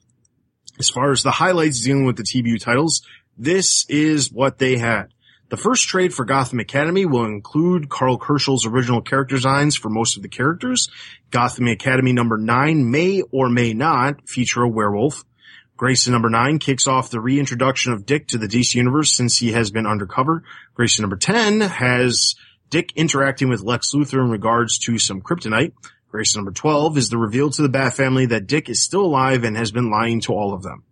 As 0.78 0.88
far 0.88 1.12
as 1.12 1.22
the 1.22 1.30
highlights 1.30 1.82
dealing 1.82 2.06
with 2.06 2.16
the 2.16 2.22
TBU 2.22 2.60
titles, 2.60 3.02
this 3.40 3.86
is 3.88 4.30
what 4.30 4.58
they 4.58 4.76
had. 4.76 5.06
The 5.48 5.56
first 5.56 5.88
trade 5.88 6.12
for 6.12 6.26
Gotham 6.26 6.60
Academy 6.60 7.06
will 7.06 7.24
include 7.24 7.88
Karl 7.88 8.18
Kerschl's 8.18 8.66
original 8.66 9.00
character 9.00 9.34
designs 9.34 9.76
for 9.76 9.88
most 9.88 10.16
of 10.16 10.22
the 10.22 10.28
characters. 10.28 10.90
Gotham 11.30 11.66
Academy 11.66 12.12
number 12.12 12.36
nine 12.36 12.90
may 12.90 13.22
or 13.32 13.48
may 13.48 13.72
not 13.72 14.28
feature 14.28 14.62
a 14.62 14.68
werewolf. 14.68 15.24
Grayson 15.76 16.12
number 16.12 16.28
nine 16.28 16.58
kicks 16.58 16.86
off 16.86 17.10
the 17.10 17.18
reintroduction 17.18 17.94
of 17.94 18.04
Dick 18.04 18.28
to 18.28 18.38
the 18.38 18.46
DC 18.46 18.74
universe 18.74 19.10
since 19.10 19.38
he 19.38 19.52
has 19.52 19.70
been 19.70 19.86
undercover. 19.86 20.44
Grayson 20.74 21.02
number 21.02 21.16
10 21.16 21.62
has 21.62 22.34
Dick 22.68 22.92
interacting 22.94 23.48
with 23.48 23.62
Lex 23.62 23.94
Luthor 23.94 24.22
in 24.22 24.30
regards 24.30 24.78
to 24.80 24.98
some 24.98 25.22
kryptonite. 25.22 25.72
Grayson 26.10 26.40
number 26.40 26.52
12 26.52 26.98
is 26.98 27.08
the 27.08 27.16
reveal 27.16 27.48
to 27.48 27.62
the 27.62 27.70
Bat 27.70 27.94
family 27.94 28.26
that 28.26 28.46
Dick 28.46 28.68
is 28.68 28.84
still 28.84 29.06
alive 29.06 29.44
and 29.44 29.56
has 29.56 29.72
been 29.72 29.90
lying 29.90 30.20
to 30.20 30.34
all 30.34 30.52
of 30.52 30.62
them. 30.62 30.84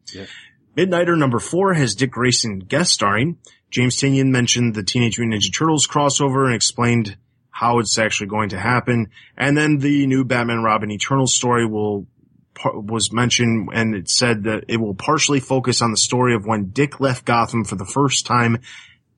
Midnighter 0.77 1.19
number 1.19 1.39
four 1.39 1.75
has 1.75 1.95
Dick 1.95 2.13
Grayson 2.13 2.61
guest 2.61 2.93
starring. 2.93 3.39
James 3.71 3.97
Tynion 3.97 4.29
mentioned 4.29 4.75
the 4.75 4.83
Teenage 4.83 5.19
Mutant 5.19 5.43
Ninja 5.43 5.57
Turtles 5.57 5.87
crossover 5.87 6.47
and 6.47 6.55
explained 6.55 7.17
how 7.51 7.81
it's 7.81 7.99
actually 7.99 8.29
going 8.29 8.51
to 8.51 8.59
happen. 8.59 9.11
And 9.37 9.57
then 9.57 9.79
the 9.79 10.07
new 10.07 10.25
Batman 10.25 10.63
Robin 10.63 10.91
Eternal 10.91 11.27
story 11.27 11.67
will 11.67 12.07
was 12.65 13.13
mentioned 13.13 13.69
and 13.73 13.95
it 13.95 14.09
said 14.09 14.45
that 14.45 14.65
it 14.69 14.79
will 14.79 14.95
partially 14.95 15.41
focus 15.41 15.81
on 15.81 15.91
the 15.91 15.97
story 15.97 16.35
of 16.35 16.45
when 16.45 16.71
Dick 16.71 17.01
left 17.01 17.25
Gotham 17.25 17.65
for 17.65 17.77
the 17.77 17.85
first 17.85 18.27
time 18.27 18.59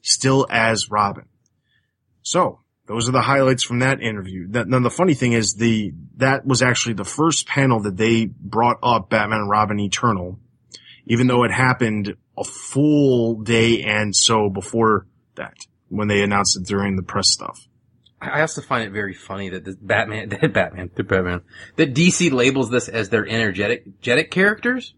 still 0.02 0.46
as 0.50 0.90
Robin. 0.90 1.24
So 2.22 2.60
those 2.86 3.08
are 3.08 3.12
the 3.12 3.22
highlights 3.22 3.62
from 3.62 3.78
that 3.80 4.02
interview. 4.02 4.48
That, 4.48 4.68
the 4.68 4.90
funny 4.90 5.14
thing 5.14 5.32
is 5.32 5.54
the, 5.54 5.92
that 6.16 6.46
was 6.46 6.60
actually 6.60 6.94
the 6.94 7.04
first 7.04 7.46
panel 7.46 7.80
that 7.82 7.96
they 7.96 8.26
brought 8.26 8.78
up 8.82 9.10
Batman 9.10 9.40
and 9.40 9.50
Robin 9.50 9.78
Eternal, 9.80 10.38
even 11.10 11.26
though 11.26 11.42
it 11.42 11.50
happened 11.50 12.14
a 12.38 12.44
full 12.44 13.42
day 13.42 13.82
and 13.82 14.14
so 14.14 14.48
before 14.48 15.06
that 15.34 15.56
when 15.88 16.06
they 16.06 16.22
announced 16.22 16.56
it 16.56 16.64
during 16.64 16.94
the 16.94 17.02
press 17.02 17.28
stuff. 17.28 17.66
I 18.20 18.42
also 18.42 18.62
find 18.62 18.84
it 18.84 18.92
very 18.92 19.14
funny 19.14 19.48
that 19.48 19.64
this 19.64 19.74
Batman, 19.74 20.28
that 20.40 20.52
Batman, 20.52 20.90
the 20.94 21.02
Batman, 21.02 21.40
that 21.76 21.94
DC 21.94 22.30
labels 22.30 22.70
this 22.70 22.88
as 22.88 23.08
their 23.08 23.26
energetic, 23.26 23.82
energetic 23.86 24.30
characters. 24.30 24.94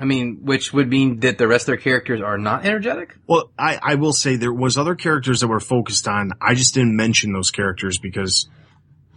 I 0.00 0.04
mean, 0.04 0.38
which 0.44 0.72
would 0.72 0.88
mean 0.88 1.20
that 1.20 1.36
the 1.36 1.48
rest 1.48 1.64
of 1.64 1.66
their 1.66 1.76
characters 1.76 2.22
are 2.22 2.38
not 2.38 2.64
energetic. 2.64 3.16
Well, 3.26 3.50
I, 3.58 3.78
I 3.82 3.94
will 3.96 4.12
say 4.12 4.36
there 4.36 4.52
was 4.52 4.78
other 4.78 4.94
characters 4.94 5.40
that 5.40 5.48
were 5.48 5.60
focused 5.60 6.08
on. 6.08 6.30
I 6.40 6.54
just 6.54 6.72
didn't 6.72 6.96
mention 6.96 7.32
those 7.32 7.50
characters 7.50 7.98
because 7.98 8.48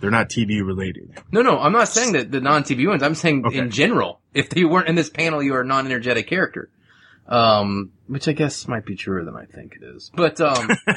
they're 0.01 0.11
not 0.11 0.29
TV 0.29 0.65
related. 0.65 1.13
No, 1.31 1.41
no, 1.41 1.59
I'm 1.59 1.71
not 1.71 1.87
saying 1.87 2.13
that 2.13 2.31
the 2.31 2.41
non-TV 2.41 2.87
ones. 2.87 3.03
I'm 3.03 3.15
saying 3.15 3.45
Okay. 3.45 3.59
in 3.59 3.69
general, 3.69 4.19
if 4.33 4.55
you 4.55 4.67
weren't 4.67 4.87
in 4.87 4.95
this 4.95 5.09
panel, 5.09 5.41
you 5.41 5.53
are 5.55 5.61
a 5.61 5.65
non-energetic 5.65 6.27
character. 6.27 6.69
Um, 7.27 7.91
which 8.07 8.27
I 8.27 8.33
guess 8.33 8.67
might 8.67 8.85
be 8.85 8.95
truer 8.95 9.23
than 9.23 9.37
I 9.37 9.45
think 9.45 9.77
it 9.79 9.85
is. 9.85 10.11
But, 10.13 10.41
um, 10.41 10.67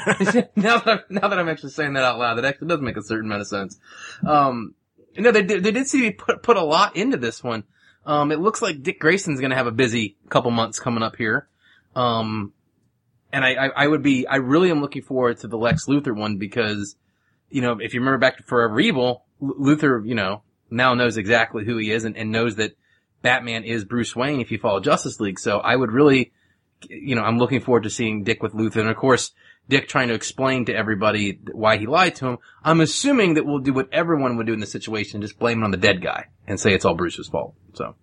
now 0.57 0.79
that, 0.79 0.87
I'm, 0.87 0.99
now 1.09 1.27
that 1.29 1.39
I'm 1.39 1.47
actually 1.47 1.69
saying 1.69 1.93
that 1.93 2.03
out 2.03 2.19
loud, 2.19 2.35
that 2.35 2.43
actually 2.45 2.67
does 2.67 2.81
make 2.81 2.97
a 2.97 3.03
certain 3.03 3.27
amount 3.27 3.41
of 3.41 3.47
sense. 3.47 3.79
Um, 4.25 4.73
no, 5.17 5.31
they 5.31 5.43
did, 5.43 5.63
they 5.63 5.71
did 5.71 5.87
see 5.87 6.01
me 6.01 6.11
put, 6.11 6.43
put 6.43 6.57
a 6.57 6.63
lot 6.63 6.97
into 6.97 7.15
this 7.15 7.41
one. 7.41 7.63
Um, 8.05 8.31
it 8.31 8.39
looks 8.39 8.61
like 8.61 8.83
Dick 8.83 8.99
Grayson's 8.99 9.39
gonna 9.39 9.55
have 9.55 9.67
a 9.67 9.71
busy 9.71 10.17
couple 10.29 10.51
months 10.51 10.79
coming 10.79 11.03
up 11.03 11.15
here. 11.15 11.47
Um, 11.95 12.51
and 13.31 13.45
I, 13.45 13.53
I, 13.53 13.67
I 13.83 13.87
would 13.87 14.03
be, 14.03 14.27
I 14.27 14.37
really 14.37 14.69
am 14.71 14.81
looking 14.81 15.03
forward 15.03 15.37
to 15.39 15.47
the 15.47 15.57
Lex 15.57 15.85
Luthor 15.85 16.15
one 16.15 16.37
because, 16.37 16.95
you 17.49 17.61
know, 17.61 17.79
if 17.79 17.93
you 17.93 17.99
remember 17.99 18.17
back 18.17 18.37
to 18.37 18.43
Forever 18.43 18.79
Evil, 18.79 19.25
L- 19.41 19.55
Luthor, 19.59 20.05
you 20.05 20.15
know, 20.15 20.41
now 20.69 20.93
knows 20.93 21.17
exactly 21.17 21.65
who 21.65 21.77
he 21.77 21.91
is 21.91 22.05
and, 22.05 22.17
and 22.17 22.31
knows 22.31 22.55
that 22.55 22.75
Batman 23.21 23.63
is 23.63 23.85
Bruce 23.85 24.15
Wayne 24.15 24.41
if 24.41 24.51
you 24.51 24.57
follow 24.57 24.79
Justice 24.79 25.19
League. 25.19 25.39
So 25.39 25.59
I 25.59 25.75
would 25.75 25.91
really, 25.91 26.31
you 26.89 27.15
know, 27.15 27.23
I'm 27.23 27.39
looking 27.39 27.61
forward 27.61 27.83
to 27.83 27.89
seeing 27.89 28.23
Dick 28.23 28.43
with 28.43 28.53
Luthor. 28.53 28.81
And 28.81 28.89
of 28.89 28.97
course, 28.97 29.31
Dick 29.67 29.87
trying 29.87 30.09
to 30.09 30.13
explain 30.13 30.65
to 30.65 30.75
everybody 30.75 31.39
why 31.51 31.77
he 31.77 31.87
lied 31.87 32.15
to 32.15 32.27
him. 32.27 32.37
I'm 32.63 32.81
assuming 32.81 33.33
that 33.35 33.45
we'll 33.45 33.59
do 33.59 33.73
what 33.73 33.91
everyone 33.91 34.37
would 34.37 34.45
do 34.45 34.53
in 34.53 34.59
this 34.59 34.71
situation, 34.71 35.21
just 35.21 35.39
blame 35.39 35.61
it 35.61 35.65
on 35.65 35.71
the 35.71 35.77
dead 35.77 36.01
guy 36.01 36.27
and 36.47 36.59
say 36.59 36.73
it's 36.73 36.85
all 36.85 36.95
Bruce's 36.95 37.27
fault. 37.27 37.55
So. 37.73 37.95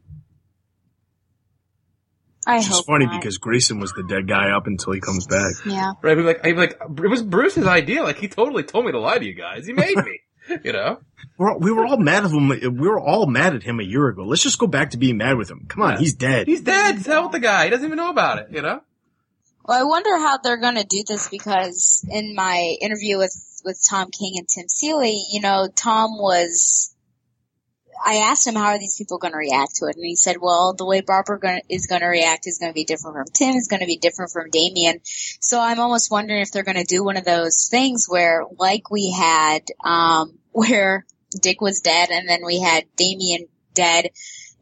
I 2.47 2.57
It's 2.57 2.67
hope 2.67 2.77
just 2.79 2.87
funny 2.87 3.07
not. 3.07 3.21
because 3.21 3.39
Grayson 3.39 3.79
was 3.79 3.93
the 3.93 4.03
dead 4.03 4.27
guy 4.27 4.51
up 4.51 4.67
until 4.67 4.93
he 4.93 5.01
comes 5.01 5.27
back. 5.27 5.53
yeah. 5.65 5.93
Right, 6.03 6.13
I'd 6.13 6.17
be 6.17 6.23
like, 6.23 6.39
I'd 6.45 6.55
be 6.55 6.61
like, 6.61 6.79
it 6.81 7.09
was 7.09 7.23
Bruce's 7.23 7.67
idea. 7.67 8.03
Like, 8.03 8.19
he 8.19 8.29
totally 8.29 8.65
told 8.65 8.85
me 8.87 8.93
to 8.93 8.99
lie 8.99 9.19
to 9.19 9.25
you 9.25 9.35
guys. 9.35 9.67
He 9.67 9.73
made 9.73 9.97
me. 9.97 10.21
you 10.65 10.73
know? 10.73 10.99
We're, 11.39 11.57
we 11.59 11.71
were 11.71 11.87
all 11.87 11.99
mad 11.99 12.25
at 12.25 12.31
him. 12.33 12.49
We 12.49 12.89
were 12.89 12.99
all 13.01 13.27
mad 13.27 13.55
at 13.55 13.63
him 13.63 13.79
a 13.79 13.85
year 13.85 14.09
ago. 14.09 14.25
Let's 14.25 14.43
just 14.43 14.59
go 14.59 14.67
back 14.67 14.91
to 14.91 14.97
being 14.99 15.17
mad 15.19 15.37
with 15.37 15.49
him. 15.51 15.67
Come 15.69 15.83
on, 15.83 15.93
Yeah. 15.93 15.99
he's 16.01 16.15
dead. 16.15 16.47
He's 16.49 16.61
dead. 16.63 16.97
Hell 16.99 17.25
with 17.25 17.33
the 17.33 17.39
guy. 17.41 17.65
He 17.65 17.71
doesn't 17.71 17.87
even 17.87 17.97
know 17.97 18.11
about 18.11 18.39
it, 18.39 18.49
you 18.51 18.61
know? 18.61 18.81
Well, 19.65 19.79
I 19.81 19.85
wonder 19.85 20.19
how 20.19 20.39
they're 20.39 20.57
going 20.61 20.75
to 20.75 20.85
do 20.85 21.05
this 21.07 21.29
because 21.29 22.05
in 22.11 22.35
my 22.35 22.77
interview 22.81 23.19
with 23.19 23.61
with 23.65 23.81
Tom 23.89 24.11
King 24.11 24.33
and 24.39 24.49
Tim 24.49 24.67
Seeley, 24.67 25.23
you 25.31 25.41
know, 25.41 25.69
Tom 25.75 26.19
was. 26.19 26.92
I 28.05 28.17
asked 28.17 28.47
him 28.47 28.55
how 28.55 28.69
are 28.69 28.79
these 28.79 28.97
people 28.97 29.19
going 29.19 29.33
to 29.33 29.39
react 29.39 29.77
to 29.77 29.87
it, 29.87 29.97
and 29.97 30.05
he 30.05 30.17
said, 30.17 30.37
"Well, 30.41 30.75
the 30.75 30.87
way 30.87 31.01
Barbara 31.01 31.39
gonna, 31.39 31.61
is 31.69 31.87
going 31.87 32.01
to 32.01 32.09
react 32.09 32.47
is 32.47 32.59
going 32.59 32.71
to 32.71 32.75
be 32.75 32.85
different 32.85 33.17
from 33.17 33.27
Tim. 33.33 33.55
Is 33.55 33.69
going 33.69 33.81
to 33.81 33.87
be 33.87 33.99
different 33.99 34.33
from 34.33 34.51
Damian." 34.51 35.01
So 35.05 35.61
I'm 35.61 35.79
almost 35.79 36.11
wondering 36.11 36.41
if 36.41 36.51
they're 36.51 36.65
going 36.65 36.77
to 36.77 36.85
do 36.85 37.05
one 37.05 37.17
of 37.17 37.25
those 37.25 37.69
things 37.71 38.07
where, 38.09 38.45
like 38.59 38.91
we 38.91 39.13
had, 39.13 39.61
um, 39.85 40.39
where 40.51 41.07
Dick 41.41 41.61
was 41.61 41.81
dead, 41.81 42.11
and 42.11 42.29
then 42.29 42.41
we 42.45 42.61
had 42.61 42.85
Damian 42.97 43.47
dead. 43.75 44.09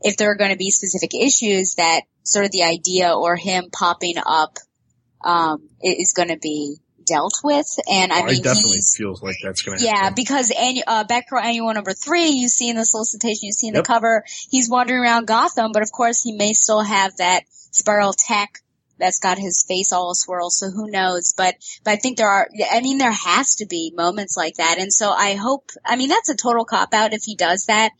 If 0.02 0.16
there 0.16 0.30
are 0.30 0.36
going 0.36 0.52
to 0.52 0.56
be 0.56 0.70
specific 0.70 1.14
issues 1.14 1.74
that 1.74 2.02
sort 2.22 2.44
of 2.44 2.52
the 2.52 2.62
idea 2.62 3.12
or 3.12 3.36
him 3.36 3.70
popping 3.70 4.16
up 4.24 4.58
um, 5.22 5.68
is 5.82 6.12
going 6.14 6.28
to 6.28 6.38
be 6.38 6.78
dealt 7.10 7.34
with. 7.42 7.66
And 7.90 8.12
I 8.12 8.20
I 8.20 8.26
mean, 8.32 8.42
definitely 8.42 8.80
feels 8.96 9.22
like 9.22 9.36
that's 9.42 9.62
going 9.62 9.78
to 9.78 9.84
yeah, 9.84 9.96
happen. 9.96 10.14
because 10.14 10.50
annu- 10.50 10.86
uh, 10.86 11.04
Batgirl 11.04 11.42
Annual 11.42 11.74
number 11.74 11.92
three, 11.92 12.28
you 12.28 12.48
see 12.48 12.70
in 12.70 12.76
the 12.76 12.84
solicitation, 12.84 13.46
you 13.48 13.52
see 13.52 13.68
in 13.68 13.74
Yep. 13.74 13.84
the 13.84 13.86
cover, 13.86 14.24
he's 14.50 14.70
wandering 14.70 15.00
around 15.00 15.26
Gotham, 15.26 15.72
but 15.72 15.82
of 15.82 15.90
course 15.90 16.22
he 16.22 16.32
may 16.32 16.52
still 16.52 16.82
have 16.82 17.16
that 17.16 17.42
spiral 17.72 18.12
tech 18.12 18.60
that's 18.98 19.18
got 19.18 19.38
his 19.38 19.64
face 19.66 19.92
all 19.92 20.10
a 20.10 20.14
swirl, 20.14 20.50
so 20.50 20.68
who 20.70 20.90
knows, 20.90 21.32
but, 21.34 21.54
but 21.84 21.92
I 21.92 21.96
think 21.96 22.18
there 22.18 22.28
are, 22.28 22.46
I 22.70 22.82
mean, 22.82 22.98
there 22.98 23.10
has 23.10 23.54
to 23.56 23.66
be 23.66 23.94
moments 23.96 24.36
like 24.36 24.56
that, 24.56 24.76
and 24.78 24.92
so 24.92 25.10
I 25.10 25.36
hope, 25.36 25.70
I 25.86 25.96
mean, 25.96 26.10
that's 26.10 26.28
a 26.28 26.36
total 26.36 26.66
cop 26.66 26.92
out 26.92 27.14
if 27.14 27.22
he 27.24 27.34
does 27.34 27.64
that, 27.66 27.92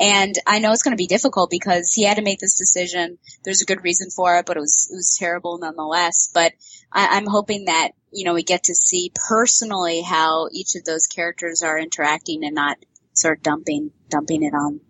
and 0.00 0.34
I 0.46 0.58
know 0.60 0.72
it's 0.72 0.82
going 0.82 0.96
to 0.96 1.02
be 1.02 1.06
difficult 1.06 1.50
because 1.50 1.92
he 1.92 2.04
had 2.04 2.16
to 2.16 2.22
make 2.22 2.40
this 2.40 2.56
decision. 2.56 3.18
There's 3.44 3.60
a 3.60 3.66
good 3.66 3.84
reason 3.84 4.08
for 4.08 4.38
it, 4.38 4.46
but 4.46 4.56
it 4.56 4.60
was, 4.60 4.88
it 4.90 4.96
was 4.96 5.16
terrible 5.18 5.58
nonetheless, 5.58 6.30
but 6.32 6.52
I, 6.96 7.18
I'm 7.18 7.26
hoping 7.26 7.66
that, 7.66 7.90
you 8.12 8.24
know, 8.24 8.34
we 8.34 8.42
get 8.42 8.64
to 8.64 8.74
see 8.74 9.12
personally 9.28 10.02
how 10.02 10.48
each 10.52 10.74
of 10.76 10.84
those 10.84 11.06
characters 11.06 11.62
are 11.62 11.78
interacting 11.78 12.44
and 12.44 12.54
not 12.54 12.78
sort 13.12 13.38
of 13.38 13.44
dumping, 13.44 13.92
dumping 14.08 14.42
it 14.42 14.54
on 14.54 14.80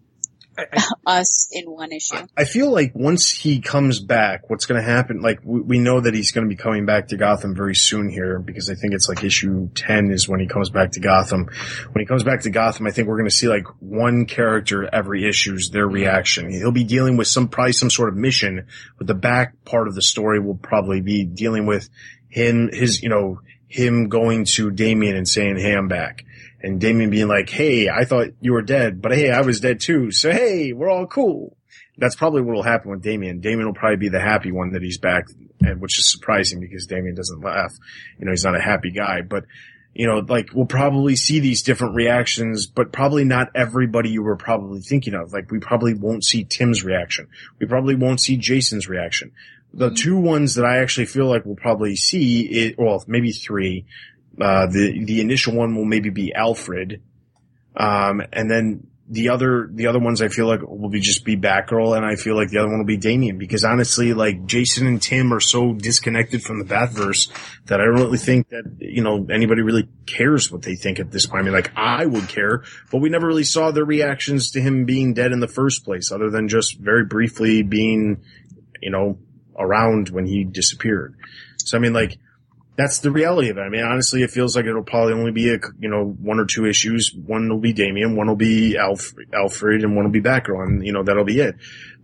us 1.06 1.48
in 1.52 1.70
one 1.70 1.92
issue. 1.92 2.16
I 2.36 2.44
feel 2.44 2.70
like 2.70 2.92
once 2.94 3.30
he 3.30 3.60
comes 3.60 4.00
back, 4.00 4.48
what's 4.50 4.66
going 4.66 4.80
to 4.80 4.86
happen? 4.86 5.20
Like 5.20 5.40
we, 5.44 5.60
we 5.60 5.78
know 5.78 6.00
that 6.00 6.14
he's 6.14 6.32
going 6.32 6.48
to 6.48 6.48
be 6.48 6.60
coming 6.60 6.86
back 6.86 7.08
to 7.08 7.16
Gotham 7.16 7.54
very 7.54 7.74
soon 7.74 8.08
here 8.08 8.38
because 8.38 8.70
I 8.70 8.74
think 8.74 8.94
it's 8.94 9.08
like 9.08 9.24
issue 9.24 9.68
10 9.74 10.10
is 10.10 10.28
when 10.28 10.40
he 10.40 10.46
comes 10.46 10.70
back 10.70 10.92
to 10.92 11.00
Gotham. 11.00 11.48
When 11.92 12.02
he 12.02 12.06
comes 12.06 12.24
back 12.24 12.42
to 12.42 12.50
Gotham, 12.50 12.86
I 12.86 12.90
think 12.90 13.08
we're 13.08 13.18
going 13.18 13.30
to 13.30 13.34
see 13.36 13.48
like 13.48 13.66
one 13.80 14.26
character 14.26 14.88
every 14.92 15.28
issue's 15.28 15.70
their 15.70 15.86
reaction. 15.86 16.50
He'll 16.50 16.72
be 16.72 16.84
dealing 16.84 17.16
with 17.16 17.28
some, 17.28 17.48
probably 17.48 17.72
some 17.72 17.90
sort 17.90 18.08
of 18.08 18.16
mission, 18.16 18.66
but 18.98 19.06
the 19.06 19.14
back 19.14 19.64
part 19.64 19.88
of 19.88 19.94
the 19.94 20.02
story 20.02 20.40
will 20.40 20.56
probably 20.56 21.00
be 21.00 21.24
dealing 21.24 21.66
with 21.66 21.88
him, 22.28 22.70
his, 22.72 23.02
you 23.02 23.08
know, 23.08 23.40
him 23.68 24.08
going 24.08 24.44
to 24.44 24.70
Damian 24.70 25.16
and 25.16 25.28
saying, 25.28 25.56
Hey, 25.58 25.74
I'm 25.74 25.88
back. 25.88 26.25
And 26.62 26.80
Damian 26.80 27.10
being 27.10 27.28
like, 27.28 27.48
Hey, 27.48 27.88
I 27.88 28.04
thought 28.04 28.28
you 28.40 28.52
were 28.52 28.62
dead, 28.62 29.02
but 29.02 29.12
hey, 29.12 29.30
I 29.30 29.42
was 29.42 29.60
dead 29.60 29.80
too. 29.80 30.10
So 30.10 30.30
hey, 30.30 30.72
we're 30.72 30.90
all 30.90 31.06
cool. 31.06 31.56
That's 31.98 32.16
probably 32.16 32.42
what 32.42 32.54
will 32.54 32.62
happen 32.62 32.90
with 32.90 33.02
Damian. 33.02 33.40
Damian 33.40 33.66
will 33.66 33.74
probably 33.74 33.96
be 33.96 34.08
the 34.08 34.20
happy 34.20 34.52
one 34.52 34.72
that 34.72 34.82
he's 34.82 34.98
back, 34.98 35.24
and 35.60 35.80
which 35.80 35.98
is 35.98 36.10
surprising 36.10 36.60
because 36.60 36.86
Damian 36.86 37.14
doesn't 37.14 37.42
laugh. 37.42 37.72
You 38.18 38.26
know, 38.26 38.32
he's 38.32 38.44
not 38.44 38.56
a 38.56 38.60
happy 38.60 38.90
guy, 38.90 39.22
but 39.22 39.44
you 39.96 40.06
know, 40.06 40.18
like 40.18 40.50
we'll 40.52 40.66
probably 40.66 41.16
see 41.16 41.40
these 41.40 41.62
different 41.62 41.94
reactions, 41.94 42.66
but 42.66 42.92
probably 42.92 43.24
not 43.24 43.48
everybody 43.54 44.10
you 44.10 44.22
were 44.22 44.36
probably 44.36 44.80
thinking 44.80 45.14
of. 45.14 45.32
Like 45.32 45.50
we 45.50 45.58
probably 45.58 45.94
won't 45.94 46.22
see 46.22 46.44
Tim's 46.44 46.84
reaction. 46.84 47.28
We 47.58 47.66
probably 47.66 47.94
won't 47.94 48.20
see 48.20 48.36
Jason's 48.36 48.88
reaction. 48.88 49.32
The 49.72 49.90
two 49.90 50.18
ones 50.18 50.56
that 50.56 50.66
I 50.66 50.78
actually 50.78 51.06
feel 51.06 51.26
like 51.26 51.46
we'll 51.46 51.56
probably 51.56 51.96
see 51.96 52.74
well, 52.76 53.02
maybe 53.06 53.32
three. 53.32 53.86
Uh, 54.40 54.66
the, 54.66 55.04
the 55.04 55.20
initial 55.20 55.54
one 55.54 55.74
will 55.74 55.84
maybe 55.84 56.10
be 56.10 56.34
Alfred. 56.34 57.02
Um, 57.74 58.22
and 58.32 58.50
then 58.50 58.86
the 59.08 59.28
other, 59.28 59.68
the 59.70 59.86
other 59.86 60.00
ones 60.00 60.20
I 60.20 60.28
feel 60.28 60.46
like 60.46 60.62
will 60.62 60.88
be 60.88 61.00
just 61.00 61.24
be 61.24 61.36
Batgirl 61.36 61.96
and 61.96 62.04
I 62.04 62.16
feel 62.16 62.34
like 62.34 62.50
the 62.50 62.58
other 62.58 62.68
one 62.68 62.78
will 62.78 62.86
be 62.86 62.96
Damian 62.96 63.38
because 63.38 63.64
honestly, 63.64 64.14
like 64.14 64.46
Jason 64.46 64.86
and 64.86 65.00
Tim 65.00 65.32
are 65.32 65.40
so 65.40 65.72
disconnected 65.72 66.42
from 66.42 66.58
the 66.58 66.64
Batverse 66.64 67.30
that 67.66 67.80
I 67.80 67.84
don't 67.84 67.94
really 67.94 68.18
think 68.18 68.48
that, 68.48 68.64
you 68.80 69.02
know, 69.02 69.26
anybody 69.30 69.62
really 69.62 69.88
cares 70.06 70.50
what 70.50 70.62
they 70.62 70.74
think 70.74 70.98
at 70.98 71.12
this 71.12 71.26
point. 71.26 71.42
I 71.42 71.44
mean, 71.44 71.54
like 71.54 71.70
I 71.76 72.04
would 72.04 72.28
care, 72.28 72.64
but 72.90 72.98
we 72.98 73.08
never 73.08 73.26
really 73.26 73.44
saw 73.44 73.70
their 73.70 73.84
reactions 73.84 74.50
to 74.52 74.60
him 74.60 74.86
being 74.86 75.14
dead 75.14 75.32
in 75.32 75.40
the 75.40 75.48
first 75.48 75.84
place 75.84 76.10
other 76.10 76.28
than 76.28 76.48
just 76.48 76.78
very 76.78 77.04
briefly 77.04 77.62
being, 77.62 78.22
you 78.82 78.90
know, 78.90 79.18
around 79.56 80.08
when 80.08 80.26
he 80.26 80.42
disappeared. 80.44 81.16
So 81.58 81.78
I 81.78 81.80
mean, 81.80 81.92
like, 81.92 82.18
that's 82.76 82.98
the 82.98 83.10
reality 83.10 83.48
of 83.48 83.56
it. 83.56 83.62
I 83.62 83.68
mean, 83.68 83.82
honestly, 83.82 84.22
it 84.22 84.30
feels 84.30 84.54
like 84.54 84.66
it'll 84.66 84.82
probably 84.82 85.14
only 85.14 85.32
be 85.32 85.52
a, 85.52 85.58
you 85.78 85.88
know, 85.88 86.04
one 86.04 86.38
or 86.38 86.44
two 86.44 86.66
issues. 86.66 87.12
One 87.14 87.48
will 87.48 87.60
be 87.60 87.72
Damian, 87.72 88.16
one 88.16 88.28
will 88.28 88.36
be 88.36 88.76
Alf, 88.76 89.12
Alfred, 89.32 89.82
and 89.82 89.96
one 89.96 90.04
will 90.04 90.12
be 90.12 90.20
Batgirl, 90.20 90.62
and 90.62 90.86
you 90.86 90.92
know, 90.92 91.02
that'll 91.02 91.24
be 91.24 91.40
it. 91.40 91.56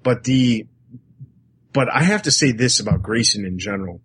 But 0.03 0.25
the, 0.25 0.67
but 1.73 1.89
I 1.93 2.03
have 2.03 2.23
to 2.23 2.31
say 2.31 2.53
this 2.53 2.81
about 2.81 3.03
Grayson 3.03 3.45
in 3.45 3.59
general. 3.59 4.01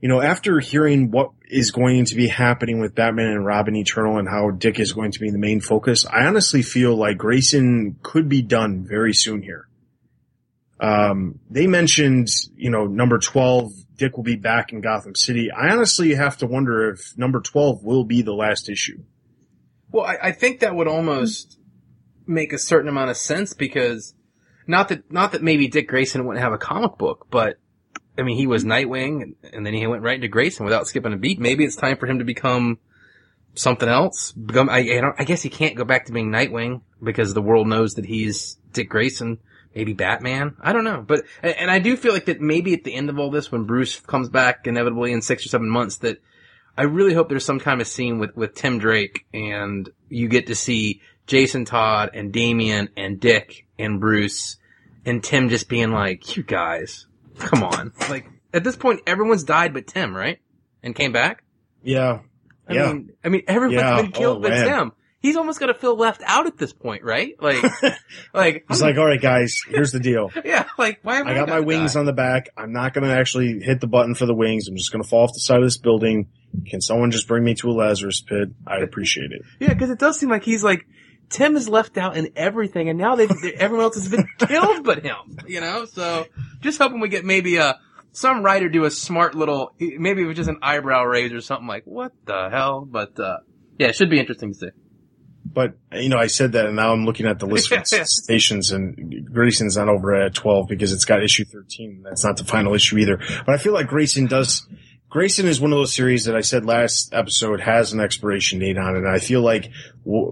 You 0.00 0.08
know, 0.08 0.20
after 0.20 0.60
hearing 0.60 1.10
what 1.10 1.30
is 1.48 1.70
going 1.70 2.04
to 2.06 2.14
be 2.14 2.28
happening 2.28 2.78
with 2.80 2.94
Batman 2.94 3.28
and 3.28 3.46
Robin 3.46 3.74
Eternal 3.74 4.18
and 4.18 4.28
how 4.28 4.50
Dick 4.50 4.78
is 4.78 4.92
going 4.92 5.12
to 5.12 5.20
be 5.20 5.30
the 5.30 5.38
main 5.38 5.60
focus, 5.60 6.04
I 6.04 6.26
honestly 6.26 6.60
feel 6.60 6.94
like 6.94 7.16
Grayson 7.16 7.96
could 8.02 8.28
be 8.28 8.42
done 8.42 8.84
very 8.86 9.14
soon 9.14 9.42
here. 9.42 9.68
Um, 10.80 11.38
they 11.50 11.66
mentioned, 11.66 12.28
you 12.56 12.70
know, 12.70 12.86
number 12.86 13.18
12, 13.18 13.72
Dick 13.96 14.16
will 14.16 14.24
be 14.24 14.36
back 14.36 14.72
in 14.72 14.80
Gotham 14.80 15.14
City. 15.14 15.50
I 15.50 15.70
honestly 15.70 16.14
have 16.14 16.36
to 16.38 16.46
wonder 16.46 16.90
if 16.90 17.16
number 17.16 17.40
12 17.40 17.84
will 17.84 18.04
be 18.04 18.22
the 18.22 18.34
last 18.34 18.68
issue. 18.68 19.02
Well, 19.90 20.04
I, 20.04 20.18
I 20.20 20.32
think 20.32 20.60
that 20.60 20.74
would 20.74 20.88
almost 20.88 21.58
make 22.26 22.52
a 22.52 22.58
certain 22.58 22.88
amount 22.88 23.10
of 23.10 23.16
sense 23.16 23.52
because 23.54 24.14
not 24.66 24.88
that 24.88 25.10
not 25.12 25.32
that 25.32 25.42
maybe 25.42 25.68
Dick 25.68 25.88
Grayson 25.88 26.26
wouldn't 26.26 26.42
have 26.42 26.52
a 26.52 26.58
comic 26.58 26.96
book, 26.98 27.26
but 27.30 27.58
I 28.18 28.22
mean 28.22 28.36
he 28.36 28.46
was 28.46 28.64
Nightwing 28.64 29.34
and, 29.52 29.66
then 29.66 29.74
he 29.74 29.86
went 29.86 30.02
right 30.02 30.16
into 30.16 30.28
Grayson 30.28 30.64
without 30.64 30.86
skipping 30.86 31.12
a 31.12 31.16
beat. 31.16 31.38
Maybe 31.38 31.64
it's 31.64 31.76
time 31.76 31.96
for 31.96 32.06
him 32.06 32.18
to 32.18 32.24
become 32.24 32.78
something 33.54 33.88
else. 33.88 34.32
Become 34.32 34.68
I, 34.68 34.78
I, 34.78 35.00
don't, 35.00 35.20
I 35.20 35.24
guess 35.24 35.42
he 35.42 35.50
can't 35.50 35.76
go 35.76 35.84
back 35.84 36.06
to 36.06 36.12
being 36.12 36.30
Nightwing 36.30 36.80
because 37.02 37.34
the 37.34 37.42
world 37.42 37.68
knows 37.68 37.94
that 37.94 38.06
he's 38.06 38.56
Dick 38.72 38.88
Grayson. 38.88 39.38
Maybe 39.74 39.92
Batman. 39.92 40.56
I 40.60 40.72
don't 40.72 40.84
know, 40.84 41.02
but 41.06 41.24
and, 41.42 41.70
I 41.70 41.78
do 41.80 41.96
feel 41.96 42.12
like 42.12 42.26
that 42.26 42.40
maybe 42.40 42.74
at 42.74 42.84
the 42.84 42.94
end 42.94 43.10
of 43.10 43.18
all 43.18 43.30
this, 43.30 43.50
when 43.50 43.64
Bruce 43.64 43.98
comes 44.00 44.28
back 44.28 44.66
inevitably 44.66 45.12
in 45.12 45.20
six 45.20 45.44
or 45.44 45.48
seven 45.48 45.68
months, 45.68 45.96
that 45.98 46.22
I 46.78 46.82
really 46.82 47.12
hope 47.14 47.28
there's 47.28 47.44
some 47.44 47.60
kind 47.60 47.80
of 47.80 47.86
scene 47.86 48.18
with, 48.18 48.36
with 48.36 48.54
Tim 48.54 48.78
Drake 48.78 49.26
and 49.34 49.88
you 50.08 50.28
get 50.28 50.46
to 50.48 50.54
see 50.54 51.00
Jason 51.26 51.64
Todd 51.64 52.10
and 52.14 52.32
Damian 52.32 52.88
and 52.96 53.18
Dick 53.18 53.66
and 53.78 54.00
Bruce 54.00 54.56
and 55.04 55.22
Tim 55.22 55.48
just 55.48 55.68
being 55.68 55.90
like, 55.90 56.36
you 56.36 56.42
guys, 56.42 57.06
come 57.38 57.62
on. 57.64 57.92
Like, 58.08 58.26
at 58.52 58.62
this 58.64 58.76
point, 58.76 59.00
everyone's 59.06 59.44
died 59.44 59.74
but 59.74 59.86
Tim, 59.86 60.16
right? 60.16 60.38
And 60.82 60.94
came 60.94 61.12
back? 61.12 61.42
Yeah. 61.82 62.20
I 62.68 62.74
yeah. 62.74 62.92
mean, 62.92 63.12
I 63.24 63.28
mean, 63.28 63.42
everyone's 63.48 63.80
Yeah. 63.80 64.02
been 64.02 64.12
killed 64.12 64.38
Oh, 64.38 64.40
but 64.40 64.50
man. 64.50 64.66
Tim. 64.68 64.92
He's 65.24 65.36
almost 65.36 65.58
gonna 65.58 65.72
feel 65.72 65.96
left 65.96 66.20
out 66.26 66.46
at 66.46 66.58
this 66.58 66.74
point, 66.74 67.02
right? 67.02 67.34
Like, 67.40 67.64
like, 68.34 68.66
He's 68.68 68.82
like, 68.82 68.98
all 68.98 69.06
right, 69.06 69.18
guys, 69.18 69.58
here's 69.66 69.90
the 69.90 69.98
deal. 69.98 70.30
yeah, 70.44 70.68
like, 70.76 70.98
why 71.02 71.16
am 71.16 71.26
I 71.26 71.30
I 71.30 71.34
got 71.34 71.48
my 71.48 71.60
wings 71.60 71.94
die? 71.94 72.00
on 72.00 72.04
the 72.04 72.12
back. 72.12 72.50
I'm 72.58 72.74
not 72.74 72.92
going 72.92 73.04
to 73.04 73.10
actually 73.10 73.60
hit 73.60 73.80
the 73.80 73.86
button 73.86 74.14
for 74.14 74.26
the 74.26 74.34
wings. 74.34 74.68
I'm 74.68 74.76
just 74.76 74.92
going 74.92 75.02
to 75.02 75.08
fall 75.08 75.24
off 75.24 75.32
the 75.32 75.40
side 75.40 75.56
of 75.56 75.64
this 75.64 75.78
building. 75.78 76.28
Can 76.66 76.82
someone 76.82 77.10
just 77.10 77.26
bring 77.26 77.42
me 77.42 77.54
to 77.54 77.70
a 77.70 77.72
Lazarus 77.72 78.20
pit? 78.20 78.50
I'd 78.66 78.82
appreciate 78.82 79.32
it. 79.32 79.40
Yeah, 79.60 79.72
because 79.72 79.88
it 79.88 79.98
does 79.98 80.20
seem 80.20 80.28
like 80.28 80.44
he's 80.44 80.62
like 80.62 80.86
Tim 81.30 81.56
is 81.56 81.70
left 81.70 81.96
out 81.96 82.18
in 82.18 82.30
everything, 82.36 82.90
and 82.90 82.98
now 82.98 83.16
they 83.16 83.26
everyone 83.56 83.84
else 83.84 83.94
has 83.94 84.10
been 84.10 84.28
killed 84.38 84.84
but 84.84 85.02
him. 85.02 85.38
You 85.46 85.62
know, 85.62 85.86
so 85.86 86.26
just 86.60 86.78
hoping 86.78 87.00
we 87.00 87.08
get 87.08 87.24
maybe 87.24 87.56
a 87.56 87.78
some 88.12 88.42
writer 88.42 88.68
do 88.68 88.84
a 88.84 88.90
smart 88.90 89.34
little 89.34 89.74
maybe 89.80 90.22
it 90.22 90.26
was 90.26 90.36
just 90.36 90.50
an 90.50 90.58
eyebrow 90.60 91.02
raise 91.02 91.32
or 91.32 91.40
something 91.40 91.66
like 91.66 91.84
what 91.86 92.12
the 92.26 92.50
hell. 92.50 92.86
But 92.88 93.18
uh 93.18 93.38
yeah, 93.78 93.88
it 93.88 93.96
should 93.96 94.10
be 94.10 94.20
interesting 94.20 94.52
to 94.52 94.58
see. 94.58 94.68
But, 95.54 95.74
you 95.92 96.08
know, 96.08 96.18
I 96.18 96.26
said 96.26 96.52
that 96.52 96.66
and 96.66 96.76
now 96.76 96.92
I'm 96.92 97.06
looking 97.06 97.26
at 97.26 97.38
the 97.38 97.46
list 97.46 97.70
of 97.72 97.86
stations 98.06 98.72
and 98.72 99.32
Grayson's 99.32 99.76
not 99.76 99.88
over 99.88 100.14
at 100.14 100.34
12 100.34 100.66
because 100.68 100.92
it's 100.92 101.04
got 101.04 101.22
issue 101.22 101.44
13. 101.44 102.02
That's 102.02 102.24
not 102.24 102.36
the 102.36 102.44
final 102.44 102.74
issue 102.74 102.98
either. 102.98 103.18
But 103.46 103.54
I 103.54 103.58
feel 103.58 103.72
like 103.72 103.86
Grayson 103.86 104.26
does, 104.26 104.66
Grayson 105.08 105.46
is 105.46 105.60
one 105.60 105.72
of 105.72 105.78
those 105.78 105.94
series 105.94 106.24
that 106.24 106.34
I 106.34 106.40
said 106.40 106.66
last 106.66 107.14
episode 107.14 107.60
has 107.60 107.92
an 107.92 108.00
expiration 108.00 108.58
date 108.58 108.76
on 108.76 108.96
it. 108.96 108.98
And 108.98 109.08
I 109.08 109.20
feel 109.20 109.42
like, 109.42 109.70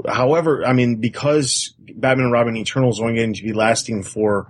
however, 0.08 0.66
I 0.66 0.72
mean, 0.72 0.96
because 0.96 1.74
Batman 1.78 2.24
and 2.24 2.32
Robin 2.32 2.56
Eternal 2.56 2.90
is 2.90 3.00
only 3.00 3.14
going 3.14 3.34
to 3.34 3.42
be 3.42 3.52
lasting 3.52 4.02
for, 4.02 4.48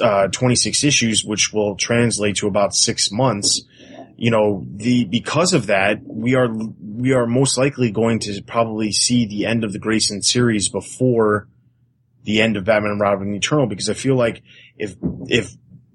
uh, 0.00 0.28
26 0.28 0.84
issues, 0.84 1.24
which 1.24 1.52
will 1.52 1.74
translate 1.74 2.36
to 2.36 2.46
about 2.46 2.74
six 2.74 3.10
months 3.10 3.62
you 4.22 4.30
know, 4.30 4.64
the, 4.76 5.04
because 5.04 5.52
of 5.52 5.66
that, 5.66 5.98
we 6.06 6.36
are, 6.36 6.46
we 6.48 7.12
are 7.12 7.26
most 7.26 7.58
likely 7.58 7.90
going 7.90 8.20
to 8.20 8.40
probably 8.46 8.92
see 8.92 9.26
the 9.26 9.46
end 9.46 9.64
of 9.64 9.72
the 9.72 9.80
Grayson 9.80 10.22
series 10.22 10.68
before 10.68 11.48
the 12.22 12.40
end 12.40 12.56
of 12.56 12.64
Batman 12.64 12.92
and 12.92 13.00
Robin 13.00 13.34
Eternal 13.34 13.66
because 13.66 13.90
I 13.90 13.94
feel 13.94 14.14
like 14.14 14.44
if, 14.76 14.94
if 15.26 15.50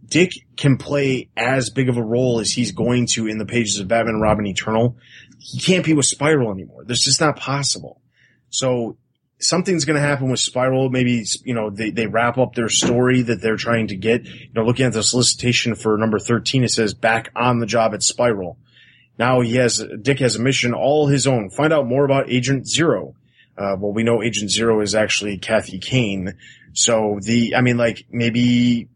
Dick 0.06 0.32
can 0.58 0.76
play 0.76 1.30
as 1.38 1.70
big 1.70 1.88
of 1.88 1.96
a 1.96 2.04
role 2.04 2.42
as 2.42 2.52
he's 2.52 2.74
going 2.74 3.08
to 3.14 3.28
in 3.28 3.38
the 3.38 3.46
pages 3.46 3.80
of 3.80 3.88
Batman 3.88 4.16
and 4.16 4.22
Robin 4.22 4.46
Eternal, 4.46 4.98
he 5.40 5.62
can't 5.62 5.86
be 5.86 5.94
with 5.94 6.06
Spiral 6.06 6.52
anymore. 6.52 6.84
That's 6.84 7.06
just 7.06 7.22
not 7.22 7.38
possible. 7.38 8.02
So 8.50 8.98
something's 9.40 9.86
going 9.86 10.00
to 10.00 10.08
happen 10.08 10.30
with 10.30 10.40
Spiral. 10.40 10.90
Maybe, 10.90 11.26
you 11.44 11.54
know, 11.54 11.70
they, 11.70 11.92
they 11.92 12.08
wrap 12.08 12.38
up 12.38 12.56
their 12.56 12.70
story 12.70 13.22
that 13.24 13.42
they're 13.42 13.58
trying 13.58 13.88
to 13.88 13.96
get. 13.96 14.26
You 14.26 14.50
know, 14.54 14.64
looking 14.64 14.86
at 14.86 14.94
the 14.94 15.04
solicitation 15.04 15.76
for 15.76 15.98
number 15.98 16.20
13, 16.20 16.64
it 16.64 16.72
says 16.72 16.94
back 16.94 17.32
on 17.36 17.60
the 17.60 17.66
job 17.66 17.94
at 17.94 18.04
Spiral. 18.04 18.58
Now 19.18 19.42
he 19.42 19.56
has, 19.56 19.84
Dick 20.02 20.20
has 20.20 20.36
a 20.36 20.42
mission 20.42 20.74
all 20.74 21.08
his 21.08 21.28
own. 21.28 21.50
Find 21.50 21.74
out 21.74 21.88
more 21.88 22.06
about 22.06 22.30
Agent 22.30 22.68
Zero. 22.68 23.16
Uh, 23.58 23.76
well, 23.80 23.92
we 23.92 24.04
know 24.04 24.22
Agent 24.22 24.52
Zero 24.52 24.82
is 24.82 24.94
actually 24.94 25.38
Kathy 25.38 25.80
Kane. 25.80 26.36
So 26.74 27.20
the, 27.22 27.56
I 27.56 27.62
mean, 27.62 27.78
like 27.78 28.06
maybe, 28.12 28.88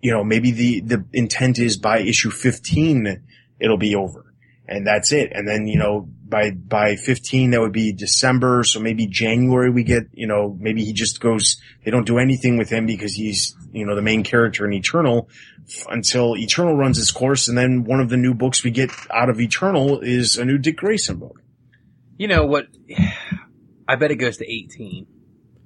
you 0.00 0.10
know, 0.10 0.24
maybe 0.24 0.50
the, 0.50 0.80
the 0.80 1.04
intent 1.12 1.58
is 1.60 1.76
by 1.76 2.00
issue 2.00 2.30
15, 2.30 3.22
it'll 3.60 3.78
be 3.78 3.94
over 3.94 4.23
and 4.66 4.86
that's 4.86 5.12
it. 5.12 5.32
And 5.32 5.46
then, 5.46 5.66
you 5.66 5.78
know, 5.78 6.08
by, 6.26 6.50
by 6.52 6.96
15, 6.96 7.50
that 7.50 7.60
would 7.60 7.72
be 7.72 7.92
December. 7.92 8.64
So 8.64 8.80
maybe 8.80 9.06
January 9.06 9.70
we 9.70 9.84
get, 9.84 10.04
you 10.12 10.26
know, 10.26 10.56
maybe 10.58 10.84
he 10.84 10.92
just 10.92 11.20
goes, 11.20 11.56
they 11.84 11.90
don't 11.90 12.06
do 12.06 12.18
anything 12.18 12.56
with 12.56 12.70
him 12.70 12.86
because 12.86 13.12
he's, 13.14 13.54
you 13.72 13.84
know, 13.86 13.94
the 13.94 14.02
main 14.02 14.24
character 14.24 14.64
in 14.66 14.72
Eternal 14.72 15.28
f- 15.68 15.86
until 15.90 16.36
Eternal 16.36 16.76
runs 16.76 16.98
its 16.98 17.10
course. 17.10 17.46
And 17.48 17.56
then 17.58 17.84
one 17.84 18.00
of 18.00 18.08
the 18.08 18.16
new 18.16 18.34
books 18.34 18.64
we 18.64 18.70
get 18.70 18.90
out 19.10 19.28
of 19.28 19.40
Eternal 19.40 20.00
is 20.00 20.38
a 20.38 20.44
new 20.44 20.58
Dick 20.58 20.76
Grayson 20.78 21.16
book. 21.18 21.40
You 22.16 22.28
know 22.28 22.46
what? 22.46 22.66
I 23.88 23.96
bet 23.96 24.10
it 24.10 24.16
goes 24.16 24.38
to 24.38 24.50
eighteen. 24.50 25.06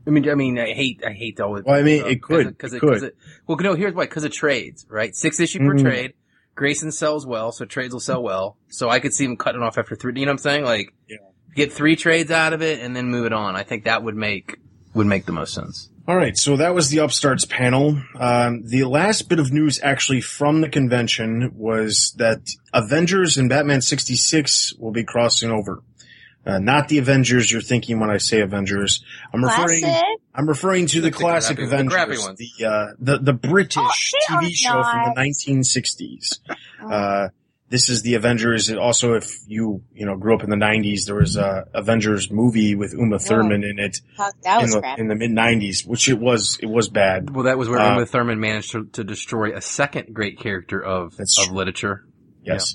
I 0.07 0.11
mean, 0.11 0.29
I 0.29 0.35
mean, 0.35 0.59
I 0.59 0.73
hate, 0.73 1.03
I 1.07 1.13
hate 1.13 1.39
all. 1.39 1.53
Well, 1.65 1.69
I 1.69 1.83
mean, 1.83 2.05
it 2.07 2.23
could, 2.23 2.47
because 2.49 2.73
it 2.73 2.79
it, 2.79 2.81
could. 2.81 2.93
'cause 2.95 3.03
it- 3.05 3.17
well, 3.47 3.59
no, 3.61 3.75
here's 3.75 3.93
why, 3.95 4.07
because 4.07 4.25
of 4.25 4.33
trades, 4.33 4.87
right? 4.89 5.15
Six 5.15 5.39
issue 5.39 5.59
per 5.59 5.75
Mhm. 5.75 5.83
trade. 5.83 6.15
Grayson 6.59 6.91
sells 6.91 7.25
well, 7.25 7.53
so 7.53 7.65
trades 7.65 7.93
will 7.95 8.01
sell 8.01 8.21
well. 8.21 8.57
So 8.69 8.89
I 8.91 8.99
could 8.99 9.15
see 9.15 9.25
him 9.25 9.37
cutting 9.37 9.63
off 9.63 9.79
after 9.79 9.95
three. 9.95 10.13
You 10.17 10.27
know 10.27 10.33
what 10.33 10.33
I'm 10.33 10.39
saying? 10.39 10.65
Like, 10.65 10.93
Yeah. 11.09 11.19
get 11.55 11.73
three 11.73 11.95
trades 11.95 12.33
out 12.33 12.53
of 12.53 12.63
it 12.63 12.81
and 12.81 12.97
then 12.97 13.07
move 13.11 13.27
it 13.27 13.33
on. 13.33 13.55
I 13.55 13.63
think 13.63 13.85
that 13.85 14.03
would 14.03 14.17
make 14.17 14.57
would 14.93 15.07
make 15.07 15.27
the 15.27 15.33
most 15.33 15.55
sense. 15.55 15.89
All 16.09 16.17
right, 16.17 16.37
so 16.37 16.57
that 16.57 16.75
was 16.75 16.89
the 16.89 16.99
Upstarts 16.99 17.45
panel. 17.45 18.03
Um, 18.19 18.63
the 18.67 18.85
last 18.85 19.29
bit 19.29 19.39
of 19.39 19.53
news 19.53 19.79
actually 19.83 20.21
from 20.21 20.61
the 20.63 20.69
convention 20.69 21.53
was 21.55 22.15
that 22.17 22.41
Avengers 22.73 23.37
and 23.37 23.49
Batman 23.49 23.83
66 23.83 24.73
will 24.79 24.91
be 24.91 25.05
crossing 25.05 25.51
over. 25.53 25.83
Uh, 26.47 26.59
not 26.59 26.89
the 26.89 26.97
Avengers 26.99 27.51
you're 27.53 27.61
thinking 27.61 28.01
when 28.01 28.09
I 28.11 28.17
say 28.17 28.41
Avengers. 28.41 29.05
I'm 29.35 29.45
referring, 29.45 29.81
Classic? 29.83 30.05
I'm 30.35 30.49
referring 30.49 30.87
to 30.87 31.01
the, 31.03 31.11
The 31.11 31.17
classic 31.17 31.59
crappy- 31.59 31.67
Avengers, 31.75 31.95
crappy 31.95 32.19
ones. 32.19 32.39
the, 32.59 32.65
uh, 32.67 32.87
the, 32.99 33.19
the 33.19 33.33
British 33.35 33.77
Oh, 33.77 33.91
TV 34.31 34.51
show 34.53 34.83
from 34.83 35.15
the 35.15 35.21
1960s. 35.21 36.39
Oh. 36.81 36.89
Uh, 36.89 37.29
this 37.71 37.91
is 37.91 38.01
the 38.03 38.15
Avengers. 38.15 38.71
And 38.71 38.79
also, 38.79 39.13
if 39.15 39.31
you, 39.47 39.83
you 39.93 40.07
know, 40.07 40.17
grew 40.17 40.35
up 40.35 40.43
in 40.45 40.49
the 40.49 40.57
90s, 40.57 41.05
there 41.05 41.17
was 41.17 41.37
a 41.37 41.67
Avengers 41.75 42.31
movie 42.31 42.75
with 42.77 42.95
Uma 42.95 43.19
Thurman 43.19 43.63
in 43.65 43.79
it 43.79 43.99
Fuck, 44.17 44.35
that 44.45 44.59
in 44.59 44.63
was 44.63 44.73
the, 44.75 44.95
in 44.97 45.09
the 45.09 45.17
mid 45.17 45.33
90s, 45.33 45.85
which 45.87 46.09
it 46.09 46.19
was, 46.19 46.57
it 46.63 46.67
was 46.71 46.89
bad. 46.89 47.29
Well, 47.35 47.45
that 47.45 47.59
was 47.59 47.69
where 47.69 47.79
Uh, 47.81 47.95
Uma 47.95 48.07
Thurman 48.07 48.41
managed 48.41 48.71
to, 48.73 48.87
to 48.93 49.05
destroy 49.05 49.55
a 49.55 49.61
second 49.61 50.15
great 50.15 50.39
character 50.39 50.81
of 50.83 51.13
of 51.19 51.27
true. 51.47 51.55
literature. 51.55 52.07
Yes. 52.43 52.75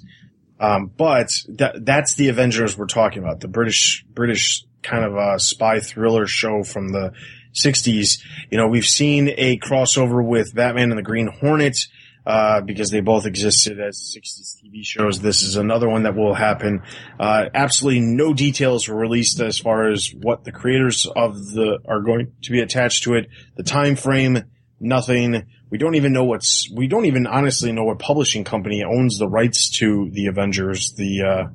Um, 0.60 0.88
but 0.96 1.32
that, 1.50 1.86
that's 1.86 2.16
the 2.16 2.30
Avengers 2.30 2.78
we're 2.78 2.86
talking 2.86 3.24
about. 3.24 3.40
The 3.40 3.48
British, 3.48 4.06
British 4.14 4.64
kind 4.82 5.06
of 5.06 5.16
uh 5.16 5.38
spy 5.38 5.80
thriller 5.80 6.28
show 6.28 6.64
from 6.64 6.90
the 6.90 7.14
60s. 7.54 8.20
You 8.50 8.58
know, 8.58 8.68
we've 8.68 8.86
seen 8.86 9.30
a 9.38 9.58
crossover 9.58 10.26
with 10.26 10.54
Batman 10.54 10.92
and 10.92 10.98
the 10.98 11.04
Green 11.04 11.28
Hornet, 11.28 11.88
uh, 12.26 12.62
because 12.62 12.90
they 12.90 13.02
both 13.02 13.26
existed 13.26 13.80
as 13.80 14.16
60s 14.18 14.64
TV 14.64 14.84
shows. 14.84 15.20
This 15.20 15.44
is 15.44 15.58
another 15.58 15.90
one 15.90 16.04
that 16.04 16.16
will 16.16 16.34
happen. 16.34 16.82
Uh, 17.20 17.50
absolutely 17.54 18.00
no 18.00 18.34
details 18.34 18.88
were 18.88 18.96
released 18.96 19.40
as 19.42 19.58
far 19.60 19.90
as 19.90 20.14
what 20.22 20.44
the 20.46 20.52
creators 20.52 21.06
of 21.06 21.52
the, 21.52 21.80
are 21.86 22.00
going 22.02 22.32
to 22.44 22.52
be 22.52 22.62
attached 22.62 23.04
to 23.04 23.16
it. 23.16 23.28
The 23.58 23.64
time 23.64 23.96
frame, 23.96 24.44
nothing. 24.80 25.48
We 25.74 25.80
don't 25.80 25.96
even 25.96 26.14
know 26.14 26.26
what's, 26.26 26.70
we 26.72 26.86
don't 26.86 27.08
even 27.08 27.26
honestly 27.26 27.72
know 27.72 27.86
what 27.86 27.98
publishing 27.98 28.44
company 28.44 28.84
owns 28.84 29.18
the 29.18 29.28
rights 29.28 29.72
to 29.80 30.08
the 30.12 30.28
Avengers, 30.28 30.94
the, 30.96 31.24
uh, 31.24 31.48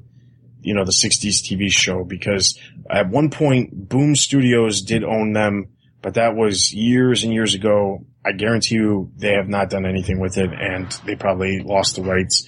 you 0.60 0.74
know, 0.74 0.84
the 0.84 0.90
60s 0.90 1.40
TV 1.40 1.70
show 1.70 2.02
because 2.02 2.58
at 2.90 3.10
one 3.10 3.30
point 3.30 3.88
Boom 3.88 4.16
Studios 4.16 4.82
did 4.82 5.04
own 5.04 5.34
them, 5.34 5.68
but 6.02 6.14
that 6.14 6.34
was 6.34 6.74
years 6.74 7.22
and 7.22 7.32
years 7.32 7.54
ago. 7.54 8.06
I 8.26 8.32
guarantee 8.32 8.74
you 8.74 9.12
they 9.16 9.34
have 9.34 9.48
not 9.48 9.70
done 9.70 9.86
anything 9.86 10.18
with 10.18 10.36
it 10.36 10.50
and 10.52 10.90
they 11.06 11.14
probably 11.14 11.60
lost 11.60 11.94
the 11.94 12.02
rights. 12.02 12.44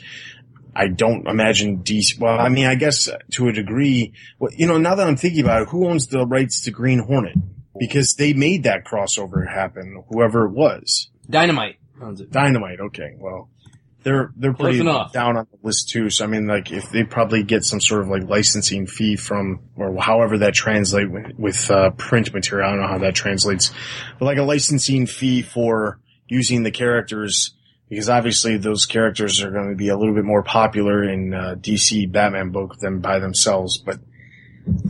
I 0.75 0.89
don't 0.89 1.29
imagine 1.29 1.85
DC, 1.85 2.19
well, 2.19 2.37
I 2.37 2.49
mean, 2.49 2.67
I 2.67 2.75
guess 2.75 3.09
to 3.35 3.47
a 3.47 3.53
degree, 3.53 4.13
well, 4.41 4.51
you 4.53 4.67
know, 4.67 4.79
now 4.79 4.97
that 4.97 5.07
I'm 5.07 5.17
thinking 5.17 5.45
about 5.45 5.63
it, 5.63 5.69
who 5.69 5.89
owns 5.89 6.09
the 6.09 6.27
rights 6.27 6.63
to 6.63 6.73
Green 6.73 6.99
Hornet? 6.99 7.37
Because 7.79 8.15
they 8.15 8.33
made 8.33 8.65
that 8.65 8.85
crossover 8.85 9.49
happen, 9.49 10.03
whoever 10.09 10.47
it 10.47 10.51
was. 10.51 11.10
Dynamite 11.31 11.77
owns 12.02 12.20
it. 12.20 12.31
Dynamite. 12.31 12.81
Okay. 12.81 13.15
Well, 13.16 13.48
they're, 14.02 14.32
they're 14.36 14.55
Close 14.55 14.65
pretty 14.69 14.81
enough. 14.81 15.12
down 15.12 15.36
on 15.36 15.47
the 15.51 15.59
list 15.62 15.90
too. 15.90 16.11
So 16.11 16.24
I 16.24 16.27
mean, 16.27 16.47
like 16.47 16.70
if 16.70 16.90
they 16.90 17.05
probably 17.05 17.43
get 17.43 17.65
some 17.65 17.81
sort 17.81 18.02
of 18.02 18.09
like 18.09 18.28
licensing 18.28 18.86
fee 18.86 19.16
from, 19.16 19.61
or 19.77 19.97
however 20.01 20.39
that 20.39 20.55
translate 20.55 21.11
with, 21.11 21.39
with 21.39 21.70
uh, 21.70 21.90
print 21.90 22.32
material. 22.32 22.69
I 22.69 22.70
don't 22.73 22.81
know 22.81 22.89
how 22.89 22.98
that 22.98 23.15
translates, 23.15 23.73
but 24.19 24.24
like 24.24 24.39
a 24.39 24.43
licensing 24.43 25.07
fee 25.07 25.43
for 25.43 26.01
using 26.28 26.62
the 26.62 26.70
characters 26.70 27.55
because 27.90 28.09
obviously 28.09 28.57
those 28.57 28.86
characters 28.86 29.43
are 29.43 29.51
going 29.51 29.70
to 29.70 29.77
be 29.77 29.89
a 29.89 29.97
little 29.98 30.15
bit 30.15 30.24
more 30.24 30.44
popular 30.44 31.02
in 31.02 31.35
uh, 31.35 31.57
DC 31.59 32.11
Batman 32.11 32.51
book 32.52 32.77
than 32.78 33.01
by 33.01 33.19
themselves, 33.19 33.78
but 33.78 33.98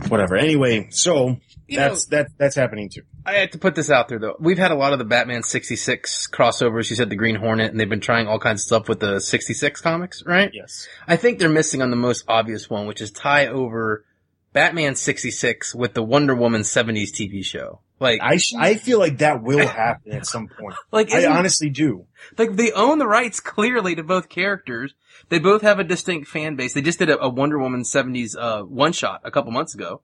whatever. 0.07 0.37
Anyway, 0.37 0.87
so 0.91 1.37
You 1.71 1.77
that's, 1.77 2.05
that, 2.07 2.27
that's 2.37 2.55
happening 2.55 2.89
too. 2.89 3.03
I 3.25 3.33
had 3.35 3.53
to 3.53 3.57
put 3.57 3.75
this 3.75 3.89
out 3.89 4.09
there 4.09 4.19
though. 4.19 4.35
We've 4.39 4.57
had 4.57 4.71
a 4.71 4.75
lot 4.75 4.91
of 4.91 4.99
the 4.99 5.05
Batman 5.05 5.41
66 5.41 6.27
crossovers. 6.27 6.89
You 6.89 6.97
said 6.97 7.09
the 7.09 7.15
Green 7.15 7.35
Hornet 7.37 7.71
and 7.71 7.79
they've 7.79 7.87
been 7.87 8.01
trying 8.01 8.27
all 8.27 8.39
kinds 8.39 8.61
of 8.61 8.65
stuff 8.65 8.89
with 8.89 8.99
the 8.99 9.21
66 9.21 9.79
comics, 9.79 10.21
right? 10.25 10.51
Yes. 10.53 10.89
I 11.07 11.15
think 11.15 11.39
they're 11.39 11.47
missing 11.47 11.81
on 11.81 11.89
the 11.89 11.95
most 11.95 12.25
obvious 12.27 12.69
one, 12.69 12.87
which 12.87 12.99
is 12.99 13.09
tie 13.09 13.47
over 13.47 14.03
Batman 14.51 14.95
66 14.95 15.73
with 15.73 15.93
the 15.93 16.03
Wonder 16.03 16.35
Woman 16.35 16.63
70s 16.63 17.11
TV 17.11 17.43
show. 17.43 17.79
Like, 18.01 18.19
I, 18.21 18.35
sh- 18.35 18.55
I 18.57 18.75
feel 18.75 18.99
like 18.99 19.19
that 19.19 19.43
will 19.43 19.65
happen 19.65 20.11
at 20.11 20.25
some 20.25 20.49
point. 20.49 20.75
like, 20.91 21.13
I 21.13 21.27
honestly 21.27 21.69
do. 21.69 22.07
like 22.37 22.55
they 22.55 22.71
own 22.71 22.97
the 22.97 23.07
rights 23.07 23.39
clearly 23.39 23.95
to 23.95 24.03
both 24.03 24.27
characters. 24.27 24.93
They 25.29 25.39
both 25.39 25.61
have 25.61 25.79
a 25.79 25.83
distinct 25.83 26.27
fan 26.27 26.55
base. 26.55 26.73
They 26.73 26.81
just 26.81 26.99
did 26.99 27.09
a, 27.09 27.21
a 27.21 27.29
Wonder 27.29 27.59
Woman 27.59 27.83
70s, 27.83 28.35
uh, 28.37 28.63
one 28.63 28.91
shot 28.91 29.21
a 29.23 29.31
couple 29.31 29.51
months 29.51 29.75
ago. 29.75 30.01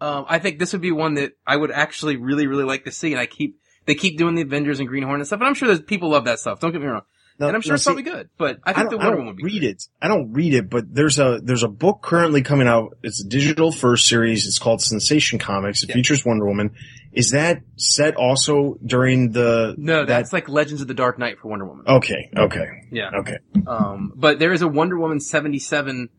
Um, 0.00 0.24
I 0.28 0.38
think 0.38 0.58
this 0.58 0.72
would 0.72 0.82
be 0.82 0.92
one 0.92 1.14
that 1.14 1.32
I 1.46 1.56
would 1.56 1.70
actually 1.70 2.16
really, 2.16 2.46
really 2.46 2.64
like 2.64 2.84
to 2.84 2.90
see. 2.90 3.12
And 3.12 3.20
I 3.20 3.26
keep, 3.26 3.58
they 3.86 3.94
keep 3.94 4.18
doing 4.18 4.34
the 4.34 4.42
Avengers 4.42 4.80
and 4.80 4.88
Green 4.88 5.02
Hornet 5.02 5.26
stuff. 5.26 5.40
And 5.40 5.46
I'm 5.48 5.54
sure 5.54 5.68
there's 5.68 5.82
people 5.82 6.10
love 6.10 6.24
that 6.26 6.38
stuff. 6.38 6.60
Don't 6.60 6.72
get 6.72 6.80
me 6.80 6.86
wrong. 6.86 7.02
No, 7.36 7.48
and 7.48 7.56
I'm 7.56 7.62
sure 7.62 7.72
no, 7.72 7.74
it's 7.74 7.82
see, 7.82 7.88
probably 7.88 8.04
good, 8.04 8.28
but 8.38 8.58
I 8.64 8.70
I 8.70 8.74
think 8.74 8.90
don't, 8.90 9.00
the 9.00 9.04
I 9.06 9.08
Wonder 9.08 9.16
Woman 9.22 9.26
would 9.34 9.36
be 9.38 9.42
read 9.42 9.62
good. 9.62 9.70
it. 9.70 9.84
I 10.00 10.06
don't 10.06 10.32
read 10.34 10.54
it, 10.54 10.70
but 10.70 10.84
there's 10.94 11.18
a 11.18 11.40
there's 11.42 11.64
a 11.64 11.68
book 11.68 12.00
currently 12.00 12.42
coming 12.42 12.68
out. 12.68 12.96
It's 13.02 13.24
a 13.24 13.26
digital 13.28 13.72
first 13.72 14.06
series. 14.06 14.46
It's 14.46 14.60
called 14.60 14.80
Sensation 14.80 15.40
Comics. 15.40 15.82
It 15.82 15.88
Yeah. 15.88 15.96
features 15.96 16.24
Wonder 16.24 16.46
Woman. 16.46 16.70
Is 17.12 17.32
that 17.32 17.62
set 17.74 18.14
also 18.14 18.76
during 18.86 19.32
the 19.32 19.74
No, 19.76 19.98
that- 20.02 20.06
that's 20.06 20.32
like 20.32 20.48
Legends 20.48 20.80
of 20.80 20.86
the 20.86 20.94
Dark 20.94 21.18
Knight 21.18 21.40
for 21.40 21.48
Wonder 21.48 21.64
Woman. 21.66 21.84
okay? 21.88 22.30
Okay, 22.36 22.66
Yeah. 22.92 23.10
okay. 23.18 23.38
Um, 23.66 24.12
but 24.14 24.38
there 24.38 24.52
is 24.52 24.62
a 24.62 24.68
Wonder 24.68 24.96
Woman 24.96 25.18
77. 25.18 26.10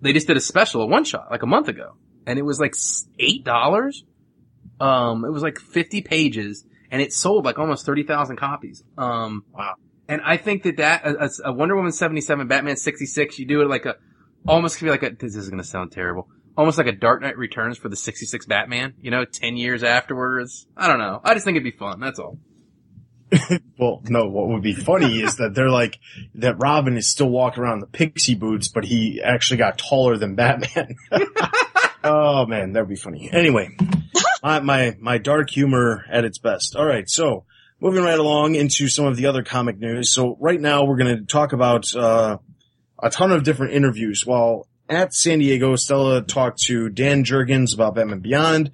They 0.00 0.14
just 0.14 0.26
did 0.26 0.38
a 0.38 0.40
special, 0.40 0.80
a 0.80 0.86
one 0.86 1.04
shot, 1.04 1.30
like 1.30 1.42
a 1.42 1.46
month 1.46 1.68
ago. 1.68 1.96
And 2.26 2.38
it 2.38 2.42
was 2.42 2.58
like 2.60 2.72
$8. 2.72 3.94
Um, 4.80 5.24
it 5.24 5.30
was 5.30 5.42
like 5.42 5.58
50 5.58 6.02
pages 6.02 6.64
and 6.90 7.00
it 7.02 7.12
sold 7.12 7.44
like 7.44 7.58
almost 7.58 7.86
30,000 7.86 8.36
copies. 8.36 8.82
Um, 8.98 9.44
Wow. 9.52 9.74
and 10.08 10.20
I 10.24 10.36
think 10.36 10.62
that 10.64 10.76
that, 10.78 11.06
a, 11.06 11.30
a 11.44 11.52
Wonder 11.52 11.76
Woman 11.76 11.92
77, 11.92 12.46
Batman 12.48 12.76
66, 12.76 13.38
you 13.38 13.46
do 13.46 13.60
it 13.62 13.68
like 13.68 13.86
a, 13.86 13.96
almost 14.46 14.78
could 14.78 14.84
be 14.86 14.90
like 14.90 15.02
a, 15.02 15.10
this 15.10 15.36
is 15.36 15.48
going 15.48 15.62
to 15.62 15.68
sound 15.68 15.92
terrible. 15.92 16.28
Almost 16.56 16.78
like 16.78 16.86
a 16.86 16.92
Dark 16.92 17.20
Knight 17.22 17.36
Returns 17.36 17.78
for 17.78 17.88
the 17.88 17.96
66 17.96 18.46
Batman, 18.46 18.94
you 19.00 19.10
know, 19.10 19.24
10 19.24 19.56
years 19.56 19.82
afterwards. 19.82 20.66
I 20.76 20.86
don't 20.88 20.98
know. 20.98 21.20
I 21.24 21.34
just 21.34 21.44
think 21.44 21.56
it'd 21.56 21.64
be 21.64 21.76
fun. 21.76 22.00
That's 22.00 22.18
all. 22.18 22.38
Well, 23.76 24.02
no. 24.04 24.28
What 24.28 24.46
would 24.48 24.62
be 24.62 24.74
funny 24.74 25.20
is 25.20 25.36
that 25.38 25.54
they're 25.54 25.68
like 25.70 25.98
that. 26.36 26.54
Robin 26.60 26.96
is 26.96 27.10
still 27.10 27.28
walking 27.28 27.64
around 27.64 27.80
the 27.80 27.88
pixie 27.88 28.36
boots, 28.36 28.68
but 28.68 28.84
he 28.84 29.20
actually 29.20 29.56
got 29.56 29.76
taller 29.78 30.16
than 30.16 30.36
Batman. 30.36 30.94
oh 32.04 32.46
man, 32.46 32.72
that 32.72 32.80
would 32.80 32.88
be 32.88 32.96
funny. 32.96 33.30
Anyway, 33.32 33.76
my 34.42 34.60
my 34.60 34.96
my 35.00 35.18
dark 35.18 35.50
humor 35.50 36.04
at 36.10 36.24
its 36.24 36.38
best. 36.38 36.76
All 36.76 36.86
right, 36.86 37.08
so 37.08 37.44
moving 37.80 38.04
right 38.04 38.18
along 38.18 38.54
into 38.54 38.88
some 38.88 39.06
of 39.06 39.16
the 39.16 39.26
other 39.26 39.42
comic 39.42 39.78
news. 39.78 40.12
So 40.12 40.36
right 40.40 40.60
now 40.60 40.84
we're 40.84 40.96
going 40.96 41.18
to 41.18 41.24
talk 41.24 41.52
about 41.52 41.94
uh, 41.94 42.38
a 43.02 43.10
ton 43.10 43.32
of 43.32 43.42
different 43.42 43.74
interviews. 43.74 44.24
While 44.24 44.68
at 44.88 45.14
San 45.14 45.38
Diego, 45.38 45.76
Stella 45.76 46.22
talked 46.22 46.62
to 46.62 46.88
Dan 46.88 47.24
Jurgens 47.24 47.74
about 47.74 47.94
Batman 47.94 48.20
Beyond, 48.20 48.70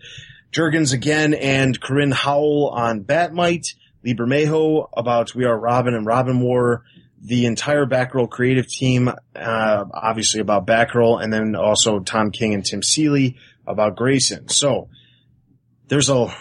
Jurgens 0.52 0.92
again, 0.92 1.34
and 1.34 1.80
Corin 1.80 2.10
Howell 2.10 2.70
on 2.70 3.04
Batmite. 3.04 3.74
Lee 4.02 4.14
Bermejo 4.14 4.88
about 4.96 5.34
We 5.34 5.44
Are 5.44 5.58
Robin 5.58 5.94
and 5.94 6.06
Robin 6.06 6.40
War, 6.40 6.84
the 7.22 7.46
entire 7.46 7.86
Batgirl 7.86 8.30
creative 8.30 8.66
team, 8.66 9.08
uh, 9.08 9.84
obviously 9.92 10.40
about 10.40 10.66
Batgirl, 10.66 11.22
and 11.22 11.32
then 11.32 11.54
also 11.54 12.00
Tom 12.00 12.30
King 12.30 12.54
and 12.54 12.64
Tim 12.64 12.82
Seeley 12.82 13.36
about 13.66 13.96
Grayson. 13.96 14.48
So 14.48 14.88
there's 15.88 16.08
a, 16.08 16.34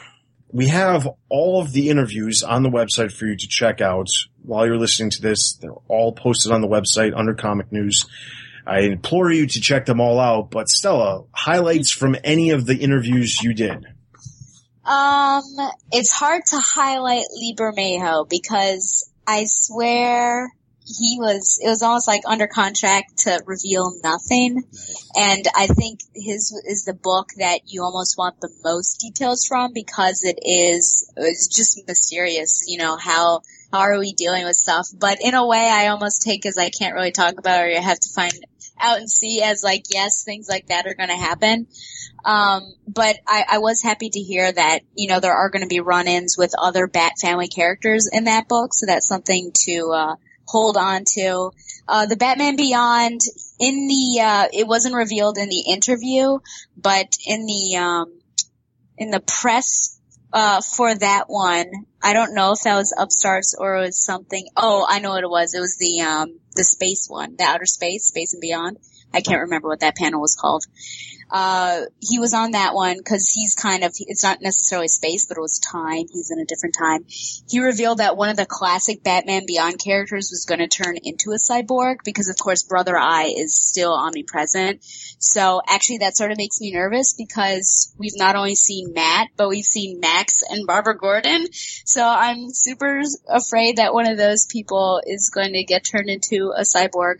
we 0.51 0.69
have 0.69 1.07
all 1.27 1.61
of 1.61 1.73
the 1.73 1.89
interviews 1.89 2.43
on 2.43 2.63
the 2.63 2.69
website 2.69 3.11
for 3.11 3.25
you 3.25 3.35
to 3.35 3.47
check 3.47 3.81
out 3.81 4.07
while 4.41 4.65
you're 4.65 4.77
listening 4.77 5.09
to 5.11 5.21
this. 5.21 5.57
They're 5.61 5.71
all 5.87 6.13
posted 6.13 6.51
on 6.51 6.61
the 6.61 6.67
website 6.67 7.15
under 7.15 7.33
comic 7.33 7.71
news. 7.71 8.05
I 8.65 8.81
implore 8.81 9.31
you 9.31 9.47
to 9.47 9.61
check 9.61 9.85
them 9.85 9.99
all 9.99 10.19
out, 10.19 10.51
but 10.51 10.69
Stella, 10.69 11.23
highlights 11.31 11.91
from 11.91 12.15
any 12.23 12.51
of 12.51 12.65
the 12.65 12.75
interviews 12.75 13.41
you 13.41 13.53
did. 13.53 13.85
Um, 14.85 15.43
it's 15.91 16.11
hard 16.11 16.43
to 16.51 16.57
highlight 16.59 17.25
Lee 17.35 17.55
Bermejo 17.55 18.29
because 18.29 19.11
I 19.27 19.45
swear 19.47 20.51
he 20.89 21.17
was, 21.19 21.59
it 21.63 21.69
was 21.69 21.83
almost 21.83 22.07
like 22.07 22.23
under 22.25 22.47
contract 22.47 23.19
to 23.19 23.41
reveal 23.45 23.93
nothing. 24.03 24.63
And 25.15 25.45
I 25.55 25.67
think 25.67 25.99
his 26.15 26.51
is 26.65 26.83
the 26.85 26.93
book 26.95 27.29
that 27.37 27.61
you 27.67 27.83
almost 27.83 28.17
want 28.17 28.41
the 28.41 28.49
most 28.63 28.99
details 28.99 29.45
from 29.47 29.71
because 29.73 30.23
it 30.23 30.39
is, 30.41 31.11
it's 31.15 31.47
just 31.47 31.87
mysterious, 31.87 32.65
you 32.67 32.79
know, 32.79 32.97
how, 32.97 33.41
how 33.71 33.79
are 33.79 33.99
we 33.99 34.13
dealing 34.13 34.45
with 34.45 34.55
stuff? 34.55 34.87
But 34.97 35.19
in 35.21 35.35
a 35.35 35.45
way 35.45 35.69
I 35.71 35.87
almost 35.87 36.23
take 36.23 36.45
as 36.45 36.57
I 36.57 36.71
can't 36.71 36.95
really 36.95 37.11
talk 37.11 37.37
about 37.37 37.63
or 37.63 37.69
you 37.69 37.79
have 37.79 37.99
to 37.99 38.09
find 38.09 38.33
out 38.79 38.97
and 38.97 39.09
see 39.09 39.43
as 39.43 39.63
like, 39.63 39.83
yes, 39.89 40.23
things 40.23 40.49
like 40.49 40.67
that 40.67 40.87
are 40.87 40.95
going 40.95 41.09
to 41.09 41.15
happen. 41.15 41.67
Um, 42.25 42.73
but 42.87 43.17
I, 43.27 43.45
I 43.51 43.57
was 43.59 43.81
happy 43.81 44.09
to 44.09 44.19
hear 44.19 44.51
that, 44.51 44.79
you 44.95 45.07
know, 45.07 45.19
there 45.19 45.33
are 45.33 45.49
going 45.49 45.61
to 45.61 45.67
be 45.67 45.79
run-ins 45.81 46.35
with 46.37 46.53
other 46.57 46.87
Bat 46.87 47.13
family 47.21 47.47
characters 47.47 48.09
in 48.11 48.23
that 48.23 48.47
book. 48.47 48.73
So 48.73 48.87
that's 48.87 49.07
something 49.07 49.51
to, 49.65 49.91
uh, 49.93 50.15
hold 50.49 50.77
on 50.77 51.03
to. 51.15 51.51
Uh, 51.87 52.05
the 52.05 52.15
Batman 52.17 52.55
Beyond 52.55 53.21
in 53.59 53.87
the, 53.87 54.21
uh, 54.21 54.47
it 54.53 54.67
wasn't 54.67 54.95
revealed 54.95 55.37
in 55.37 55.49
the 55.49 55.65
interview, 55.71 56.39
but 56.77 57.07
in 57.25 57.45
the, 57.45 57.77
um, 57.77 58.19
in 58.97 59.11
the 59.11 59.19
press, 59.21 59.99
uh, 60.31 60.61
for 60.61 60.93
that 60.93 61.25
one, 61.27 61.65
I 62.03 62.13
don't 62.13 62.35
know 62.35 62.51
if 62.51 62.61
that 62.61 62.75
was 62.75 62.95
Upstarts 62.97 63.55
or 63.57 63.77
it 63.77 63.81
was 63.81 64.03
something. 64.03 64.47
Oh, 64.55 64.85
I 64.87 64.99
know 64.99 65.11
what 65.11 65.23
it 65.23 65.29
was. 65.29 65.53
It 65.53 65.59
was 65.59 65.77
the 65.77 66.01
um 66.01 66.39
the 66.55 66.63
space 66.63 67.07
one, 67.09 67.35
the 67.37 67.45
outer 67.45 67.65
space, 67.65 68.05
space 68.05 68.33
and 68.33 68.41
beyond. 68.41 68.77
I 69.13 69.21
can't 69.21 69.41
remember 69.41 69.67
what 69.67 69.79
that 69.81 69.95
panel 69.95 70.21
was 70.21 70.35
called. 70.35 70.65
Uh, 71.31 71.81
he 71.99 72.19
was 72.19 72.33
on 72.33 72.51
that 72.51 72.73
one 72.73 72.97
because 72.97 73.29
he's 73.29 73.53
kind 73.53 73.83
of, 73.83 73.93
it's 73.99 74.23
not 74.23 74.41
necessarily 74.41 74.87
space, 74.87 75.27
but 75.27 75.37
it 75.37 75.41
was 75.41 75.59
time. 75.59 76.05
He's 76.11 76.31
in 76.31 76.39
a 76.39 76.45
different 76.45 76.75
time. 76.77 77.05
He 77.07 77.59
revealed 77.59 77.99
that 77.99 78.17
one 78.17 78.29
of 78.29 78.37
the 78.37 78.45
classic 78.45 79.03
Batman 79.03 79.45
Beyond 79.45 79.79
characters 79.79 80.29
was 80.31 80.45
going 80.45 80.59
to 80.59 80.67
turn 80.67 80.97
into 81.03 81.31
a 81.31 81.35
cyborg 81.35 81.97
because 82.03 82.29
of 82.29 82.37
course 82.37 82.63
Brother 82.63 82.97
Eye 82.97 83.33
is 83.35 83.55
still 83.55 83.93
omnipresent. 83.93 84.83
So 85.19 85.61
actually 85.67 85.99
that 85.99 86.17
sort 86.17 86.31
of 86.31 86.37
makes 86.37 86.59
me 86.59 86.71
nervous 86.71 87.13
because 87.13 87.93
we've 87.99 88.17
not 88.17 88.35
only 88.35 88.55
seen 88.55 88.93
Matt, 88.93 89.27
but 89.37 89.49
we've 89.49 89.65
seen 89.65 89.99
Max 89.99 90.41
and 90.49 90.65
Barbara 90.65 90.97
Gordon. 90.97 91.45
So 91.51 92.03
I'm 92.03 92.49
super 92.49 93.03
afraid 93.27 93.77
that 93.77 93.93
one 93.93 94.09
of 94.09 94.17
those 94.17 94.47
people 94.47 95.01
is 95.05 95.29
going 95.29 95.53
to 95.53 95.63
get 95.63 95.83
turned 95.83 96.09
into 96.09 96.53
a 96.55 96.61
cyborg 96.61 97.17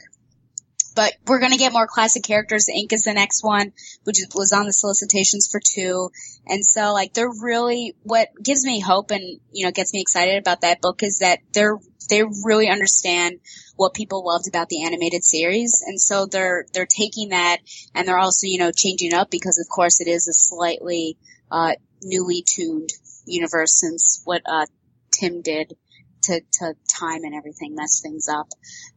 but 1.00 1.16
we're 1.28 1.40
going 1.40 1.54
to 1.54 1.58
get 1.58 1.72
more 1.72 1.88
classic 1.88 2.24
characters. 2.24 2.66
Inque 2.68 2.94
is 2.94 3.06
the 3.06 3.14
next 3.14 3.42
one, 3.42 3.72
which 4.04 4.18
was 4.36 4.52
on 4.52 4.66
the 4.66 4.74
solicitations 4.74 5.48
for 5.50 5.62
two. 5.66 6.10
And 6.46 6.66
so 6.66 6.92
like 6.92 7.14
they're 7.14 7.32
really, 7.42 7.96
what 8.04 8.28
gives 8.44 8.66
me 8.66 8.82
hope 8.82 9.12
and, 9.12 9.40
you 9.54 9.66
know, 9.66 9.72
gets 9.72 9.94
me 9.94 10.02
excited 10.02 10.38
about 10.38 10.60
that 10.60 10.82
book 10.82 11.02
is 11.02 11.20
that 11.20 11.40
they're, 11.54 11.78
they 12.10 12.24
really 12.44 12.68
understand 12.68 13.40
what 13.78 13.94
people 13.94 14.26
loved 14.26 14.50
about 14.50 14.68
the 14.68 14.84
animated 14.84 15.24
series. 15.24 15.82
And 15.88 16.02
so 16.02 16.26
they're, 16.26 16.66
they're 16.74 16.86
taking 16.86 17.30
that 17.30 17.60
and 17.96 18.06
they're 18.06 18.20
also, 18.20 18.48
you 18.48 18.60
know, 18.60 18.72
changing 18.76 19.14
up 19.14 19.32
because 19.32 19.58
of 19.58 19.74
course 19.74 20.02
it 20.02 20.10
is 20.10 20.28
a 20.28 20.34
slightly, 20.34 21.18
uh, 21.50 21.76
newly 22.04 22.44
tuned 22.46 22.90
universe 23.26 23.80
since 23.80 24.22
what, 24.26 24.42
uh, 24.46 24.66
Tim 25.14 25.42
did 25.42 25.78
to, 26.24 26.42
to 26.60 26.74
time 26.94 27.24
and 27.24 27.34
everything 27.34 27.74
mess 27.74 28.02
things 28.02 28.28
up. 28.28 28.50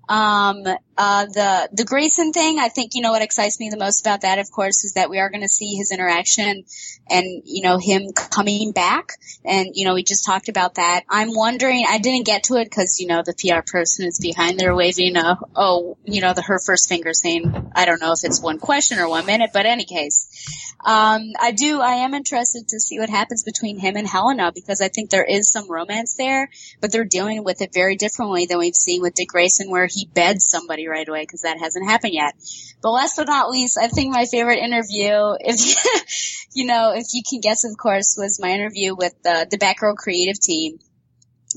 Um, 0.09 0.65
uh, 0.99 1.27
the, 1.27 1.69
the 1.73 1.85
Grayson 1.85 2.33
thing, 2.33 2.59
I 2.59 2.69
think, 2.69 2.95
you 2.95 3.03
know, 3.03 3.13
what 3.13 3.23
excites 3.23 3.59
me 3.59 3.71
the 3.71 3.79
most 3.79 4.03
about 4.03 4.23
that, 4.23 4.39
of 4.39 4.51
course, 4.51 4.85
is 4.85 4.93
that 4.95 5.11
we 5.11 5.19
are 5.19 5.31
going 5.31 5.43
to 5.43 5.49
see 5.49 5.75
his 5.75 5.91
interaction 5.91 6.65
and, 7.09 7.43
you 7.45 7.63
know, 7.63 7.79
him 7.79 8.13
coming 8.13 8.73
back. 8.73 9.13
And, 9.45 9.71
you 9.75 9.85
know, 9.85 9.95
we 9.95 10.03
just 10.03 10.25
talked 10.25 10.49
about 10.49 10.75
that. 10.75 11.03
I'm 11.09 11.35
wondering, 11.35 11.85
I 11.89 11.99
didn't 11.99 12.27
get 12.27 12.45
to 12.45 12.57
it 12.57 12.65
because, 12.65 13.01
you 13.01 13.07
know, 13.07 13.23
the 13.25 13.35
PR 13.35 13.63
person 13.67 14.07
is 14.07 14.19
behind 14.21 14.61
there 14.61 14.75
waving 14.75 15.17
a, 15.17 15.39
oh, 15.57 15.97
you 16.05 16.21
know, 16.21 16.35
the 16.35 16.43
her 16.43 16.61
first 16.65 16.89
finger 16.89 17.15
saying, 17.15 17.73
I 17.75 17.85
don't 17.87 18.01
know 18.01 18.13
if 18.13 18.21
it's 18.23 18.41
one 18.41 18.59
question 18.59 18.99
or 18.99 19.09
one 19.09 19.27
minute, 19.27 19.51
but 19.53 19.67
any 19.67 19.85
case. 19.85 20.29
Um, 20.85 21.33
I 21.41 21.53
do, 21.53 21.81
I 21.81 22.05
am 22.05 22.13
interested 22.13 22.69
to 22.69 22.81
see 22.81 22.99
what 22.99 23.09
happens 23.09 23.45
between 23.45 23.79
him 23.79 23.97
and 23.97 24.07
Helena 24.07 24.51
because 24.53 24.81
I 24.81 24.89
think 24.89 25.11
there 25.11 25.25
is 25.25 25.51
some 25.51 25.71
romance 25.71 26.17
there, 26.17 26.51
but 26.81 26.91
they're 26.91 27.05
dealing 27.05 27.45
with 27.45 27.63
it 27.63 27.73
very 27.73 27.95
differently 27.95 28.47
than 28.47 28.59
we've 28.59 28.75
seen 28.75 29.01
with 29.01 29.15
Dick 29.15 29.29
Grayson 29.29 29.71
where 29.71 29.87
he 29.93 30.07
beds 30.07 30.47
somebody 30.49 30.87
right 30.87 31.09
away 31.09 31.23
because 31.23 31.43
that 31.43 31.59
hasn't 31.59 31.89
happened 31.89 32.15
yet. 32.15 32.35
But 32.83 32.93
last 32.93 33.17
but 33.17 33.27
not 33.27 33.51
least, 33.51 33.79
I 33.79 33.89
think 33.89 34.13
my 34.13 34.25
favorite 34.25 34.59
interview, 34.59 35.35
if 35.41 36.47
you, 36.55 36.67
know, 36.67 36.93
if 36.95 37.07
you 37.13 37.23
can 37.29 37.41
guess, 37.41 37.65
of 37.65 37.77
course, 37.77 38.17
was 38.19 38.41
my 38.41 38.51
interview 38.51 38.95
with 38.95 39.15
the, 39.23 39.47
the 39.51 39.59
Batgirl 39.59 39.97
creative 39.97 40.41
team. 40.41 40.79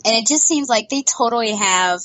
And 0.03 0.15
it 0.15 0.27
just 0.27 0.45
seems 0.45 0.67
like 0.67 0.89
they 0.89 1.03
totally 1.03 1.55
have 1.55 1.99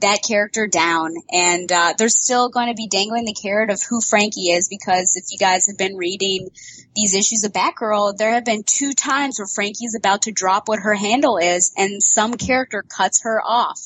that 0.00 0.18
character 0.26 0.66
down 0.66 1.14
and 1.32 1.70
uh, 1.72 1.94
they're 1.96 2.08
still 2.08 2.48
going 2.50 2.68
to 2.68 2.74
be 2.74 2.86
dangling 2.86 3.24
the 3.24 3.34
carrot 3.34 3.70
of 3.70 3.80
who 3.88 4.00
Frankie 4.00 4.50
is 4.50 4.68
because 4.68 5.16
if 5.16 5.24
you 5.30 5.38
guys 5.38 5.66
have 5.68 5.78
been 5.78 5.96
reading 5.96 6.48
these 6.94 7.14
issues 7.14 7.44
of 7.44 7.52
Batgirl, 7.52 8.16
there 8.16 8.32
have 8.32 8.44
been 8.44 8.62
two 8.66 8.92
times 8.92 9.38
where 9.38 9.46
Frankie's 9.46 9.94
about 9.94 10.22
to 10.22 10.32
drop 10.32 10.68
what 10.68 10.80
her 10.80 10.94
handle 10.94 11.38
is 11.38 11.72
and 11.76 12.02
some 12.02 12.34
character 12.34 12.82
cuts 12.82 13.22
her 13.22 13.40
off. 13.42 13.80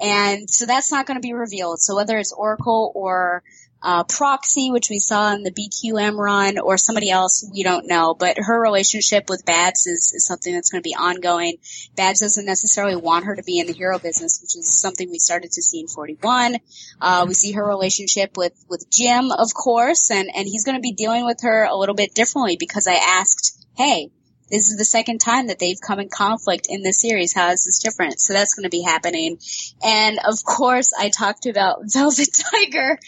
And 0.00 0.48
so 0.48 0.66
that's 0.66 0.90
not 0.90 1.06
going 1.06 1.20
to 1.20 1.26
be 1.26 1.34
revealed. 1.34 1.80
So 1.80 1.96
whether 1.96 2.18
it's 2.18 2.32
Oracle 2.32 2.90
or 2.94 3.42
uh, 3.82 4.04
Proxy, 4.04 4.70
which 4.70 4.88
we 4.90 4.98
saw 4.98 5.34
in 5.34 5.42
the 5.42 5.50
BQM 5.50 6.16
run, 6.16 6.58
or 6.58 6.78
somebody 6.78 7.10
else, 7.10 7.48
we 7.52 7.62
don't 7.62 7.88
know. 7.88 8.14
But 8.14 8.36
her 8.38 8.60
relationship 8.60 9.28
with 9.28 9.44
Babs 9.44 9.86
is, 9.86 10.12
is 10.14 10.24
something 10.24 10.54
that's 10.54 10.70
going 10.70 10.82
to 10.82 10.88
be 10.88 10.94
ongoing. 10.94 11.56
Babs 11.96 12.20
doesn't 12.20 12.46
necessarily 12.46 12.96
want 12.96 13.24
her 13.24 13.34
to 13.34 13.42
be 13.42 13.58
in 13.58 13.66
the 13.66 13.72
hero 13.72 13.98
business, 13.98 14.40
which 14.40 14.56
is 14.56 14.80
something 14.80 15.10
we 15.10 15.18
started 15.18 15.52
to 15.52 15.62
see 15.62 15.80
in 15.80 15.88
41. 15.88 16.56
Uh, 17.00 17.24
we 17.26 17.34
see 17.34 17.52
her 17.52 17.66
relationship 17.66 18.36
with, 18.36 18.54
with 18.68 18.86
Jim, 18.90 19.32
of 19.32 19.52
course, 19.54 20.10
and, 20.10 20.30
and 20.34 20.46
he's 20.46 20.64
going 20.64 20.76
to 20.76 20.82
be 20.82 20.92
dealing 20.92 21.24
with 21.24 21.40
her 21.42 21.64
a 21.64 21.76
little 21.76 21.94
bit 21.94 22.14
differently 22.14 22.56
because 22.58 22.86
I 22.86 22.94
asked, 22.94 23.66
hey, 23.76 24.10
this 24.52 24.68
is 24.70 24.76
the 24.76 24.84
second 24.84 25.18
time 25.18 25.46
that 25.46 25.58
they've 25.58 25.80
come 25.80 25.98
in 25.98 26.10
conflict 26.10 26.66
in 26.68 26.82
the 26.82 26.92
series. 26.92 27.32
How 27.32 27.52
is 27.52 27.64
this 27.64 27.78
different? 27.78 28.20
So 28.20 28.34
that's 28.34 28.52
going 28.52 28.64
to 28.64 28.70
be 28.70 28.82
happening. 28.82 29.38
And 29.82 30.18
of 30.28 30.44
course, 30.44 30.92
I 30.96 31.08
talked 31.08 31.46
about 31.46 31.80
Velvet 31.92 32.28
Tiger 32.52 32.98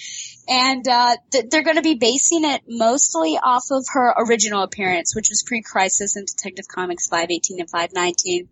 and 0.49 0.87
uh, 0.87 1.17
th- 1.33 1.47
they're 1.51 1.63
going 1.63 1.77
to 1.77 1.83
be 1.83 1.95
basing 1.95 2.45
it 2.45 2.63
mostly 2.69 3.39
off 3.43 3.65
of 3.71 3.85
her 3.93 4.15
original 4.17 4.63
appearance, 4.63 5.15
which 5.15 5.29
was 5.31 5.45
pre-crisis 5.47 6.17
in 6.17 6.25
Detective 6.25 6.67
Comics 6.69 7.07
518 7.09 7.61
and 7.61 7.71
519. 7.71 8.49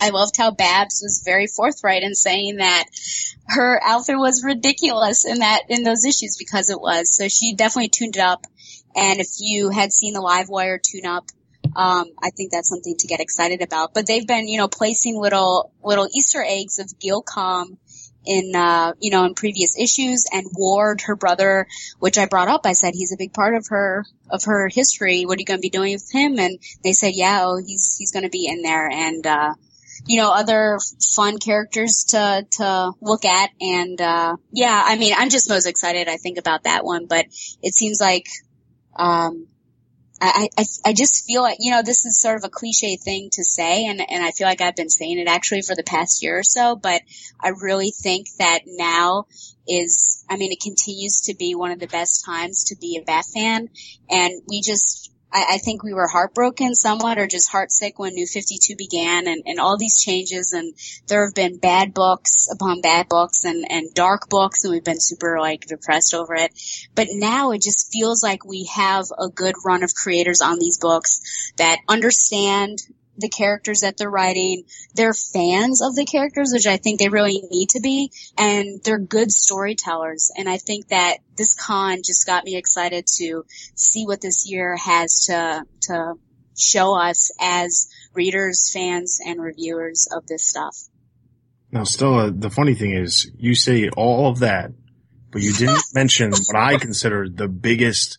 I 0.00 0.10
loved 0.10 0.36
how 0.36 0.50
Babs 0.50 1.00
was 1.02 1.22
very 1.24 1.46
forthright 1.46 2.02
in 2.02 2.14
saying 2.14 2.56
that 2.56 2.84
her 3.46 3.80
outfit 3.82 4.18
was 4.18 4.44
ridiculous 4.44 5.24
in 5.24 5.38
that 5.38 5.62
in 5.68 5.82
those 5.82 6.04
issues 6.04 6.36
because 6.36 6.68
it 6.68 6.80
was. 6.80 7.14
So 7.16 7.28
she 7.28 7.54
definitely 7.54 7.88
tuned 7.88 8.16
it 8.16 8.22
up. 8.22 8.44
And 8.96 9.20
if 9.20 9.28
you 9.38 9.70
had 9.70 9.92
seen 9.92 10.14
the 10.14 10.20
Live 10.20 10.48
Wire 10.48 10.80
tune 10.82 11.06
up, 11.06 11.24
um, 11.76 12.06
I 12.22 12.30
think 12.30 12.52
that's 12.52 12.68
something 12.68 12.96
to 12.98 13.06
get 13.06 13.20
excited 13.20 13.62
about. 13.62 13.94
But 13.94 14.06
they've 14.06 14.26
been, 14.26 14.48
you 14.48 14.58
know, 14.58 14.68
placing 14.68 15.20
little 15.20 15.72
little 15.82 16.08
Easter 16.12 16.44
eggs 16.46 16.78
of 16.78 16.86
Gilcom 16.98 17.78
in 18.26 18.54
uh, 18.54 18.92
you 19.00 19.10
know 19.10 19.24
in 19.24 19.34
previous 19.34 19.78
issues 19.78 20.24
and 20.32 20.46
Ward 20.52 21.02
her 21.02 21.16
brother 21.16 21.66
which 21.98 22.18
I 22.18 22.26
brought 22.26 22.48
up. 22.48 22.62
I 22.64 22.72
said 22.72 22.94
he's 22.94 23.12
a 23.12 23.18
big 23.18 23.32
part 23.32 23.54
of 23.54 23.66
her 23.68 24.04
of 24.30 24.44
her 24.44 24.68
history. 24.68 25.24
What 25.24 25.38
are 25.38 25.40
you 25.40 25.46
going 25.46 25.58
to 25.58 25.62
be 25.62 25.70
doing 25.70 25.92
with 25.92 26.10
him? 26.12 26.38
And 26.38 26.58
they 26.82 26.92
said 26.92 27.12
yeah 27.14 27.44
oh 27.44 27.56
he's 27.56 27.96
he's 27.98 28.12
going 28.12 28.24
to 28.24 28.30
be 28.30 28.46
in 28.46 28.62
there. 28.62 28.88
And 28.90 29.26
uh 29.26 29.54
you 30.06 30.18
know 30.20 30.32
other 30.32 30.78
fun 31.14 31.38
characters 31.38 32.06
to 32.10 32.46
to 32.52 32.92
look 33.00 33.24
at. 33.24 33.50
And 33.60 34.00
uh 34.00 34.36
yeah 34.52 34.82
I 34.84 34.96
mean 34.96 35.14
I'm 35.16 35.30
just 35.30 35.48
most 35.48 35.66
excited 35.66 36.08
I 36.08 36.16
think 36.16 36.38
about 36.38 36.64
that 36.64 36.84
one. 36.84 37.06
But 37.06 37.26
it 37.62 37.74
seems 37.74 38.00
like 38.00 38.26
um 38.96 39.48
I, 40.26 40.48
I, 40.56 40.64
I 40.86 40.92
just 40.92 41.26
feel 41.26 41.42
like, 41.42 41.58
you 41.60 41.70
know, 41.70 41.82
this 41.82 42.04
is 42.04 42.20
sort 42.20 42.36
of 42.36 42.44
a 42.44 42.48
cliche 42.48 42.96
thing 42.96 43.28
to 43.32 43.44
say, 43.44 43.86
and, 43.86 44.00
and 44.00 44.24
I 44.24 44.30
feel 44.30 44.46
like 44.46 44.60
I've 44.60 44.76
been 44.76 44.88
saying 44.88 45.18
it 45.18 45.28
actually 45.28 45.62
for 45.62 45.74
the 45.74 45.82
past 45.82 46.22
year 46.22 46.38
or 46.38 46.42
so, 46.42 46.76
but 46.76 47.02
I 47.40 47.50
really 47.60 47.90
think 47.90 48.28
that 48.38 48.60
now 48.66 49.26
is, 49.68 50.24
I 50.28 50.36
mean, 50.36 50.52
it 50.52 50.60
continues 50.60 51.22
to 51.26 51.34
be 51.34 51.54
one 51.54 51.72
of 51.72 51.78
the 51.78 51.86
best 51.86 52.24
times 52.24 52.64
to 52.64 52.76
be 52.76 52.96
a 52.96 53.04
Bat 53.04 53.24
fan, 53.34 53.68
and 54.10 54.42
we 54.48 54.62
just, 54.62 55.10
I, 55.34 55.54
I 55.54 55.58
think 55.58 55.82
we 55.82 55.92
were 55.92 56.06
heartbroken 56.06 56.74
somewhat 56.74 57.18
or 57.18 57.26
just 57.26 57.50
heartsick 57.50 57.94
when 57.96 58.14
New 58.14 58.26
52 58.26 58.76
began 58.76 59.26
and, 59.26 59.42
and 59.44 59.58
all 59.58 59.76
these 59.76 60.00
changes 60.00 60.52
and 60.52 60.72
there 61.08 61.24
have 61.26 61.34
been 61.34 61.58
bad 61.58 61.92
books 61.92 62.48
upon 62.50 62.80
bad 62.80 63.08
books 63.08 63.44
and, 63.44 63.66
and 63.68 63.92
dark 63.92 64.28
books 64.28 64.64
and 64.64 64.72
we've 64.72 64.84
been 64.84 65.00
super 65.00 65.38
like 65.40 65.66
depressed 65.66 66.14
over 66.14 66.34
it. 66.34 66.52
But 66.94 67.08
now 67.10 67.50
it 67.50 67.62
just 67.62 67.92
feels 67.92 68.22
like 68.22 68.44
we 68.44 68.70
have 68.74 69.06
a 69.18 69.28
good 69.28 69.56
run 69.64 69.82
of 69.82 69.94
creators 69.94 70.40
on 70.40 70.58
these 70.58 70.78
books 70.78 71.52
that 71.56 71.80
understand 71.88 72.78
the 73.16 73.28
characters 73.28 73.80
that 73.80 73.96
they're 73.96 74.10
writing. 74.10 74.64
They're 74.94 75.14
fans 75.14 75.82
of 75.82 75.94
the 75.94 76.04
characters, 76.04 76.50
which 76.52 76.66
I 76.66 76.76
think 76.76 76.98
they 76.98 77.08
really 77.08 77.42
need 77.50 77.70
to 77.70 77.80
be, 77.80 78.10
and 78.36 78.82
they're 78.82 78.98
good 78.98 79.30
storytellers. 79.30 80.30
And 80.36 80.48
I 80.48 80.58
think 80.58 80.88
that 80.88 81.18
this 81.36 81.54
con 81.54 81.98
just 82.04 82.26
got 82.26 82.44
me 82.44 82.56
excited 82.56 83.06
to 83.18 83.44
see 83.74 84.06
what 84.06 84.20
this 84.20 84.48
year 84.48 84.76
has 84.76 85.26
to 85.26 85.64
to 85.82 86.14
show 86.56 86.98
us 86.98 87.32
as 87.40 87.88
readers, 88.14 88.70
fans, 88.72 89.18
and 89.24 89.40
reviewers 89.40 90.08
of 90.14 90.26
this 90.26 90.48
stuff. 90.48 90.76
Now, 91.72 91.82
Stella, 91.82 92.30
the 92.30 92.50
funny 92.50 92.74
thing 92.74 92.92
is, 92.92 93.30
you 93.36 93.56
say 93.56 93.88
all 93.88 94.28
of 94.28 94.38
that, 94.38 94.70
but 95.32 95.42
you 95.42 95.52
didn't 95.52 95.82
mention 95.94 96.30
what 96.30 96.56
I 96.56 96.78
consider 96.78 97.28
the 97.28 97.48
biggest 97.48 98.18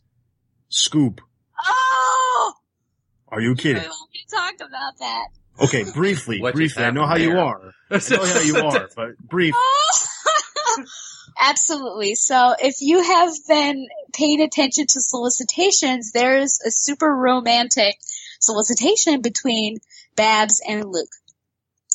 scoop. 0.67 1.21
Oh! 1.65 2.53
Are 3.29 3.39
you 3.39 3.55
kidding? 3.55 3.89
talk 4.31 4.55
about 4.55 4.97
that. 4.99 5.27
Okay, 5.61 5.83
briefly, 5.93 6.41
What 6.41 6.49
just 6.51 6.57
briefly. 6.57 6.83
I 6.83 6.91
know 6.91 7.01
how 7.03 7.17
happened 7.17 7.23
you 7.23 7.29
there? 7.31 7.39
are. 7.43 7.71
I 7.91 8.01
know 8.09 8.25
how 8.25 8.39
you 8.41 8.57
are, 8.65 8.89
but 8.95 9.17
brief. 9.19 9.53
Absolutely. 11.39 12.15
So 12.15 12.53
if 12.59 12.75
you 12.81 13.01
have 13.03 13.33
been 13.47 13.87
paying 14.13 14.41
attention 14.41 14.85
to 14.87 15.01
solicitations, 15.01 16.11
there's 16.11 16.59
a 16.65 16.71
super 16.71 17.07
romantic 17.13 17.95
solicitation 18.39 19.21
between 19.21 19.77
Babs 20.15 20.61
and 20.67 20.85
Luke. 20.85 21.09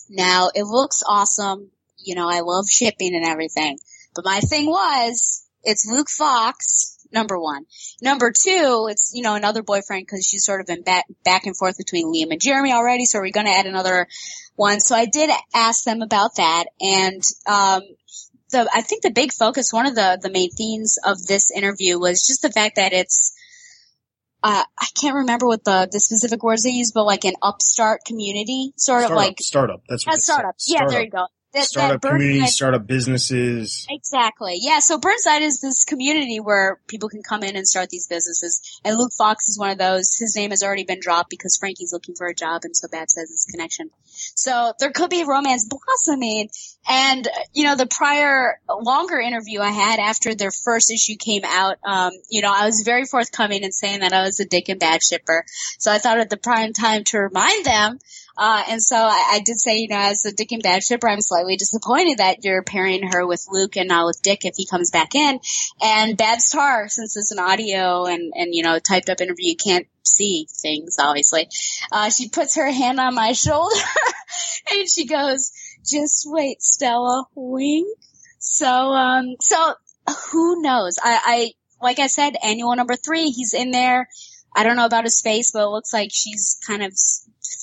Now 0.09 0.51
it 0.55 0.65
looks 0.65 1.03
awesome. 1.07 1.71
You 1.99 2.15
know, 2.15 2.29
I 2.29 2.41
love 2.41 2.67
shipping 2.69 3.15
and 3.15 3.25
everything. 3.25 3.79
But 4.15 4.25
my 4.25 4.41
thing 4.41 4.67
was, 4.67 5.47
it's 5.63 5.87
Luke 5.87 6.09
Fox 6.11 6.99
number 7.13 7.39
one. 7.39 7.67
Number 8.03 8.33
two, 8.33 8.89
it's, 8.91 9.13
you 9.15 9.23
know, 9.23 9.35
another 9.35 9.63
boyfriend 9.63 10.07
because 10.07 10.27
she's 10.27 10.45
sort 10.45 10.61
of 10.61 10.67
been 10.67 10.83
back, 10.83 11.07
back 11.25 11.47
and 11.47 11.57
forth 11.57 11.79
between 11.79 12.07
Liam 12.07 12.33
and 12.33 12.41
Jeremy 12.41 12.73
already. 12.73 13.07
So 13.07 13.19
we're 13.21 13.31
going 13.31 13.47
to 13.47 13.53
add 13.53 13.67
another 13.67 14.09
one. 14.57 14.81
So 14.81 14.95
I 14.95 15.07
did 15.07 15.31
ask 15.55 15.85
them 15.85 16.03
about 16.03 16.37
that. 16.37 16.65
And, 16.81 17.23
um, 17.47 17.83
the, 18.51 18.69
I 18.75 18.83
think 18.83 19.03
the 19.03 19.11
big 19.11 19.33
focus, 19.33 19.73
one 19.73 19.87
of 19.87 19.95
the, 19.95 20.19
the 20.21 20.31
main 20.31 20.51
themes 20.51 20.99
of 21.05 21.25
this 21.27 21.51
interview 21.51 21.99
was 21.99 22.27
just 22.27 22.43
the 22.43 22.51
fact 22.51 22.77
that 22.77 22.93
it's, 22.93 23.33
uh, 24.43 24.65
I 24.79 24.87
can't 25.01 25.17
remember 25.17 25.47
what 25.47 25.65
the, 25.65 25.89
the 25.91 26.01
specific 26.01 26.43
words 26.43 26.63
they 26.63 26.71
use, 26.71 26.93
but 26.93 27.05
like 27.05 27.25
an 27.25 27.35
upstart 27.43 28.01
community, 28.07 28.73
sort 28.77 29.03
Startup, 29.03 29.11
of 29.11 29.17
like 29.17 29.37
startup. 29.41 29.83
That's 29.89 30.07
what 30.07 30.17
said. 30.17 30.33
startup. 30.33 30.57
Yeah, 30.67 30.87
there 30.87 31.03
you 31.03 31.11
go. 31.11 31.27
That, 31.53 31.65
Startup 31.65 32.01
that 32.01 32.09
community, 32.09 32.47
startup 32.47 32.87
businesses. 32.87 33.85
Exactly. 33.91 34.59
Yeah. 34.61 34.79
So 34.79 34.99
Burnside 34.99 35.43
is 35.43 35.61
this 35.61 35.85
community 35.85 36.39
where 36.39 36.79
people 36.87 37.09
can 37.09 37.25
come 37.25 37.43
in 37.43 37.57
and 37.57 37.67
start 37.67 37.89
these 37.91 38.07
businesses. 38.07 38.81
And 38.85 38.97
Luke 38.97 39.11
Fox 39.19 39.49
is 39.49 39.59
one 39.59 39.71
of 39.71 39.79
those. 39.79 40.15
His 40.17 40.37
name 40.37 40.51
has 40.51 40.63
already 40.63 40.85
been 40.85 41.01
dropped 41.01 41.29
because 41.29 41.57
Frankie's 41.57 41.93
looking 41.93 42.15
for 42.15 42.29
a 42.29 42.35
job 42.35 42.63
and 42.63 42.77
so 42.77 42.87
Bab 42.87 43.09
says 43.09 43.31
his 43.31 43.49
connection. 43.51 43.91
So 44.37 44.75
there 44.79 44.93
could 44.93 45.11
be 45.11 45.25
romance 45.25 45.67
blossoming. 45.69 46.51
And, 46.89 47.27
you 47.53 47.65
know, 47.65 47.75
the 47.75 47.87
prior 47.87 48.61
longer 48.69 49.19
interview 49.19 49.61
I 49.61 49.71
had 49.71 49.99
after 49.99 50.37
their 50.37 50.53
first 50.53 50.93
issue 50.93 51.17
came 51.17 51.43
out, 51.45 51.79
um, 51.85 52.13
you 52.29 52.43
know, 52.43 52.53
I 52.55 52.67
was 52.67 52.83
very 52.85 53.07
forthcoming 53.07 53.65
in 53.65 53.73
saying 53.73 54.01
that 54.01 54.13
I 54.13 54.23
was 54.23 54.39
a 54.39 54.45
Dick 54.45 54.69
and 54.69 54.79
bad 54.79 55.03
shipper. 55.03 55.45
So 55.79 55.91
I 55.91 55.99
thought 55.99 56.21
at 56.21 56.31
the 56.31 56.37
prime 56.37 56.73
time 56.73 57.03
to 57.05 57.19
remind 57.19 57.65
them 57.67 57.99
uh, 58.41 58.63
and 58.71 58.83
so 58.83 58.97
I, 58.97 59.33
I 59.33 59.41
did 59.41 59.61
say, 59.61 59.77
you 59.77 59.89
know, 59.89 59.99
as 59.99 60.25
a 60.25 60.33
Dick 60.33 60.51
and 60.53 60.63
Bab 60.63 60.81
shipper, 60.81 61.07
I'm 61.07 61.21
slightly 61.21 61.57
disappointed 61.57 62.19
that 62.19 62.43
you're 62.43 62.63
pairing 62.63 63.03
her 63.03 63.27
with 63.27 63.47
Luke 63.51 63.77
and 63.77 63.87
not 63.87 64.07
with 64.07 64.23
Dick 64.23 64.47
if 64.47 64.55
he 64.57 64.65
comes 64.65 64.91
back 64.91 65.15
in. 65.15 65.41
And 65.83 66.17
Babs 66.17 66.49
Tarr, 66.49 66.89
since 66.89 67.19
it's 67.19 67.33
an 67.33 67.39
audio 67.39 68.07
and, 68.07 68.33
and, 68.35 68.55
you 68.55 68.63
know, 68.63 68.79
typed 68.79 69.11
up 69.11 69.21
interview, 69.21 69.51
you 69.51 69.57
can't 69.57 69.87
see 70.05 70.47
things, 70.51 70.97
obviously. 70.99 71.49
Uh, 71.93 72.09
she 72.09 72.31
puts 72.31 72.57
her 72.57 72.71
hand 72.71 72.99
on 72.99 73.15
my 73.15 73.33
shoulder 73.33 73.77
and 74.73 74.89
she 74.89 75.07
goes, 75.07 75.53
just 75.87 76.25
wait, 76.27 76.63
Stella, 76.63 77.27
wink. 77.35 77.89
So, 78.39 78.67
um, 78.67 79.37
so 79.43 79.75
who 80.33 80.63
knows? 80.63 80.99
I, 81.03 81.21
I, 81.23 81.51
like 81.83 81.99
I 81.99 82.07
said, 82.07 82.37
annual 82.43 82.75
number 82.75 82.97
three, 82.97 83.29
he's 83.29 83.53
in 83.53 83.71
there. 83.71 84.09
I 84.55 84.65
don't 84.65 84.77
know 84.77 84.87
about 84.87 85.05
his 85.05 85.21
face, 85.21 85.53
but 85.53 85.63
it 85.63 85.69
looks 85.69 85.93
like 85.93 86.11
she's 86.13 86.61
kind 86.67 86.83
of 86.83 86.93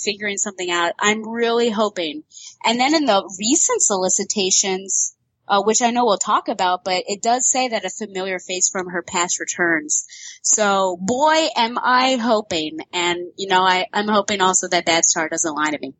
figuring 0.03 0.38
something 0.38 0.72
out. 0.72 0.93
I'm 0.99 1.27
really 1.27 1.69
hoping. 1.69 2.23
And 2.64 2.80
then 2.80 2.95
in 2.95 3.05
the 3.05 3.23
recent 3.39 3.81
solicitations, 3.81 5.15
uh, 5.47 5.61
which 5.64 5.81
I 5.81 5.91
know 5.91 6.05
we'll 6.05 6.18
talk 6.18 6.49
about, 6.49 6.84
but 6.84 7.03
it 7.07 7.22
does 7.22 7.49
say 7.49 7.69
that 7.69 7.85
a 7.85 7.89
familiar 7.89 8.39
face 8.39 8.69
from 8.69 8.89
her 8.89 9.01
past 9.01 9.39
returns. 9.39 10.05
So 10.41 10.97
boy, 10.99 11.47
am 11.55 11.77
I 11.81 12.15
hoping. 12.15 12.80
And, 12.93 13.31
you 13.38 13.47
know, 13.47 13.61
I, 13.61 13.85
I'm 13.93 14.07
hoping 14.07 14.41
also 14.41 14.68
that 14.69 14.85
Babs 14.85 15.14
Tarr 15.14 15.30
doesn't 15.30 15.55
lie 15.55 15.72
to 15.72 15.80
me. 15.80 15.93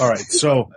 All 0.00 0.08
right. 0.08 0.18
So 0.18 0.70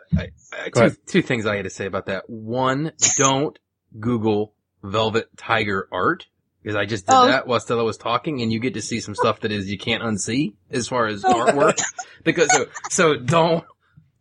Uh, 0.53 0.69
Go 0.71 0.89
two, 0.89 0.95
two 1.05 1.21
things 1.21 1.45
I 1.45 1.55
had 1.55 1.63
to 1.63 1.69
say 1.69 1.85
about 1.85 2.07
that. 2.07 2.29
One, 2.29 2.91
don't 3.17 3.57
Google 3.99 4.53
Velvet 4.83 5.29
Tiger 5.37 5.87
art. 5.91 6.27
Because 6.65 6.75
I 6.77 6.85
just 6.87 7.05
did 7.05 7.13
Oh. 7.13 7.27
that 7.27 7.45
while 7.45 7.59
Stella 7.59 7.83
was 7.83 7.95
talking 7.95 8.41
and 8.41 8.51
you 8.51 8.59
get 8.59 8.73
to 8.73 8.81
see 8.81 8.99
some 8.99 9.13
stuff 9.13 9.41
that 9.41 9.51
is 9.51 9.69
you 9.69 9.77
can't 9.77 10.01
unsee 10.01 10.55
as 10.71 10.87
far 10.87 11.05
as 11.05 11.21
artwork. 11.21 11.79
Because 12.23 12.51
so, 12.51 12.65
so 12.89 13.15
don't, 13.17 13.63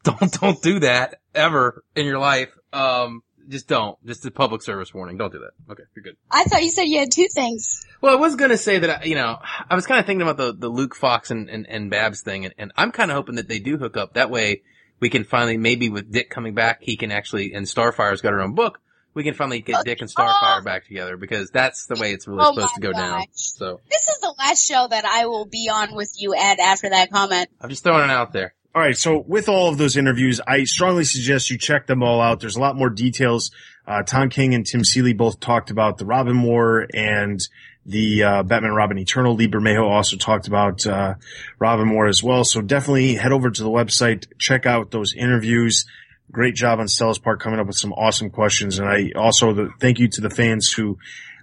don't, 0.03 0.31
don't 0.41 0.61
do 0.61 0.81
that 0.81 1.21
ever 1.35 1.83
in 1.97 2.05
your 2.05 2.19
life. 2.19 2.51
Um, 2.71 3.23
just 3.49 3.67
don't. 3.67 3.97
Just 4.05 4.27
a 4.27 4.31
public 4.31 4.61
service 4.63 4.93
warning. 4.93 5.17
Don't 5.17 5.33
do 5.33 5.39
that. 5.39 5.73
Okay, 5.73 5.85
you're 5.97 6.03
good. 6.03 6.17
I 6.31 6.45
thought 6.45 6.63
you 6.63 6.71
said 6.71 6.83
you 6.83 6.99
had 6.99 7.11
two 7.11 7.29
things. 7.35 7.87
Well, 8.03 8.13
I 8.15 8.21
was 8.21 8.37
gonna 8.37 8.59
say 8.59 8.79
that, 8.79 9.01
I- 9.01 9.05
you 9.05 9.15
know, 9.15 9.39
I 9.71 9.75
was 9.75 9.87
kind 9.87 9.99
of 9.99 10.05
thinking 10.05 10.21
about 10.29 10.37
the, 10.37 10.53
the 10.53 10.69
Luke 10.69 10.95
Fox 10.95 11.31
and, 11.31 11.49
and, 11.49 11.67
and 11.67 11.91
Babs 11.91 12.21
thing, 12.21 12.45
and, 12.45 12.53
and 12.59 12.73
I'm 12.77 12.93
kind 12.93 13.11
of 13.11 13.15
hoping 13.17 13.37
that 13.37 13.49
they 13.49 13.59
do 13.59 13.79
hook 13.79 13.97
up. 13.97 14.13
That 14.15 14.29
way, 14.29 14.61
we 15.01 15.09
can 15.09 15.25
finally, 15.25 15.57
maybe 15.57 15.89
with 15.89 16.13
Dick 16.13 16.29
coming 16.29 16.53
back, 16.53 16.83
he 16.83 16.99
can 16.99 17.11
actually, 17.11 17.55
and 17.55 17.67
Starfire's 17.67 18.21
got 18.21 18.33
her 18.35 18.43
own 18.43 18.53
book, 18.55 18.81
we 19.15 19.23
can 19.23 19.35
finally 19.35 19.61
get 19.61 19.85
Dick 19.85 20.01
and 20.01 20.11
Starfire 20.11 20.65
back 20.65 20.87
together, 20.87 21.17
because 21.17 21.51
that's 21.51 21.87
the 21.87 21.97
way 22.01 22.13
it's 22.13 22.27
really 22.27 22.41
Oh 22.43 22.53
supposed 22.55 22.75
to 22.75 22.81
my 22.81 22.87
go 22.87 22.93
down. 22.93 23.25
So, 23.33 23.81
This 23.91 24.09
is 24.09 24.19
the 24.21 24.35
last 24.39 24.67
show 24.67 24.87
that 24.89 25.05
I 25.05 25.27
will 25.27 25.47
be 25.47 25.71
on 25.73 25.95
with 25.95 26.13
you, 26.19 26.35
Ed, 26.35 26.59
after 26.61 26.91
that 26.91 27.11
comment. 27.11 27.49
I'm 27.61 27.71
just 27.71 27.85
throwing 27.85 28.05
it 28.05 28.11
out 28.11 28.33
there. 28.33 28.55
All 28.75 28.83
right. 28.83 28.97
So 28.97 29.21
with 29.21 29.49
all 29.49 29.69
of 29.69 29.79
those 29.79 29.97
interviews, 29.97 30.41
I 30.45 30.65
strongly 30.65 31.05
suggest 31.05 31.49
you 31.49 31.57
check 31.57 31.87
them 31.87 32.03
all 32.03 32.21
out. 32.21 32.41
There's 32.41 32.57
a 32.57 32.61
lot 32.61 32.75
more 32.75 32.91
details. 32.91 33.53
Uh, 33.87 34.03
Tom 34.03 34.31
King 34.31 34.53
and 34.53 34.67
Tim 34.67 34.83
Seeley 34.83 35.13
both 35.13 35.39
talked 35.39 35.71
about 35.71 35.99
the 35.99 36.05
Robin 36.05 36.43
War 36.43 36.89
and 36.93 37.39
the 37.87 38.25
uh, 38.25 38.43
Batman 38.43 38.73
Robin 38.73 38.99
Eternal. 38.99 39.35
Lee 39.37 39.47
Bermejo 39.47 39.89
also 39.89 40.17
talked 40.17 40.49
about 40.49 40.85
uh, 40.89 41.15
Robin 41.61 41.89
War 41.91 42.07
as 42.07 42.21
well. 42.21 42.43
So 42.43 42.63
definitely 42.63 43.15
head 43.15 43.31
over 43.31 43.49
to 43.49 43.63
the 43.63 43.71
website, 43.71 44.27
check 44.39 44.67
out 44.67 44.91
those 44.91 45.15
interviews. 45.15 45.87
Great 46.33 46.55
job 46.55 46.81
on 46.81 46.89
Stella's 46.89 47.19
part 47.19 47.41
coming 47.41 47.61
up 47.61 47.67
with 47.67 47.77
some 47.77 47.93
awesome 47.93 48.31
questions. 48.31 48.79
And 48.79 48.89
I 48.89 49.11
also 49.15 49.53
the, 49.53 49.71
thank 49.81 49.99
you 49.99 50.09
to 50.09 50.21
the 50.21 50.31
fans 50.31 50.73
who 50.73 50.99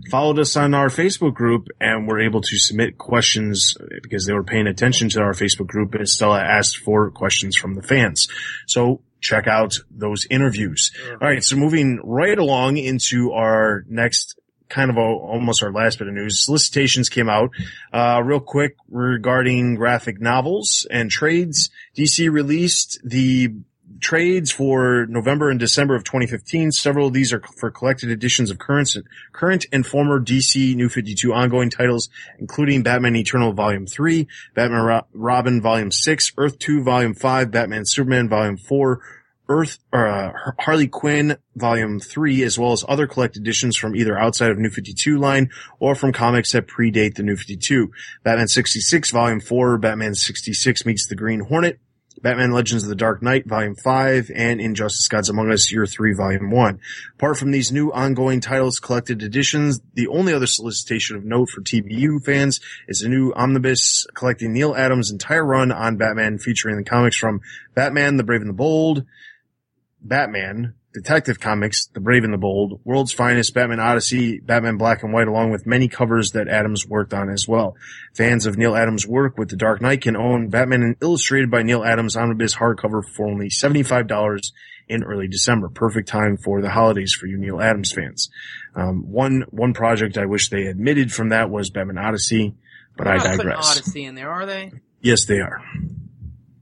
followed 0.09 0.39
us 0.39 0.57
on 0.57 0.73
our 0.73 0.87
Facebook 0.87 1.33
group 1.33 1.67
and 1.79 2.07
were 2.07 2.19
able 2.19 2.41
to 2.41 2.57
submit 2.57 2.97
questions 2.97 3.77
because 4.01 4.25
they 4.25 4.33
were 4.33 4.43
paying 4.43 4.67
attention 4.67 5.09
to 5.09 5.21
our 5.21 5.33
Facebook 5.33 5.67
group 5.67 5.93
and 5.93 6.09
Stella 6.09 6.41
asked 6.41 6.77
for 6.77 7.11
questions 7.11 7.55
from 7.55 7.75
the 7.75 7.83
fans. 7.83 8.27
So 8.67 9.01
check 9.21 9.47
out 9.47 9.77
those 9.89 10.25
interviews. 10.29 10.91
All 11.09 11.27
right. 11.27 11.43
So 11.43 11.55
moving 11.55 12.01
right 12.03 12.37
along 12.37 12.77
into 12.77 13.31
our 13.31 13.85
next 13.87 14.35
kind 14.71 14.89
of 14.89 14.97
a, 14.97 15.01
almost 15.01 15.61
our 15.61 15.71
last 15.71 15.99
bit 15.99 16.07
of 16.07 16.13
news. 16.13 16.43
Solicitations 16.43 17.09
came 17.09 17.29
out, 17.29 17.51
uh, 17.93 18.21
real 18.23 18.39
quick 18.39 18.77
regarding 18.89 19.75
graphic 19.75 20.19
novels 20.19 20.87
and 20.89 21.11
trades. 21.11 21.69
DC 21.95 22.31
released 22.31 22.99
the 23.03 23.53
trades 23.99 24.51
for 24.51 25.05
November 25.07 25.49
and 25.49 25.59
December 25.59 25.95
of 25.95 26.03
2015. 26.03 26.71
Several 26.71 27.07
of 27.07 27.13
these 27.13 27.33
are 27.33 27.41
for 27.59 27.71
collected 27.71 28.09
editions 28.09 28.49
of 28.49 28.59
current, 28.59 28.95
current 29.31 29.65
and 29.71 29.85
former 29.85 30.19
DC 30.19 30.75
New 30.75 30.89
52 30.89 31.33
ongoing 31.33 31.69
titles, 31.69 32.09
including 32.39 32.83
Batman 32.83 33.15
Eternal 33.15 33.53
Volume 33.53 33.85
3, 33.85 34.27
Batman 34.53 34.81
Ro- 34.81 35.07
Robin 35.13 35.61
Volume 35.61 35.91
6, 35.91 36.33
Earth 36.37 36.59
2 36.59 36.83
Volume 36.83 37.13
5, 37.13 37.51
Batman 37.51 37.85
Superman 37.85 38.29
Volume 38.29 38.57
4, 38.57 39.01
Earth, 39.49 39.79
uh, 39.91 40.31
Harley 40.59 40.87
Quinn 40.87 41.37
Volume 41.55 41.99
3, 41.99 42.43
as 42.43 42.57
well 42.57 42.71
as 42.71 42.85
other 42.87 43.05
collected 43.05 43.41
editions 43.41 43.75
from 43.75 43.95
either 43.95 44.17
outside 44.17 44.49
of 44.49 44.57
New 44.57 44.69
52 44.69 45.17
line 45.17 45.49
or 45.79 45.93
from 45.93 46.13
comics 46.13 46.53
that 46.53 46.67
predate 46.67 47.15
the 47.15 47.23
New 47.23 47.35
52. 47.35 47.91
Batman 48.23 48.47
66 48.47 49.11
Volume 49.11 49.41
4, 49.41 49.77
Batman 49.77 50.15
66 50.15 50.85
meets 50.85 51.05
the 51.05 51.15
Green 51.15 51.41
Hornet, 51.41 51.79
Batman 52.21 52.51
Legends 52.51 52.83
of 52.83 52.89
the 52.89 52.95
Dark 52.95 53.23
Knight, 53.23 53.47
Volume 53.47 53.75
5, 53.75 54.29
and 54.35 54.61
Injustice 54.61 55.07
Gods 55.07 55.29
Among 55.29 55.51
Us, 55.51 55.71
Year 55.71 55.87
3, 55.87 56.13
Volume 56.13 56.51
1. 56.51 56.79
Apart 57.15 57.37
from 57.37 57.49
these 57.49 57.71
new 57.71 57.91
ongoing 57.91 58.41
titles 58.41 58.79
collected 58.79 59.23
editions, 59.23 59.81
the 59.95 60.07
only 60.07 60.31
other 60.31 60.45
solicitation 60.45 61.15
of 61.15 61.25
note 61.25 61.49
for 61.49 61.61
TBU 61.61 62.23
fans 62.23 62.59
is 62.87 63.01
a 63.01 63.09
new 63.09 63.33
omnibus 63.33 64.05
collecting 64.13 64.53
Neal 64.53 64.75
Adams' 64.75 65.09
entire 65.09 65.43
run 65.43 65.71
on 65.71 65.97
Batman 65.97 66.37
featuring 66.37 66.77
the 66.77 66.83
comics 66.83 67.17
from 67.17 67.41
Batman, 67.73 68.17
The 68.17 68.23
Brave 68.23 68.41
and 68.41 68.49
the 68.49 68.53
Bold, 68.53 69.03
Batman, 69.99 70.75
Detective 70.93 71.39
Comics, 71.39 71.85
The 71.87 72.01
Brave 72.01 72.25
and 72.25 72.33
the 72.33 72.37
Bold, 72.37 72.81
World's 72.83 73.13
Finest, 73.13 73.53
Batman 73.53 73.79
Odyssey, 73.79 74.39
Batman 74.39 74.77
Black 74.77 75.03
and 75.03 75.13
White, 75.13 75.27
along 75.27 75.51
with 75.51 75.65
many 75.65 75.87
covers 75.87 76.31
that 76.31 76.49
Adams 76.49 76.85
worked 76.85 77.13
on 77.13 77.29
as 77.29 77.47
well. 77.47 77.75
Fans 78.13 78.45
of 78.45 78.57
Neal 78.57 78.75
Adams' 78.75 79.07
work 79.07 79.37
with 79.37 79.49
The 79.49 79.55
Dark 79.55 79.81
Knight 79.81 80.01
can 80.01 80.17
own 80.17 80.49
Batman 80.49 80.83
and 80.83 80.95
Illustrated 81.01 81.49
by 81.49 81.63
Neal 81.63 81.83
Adams 81.83 82.17
Omnibus 82.17 82.55
hardcover 82.55 83.03
for 83.05 83.25
only 83.27 83.47
$75 83.47 84.51
in 84.89 85.03
early 85.03 85.27
December. 85.29 85.69
Perfect 85.69 86.09
time 86.09 86.35
for 86.35 86.61
the 86.61 86.69
holidays 86.69 87.13
for 87.13 87.25
you 87.25 87.37
Neal 87.37 87.61
Adams 87.61 87.93
fans. 87.93 88.29
Um, 88.75 89.09
one, 89.09 89.45
one 89.49 89.73
project 89.73 90.17
I 90.17 90.25
wish 90.25 90.49
they 90.49 90.65
admitted 90.65 91.13
from 91.13 91.29
that 91.29 91.49
was 91.49 91.69
Batman 91.69 91.97
Odyssey, 91.97 92.55
but 92.97 93.05
They're 93.05 93.13
I 93.13 93.17
not 93.17 93.37
digress. 93.37 93.71
Odyssey 93.77 94.03
in 94.03 94.15
there, 94.15 94.29
are 94.29 94.45
they? 94.45 94.73
Yes, 94.99 95.23
they 95.25 95.39
are. 95.39 95.61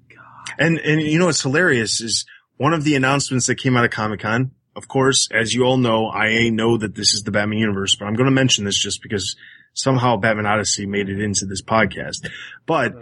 God. 0.09 0.55
And, 0.59 0.77
and 0.77 1.01
you 1.01 1.17
know 1.17 1.25
what's 1.25 1.41
hilarious 1.41 1.99
is 1.99 2.25
one 2.59 2.73
of 2.73 2.83
the 2.83 2.95
announcements 2.95 3.47
that 3.47 3.55
came 3.55 3.77
out 3.77 3.85
of 3.85 3.91
Comic 3.91 4.19
Con, 4.19 4.51
of 4.75 4.89
course, 4.89 5.29
as 5.31 5.53
you 5.53 5.63
all 5.63 5.77
know, 5.77 6.11
I 6.11 6.49
know 6.49 6.77
that 6.77 6.93
this 6.93 7.13
is 7.13 7.23
the 7.23 7.31
Batman 7.31 7.57
universe, 7.57 7.95
but 7.95 8.05
I'm 8.05 8.15
going 8.15 8.25
to 8.25 8.31
mention 8.31 8.65
this 8.65 8.77
just 8.77 9.01
because 9.01 9.37
somehow 9.73 10.17
Batman 10.17 10.45
Odyssey 10.45 10.85
made 10.85 11.07
it 11.07 11.21
into 11.21 11.45
this 11.45 11.61
podcast. 11.61 12.29
But 12.65 12.95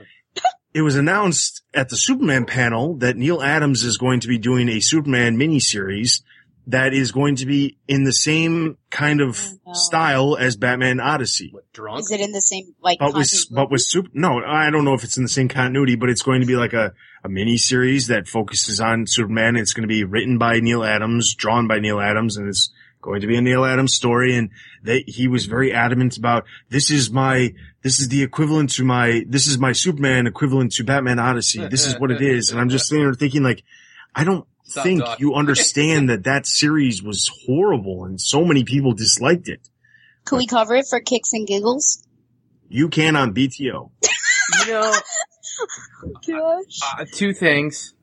it 0.75 0.83
was 0.83 0.95
announced 0.95 1.63
at 1.73 1.89
the 1.89 1.97
Superman 1.97 2.45
panel 2.45 2.97
that 2.97 3.17
Neal 3.17 3.41
Adams 3.41 3.83
is 3.83 3.97
going 3.97 4.19
to 4.19 4.27
be 4.27 4.37
doing 4.37 4.69
a 4.69 4.79
Superman 4.79 5.37
miniseries 5.37 6.21
that 6.67 6.93
is 6.93 7.11
going 7.13 7.37
to 7.37 7.45
be 7.45 7.77
in 7.87 8.03
the 8.03 8.11
same 8.11 8.77
kind 8.89 9.21
of 9.21 9.39
Oh, 9.39 9.57
no. 9.67 9.73
style 9.73 10.37
as 10.37 10.57
Batman 10.57 10.99
Odyssey. 10.99 11.49
What, 11.51 11.71
drunk? 11.73 12.01
Is 12.01 12.11
it 12.11 12.19
in 12.19 12.31
the 12.33 12.41
same, 12.41 12.75
like, 12.81 12.99
But 12.99 13.13
with, 13.13 13.45
but 13.51 13.71
with 13.71 13.81
super, 13.81 14.09
no, 14.13 14.39
I 14.45 14.69
don't 14.69 14.83
know 14.85 14.93
if 14.93 15.03
it's 15.03 15.17
in 15.17 15.23
the 15.23 15.29
same 15.29 15.47
continuity, 15.47 15.95
but 15.95 16.09
it's 16.09 16.21
going 16.21 16.41
to 16.41 16.47
be 16.47 16.55
like 16.55 16.73
a, 16.73 16.93
a 17.23 17.29
mini 17.29 17.57
series 17.57 18.07
that 18.07 18.27
focuses 18.27 18.79
on 18.81 19.07
Superman. 19.07 19.55
It's 19.55 19.73
going 19.73 19.87
to 19.87 19.93
be 19.93 20.03
written 20.03 20.37
by 20.37 20.59
Neal 20.59 20.83
Adams, 20.83 21.35
drawn 21.35 21.67
by 21.67 21.79
Neal 21.79 21.99
Adams, 22.01 22.37
and 22.37 22.47
it's 22.49 22.69
going 23.01 23.21
to 23.21 23.27
be 23.27 23.37
a 23.37 23.41
Neal 23.41 23.63
Adams 23.63 23.93
story. 23.93 24.35
And 24.35 24.49
they, 24.83 25.03
he 25.07 25.29
was 25.29 25.45
very 25.45 25.71
adamant 25.73 26.17
about 26.17 26.45
this 26.69 26.91
is 26.91 27.09
my, 27.11 27.53
this 27.81 28.01
is 28.01 28.09
the 28.09 28.23
equivalent 28.23 28.71
to 28.71 28.83
my, 28.83 29.23
this 29.27 29.47
is 29.47 29.57
my 29.57 29.71
Superman 29.71 30.27
equivalent 30.27 30.73
to 30.73 30.83
Batman 30.83 31.19
Odyssey. 31.19 31.65
This 31.67 31.85
is 31.85 31.97
what 31.97 32.11
it 32.11 32.21
is. 32.21 32.51
And 32.51 32.59
I'm 32.59 32.69
just 32.69 32.87
sitting 32.89 33.05
there 33.05 33.13
thinking 33.13 33.43
like, 33.43 33.63
I 34.13 34.23
don't 34.25 34.45
Stop 34.67 34.83
think 34.83 34.99
talking. 35.03 35.25
you 35.27 35.33
understand 35.35 36.09
that 36.09 36.23
that 36.25 36.45
series 36.45 37.01
was 37.01 37.29
horrible 37.45 38.05
and 38.05 38.19
so 38.19 38.43
many 38.43 38.63
people 38.63 38.93
disliked 38.93 39.47
it. 39.47 39.67
Could 40.25 40.37
we 40.37 40.45
cover 40.47 40.75
it 40.75 40.85
for 40.89 40.99
kicks 40.99 41.33
and 41.33 41.47
giggles? 41.47 42.05
You 42.69 42.89
can 42.89 43.15
on 43.15 43.33
BTO. 43.33 43.91
You 44.65 44.67
know, 44.67 44.93
Gosh. 46.27 46.79
uh, 46.99 47.05
two 47.13 47.33
things. 47.33 47.93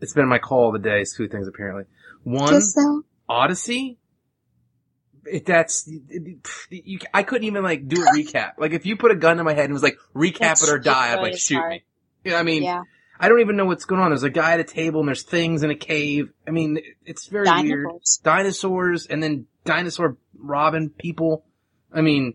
It's 0.00 0.12
been 0.12 0.28
my 0.28 0.38
call 0.38 0.74
of 0.74 0.82
the 0.82 0.88
day. 0.88 1.00
It's 1.02 1.16
two 1.16 1.28
things 1.28 1.46
apparently. 1.46 1.84
One, 2.24 2.60
so. 2.60 3.02
Odyssey. 3.28 3.98
It, 5.26 5.44
that's 5.46 5.88
you, 6.70 6.98
I 7.12 7.22
couldn't 7.22 7.44
even 7.46 7.62
like 7.62 7.86
do 7.86 8.02
a 8.02 8.06
recap. 8.06 8.52
Like 8.58 8.72
if 8.72 8.86
you 8.86 8.96
put 8.96 9.10
a 9.12 9.14
gun 9.14 9.36
to 9.36 9.44
my 9.44 9.52
head 9.52 9.66
and 9.66 9.72
was 9.74 9.82
like 9.82 9.98
recap 10.14 10.38
That's- 10.38 10.68
it 10.68 10.72
or 10.72 10.78
die, 10.78 11.12
I'd 11.12 11.20
like 11.20 11.36
shoot 11.38 11.56
hard. 11.58 11.70
me. 11.70 11.84
You 12.24 12.30
know, 12.32 12.36
what 12.38 12.40
I 12.40 12.44
mean, 12.44 12.62
Yeah. 12.62 12.82
I 13.20 13.28
don't 13.28 13.40
even 13.40 13.56
know 13.56 13.66
what's 13.66 13.84
going 13.84 14.00
on. 14.00 14.10
There's 14.10 14.22
a 14.22 14.30
guy 14.30 14.54
at 14.54 14.60
a 14.60 14.64
table 14.64 15.00
and 15.00 15.08
there's 15.08 15.24
things 15.24 15.62
in 15.62 15.70
a 15.70 15.74
cave. 15.74 16.32
I 16.48 16.52
mean, 16.52 16.78
it's 17.04 17.26
very 17.26 17.44
weird. 17.44 17.84
Dinosaurs. 17.86 18.20
Dinosaurs 18.24 19.06
and 19.06 19.22
then 19.22 19.46
dinosaur 19.66 20.16
robbing 20.38 20.88
people. 20.88 21.44
I 21.92 22.00
mean, 22.00 22.34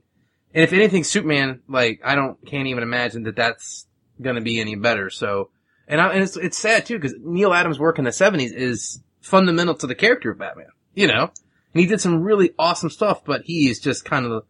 and 0.54 0.64
if 0.64 0.74
anything, 0.74 1.04
Superman, 1.04 1.62
like, 1.68 2.02
I 2.06 2.14
don't, 2.14 2.38
can't 2.46 2.68
even 2.68 2.84
imagine 2.84 3.24
that 3.24 3.36
that's 3.36 3.88
gonna 4.22 4.42
be 4.42 4.62
any 4.62 4.76
better. 4.76 5.10
So, 5.10 5.50
and, 5.88 6.00
I, 6.00 6.14
and 6.14 6.22
it's, 6.22 6.38
it's 6.38 6.58
sad 6.58 6.86
too, 6.86 7.00
cause 7.00 7.16
Neal 7.20 7.52
Adams' 7.52 7.80
work 7.80 7.98
in 7.98 8.06
the 8.06 8.12
70s 8.12 8.54
is 8.54 9.02
fundamental 9.22 9.74
to 9.76 9.88
the 9.88 9.96
character 9.96 10.30
of 10.30 10.38
Batman, 10.38 10.68
you 10.94 11.08
know? 11.08 11.32
And 11.74 11.82
he 11.82 11.88
did 11.88 12.00
some 12.00 12.22
really 12.22 12.52
awesome 12.60 12.92
stuff, 12.92 13.26
but 13.26 13.42
he 13.46 13.70
is 13.70 13.80
just 13.80 14.06
kind 14.06 14.28
of, 14.28 14.46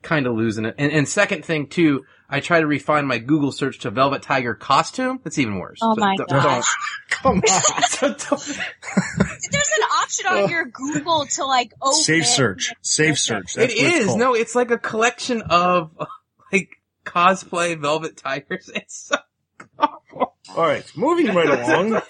kind 0.00 0.26
of 0.26 0.34
losing 0.34 0.64
it. 0.64 0.76
And, 0.78 0.90
and 0.90 1.06
second 1.06 1.44
thing 1.44 1.66
too, 1.66 2.06
I 2.34 2.40
try 2.40 2.58
to 2.60 2.66
refine 2.66 3.06
my 3.06 3.18
Google 3.18 3.52
search 3.52 3.78
to 3.80 3.90
Velvet 3.90 4.22
Tiger 4.22 4.54
costume. 4.54 5.20
That's 5.22 5.38
even 5.38 5.60
worse. 5.60 5.78
Oh 5.82 5.94
So 5.94 6.00
my 6.00 6.16
don't- 6.16 6.28
gosh. 6.28 6.66
Come 7.10 7.36
on. 7.38 7.42
so 7.90 8.08
don't- 8.08 8.18
There's 9.52 9.70
an 9.76 9.84
option 10.02 10.26
on 10.26 10.50
your 10.50 10.64
Google 10.64 11.26
to 11.26 11.44
like 11.44 11.72
open. 11.80 12.00
Safe 12.02 12.26
search. 12.26 12.72
Safe 12.82 13.16
search. 13.18 13.54
That's 13.54 13.72
it 13.72 13.78
what 13.84 13.94
it's 14.02 14.14
No, 14.16 14.34
it's 14.34 14.56
like 14.56 14.72
a 14.72 14.78
collection 14.78 15.42
of 15.42 15.92
like 16.52 16.70
cosplay 17.04 17.80
Velvet 17.80 18.16
Tigers. 18.16 18.68
It's 18.74 19.06
so 19.10 19.16
awful. 19.78 20.34
All 20.56 20.66
right, 20.66 20.84
moving 20.96 21.32
right 21.34 21.48
along. 21.48 22.02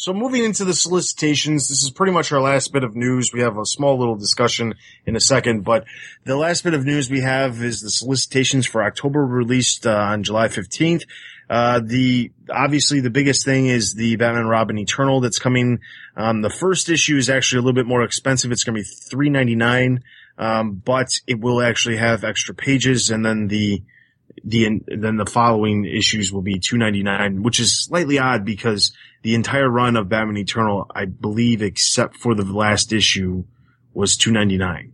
So 0.00 0.14
moving 0.14 0.44
into 0.44 0.64
the 0.64 0.72
solicitations, 0.72 1.68
this 1.68 1.82
is 1.82 1.90
pretty 1.90 2.14
much 2.14 2.32
our 2.32 2.40
last 2.40 2.72
bit 2.72 2.84
of 2.84 2.96
news. 2.96 3.34
We 3.34 3.42
have 3.42 3.58
a 3.58 3.66
small 3.66 3.98
little 3.98 4.16
discussion 4.16 4.72
in 5.04 5.14
a 5.14 5.20
second, 5.20 5.62
but 5.62 5.84
the 6.24 6.38
last 6.38 6.64
bit 6.64 6.72
of 6.72 6.86
news 6.86 7.10
we 7.10 7.20
have 7.20 7.62
is 7.62 7.82
the 7.82 7.90
solicitations 7.90 8.66
for 8.66 8.82
October 8.82 9.26
released 9.26 9.86
uh, 9.86 9.90
on 9.90 10.22
July 10.22 10.48
15th. 10.48 11.02
Uh, 11.50 11.82
the, 11.84 12.32
obviously 12.48 13.00
the 13.00 13.10
biggest 13.10 13.44
thing 13.44 13.66
is 13.66 13.92
the 13.92 14.16
Batman 14.16 14.46
Robin 14.46 14.78
Eternal 14.78 15.20
that's 15.20 15.38
coming. 15.38 15.80
Um, 16.16 16.40
the 16.40 16.48
first 16.48 16.88
issue 16.88 17.18
is 17.18 17.28
actually 17.28 17.58
a 17.58 17.62
little 17.64 17.74
bit 17.74 17.86
more 17.86 18.02
expensive. 18.02 18.50
It's 18.52 18.64
going 18.64 18.76
to 18.76 18.82
be 18.82 18.88
three 19.10 19.28
ninety 19.28 19.54
nine. 19.54 20.02
Um, 20.38 20.76
but 20.82 21.08
it 21.26 21.40
will 21.40 21.60
actually 21.60 21.98
have 21.98 22.24
extra 22.24 22.54
pages 22.54 23.10
and 23.10 23.22
then 23.22 23.48
the, 23.48 23.82
the, 24.44 24.80
then 24.86 25.16
the 25.16 25.26
following 25.26 25.84
issues 25.84 26.32
will 26.32 26.42
be 26.42 26.58
299, 26.58 27.42
which 27.42 27.60
is 27.60 27.84
slightly 27.84 28.18
odd 28.18 28.44
because 28.44 28.92
the 29.22 29.34
entire 29.34 29.68
run 29.68 29.96
of 29.96 30.08
Batman 30.08 30.38
Eternal, 30.38 30.90
I 30.94 31.04
believe, 31.04 31.62
except 31.62 32.16
for 32.16 32.34
the 32.34 32.44
last 32.44 32.92
issue, 32.92 33.44
was 33.92 34.16
299. 34.16 34.92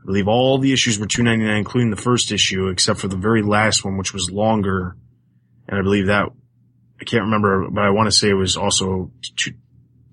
I 0.00 0.06
believe 0.06 0.28
all 0.28 0.58
the 0.58 0.72
issues 0.72 0.98
were 0.98 1.06
299, 1.06 1.56
including 1.56 1.90
the 1.90 1.96
first 1.96 2.32
issue, 2.32 2.68
except 2.68 3.00
for 3.00 3.08
the 3.08 3.16
very 3.16 3.42
last 3.42 3.84
one, 3.84 3.96
which 3.96 4.12
was 4.12 4.30
longer. 4.30 4.96
And 5.68 5.78
I 5.78 5.82
believe 5.82 6.06
that, 6.06 6.28
I 7.00 7.04
can't 7.04 7.24
remember, 7.24 7.68
but 7.70 7.84
I 7.84 7.90
want 7.90 8.06
to 8.06 8.16
say 8.16 8.28
it 8.28 8.34
was 8.34 8.56
also 8.56 9.12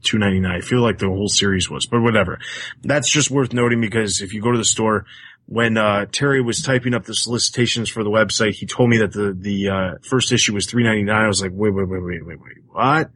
299. 0.04 0.52
I 0.52 0.62
feel 0.62 0.82
like 0.82 1.00
the 1.00 1.08
whole 1.08 1.30
series 1.30 1.70
was, 1.70 1.86
but 1.86 2.02
whatever. 2.02 2.40
That's 2.84 3.10
just 3.10 3.32
worth 3.32 3.54
noting 3.54 3.82
because 3.82 4.22
if 4.22 4.34
you 4.34 4.42
go 4.42 4.52
to 4.52 4.58
the 4.58 4.66
store, 4.66 5.06
when 5.48 5.78
uh, 5.78 6.06
Terry 6.12 6.42
was 6.42 6.62
typing 6.62 6.94
up 6.94 7.06
the 7.06 7.14
solicitations 7.14 7.90
for 7.90 8.04
the 8.04 8.10
website, 8.10 8.54
he 8.54 8.66
told 8.66 8.90
me 8.90 8.98
that 8.98 9.14
the 9.14 9.36
the 9.38 9.70
uh, 9.70 9.92
first 10.02 10.32
issue 10.32 10.54
was 10.54 10.66
399. 10.66 11.24
I 11.24 11.28
was 11.28 11.42
like, 11.42 11.52
wait, 11.54 11.74
wait, 11.74 11.88
wait, 11.88 12.04
wait, 12.04 12.26
wait, 12.26 12.42
wait, 12.42 12.58
what? 12.72 13.12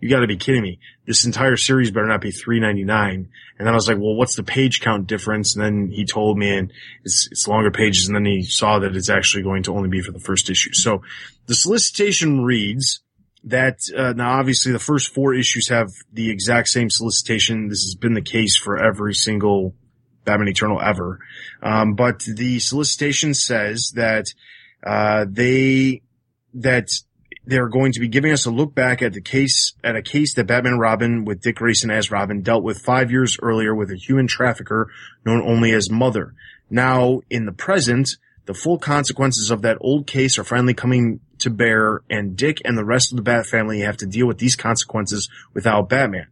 You 0.00 0.10
got 0.10 0.20
to 0.20 0.26
be 0.26 0.36
kidding 0.36 0.62
me! 0.62 0.78
This 1.06 1.24
entire 1.24 1.56
series 1.56 1.90
better 1.90 2.06
not 2.06 2.20
be 2.20 2.30
399. 2.30 3.28
And 3.58 3.66
then 3.66 3.72
I 3.72 3.76
was 3.76 3.88
like, 3.88 3.96
well, 3.96 4.14
what's 4.14 4.36
the 4.36 4.42
page 4.42 4.80
count 4.80 5.06
difference? 5.06 5.56
And 5.56 5.64
then 5.64 5.90
he 5.90 6.04
told 6.04 6.36
me, 6.36 6.56
and 6.56 6.72
it's 7.04 7.28
it's 7.30 7.48
longer 7.48 7.70
pages. 7.70 8.06
And 8.06 8.14
then 8.14 8.24
he 8.24 8.42
saw 8.42 8.78
that 8.80 8.94
it's 8.94 9.10
actually 9.10 9.42
going 9.42 9.62
to 9.64 9.74
only 9.74 9.88
be 9.88 10.00
for 10.00 10.12
the 10.12 10.20
first 10.20 10.50
issue. 10.50 10.72
So 10.74 11.02
the 11.46 11.54
solicitation 11.54 12.44
reads 12.44 13.00
that 13.44 13.80
uh, 13.96 14.12
now 14.12 14.38
obviously 14.38 14.72
the 14.72 14.78
first 14.78 15.12
four 15.12 15.34
issues 15.34 15.68
have 15.68 15.90
the 16.12 16.30
exact 16.30 16.68
same 16.68 16.90
solicitation. 16.90 17.68
This 17.68 17.82
has 17.82 17.94
been 17.94 18.14
the 18.14 18.22
case 18.22 18.56
for 18.56 18.76
every 18.76 19.14
single 19.14 19.74
Batman 20.24 20.48
Eternal 20.48 20.80
ever. 20.80 21.20
Um, 21.62 21.94
but 21.94 22.20
the 22.20 22.58
solicitation 22.58 23.34
says 23.34 23.92
that 23.94 24.26
uh, 24.84 25.26
they 25.28 26.02
that 26.54 26.88
they're 27.46 27.68
going 27.68 27.92
to 27.92 28.00
be 28.00 28.08
giving 28.08 28.32
us 28.32 28.46
a 28.46 28.50
look 28.50 28.74
back 28.74 29.02
at 29.02 29.12
the 29.12 29.20
case 29.20 29.74
at 29.82 29.96
a 29.96 30.02
case 30.02 30.34
that 30.34 30.46
Batman 30.46 30.78
Robin 30.78 31.24
with 31.24 31.42
Dick 31.42 31.56
Grayson 31.56 31.90
as 31.90 32.10
Robin 32.10 32.42
dealt 32.42 32.64
with 32.64 32.78
five 32.78 33.10
years 33.10 33.36
earlier 33.42 33.74
with 33.74 33.90
a 33.90 33.96
human 33.96 34.26
trafficker 34.26 34.90
known 35.24 35.42
only 35.42 35.72
as 35.72 35.90
Mother. 35.90 36.34
Now 36.70 37.20
in 37.28 37.44
the 37.44 37.52
present, 37.52 38.16
the 38.46 38.54
full 38.54 38.78
consequences 38.78 39.50
of 39.50 39.62
that 39.62 39.78
old 39.80 40.06
case 40.06 40.38
are 40.38 40.44
finally 40.44 40.74
coming 40.74 41.20
to 41.38 41.50
bear, 41.50 42.02
and 42.10 42.36
Dick 42.36 42.60
and 42.64 42.76
the 42.76 42.84
rest 42.84 43.12
of 43.12 43.16
the 43.16 43.22
Bat 43.22 43.46
family 43.46 43.80
have 43.80 43.96
to 43.98 44.06
deal 44.06 44.26
with 44.26 44.38
these 44.38 44.56
consequences 44.56 45.28
without 45.52 45.88
Batman. 45.88 46.26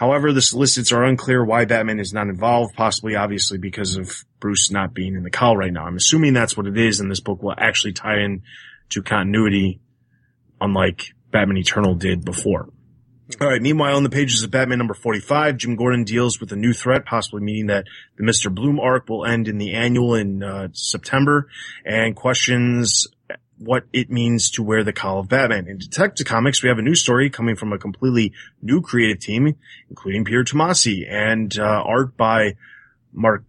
However, 0.00 0.32
the 0.32 0.40
solicits 0.40 0.92
are 0.92 1.04
unclear 1.04 1.44
why 1.44 1.66
Batman 1.66 2.00
is 2.00 2.14
not 2.14 2.28
involved, 2.28 2.74
possibly 2.74 3.16
obviously 3.16 3.58
because 3.58 3.96
of 3.96 4.24
Bruce 4.40 4.70
not 4.70 4.94
being 4.94 5.14
in 5.14 5.24
the 5.24 5.30
call 5.30 5.58
right 5.58 5.70
now. 5.70 5.84
I'm 5.84 5.96
assuming 5.96 6.32
that's 6.32 6.56
what 6.56 6.66
it 6.66 6.78
is, 6.78 7.00
and 7.00 7.10
this 7.10 7.20
book 7.20 7.42
will 7.42 7.52
actually 7.54 7.92
tie 7.92 8.20
in 8.20 8.40
to 8.88 9.02
continuity, 9.02 9.78
unlike 10.58 11.02
Batman 11.30 11.58
Eternal 11.58 11.96
did 11.96 12.24
before. 12.24 12.70
All 13.42 13.46
right. 13.46 13.60
Meanwhile, 13.60 13.94
on 13.94 14.02
the 14.02 14.08
pages 14.08 14.42
of 14.42 14.50
Batman 14.50 14.78
number 14.78 14.94
45, 14.94 15.58
Jim 15.58 15.76
Gordon 15.76 16.04
deals 16.04 16.40
with 16.40 16.50
a 16.50 16.56
new 16.56 16.72
threat, 16.72 17.04
possibly 17.04 17.42
meaning 17.42 17.66
that 17.66 17.84
the 18.16 18.24
Mr. 18.24 18.50
Bloom 18.52 18.80
arc 18.80 19.06
will 19.10 19.26
end 19.26 19.48
in 19.48 19.58
the 19.58 19.74
annual 19.74 20.14
in 20.14 20.42
uh, 20.42 20.68
September 20.72 21.46
and 21.84 22.16
questions 22.16 23.06
what 23.60 23.84
it 23.92 24.10
means 24.10 24.50
to 24.52 24.62
wear 24.62 24.82
the 24.82 24.92
cowl 24.92 25.20
of 25.20 25.28
Batman. 25.28 25.68
In 25.68 25.76
Detective 25.76 26.26
Comics, 26.26 26.62
we 26.62 26.70
have 26.70 26.78
a 26.78 26.82
new 26.82 26.94
story 26.94 27.28
coming 27.28 27.56
from 27.56 27.72
a 27.72 27.78
completely 27.78 28.32
new 28.62 28.80
creative 28.80 29.20
team, 29.20 29.54
including 29.90 30.24
Peter 30.24 30.42
Tomasi 30.42 31.06
and 31.08 31.56
uh, 31.58 31.82
art 31.84 32.16
by 32.16 32.56
Mark 33.12 33.44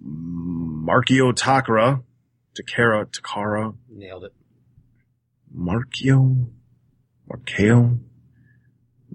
Markio 0.00 1.32
Takara, 1.32 2.02
Takara, 2.54 3.06
Takara, 3.06 3.74
Nailed 3.90 4.24
it. 4.24 4.32
Markio, 5.54 6.46
Markio. 7.28 7.98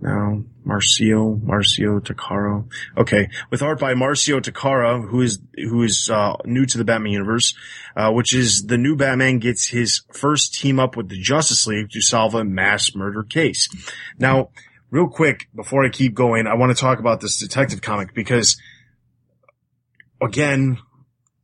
No, 0.01 0.45
Marcio, 0.65 1.39
Marcio 1.41 1.99
Takaro. 1.99 2.67
Okay, 2.97 3.29
with 3.49 3.61
art 3.61 3.79
by 3.79 3.93
Marcio 3.93 4.41
Takara, 4.41 5.07
who 5.07 5.21
is 5.21 5.39
who 5.55 5.83
is 5.83 6.09
uh, 6.09 6.35
new 6.45 6.65
to 6.65 6.77
the 6.77 6.85
Batman 6.85 7.11
universe, 7.11 7.53
uh, 7.95 8.11
which 8.11 8.33
is 8.33 8.65
the 8.65 8.77
new 8.77 8.95
Batman 8.95 9.39
gets 9.39 9.67
his 9.67 10.01
first 10.11 10.53
team 10.53 10.79
up 10.79 10.95
with 10.95 11.09
the 11.09 11.19
Justice 11.19 11.67
League 11.67 11.89
to 11.91 12.01
solve 12.01 12.33
a 12.33 12.43
mass 12.43 12.95
murder 12.95 13.23
case. 13.23 13.69
Now, 14.17 14.49
real 14.89 15.07
quick 15.07 15.47
before 15.55 15.85
I 15.85 15.89
keep 15.89 16.13
going, 16.13 16.47
I 16.47 16.55
want 16.55 16.75
to 16.75 16.79
talk 16.79 16.99
about 16.99 17.19
this 17.19 17.37
detective 17.37 17.81
comic 17.81 18.13
because, 18.13 18.57
again, 20.21 20.77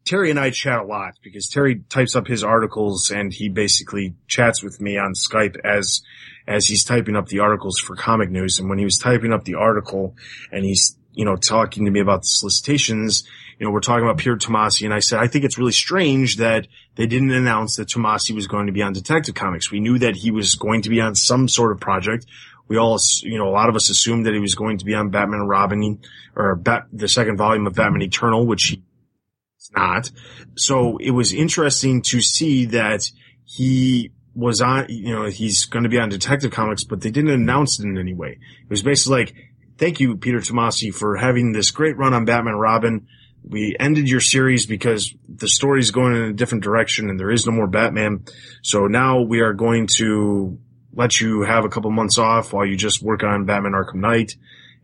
Terry 0.09 0.31
and 0.31 0.39
I 0.39 0.49
chat 0.49 0.79
a 0.79 0.83
lot 0.83 1.13
because 1.21 1.47
Terry 1.47 1.83
types 1.87 2.15
up 2.15 2.25
his 2.25 2.43
articles 2.43 3.11
and 3.11 3.31
he 3.31 3.47
basically 3.47 4.15
chats 4.27 4.63
with 4.63 4.81
me 4.81 4.97
on 4.97 5.13
Skype 5.13 5.55
as 5.63 6.01
as 6.47 6.65
he's 6.65 6.83
typing 6.83 7.15
up 7.15 7.27
the 7.27 7.41
articles 7.41 7.77
for 7.77 7.95
comic 7.95 8.31
news. 8.31 8.57
And 8.57 8.69
when 8.69 8.79
he 8.79 8.85
was 8.85 8.97
typing 8.97 9.31
up 9.31 9.43
the 9.43 9.53
article 9.53 10.15
and 10.51 10.65
he's, 10.65 10.97
you 11.13 11.25
know, 11.25 11.35
talking 11.35 11.85
to 11.85 11.91
me 11.91 11.99
about 11.99 12.21
the 12.21 12.27
solicitations, 12.27 13.23
you 13.59 13.67
know, 13.67 13.71
we're 13.71 13.81
talking 13.81 14.03
about 14.03 14.17
Peter 14.17 14.35
Tomasi 14.35 14.85
and 14.85 14.95
I 14.95 14.99
said, 14.99 15.19
I 15.19 15.27
think 15.27 15.45
it's 15.45 15.59
really 15.59 15.73
strange 15.73 16.37
that 16.37 16.65
they 16.95 17.05
didn't 17.05 17.29
announce 17.29 17.75
that 17.75 17.89
Tomasi 17.89 18.33
was 18.33 18.47
going 18.47 18.65
to 18.65 18.73
be 18.73 18.81
on 18.81 18.93
Detective 18.93 19.35
Comics. 19.35 19.69
We 19.69 19.79
knew 19.79 19.99
that 19.99 20.15
he 20.15 20.31
was 20.31 20.55
going 20.55 20.81
to 20.81 20.89
be 20.89 21.01
on 21.01 21.13
some 21.13 21.47
sort 21.47 21.71
of 21.71 21.79
project. 21.79 22.25
We 22.67 22.77
all, 22.77 22.99
you 23.21 23.37
know, 23.37 23.47
a 23.47 23.53
lot 23.53 23.69
of 23.69 23.75
us 23.75 23.91
assumed 23.91 24.25
that 24.25 24.33
he 24.33 24.39
was 24.39 24.55
going 24.55 24.79
to 24.79 24.85
be 24.85 24.95
on 24.95 25.11
Batman 25.11 25.41
and 25.41 25.49
Robin 25.49 25.99
or 26.35 26.55
Bat, 26.55 26.87
the 26.91 27.07
second 27.07 27.37
volume 27.37 27.67
of 27.67 27.75
Batman 27.75 28.01
Eternal, 28.01 28.47
which 28.47 28.63
he 28.63 28.83
it's 29.59 29.71
not. 29.75 30.09
So 30.55 30.97
it 30.97 31.11
was 31.11 31.33
interesting 31.33 32.01
to 32.03 32.21
see 32.21 32.65
that 32.67 33.09
he 33.43 34.11
was 34.33 34.61
on, 34.61 34.85
you 34.87 35.13
know, 35.13 35.25
he's 35.25 35.65
going 35.65 35.83
to 35.83 35.89
be 35.89 35.99
on 35.99 36.07
Detective 36.07 36.51
Comics, 36.51 36.85
but 36.85 37.01
they 37.01 37.11
didn't 37.11 37.31
announce 37.31 37.77
it 37.77 37.83
in 37.83 37.97
any 37.97 38.13
way. 38.13 38.39
It 38.63 38.69
was 38.69 38.83
basically 38.83 39.19
like, 39.19 39.35
thank 39.77 39.99
you, 39.99 40.15
Peter 40.15 40.39
Tomasi, 40.39 40.93
for 40.93 41.17
having 41.17 41.51
this 41.51 41.71
great 41.71 41.97
run 41.97 42.13
on 42.13 42.23
Batman 42.23 42.55
Robin. 42.55 43.05
we 43.43 43.75
ended 43.77 44.09
your 44.09 44.21
series 44.21 44.65
because 44.65 45.13
the 45.27 45.49
story's 45.49 45.91
going 45.91 46.15
in 46.15 46.21
a 46.23 46.33
different 46.33 46.63
direction 46.63 47.09
and 47.09 47.19
there 47.19 47.31
is 47.31 47.45
no 47.45 47.51
more 47.51 47.67
Batman. 47.67 48.23
So 48.61 48.87
now 48.87 49.21
we 49.21 49.41
are 49.41 49.53
going 49.53 49.87
to 49.97 50.57
let 50.93 51.19
you 51.19 51.41
have 51.41 51.65
a 51.65 51.69
couple 51.69 51.91
months 51.91 52.17
off 52.17 52.53
while 52.53 52.65
you 52.65 52.77
just 52.77 53.03
work 53.03 53.23
on 53.23 53.45
Batman 53.45 53.73
Arkham 53.73 53.95
Knight. 53.95 54.35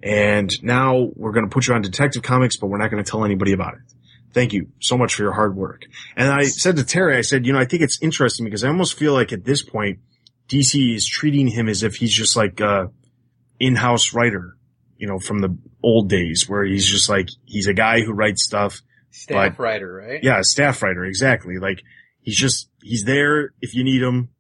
And 0.04 0.52
now 0.62 1.12
we're 1.16 1.32
going 1.32 1.46
to 1.46 1.54
put 1.54 1.68
you 1.68 1.74
on 1.74 1.82
Detective 1.82 2.24
Comics, 2.24 2.58
but 2.58 2.68
we're 2.68 2.78
not 2.78 2.92
going 2.92 3.04
to 3.04 3.10
tell 3.10 3.24
anybody 3.24 3.54
about 3.54 3.76
it. 3.76 3.96
Thank 4.36 4.52
you 4.52 4.68
so 4.82 4.98
much 4.98 5.16
for 5.16 5.24
your 5.24 5.32
hard 5.32 5.56
work. 5.56 5.86
And 6.18 6.30
I 6.30 6.44
said 6.44 6.76
to 6.76 6.84
Terry, 6.84 7.16
I 7.16 7.22
said, 7.22 7.46
you 7.46 7.54
know, 7.54 7.60
I 7.60 7.64
think 7.64 7.82
it's 7.82 8.02
interesting 8.02 8.44
because 8.44 8.66
I 8.66 8.68
almost 8.68 8.96
feel 8.96 9.14
like 9.14 9.32
at 9.32 9.46
this 9.46 9.64
point, 9.64 10.00
DC 10.50 10.94
is 10.94 11.08
treating 11.08 11.48
him 11.48 11.70
as 11.70 11.84
if 11.84 11.96
he's 11.96 12.14
just 12.14 12.36
like 12.36 12.60
a 12.60 12.92
in-house 13.62 14.14
writer, 14.14 14.58
you 14.98 15.08
know, 15.08 15.20
from 15.20 15.40
the 15.40 15.58
old 15.82 16.10
days 16.10 16.50
where 16.50 16.66
he's 16.66 16.86
just 16.86 17.08
like, 17.08 17.30
he's 17.46 17.68
a 17.68 17.74
guy 17.74 18.02
who 18.02 18.12
writes 18.12 18.44
stuff. 18.44 18.82
Staff 19.10 19.56
But- 19.56 19.64
writer, 19.64 19.94
right? 19.94 20.22
Yeah, 20.22 20.42
staff 20.42 20.84
writer, 20.84 21.06
exactly. 21.06 21.58
Like 21.58 21.82
he's 22.20 22.36
just, 22.36 22.70
he's 22.82 23.06
there 23.06 23.54
if 23.62 23.74
you 23.74 23.86
need 23.86 24.02
him, 24.02 24.32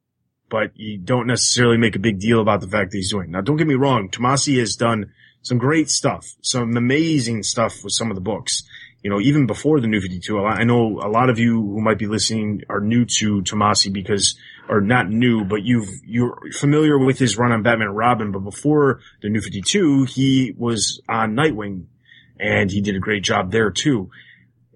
but 0.49 0.72
you 0.76 0.97
don't 0.97 1.26
necessarily 1.26 1.77
make 1.77 1.95
a 1.95 1.99
big 1.99 2.19
deal 2.19 2.41
about 2.41 2.59
the 2.59 2.67
fact 2.67 2.91
that 2.91 2.97
he's 2.97 3.11
doing. 3.11 3.31
Now, 3.31 3.39
don't 3.39 3.55
get 3.55 3.65
me 3.65 3.76
wrong. 3.76 4.09
Tomasi 4.09 4.59
has 4.59 4.76
done 4.76 5.13
some 5.41 5.57
great 5.57 5.89
stuff, 5.89 6.27
some 6.41 6.76
amazing 6.76 7.43
stuff 7.43 7.81
with 7.81 7.93
some 7.93 8.11
of 8.11 8.15
the 8.15 8.22
books. 8.22 8.61
You 9.06 9.11
know, 9.11 9.22
even 9.22 9.45
before 9.45 9.80
the 9.80 9.86
New 9.86 10.02
52, 10.02 10.44
I 10.44 10.64
know 10.64 10.99
a 10.99 11.07
lot 11.07 11.30
of 11.30 11.38
you 11.38 11.61
who 11.61 11.80
might 11.80 11.99
be 11.99 12.07
listening 12.07 12.64
are 12.69 12.80
new 12.80 13.06
to 13.19 13.44
Tomasi 13.44 13.94
because, 13.94 14.36
or 14.68 14.82
not 14.82 15.11
new, 15.11 15.45
but 15.45 15.61
you've, 15.61 15.88
you're 16.03 16.36
familiar 16.57 16.98
with 16.98 17.19
his 17.19 17.38
run 17.38 17.52
on 17.52 17.61
Batman 17.61 17.90
and 17.90 17.95
Robin, 17.95 18.32
but 18.32 18.40
before 18.40 19.02
the 19.22 19.30
New 19.30 19.41
52, 19.41 20.06
he 20.06 20.56
was 20.57 21.02
on 21.07 21.36
Nightwing 21.36 21.86
and 22.40 22.72
he 22.72 22.82
did 22.82 22.95
a 22.95 22.99
great 22.99 23.22
job 23.22 23.52
there 23.52 23.69
too. 23.69 24.10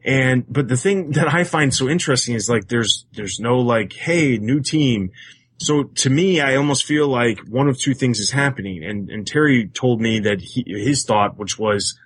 And, 0.05 0.45
but 0.47 0.67
the 0.67 0.77
thing 0.77 1.09
that 1.13 1.33
I 1.33 1.43
find 1.43 1.73
so 1.73 1.89
interesting 1.89 2.35
is 2.35 2.47
like 2.47 2.67
there's, 2.67 3.07
there's 3.13 3.39
no 3.39 3.57
like, 3.57 3.93
hey, 3.93 4.37
new 4.37 4.59
team. 4.59 5.09
So 5.57 5.85
to 5.85 6.09
me, 6.11 6.39
I 6.39 6.55
almost 6.55 6.85
feel 6.85 7.07
like 7.07 7.39
one 7.47 7.67
of 7.67 7.79
two 7.79 7.95
things 7.95 8.19
is 8.19 8.29
happening. 8.29 8.83
And, 8.83 9.09
and 9.09 9.25
Terry 9.25 9.69
told 9.69 9.99
me 9.99 10.19
that 10.19 10.39
he, 10.39 10.63
his 10.67 11.03
thought, 11.03 11.35
which 11.39 11.57
was, 11.57 11.97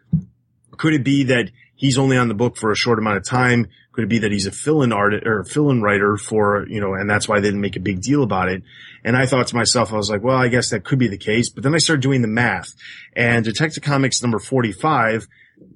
could 0.78 0.94
it 0.94 1.04
be 1.04 1.26
that 1.26 1.52
he's 1.84 1.98
only 1.98 2.16
on 2.16 2.30
the 2.30 2.34
book 2.34 2.56
for 2.56 2.72
a 2.72 2.78
short 2.78 2.98
amount 2.98 3.18
of 3.18 3.26
time? 3.26 3.68
Could 3.92 4.06
it 4.06 4.08
be 4.08 4.20
that 4.20 4.32
he's 4.32 4.46
a 4.46 4.54
fill-in 4.54 4.94
artist 4.94 5.28
or 5.28 5.44
fill-in 5.44 5.82
writer 5.82 6.16
for, 6.16 6.66
you 6.70 6.80
know, 6.80 6.94
and 6.94 7.10
that's 7.10 7.28
why 7.28 7.42
they 7.42 7.50
didn't 7.50 7.60
make 7.60 7.76
a 7.76 7.82
big 7.82 8.02
deal 8.02 8.24
about 8.24 8.48
it. 8.48 8.64
And 9.04 9.18
I 9.18 9.26
thought 9.26 9.48
to 9.48 9.56
myself, 9.58 9.92
I 9.92 9.98
was 9.98 10.10
like, 10.10 10.24
well, 10.24 10.38
I 10.38 10.48
guess 10.48 10.70
that 10.70 10.86
could 10.86 10.98
be 10.98 11.10
the 11.10 11.18
case. 11.18 11.50
But 11.50 11.64
then 11.64 11.76
I 11.76 11.80
started 11.80 12.02
doing 12.02 12.22
the 12.22 12.30
math 12.30 12.74
and 13.18 13.44
Detective 13.44 13.84
Comics 13.84 14.22
number 14.22 14.40
45, 14.40 15.28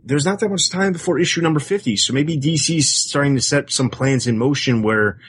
there's 0.06 0.26
not 0.26 0.40
that 0.40 0.50
much 0.50 0.70
time 0.70 0.94
before 0.94 1.20
issue 1.20 1.42
number 1.42 1.60
50. 1.60 1.98
So 1.98 2.14
maybe 2.14 2.40
DC's 2.40 2.88
starting 2.88 3.36
to 3.36 3.42
set 3.42 3.70
some 3.70 3.90
plans 3.90 4.28
in 4.28 4.38
motion 4.38 4.84
where 4.84 5.20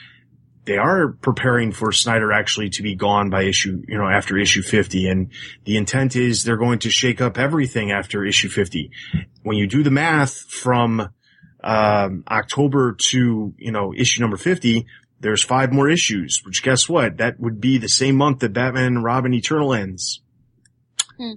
they 0.69 0.77
are 0.77 1.13
preparing 1.13 1.71
for 1.71 1.91
Snyder 1.91 2.31
actually 2.31 2.69
to 2.69 2.83
be 2.83 2.93
gone 2.93 3.31
by 3.31 3.41
issue, 3.41 3.81
you 3.87 3.97
know, 3.97 4.07
after 4.07 4.37
issue 4.37 4.61
50. 4.61 5.07
And 5.07 5.31
the 5.65 5.77
intent 5.77 6.15
is 6.15 6.43
they're 6.43 6.57
going 6.57 6.77
to 6.79 6.91
shake 6.91 7.21
up 7.21 7.39
everything 7.39 7.91
after 7.91 8.23
issue 8.23 8.49
50. 8.49 8.91
When 9.41 9.57
you 9.57 9.65
do 9.65 9.81
the 9.81 9.89
math 9.89 10.41
from, 10.41 11.09
um, 11.63 12.23
October 12.29 12.95
to, 13.09 13.51
you 13.57 13.71
know, 13.71 13.95
issue 13.95 14.21
number 14.21 14.37
50, 14.37 14.85
there's 15.19 15.43
five 15.43 15.73
more 15.73 15.89
issues, 15.89 16.43
which 16.45 16.61
guess 16.61 16.87
what? 16.87 17.17
That 17.17 17.39
would 17.39 17.59
be 17.59 17.79
the 17.79 17.89
same 17.89 18.15
month 18.15 18.41
that 18.41 18.53
Batman 18.53 18.85
and 18.85 19.03
Robin 19.03 19.33
Eternal 19.33 19.73
ends. 19.73 20.21
Hmm. 21.17 21.33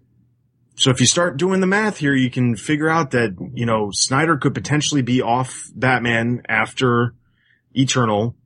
So 0.75 0.91
if 0.91 1.01
you 1.01 1.07
start 1.07 1.39
doing 1.39 1.61
the 1.63 1.67
math 1.67 1.97
here, 1.97 2.15
you 2.15 2.31
can 2.31 2.55
figure 2.55 2.91
out 2.91 3.13
that, 3.13 3.35
you 3.55 3.65
know, 3.65 3.89
Snyder 3.93 4.37
could 4.37 4.53
potentially 4.53 5.01
be 5.01 5.23
off 5.23 5.71
Batman 5.75 6.43
after 6.51 7.15
Eternal 7.73 8.37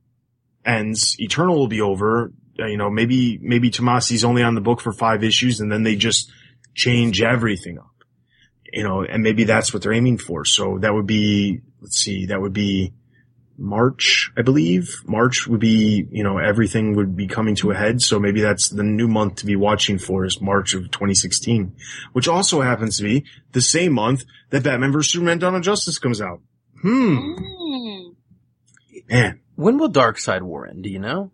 ends. 0.66 1.16
Eternal 1.18 1.56
will 1.56 1.68
be 1.68 1.80
over. 1.80 2.32
Uh, 2.58 2.66
you 2.66 2.76
know, 2.76 2.90
maybe, 2.90 3.38
maybe 3.42 3.70
Tomasi's 3.70 4.24
only 4.24 4.42
on 4.42 4.54
the 4.54 4.60
book 4.60 4.80
for 4.80 4.92
five 4.92 5.22
issues 5.22 5.60
and 5.60 5.70
then 5.70 5.82
they 5.82 5.96
just 5.96 6.30
change 6.74 7.22
everything 7.22 7.78
up. 7.78 7.90
You 8.72 8.82
know, 8.82 9.04
and 9.04 9.22
maybe 9.22 9.44
that's 9.44 9.72
what 9.72 9.82
they're 9.82 9.92
aiming 9.92 10.18
for. 10.18 10.44
So 10.44 10.78
that 10.78 10.92
would 10.92 11.06
be, 11.06 11.60
let's 11.80 11.98
see, 11.98 12.26
that 12.26 12.40
would 12.40 12.52
be 12.52 12.92
March, 13.58 14.30
I 14.36 14.42
believe. 14.42 15.02
March 15.06 15.46
would 15.46 15.60
be, 15.60 16.06
you 16.10 16.22
know, 16.22 16.38
everything 16.38 16.94
would 16.96 17.16
be 17.16 17.26
coming 17.26 17.54
to 17.56 17.70
a 17.70 17.74
head. 17.74 18.02
So 18.02 18.18
maybe 18.18 18.40
that's 18.40 18.68
the 18.68 18.82
new 18.82 19.08
month 19.08 19.36
to 19.36 19.46
be 19.46 19.56
watching 19.56 19.98
for 19.98 20.24
is 20.24 20.40
March 20.40 20.74
of 20.74 20.90
2016, 20.90 21.74
which 22.12 22.28
also 22.28 22.60
happens 22.60 22.98
to 22.98 23.04
be 23.04 23.24
the 23.52 23.62
same 23.62 23.92
month 23.92 24.24
that 24.50 24.62
Batman 24.62 24.92
vs. 24.92 25.12
Superman 25.12 25.38
Dawn 25.38 25.54
of 25.54 25.62
Justice 25.62 25.98
comes 25.98 26.20
out. 26.20 26.40
Hmm. 26.82 27.34
Mm. 27.38 28.14
Man, 29.08 29.40
When 29.56 29.78
will 29.78 29.90
Darkseid 29.90 30.42
War 30.42 30.66
end? 30.66 30.84
Do 30.84 30.90
you 30.90 30.98
know? 30.98 31.32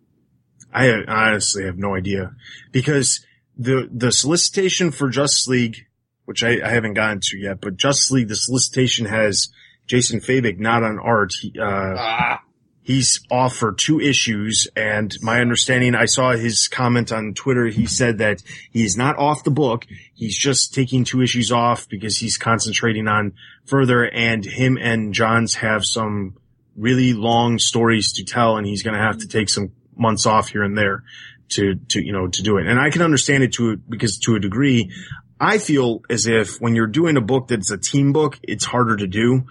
I 0.73 0.89
honestly 1.07 1.65
have 1.65 1.77
no 1.77 1.95
idea 1.95 2.31
because 2.71 3.23
the, 3.55 3.87
the 3.91 4.11
solicitation 4.11 4.91
for 4.91 5.09
Justice 5.09 5.47
League, 5.47 5.85
which 6.25 6.43
I, 6.43 6.59
I 6.65 6.69
haven't 6.69 6.95
gotten 6.95 7.19
to 7.21 7.37
yet, 7.37 7.61
but 7.61 7.77
Justice 7.77 8.09
League, 8.11 8.29
the 8.29 8.35
solicitation 8.35 9.05
has 9.05 9.49
Jason 9.85 10.19
Fabok 10.19 10.57
not 10.57 10.81
on 10.81 10.97
art. 10.97 11.33
He, 11.39 11.53
uh, 11.59 11.95
Ah, 11.97 12.39
he's 12.83 13.21
off 13.31 13.55
for 13.55 13.71
two 13.71 13.99
issues 13.99 14.67
and 14.75 15.15
my 15.21 15.39
understanding 15.39 15.95
i 15.95 16.05
saw 16.05 16.31
his 16.31 16.67
comment 16.67 17.11
on 17.11 17.33
twitter 17.33 17.67
he 17.67 17.85
said 17.85 18.17
that 18.17 18.43
he's 18.71 18.95
not 18.97 19.17
off 19.17 19.43
the 19.43 19.51
book 19.51 19.85
he's 20.13 20.37
just 20.37 20.73
taking 20.73 21.03
two 21.03 21.21
issues 21.21 21.51
off 21.51 21.87
because 21.89 22.17
he's 22.17 22.37
concentrating 22.37 23.07
on 23.07 23.33
further 23.65 24.03
and 24.05 24.43
him 24.45 24.77
and 24.77 25.13
johns 25.13 25.55
have 25.55 25.85
some 25.85 26.35
really 26.75 27.13
long 27.13 27.59
stories 27.59 28.13
to 28.13 28.23
tell 28.23 28.57
and 28.57 28.65
he's 28.65 28.83
going 28.83 28.95
to 28.95 28.99
have 28.99 29.17
to 29.19 29.27
take 29.27 29.49
some 29.49 29.71
months 29.95 30.25
off 30.25 30.49
here 30.49 30.63
and 30.63 30.77
there 30.77 31.03
to 31.49 31.75
to 31.89 32.03
you 32.03 32.11
know 32.11 32.27
to 32.27 32.41
do 32.41 32.57
it 32.57 32.65
and 32.65 32.79
i 32.79 32.89
can 32.89 33.01
understand 33.03 33.43
it 33.43 33.53
to 33.53 33.77
because 33.77 34.17
to 34.17 34.35
a 34.35 34.39
degree 34.39 34.91
I 35.39 35.57
feel 35.57 36.03
as 36.09 36.25
if 36.25 36.61
when 36.61 36.73
you're 36.73 36.87
doing 36.87 37.17
a 37.17 37.21
book 37.21 37.49
that's 37.49 37.69
a 37.69 37.77
team 37.77 38.13
book, 38.13 38.39
it's 38.43 38.63
harder 38.63 38.95
to 38.95 39.07
do. 39.07 39.45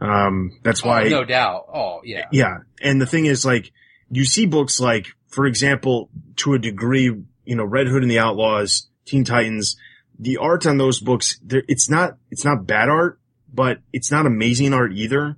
Um, 0.00 0.58
that's 0.62 0.82
why 0.82 1.04
oh, 1.04 1.08
no 1.10 1.24
doubt. 1.24 1.66
Oh, 1.72 2.00
yeah. 2.02 2.28
yeah. 2.32 2.58
And 2.80 2.98
the 2.98 3.04
thing 3.04 3.26
is 3.26 3.44
like, 3.44 3.70
you 4.10 4.24
see 4.24 4.46
books 4.46 4.80
like, 4.80 5.08
for 5.28 5.44
example, 5.44 6.08
to 6.36 6.54
a 6.54 6.58
degree, 6.58 7.14
you 7.44 7.56
know, 7.56 7.64
Red 7.64 7.88
Hood 7.88 8.00
and 8.00 8.10
the 8.10 8.20
Outlaws, 8.20 8.88
Teen 9.04 9.24
Titans, 9.24 9.76
the 10.18 10.38
art 10.38 10.66
on 10.66 10.78
those 10.78 10.98
books, 10.98 11.38
there- 11.42 11.64
it's 11.68 11.90
not, 11.90 12.16
it's 12.30 12.44
not 12.44 12.66
bad 12.66 12.88
art, 12.88 13.20
but 13.52 13.80
it's 13.92 14.10
not 14.10 14.24
amazing 14.24 14.72
art 14.72 14.92
either. 14.94 15.36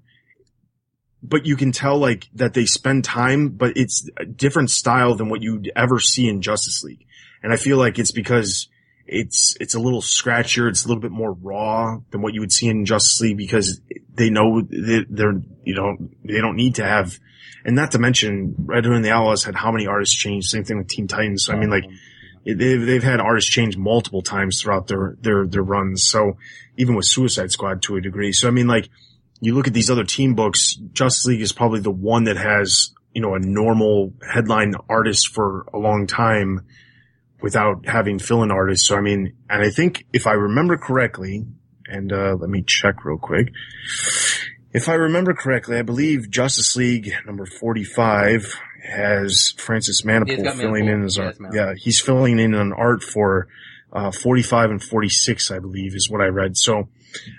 But 1.28 1.44
you 1.44 1.56
can 1.56 1.72
tell 1.72 1.98
like 1.98 2.28
that 2.34 2.54
they 2.54 2.66
spend 2.66 3.04
time, 3.04 3.48
but 3.48 3.76
it's 3.76 4.08
a 4.16 4.24
different 4.24 4.70
style 4.70 5.16
than 5.16 5.28
what 5.28 5.42
you'd 5.42 5.72
ever 5.74 5.98
see 5.98 6.28
in 6.28 6.40
Justice 6.40 6.84
League. 6.84 7.04
And 7.42 7.52
I 7.52 7.56
feel 7.56 7.78
like 7.78 7.98
it's 7.98 8.12
because 8.12 8.68
it's, 9.06 9.56
it's 9.60 9.74
a 9.74 9.80
little 9.80 10.02
scratchier. 10.02 10.68
It's 10.68 10.84
a 10.84 10.88
little 10.88 11.00
bit 11.00 11.10
more 11.10 11.32
raw 11.32 11.98
than 12.10 12.22
what 12.22 12.34
you 12.34 12.40
would 12.40 12.52
see 12.52 12.68
in 12.68 12.84
Justice 12.84 13.20
League 13.20 13.38
because 13.38 13.80
they 14.14 14.30
know 14.30 14.62
they're, 14.62 15.40
you 15.64 15.74
know, 15.74 15.96
they 16.24 16.40
don't 16.40 16.56
need 16.56 16.76
to 16.76 16.84
have, 16.84 17.18
and 17.64 17.74
not 17.74 17.92
to 17.92 17.98
mention 17.98 18.54
Red 18.58 18.84
Hood 18.84 18.94
and 18.94 19.04
the 19.04 19.10
Outlaws 19.10 19.42
had 19.42 19.56
how 19.56 19.72
many 19.72 19.86
artists 19.88 20.14
change? 20.14 20.46
Same 20.46 20.64
thing 20.64 20.78
with 20.78 20.88
Teen 20.88 21.08
Titans. 21.08 21.44
So 21.44 21.52
I 21.52 21.56
mean, 21.56 21.70
like, 21.70 21.84
they've, 22.44 22.86
they've 22.86 23.02
had 23.02 23.20
artists 23.20 23.50
change 23.50 23.76
multiple 23.76 24.22
times 24.22 24.62
throughout 24.62 24.86
their, 24.86 25.16
their, 25.20 25.46
their 25.46 25.62
runs. 25.62 26.04
So 26.04 26.36
even 26.76 26.94
with 26.94 27.06
Suicide 27.06 27.50
Squad 27.50 27.82
to 27.82 27.96
a 27.96 28.00
degree. 28.00 28.32
So 28.32 28.46
I 28.46 28.52
mean, 28.52 28.68
like, 28.68 28.88
you 29.40 29.54
look 29.54 29.66
at 29.66 29.74
these 29.74 29.90
other 29.90 30.04
team 30.04 30.34
books, 30.34 30.74
Justice 30.92 31.26
League 31.26 31.42
is 31.42 31.52
probably 31.52 31.80
the 31.80 31.90
one 31.90 32.24
that 32.24 32.36
has, 32.36 32.92
you 33.12 33.20
know, 33.20 33.34
a 33.34 33.38
normal 33.38 34.12
headline 34.26 34.74
artist 34.88 35.28
for 35.28 35.66
a 35.72 35.78
long 35.78 36.06
time 36.06 36.66
without 37.42 37.86
having 37.86 38.18
fill-in 38.18 38.50
artists. 38.50 38.88
So 38.88 38.96
I 38.96 39.00
mean, 39.00 39.34
and 39.48 39.62
I 39.62 39.70
think 39.70 40.06
if 40.12 40.26
I 40.26 40.32
remember 40.32 40.76
correctly, 40.76 41.44
and, 41.88 42.12
uh, 42.12 42.36
let 42.38 42.50
me 42.50 42.64
check 42.66 43.04
real 43.04 43.18
quick. 43.18 43.52
If 44.72 44.88
I 44.88 44.94
remember 44.94 45.34
correctly, 45.34 45.78
I 45.78 45.82
believe 45.82 46.30
Justice 46.30 46.76
League 46.76 47.12
number 47.24 47.46
45 47.46 48.54
has 48.82 49.54
Francis 49.56 50.00
He's 50.00 50.06
Manapul 50.06 50.52
filling 50.54 50.86
in 50.88 51.04
as 51.04 51.18
art. 51.18 51.36
Yeah, 51.52 51.74
he's 51.76 52.00
filling 52.00 52.38
in 52.38 52.54
on 52.54 52.72
art 52.72 53.02
for, 53.02 53.48
uh, 53.92 54.10
45 54.10 54.70
and 54.70 54.82
46, 54.82 55.50
I 55.50 55.58
believe 55.60 55.94
is 55.94 56.10
what 56.10 56.20
I 56.20 56.26
read. 56.26 56.56
So, 56.56 56.88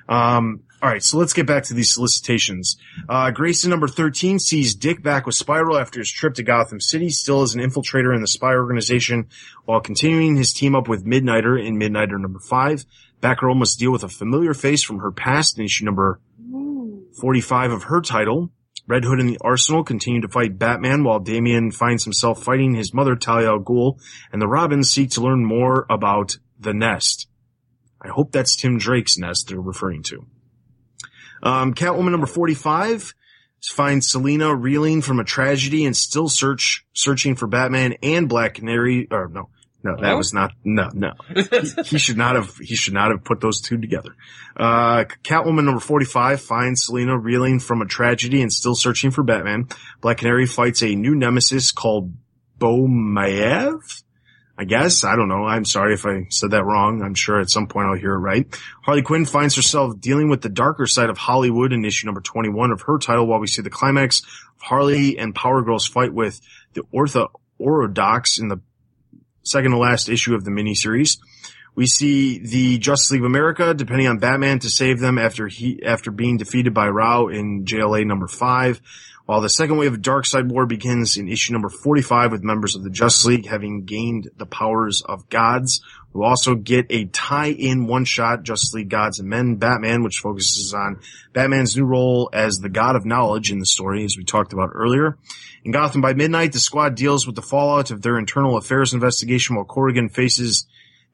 um, 0.09 0.61
all 0.87 0.93
right, 0.93 1.03
so 1.03 1.17
let's 1.17 1.33
get 1.33 1.45
back 1.45 1.63
to 1.63 1.73
these 1.73 1.93
solicitations. 1.93 2.77
Uh, 3.09 3.29
Grayson 3.29 3.69
number 3.69 3.89
13 3.89 4.39
sees 4.39 4.73
Dick 4.73 5.03
back 5.03 5.25
with 5.25 5.35
Spiral 5.35 5.77
after 5.77 5.99
his 5.99 6.09
trip 6.09 6.35
to 6.35 6.43
Gotham 6.43 6.79
City, 6.79 7.09
still 7.09 7.41
as 7.41 7.53
an 7.53 7.59
infiltrator 7.59 8.15
in 8.15 8.21
the 8.21 8.27
spy 8.27 8.53
organization, 8.53 9.27
while 9.65 9.81
continuing 9.81 10.37
his 10.37 10.53
team 10.53 10.75
up 10.75 10.87
with 10.87 11.05
Midnighter 11.05 11.61
in 11.61 11.77
Midnighter 11.77 12.17
number 12.17 12.39
5. 12.39 12.85
Batgirl 13.21 13.57
must 13.57 13.77
deal 13.77 13.91
with 13.91 14.03
a 14.03 14.07
familiar 14.07 14.53
face 14.53 14.81
from 14.81 14.99
her 14.99 15.11
past 15.11 15.59
in 15.59 15.65
issue 15.65 15.83
number 15.83 16.21
45 17.19 17.71
of 17.73 17.83
her 17.83 17.99
title. 17.99 18.49
Red 18.87 19.03
Hood 19.03 19.19
and 19.19 19.27
the 19.27 19.39
Arsenal 19.41 19.83
continue 19.83 20.21
to 20.21 20.29
fight 20.29 20.57
Batman 20.57 21.03
while 21.03 21.19
Damian 21.19 21.71
finds 21.71 22.05
himself 22.05 22.41
fighting 22.41 22.75
his 22.75 22.93
mother 22.93 23.17
Talia 23.17 23.49
al 23.49 23.59
Ghul, 23.59 23.99
and 24.31 24.41
the 24.41 24.47
Robins 24.47 24.89
seek 24.89 25.09
to 25.11 25.21
learn 25.21 25.43
more 25.43 25.85
about 25.89 26.37
the 26.57 26.73
Nest. 26.73 27.27
I 28.01 28.07
hope 28.07 28.31
that's 28.31 28.55
Tim 28.55 28.77
Drake's 28.77 29.17
Nest 29.17 29.49
they're 29.49 29.59
referring 29.59 30.03
to. 30.03 30.25
Um, 31.43 31.73
Catwoman 31.73 32.11
number 32.11 32.27
45 32.27 33.13
finds 33.73 34.09
Selina 34.09 34.55
reeling 34.55 35.01
from 35.01 35.19
a 35.19 35.23
tragedy 35.23 35.85
and 35.85 35.95
still 35.95 36.29
search, 36.29 36.85
searching 36.93 37.35
for 37.35 37.47
Batman 37.47 37.95
and 38.03 38.29
Black 38.29 38.55
Canary, 38.55 39.07
or 39.11 39.27
no, 39.27 39.49
no, 39.83 39.95
that 39.95 40.01
No? 40.01 40.17
was 40.17 40.33
not, 40.33 40.51
no, 40.63 40.89
no. 40.93 41.13
he 41.85 41.97
should 41.97 42.17
not 42.17 42.35
have, 42.35 42.55
he 42.57 42.75
should 42.75 42.93
not 42.93 43.11
have 43.11 43.23
put 43.23 43.41
those 43.41 43.61
two 43.61 43.77
together. 43.77 44.11
Uh, 44.55 45.05
Catwoman 45.23 45.65
number 45.65 45.79
45 45.79 46.41
finds 46.41 46.83
Selina 46.85 47.17
reeling 47.17 47.59
from 47.59 47.81
a 47.81 47.85
tragedy 47.85 48.41
and 48.41 48.51
still 48.53 48.75
searching 48.75 49.11
for 49.11 49.23
Batman. 49.23 49.67
Black 50.01 50.17
Canary 50.17 50.45
fights 50.45 50.81
a 50.83 50.95
new 50.95 51.15
nemesis 51.15 51.71
called 51.71 52.13
Bomayev? 52.59 53.79
I 54.57 54.65
guess. 54.65 55.03
I 55.03 55.15
don't 55.15 55.27
know. 55.27 55.45
I'm 55.45 55.65
sorry 55.65 55.93
if 55.93 56.05
I 56.05 56.25
said 56.29 56.51
that 56.51 56.63
wrong. 56.63 57.03
I'm 57.03 57.13
sure 57.13 57.39
at 57.39 57.49
some 57.49 57.67
point 57.67 57.87
I'll 57.87 57.97
hear 57.97 58.13
it 58.13 58.19
right. 58.19 58.47
Harley 58.83 59.03
Quinn 59.03 59.25
finds 59.25 59.55
herself 59.55 59.99
dealing 59.99 60.29
with 60.29 60.41
the 60.41 60.49
darker 60.49 60.87
side 60.87 61.11
of 61.11 61.17
Hollywood 61.17 61.73
in 61.73 61.85
issue 61.85 62.07
number 62.07 62.21
21 62.21 62.71
of 62.71 62.81
her 62.81 62.97
title 62.97 63.27
while 63.27 63.39
we 63.39 63.47
see 63.47 63.61
the 63.61 63.69
climax 63.69 64.21
of 64.21 64.61
Harley 64.61 65.19
and 65.19 65.35
Power 65.35 65.61
Girl's 65.61 65.85
fight 65.85 66.11
with 66.11 66.41
the 66.73 66.81
Ortho 66.93 67.29
Orodox 67.61 68.39
in 68.39 68.47
the 68.47 68.59
second 69.43 69.71
to 69.71 69.77
last 69.77 70.09
issue 70.09 70.33
of 70.33 70.43
the 70.43 70.51
miniseries. 70.51 71.19
We 71.75 71.85
see 71.85 72.39
the 72.39 72.79
Justice 72.79 73.11
League 73.11 73.21
of 73.21 73.27
America 73.27 73.75
depending 73.75 74.07
on 74.07 74.17
Batman 74.17 74.57
to 74.59 74.69
save 74.71 74.99
them 74.99 75.19
after 75.19 75.47
he, 75.47 75.83
after 75.83 76.09
being 76.09 76.37
defeated 76.37 76.73
by 76.73 76.89
Rao 76.89 77.27
in 77.27 77.65
JLA 77.65 78.07
number 78.07 78.27
five. 78.27 78.81
While 79.27 79.41
the 79.41 79.49
second 79.49 79.75
wave 79.75 79.93
of 79.93 79.99
Darkseid 79.99 80.47
War 80.47 80.65
begins 80.65 81.17
in 81.17 81.27
issue 81.27 81.51
number 81.51 81.67
45 81.67 82.31
with 82.31 82.43
members 82.43 82.77
of 82.77 82.83
the 82.83 82.89
Justice 82.89 83.25
League 83.25 83.45
having 83.45 83.83
gained 83.83 84.29
the 84.37 84.45
powers 84.45 85.01
of 85.01 85.27
gods. 85.27 85.81
We'll 86.13 86.29
also 86.29 86.55
get 86.55 86.85
a 86.89 87.07
tie-in 87.07 87.87
one-shot 87.87 88.43
Justice 88.43 88.73
League 88.73 88.87
Gods 88.87 89.19
and 89.19 89.27
Men 89.27 89.55
Batman, 89.57 90.01
which 90.01 90.19
focuses 90.19 90.73
on 90.73 91.01
Batman's 91.33 91.75
new 91.75 91.83
role 91.83 92.29
as 92.31 92.59
the 92.59 92.69
God 92.69 92.95
of 92.95 93.05
Knowledge 93.05 93.51
in 93.51 93.59
the 93.59 93.65
story, 93.65 94.05
as 94.05 94.15
we 94.15 94.23
talked 94.23 94.53
about 94.53 94.69
earlier. 94.73 95.17
In 95.65 95.73
Gotham 95.73 95.99
by 95.99 96.13
Midnight, 96.13 96.53
the 96.53 96.59
squad 96.59 96.95
deals 96.95 97.27
with 97.27 97.35
the 97.35 97.41
fallout 97.41 97.91
of 97.91 98.01
their 98.01 98.17
internal 98.17 98.55
affairs 98.55 98.93
investigation 98.93 99.57
while 99.57 99.65
Corrigan 99.65 100.07
faces 100.07 100.67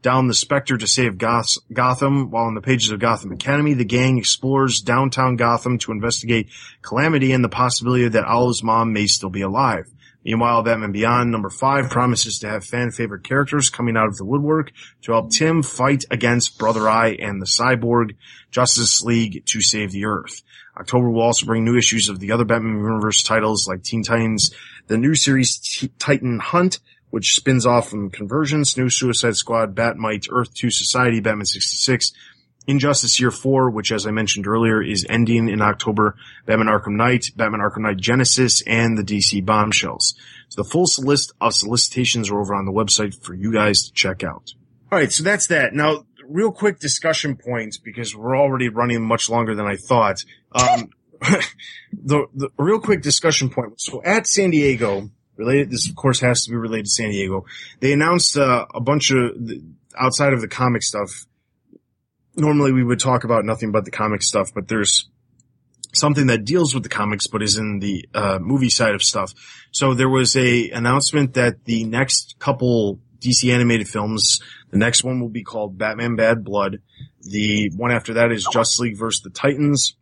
down 0.04 0.28
the 0.28 0.34
Spectre 0.34 0.78
to 0.78 0.86
save 0.86 1.18
Goth- 1.18 1.58
Gotham, 1.72 2.30
while 2.30 2.48
in 2.48 2.54
the 2.54 2.62
pages 2.62 2.92
of 2.92 3.00
Gotham 3.00 3.32
Academy, 3.32 3.74
the 3.74 3.86
gang 3.86 4.20
explores 4.20 4.82
downtown 4.82 5.38
Gotham 5.38 5.80
to 5.80 5.92
investigate 5.92 6.50
Calamity 6.84 7.32
and 7.32 7.44
the 7.44 7.50
possibility 7.50 8.08
that 8.08 8.26
Owl's 8.28 8.62
mom 8.62 8.94
may 8.94 9.08
still 9.08 9.32
be 9.32 9.42
alive. 9.42 9.86
Meanwhile, 10.26 10.64
Batman 10.64 10.92
Beyond 10.92 11.32
number 11.32 11.50
five 11.50 11.90
promises 11.90 12.40
to 12.40 12.50
have 12.50 12.64
fan 12.64 12.92
favorite 12.92 13.24
characters 13.24 13.70
coming 13.70 13.98
out 13.98 14.08
of 14.08 14.18
the 14.18 14.26
woodwork 14.26 14.72
to 15.02 15.12
help 15.12 15.32
Tim 15.32 15.64
fight 15.64 16.06
against 16.12 16.58
Brother 16.58 16.88
Eye 16.88 17.18
and 17.20 17.42
the 17.42 17.46
Cyborg 17.46 18.16
Justice 18.52 19.02
League 19.02 19.46
to 19.48 19.62
save 19.62 19.92
the 19.92 20.06
Earth. 20.06 20.44
October 20.78 21.10
will 21.10 21.22
also 21.22 21.46
bring 21.46 21.66
new 21.66 21.78
issues 21.78 22.08
of 22.08 22.20
the 22.20 22.32
other 22.32 22.46
Batman 22.46 22.78
universe 22.78 23.22
titles 23.22 23.68
like 23.68 23.84
Teen 23.84 24.04
Titans, 24.04 24.54
the 24.88 24.98
new 24.98 25.14
series 25.14 25.58
T- 25.58 25.92
Titan 26.00 26.40
Hunt, 26.40 26.80
which 27.14 27.36
spins 27.36 27.64
off 27.64 27.90
from 27.90 28.10
Convergence, 28.10 28.76
New 28.76 28.90
Suicide 28.90 29.36
Squad, 29.36 29.76
Batmite, 29.76 30.30
Earth 30.32 30.52
2 30.56 30.72
Society, 30.72 31.20
Batman 31.20 31.46
66, 31.46 32.12
Injustice 32.66 33.20
Year 33.20 33.30
4, 33.30 33.70
which 33.70 33.92
as 33.92 34.08
I 34.08 34.10
mentioned 34.10 34.48
earlier 34.48 34.82
is 34.82 35.06
ending 35.08 35.48
in 35.48 35.62
October, 35.62 36.16
Batman 36.48 36.70
Arkham 36.70 36.96
Knight, 36.96 37.28
Batman 37.36 37.62
Arkham 37.62 37.84
Knight 37.84 37.98
Genesis, 37.98 38.64
and 38.66 38.98
the 38.98 39.04
DC 39.04 39.46
Bombshells. 39.46 40.16
So 40.50 40.64
the 40.64 40.68
full 40.68 40.88
list 41.06 41.34
of 41.40 41.54
solicitations 41.54 42.32
are 42.32 42.42
over 42.42 42.56
on 42.56 42.66
the 42.66 42.72
website 42.72 43.24
for 43.24 43.36
you 43.36 43.54
guys 43.54 43.84
to 43.84 43.94
check 43.94 44.24
out. 44.24 44.52
Alright, 44.92 45.12
so 45.12 45.22
that's 45.22 45.46
that. 45.48 45.76
Now, 45.76 46.08
real 46.28 46.52
quick 46.52 46.80
discussion 46.80 47.38
points, 47.38 47.78
because 47.78 48.16
we're 48.16 48.36
already 48.36 48.70
running 48.70 49.04
much 49.04 49.30
longer 49.30 49.54
than 49.54 49.68
I 49.68 49.76
thought. 49.76 50.26
Um, 50.52 50.90
the, 51.94 52.26
the 52.34 52.50
real 52.58 52.80
quick 52.80 53.04
discussion 53.04 53.52
point. 53.52 53.80
So 53.80 54.02
at 54.04 54.26
San 54.26 54.50
Diego, 54.50 55.12
related, 55.36 55.72
this 55.72 55.90
of 55.90 55.96
course 55.96 56.20
has 56.20 56.46
to 56.46 56.52
be 56.52 56.56
related 56.56 56.86
to 56.86 56.92
San 56.92 57.10
Diego, 57.10 57.46
they 57.80 57.94
announced 57.94 58.38
uh, 58.38 58.66
a 58.74 58.82
bunch 58.82 59.12
of, 59.12 59.36
outside 59.98 60.34
of 60.34 60.42
the 60.42 60.48
comic 60.48 60.84
stuff, 60.84 61.26
normally 62.36 62.72
we 62.72 62.84
would 62.84 63.00
talk 63.00 63.24
about 63.24 63.46
nothing 63.46 63.72
but 63.72 63.86
the 63.86 63.92
comic 63.92 64.22
stuff, 64.22 64.52
but 64.54 64.68
there's 64.68 65.10
something 65.94 66.28
that 66.28 66.44
deals 66.44 66.74
with 66.74 66.84
the 66.84 66.90
comics 66.90 67.28
but 67.28 67.44
is 67.44 67.58
in 67.58 67.80
the 67.80 68.08
uh, 68.14 68.40
movie 68.42 68.70
side 68.70 68.96
of 68.96 69.04
stuff. 69.04 69.34
So 69.72 69.94
there 69.94 70.10
was 70.10 70.36
a 70.36 70.70
announcement 70.72 71.36
that 71.36 71.66
the 71.66 71.84
next 71.86 72.36
couple 72.40 73.00
DC 73.20 73.54
animated 73.54 73.88
films, 73.88 74.40
the 74.72 74.78
next 74.78 75.04
one 75.04 75.22
will 75.22 75.30
be 75.30 75.44
called 75.44 75.78
Batman 75.78 76.16
Bad 76.16 76.44
Blood. 76.44 76.80
The 77.22 77.72
one 77.76 77.92
after 77.92 78.16
that 78.16 78.32
is 78.32 78.48
Justice 78.52 78.80
League 78.80 78.98
versus 78.98 79.22
the 79.22 79.30
Titans. 79.30 79.96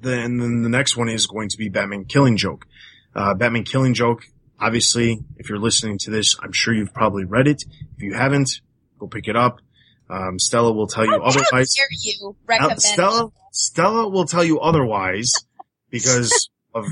Then, 0.00 0.38
then 0.38 0.62
the 0.62 0.68
next 0.68 0.96
one 0.96 1.08
is 1.08 1.26
going 1.26 1.48
to 1.50 1.56
be 1.56 1.68
Batman 1.68 2.04
Killing 2.04 2.36
Joke. 2.36 2.66
Uh, 3.14 3.32
Batman 3.32 3.64
Killing 3.64 3.94
Joke, 3.94 4.24
obviously, 4.60 5.18
if 5.36 5.48
you're 5.48 5.58
listening 5.58 5.98
to 5.98 6.10
this, 6.10 6.36
I'm 6.42 6.52
sure 6.52 6.74
you've 6.74 6.94
probably 6.94 7.24
read 7.24 7.46
it. 7.48 7.62
If 7.96 8.02
you 8.02 8.14
haven't, 8.14 8.60
go 8.98 9.06
pick 9.06 9.28
it 9.28 9.36
up. 9.36 9.60
Um, 10.08 10.38
Stella 10.38 10.72
will 10.72 10.86
tell 10.86 11.04
you 11.04 11.10
How 11.12 11.22
otherwise. 11.22 11.74
dare 11.74 11.86
you 11.90 12.14
Now, 12.22 12.36
recommend 12.46 12.82
Stella, 12.82 13.32
Stella 13.52 14.08
will 14.08 14.24
tell 14.26 14.44
you 14.44 14.60
otherwise 14.60 15.32
because 15.90 16.48
of 16.74 16.86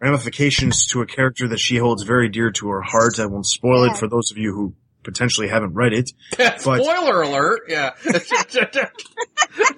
ramifications 0.00 0.86
to 0.88 1.00
a 1.02 1.06
character 1.06 1.48
that 1.48 1.58
she 1.58 1.76
holds 1.76 2.04
very 2.04 2.28
dear 2.28 2.50
to 2.52 2.68
her 2.68 2.80
heart. 2.82 3.18
I 3.18 3.26
won't 3.26 3.46
spoil 3.46 3.86
Yeah. 3.86 3.92
it 3.92 3.98
for 3.98 4.08
those 4.08 4.30
of 4.30 4.38
you 4.38 4.54
who 4.54 4.74
potentially 5.02 5.48
haven't 5.48 5.74
read 5.74 5.92
it. 5.92 6.10
But- 6.38 6.60
Spoiler 6.60 7.22
alert! 7.22 7.62
Yeah. 7.68 7.90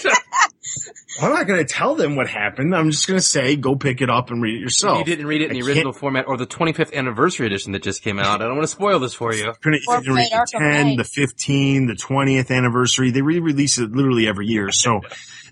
I'm 1.20 1.30
not 1.32 1.46
going 1.46 1.64
to 1.64 1.70
tell 1.70 1.94
them 1.94 2.16
what 2.16 2.28
happened. 2.28 2.74
I'm 2.74 2.90
just 2.90 3.06
going 3.06 3.18
to 3.18 3.24
say, 3.24 3.56
go 3.56 3.76
pick 3.76 4.00
it 4.00 4.08
up 4.08 4.30
and 4.30 4.40
read 4.42 4.56
it 4.56 4.60
yourself. 4.60 4.98
you 4.98 5.04
didn't 5.04 5.26
read 5.26 5.42
it 5.42 5.50
in 5.50 5.50
I 5.50 5.54
the 5.54 5.58
can't- 5.60 5.68
original 5.68 5.92
format 5.92 6.26
or 6.26 6.36
the 6.36 6.46
25th 6.46 6.94
anniversary 6.94 7.46
edition 7.46 7.72
that 7.72 7.82
just 7.82 8.02
came 8.02 8.18
out. 8.18 8.40
I 8.40 8.46
don't 8.46 8.56
want 8.56 8.62
to 8.64 8.68
spoil 8.68 8.98
this 8.98 9.12
for 9.14 9.34
you. 9.34 9.52
Gonna- 9.62 9.76
you 9.76 10.00
can 10.02 10.14
read 10.14 10.30
the 10.30 10.46
10, 10.50 10.60
Knight. 10.86 10.96
the 10.98 11.04
15, 11.04 11.86
the 11.86 11.94
20th 11.94 12.50
anniversary. 12.50 13.10
They 13.10 13.22
re-release 13.22 13.78
it 13.78 13.92
literally 13.92 14.26
every 14.26 14.46
year. 14.46 14.70
So 14.70 15.00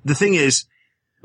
the 0.04 0.14
thing 0.14 0.34
is, 0.34 0.64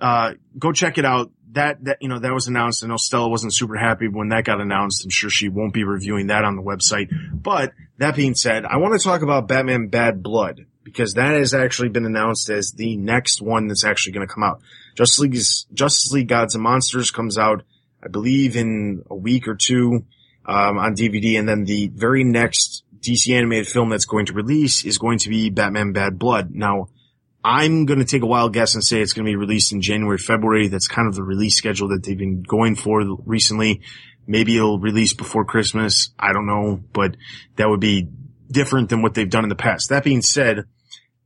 uh, 0.02 0.34
go 0.60 0.72
check 0.74 0.98
it 0.98 1.06
out. 1.06 1.32
That, 1.54 1.82
that, 1.86 2.00
you 2.02 2.10
know, 2.10 2.20
that 2.20 2.34
was 2.34 2.48
announced. 2.48 2.84
I 2.84 2.88
know 2.88 2.98
Stella 2.98 3.30
wasn't 3.30 3.54
super 3.54 3.78
happy 3.78 4.10
when 4.10 4.28
that 4.30 4.44
got 4.44 4.60
announced. 4.60 5.06
I'm 5.06 5.10
sure 5.10 5.30
she 5.30 5.48
won't 5.48 5.74
be 5.74 5.86
reviewing 5.86 6.28
that 6.28 6.44
on 6.44 6.58
the 6.58 6.62
website. 6.62 7.08
But 7.32 7.72
that 8.00 8.14
being 8.18 8.36
said, 8.36 8.66
I 8.66 8.76
want 8.76 9.00
to 9.00 9.02
talk 9.02 9.22
about 9.22 9.48
Batman 9.48 9.88
Bad 9.88 10.22
Blood 10.22 10.66
because 10.86 11.16
that 11.16 11.34
has 11.34 11.54
actually 11.54 11.90
been 11.90 12.06
announced 12.06 12.50
as 12.50 12.72
the 12.72 12.96
next 12.96 13.42
one 13.42 13.68
that's 13.68 13.84
actually 13.84 14.14
going 14.14 14.26
to 14.26 14.34
come 14.34 14.44
out. 14.44 14.62
Justice 14.96 15.20
League 15.20 15.34
Justice 15.74 16.12
League 16.14 16.30
Gods 16.30 16.54
and 16.56 16.64
Monsters 16.64 17.12
comes 17.12 17.38
out, 17.38 17.64
I 18.02 18.08
believe 18.08 18.56
in 18.56 19.04
a 19.10 19.16
week 19.16 19.48
or 19.50 19.56
two, 19.56 20.06
um, 20.46 20.78
on 20.78 20.96
DVD. 20.96 21.38
And 21.38 21.50
then 21.50 21.66
the 21.66 21.88
very 21.88 22.24
next 22.24 22.84
DC 23.00 23.36
animated 23.36 23.68
film 23.68 23.90
that's 23.90 24.06
going 24.06 24.28
to 24.28 24.34
release 24.34 24.86
is 24.86 25.00
going 25.00 25.18
to 25.20 25.30
be 25.30 25.50
Batman 25.50 25.92
Bad 25.92 26.20
Blood. 26.20 26.52
Now, 26.52 26.88
I'm 27.44 27.86
going 27.86 28.00
to 28.00 28.06
take 28.06 28.22
a 28.22 28.28
wild 28.28 28.54
guess 28.54 28.76
and 28.76 28.84
say 28.84 29.02
it's 29.02 29.14
going 29.14 29.26
to 29.26 29.32
be 29.32 29.36
released 29.36 29.74
in 29.74 29.82
January, 29.82 30.20
February. 30.20 30.68
That's 30.68 30.88
kind 30.88 31.08
of 31.08 31.16
the 31.16 31.24
release 31.24 31.56
schedule 31.56 31.90
that 31.90 32.04
they've 32.04 32.18
been 32.18 32.44
going 32.44 32.76
for 32.76 33.04
recently. 33.26 33.82
Maybe 34.28 34.56
it'll 34.56 34.80
release 34.80 35.14
before 35.14 35.46
Christmas. 35.46 36.12
I 36.18 36.32
don't 36.32 36.48
know, 36.48 36.80
but 36.94 37.18
that 37.58 37.70
would 37.70 37.80
be 37.80 38.08
different 38.50 38.90
than 38.90 39.02
what 39.02 39.16
they've 39.16 39.30
done 39.30 39.44
in 39.44 39.50
the 39.50 39.56
past. 39.56 39.90
That 39.90 40.04
being 40.04 40.22
said, 40.22 40.66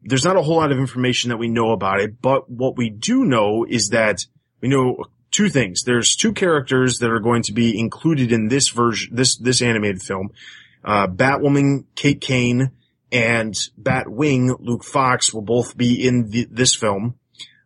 there's 0.04 0.26
not 0.26 0.38
a 0.38 0.42
whole 0.42 0.58
lot 0.58 0.72
of 0.72 0.78
information 0.78 1.30
that 1.30 1.38
we 1.38 1.50
know 1.50 1.72
about 1.72 2.00
it, 2.00 2.22
but 2.22 2.50
what 2.50 2.78
we 2.78 2.90
do 2.90 3.26
know 3.26 3.66
is 3.68 3.90
that 3.90 4.26
we 4.62 4.70
know 4.70 5.04
two 5.32 5.50
things. 5.50 5.84
There's 5.84 6.16
two 6.16 6.34
characters 6.34 7.00
that 7.00 7.12
are 7.12 7.20
going 7.20 7.44
to 7.44 7.54
be 7.54 7.78
included 7.78 8.32
in 8.32 8.48
this 8.48 8.70
version, 8.70 9.16
this, 9.16 9.38
this 9.38 9.62
animated 9.62 10.02
film. 10.02 10.30
Uh, 10.84 11.08
Batwoman, 11.08 11.86
Kate 11.96 12.22
Kane, 12.22 12.72
and 13.12 13.54
Batwing, 13.82 14.56
Luke 14.60 14.84
Fox 14.84 15.34
will 15.34 15.42
both 15.42 15.76
be 15.76 16.08
in 16.08 16.30
the, 16.30 16.48
this 16.50 16.76
film. 16.76 17.16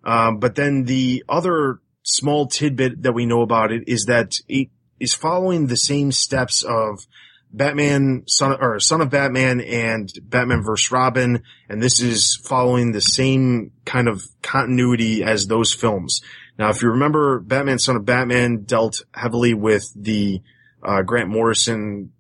Um, 0.03 0.39
but 0.39 0.55
then 0.55 0.83
the 0.83 1.23
other 1.29 1.79
small 2.03 2.47
tidbit 2.47 3.03
that 3.03 3.13
we 3.13 3.25
know 3.25 3.41
about 3.41 3.71
it 3.71 3.83
is 3.87 4.05
that 4.05 4.35
it 4.47 4.69
is 4.99 5.13
following 5.13 5.67
the 5.67 5.77
same 5.77 6.11
steps 6.11 6.63
of 6.63 7.05
Batman, 7.53 8.23
son 8.27 8.57
or 8.59 8.79
son 8.79 9.01
of 9.01 9.11
Batman 9.11 9.61
and 9.61 10.11
Batman 10.23 10.63
vs. 10.63 10.91
Robin. 10.91 11.43
And 11.69 11.81
this 11.81 12.01
is 12.01 12.35
following 12.43 12.91
the 12.91 13.01
same 13.01 13.71
kind 13.85 14.07
of 14.07 14.23
continuity 14.41 15.23
as 15.23 15.47
those 15.47 15.71
films. 15.73 16.21
Now, 16.57 16.69
if 16.69 16.81
you 16.81 16.89
remember, 16.89 17.39
Batman, 17.39 17.79
son 17.79 17.95
of 17.95 18.05
Batman 18.05 18.63
dealt 18.63 19.03
heavily 19.13 19.53
with 19.53 19.91
the, 19.95 20.41
uh, 20.83 21.03
Grant 21.03 21.29
Morrison, 21.29 22.11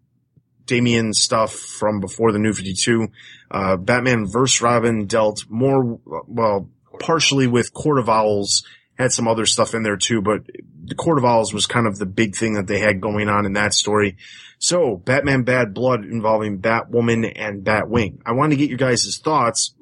Damian 0.65 1.13
stuff 1.13 1.53
from 1.53 1.99
before 1.99 2.31
the 2.31 2.39
New 2.39 2.53
52. 2.53 3.07
Uh, 3.51 3.75
Batman 3.77 4.25
vs. 4.25 4.61
Robin 4.61 5.05
dealt 5.05 5.45
more, 5.49 5.99
well, 6.05 6.69
partially 6.99 7.47
with 7.47 7.73
Court 7.73 7.99
of 7.99 8.07
Owls, 8.07 8.63
had 8.97 9.11
some 9.11 9.27
other 9.27 9.45
stuff 9.45 9.73
in 9.73 9.83
there 9.83 9.97
too, 9.97 10.21
but 10.21 10.41
the 10.85 10.95
Court 10.95 11.17
of 11.17 11.25
Owls 11.25 11.53
was 11.53 11.65
kind 11.65 11.87
of 11.87 11.97
the 11.97 12.05
big 12.05 12.35
thing 12.35 12.53
that 12.53 12.67
they 12.67 12.79
had 12.79 13.01
going 13.01 13.29
on 13.29 13.45
in 13.45 13.53
that 13.53 13.73
story. 13.73 14.17
So, 14.59 14.97
Batman 14.97 15.43
Bad 15.43 15.73
Blood 15.73 16.05
involving 16.05 16.61
Batwoman 16.61 17.31
and 17.35 17.65
Batwing. 17.65 18.19
I 18.25 18.33
want 18.33 18.51
to 18.51 18.57
get 18.57 18.69
your 18.69 18.77
guys' 18.77 19.19
thoughts 19.21 19.73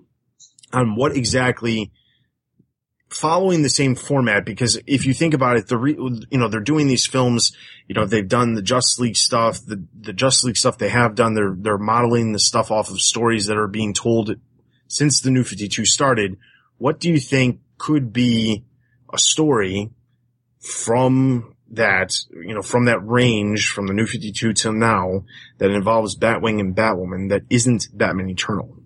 on 0.74 0.96
what 0.96 1.16
exactly 1.16 1.92
following 3.10 3.62
the 3.62 3.70
same 3.70 3.94
format 3.94 4.46
because 4.46 4.80
if 4.88 5.06
you 5.06 5.14
think 5.14 5.34
about 5.34 5.58
it, 5.58 5.68
the 5.68 5.78
re, 5.78 5.94
you 5.94 6.38
know 6.38 6.48
they're 6.48 6.62
doing 6.62 6.88
these 6.88 7.06
films. 7.06 7.56
You 7.88 7.96
know 7.96 8.06
they've 8.06 8.28
done 8.28 8.54
the 8.54 8.62
Justice 8.62 9.00
League 9.00 9.18
stuff, 9.18 9.64
the 9.66 9.86
the 10.00 10.14
Justice 10.14 10.46
League 10.46 10.58
stuff 10.58 10.78
they 10.78 10.90
have 10.90 11.16
done. 11.16 11.34
They're 11.34 11.56
they're 11.56 11.78
modeling 11.78 12.32
the 12.32 12.40
stuff 12.40 12.72
off 12.72 12.90
of 12.90 13.02
stories 13.02 13.48
that 13.48 13.58
are 13.58 13.68
being 13.68 13.94
told 13.94 14.36
since 14.88 15.20
the 15.20 15.32
New 15.32 15.44
Fifty 15.44 15.68
Two 15.68 15.86
started. 15.86 16.38
What 16.78 17.00
do 17.00 17.10
you 17.10 17.20
think 17.20 17.60
could 17.78 18.14
be 18.14 18.64
a 19.14 19.18
story 19.18 19.90
from 20.60 21.56
that 21.72 22.14
you 22.32 22.54
know 22.54 22.62
from 22.62 22.86
that 22.86 23.00
range 23.06 23.68
from 23.68 23.88
the 23.88 23.94
New 23.94 24.06
Fifty 24.06 24.32
Two 24.32 24.54
till 24.54 24.74
now 24.74 25.24
that 25.58 25.72
involves 25.72 26.18
Batwing 26.18 26.60
and 26.60 26.76
Batwoman 26.76 27.30
that 27.30 27.44
isn't 27.50 27.88
Batman 27.94 28.30
Eternal? 28.30 28.78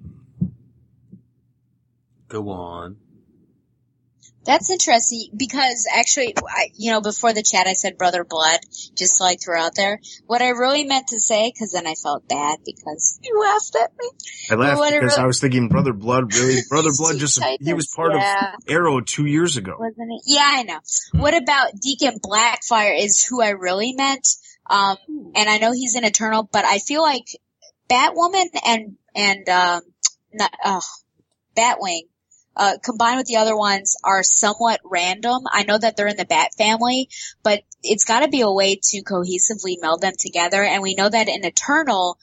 Go 2.28 2.50
on. 2.50 2.98
That's 4.46 4.70
interesting 4.70 5.30
because 5.36 5.88
actually, 5.92 6.34
I, 6.38 6.68
you 6.76 6.92
know, 6.92 7.02
before 7.02 7.34
the 7.34 7.42
chat 7.44 7.68
I 7.68 7.74
said 7.74 7.98
brother 7.98 8.24
blood, 8.24 8.60
just 8.98 9.18
to 9.18 9.24
like 9.24 9.40
throw 9.44 9.60
out 9.60 9.76
there. 9.76 10.00
What 10.28 10.42
I 10.42 10.50
really 10.50 10.84
meant 10.86 11.08
to 11.08 11.20
say, 11.20 11.52
cause 11.58 11.72
then 11.72 11.88
I 11.88 11.96
felt 11.96 12.28
bad 12.28 12.60
because 12.66 13.20
you 13.24 13.40
laughed 13.42 13.76
at 13.82 13.92
me. 14.00 14.10
I 14.52 14.56
laughed 14.56 14.78
what 14.80 14.94
I 14.94 15.00
because 15.00 15.14
really- 15.18 15.24
I 15.24 15.28
was 15.28 15.40
thinking 15.42 15.68
Brother 15.68 15.94
Blood 15.94 16.34
really, 16.36 16.62
Brother 16.70 16.92
Blood 16.98 17.18
just, 17.18 17.44
he 17.60 17.74
was 17.74 17.88
part 17.96 18.14
Yeah. 18.14 18.54
of 18.54 18.60
Arrow 18.70 19.02
two 19.02 19.26
years 19.26 19.58
ago. 19.58 19.76
wasn't 19.80 20.12
it? 20.12 20.22
Yeah, 20.28 20.46
I 20.48 20.64
know. 20.64 20.80
What 21.14 21.34
about 21.36 21.72
Deacon 21.82 22.20
Blackfire 22.20 22.98
is 22.98 23.24
who 23.26 23.42
I 23.42 23.50
really 23.50 23.94
meant. 23.94 24.28
Um, 24.70 24.98
and 25.36 25.50
I 25.50 25.58
know 25.58 25.72
he's 25.72 25.96
an 25.96 26.04
Eternal, 26.06 26.48
but 26.52 26.66
I 26.66 26.78
feel 26.80 27.02
like 27.02 27.26
Batwoman 27.90 28.46
and, 28.66 28.96
and, 29.16 29.50
um, 29.50 29.82
not, 30.34 30.52
uh, 30.64 30.82
Batwing, 31.58 32.02
uh, 32.56 32.78
combined 32.84 33.18
with 33.18 33.28
the 33.28 33.38
other 33.38 33.58
ones 33.58 33.96
are 34.04 34.24
somewhat 34.24 34.80
random. 34.84 35.44
I 35.52 35.64
know 35.64 35.78
that 35.78 35.98
they're 35.98 36.08
in 36.08 36.18
the 36.18 36.26
Bat 36.26 36.52
family, 36.58 37.10
but 37.44 37.62
it's 37.84 38.06
gotta 38.06 38.28
be 38.28 38.42
a 38.42 38.52
way 38.52 38.80
to 38.82 39.04
cohesively 39.04 39.82
meld 39.82 40.02
them 40.02 40.14
together. 40.18 40.64
And 40.64 40.82
we 40.82 40.96
know 40.96 41.10
that 41.10 41.28
in 41.28 41.46
Eternal, 41.46 42.18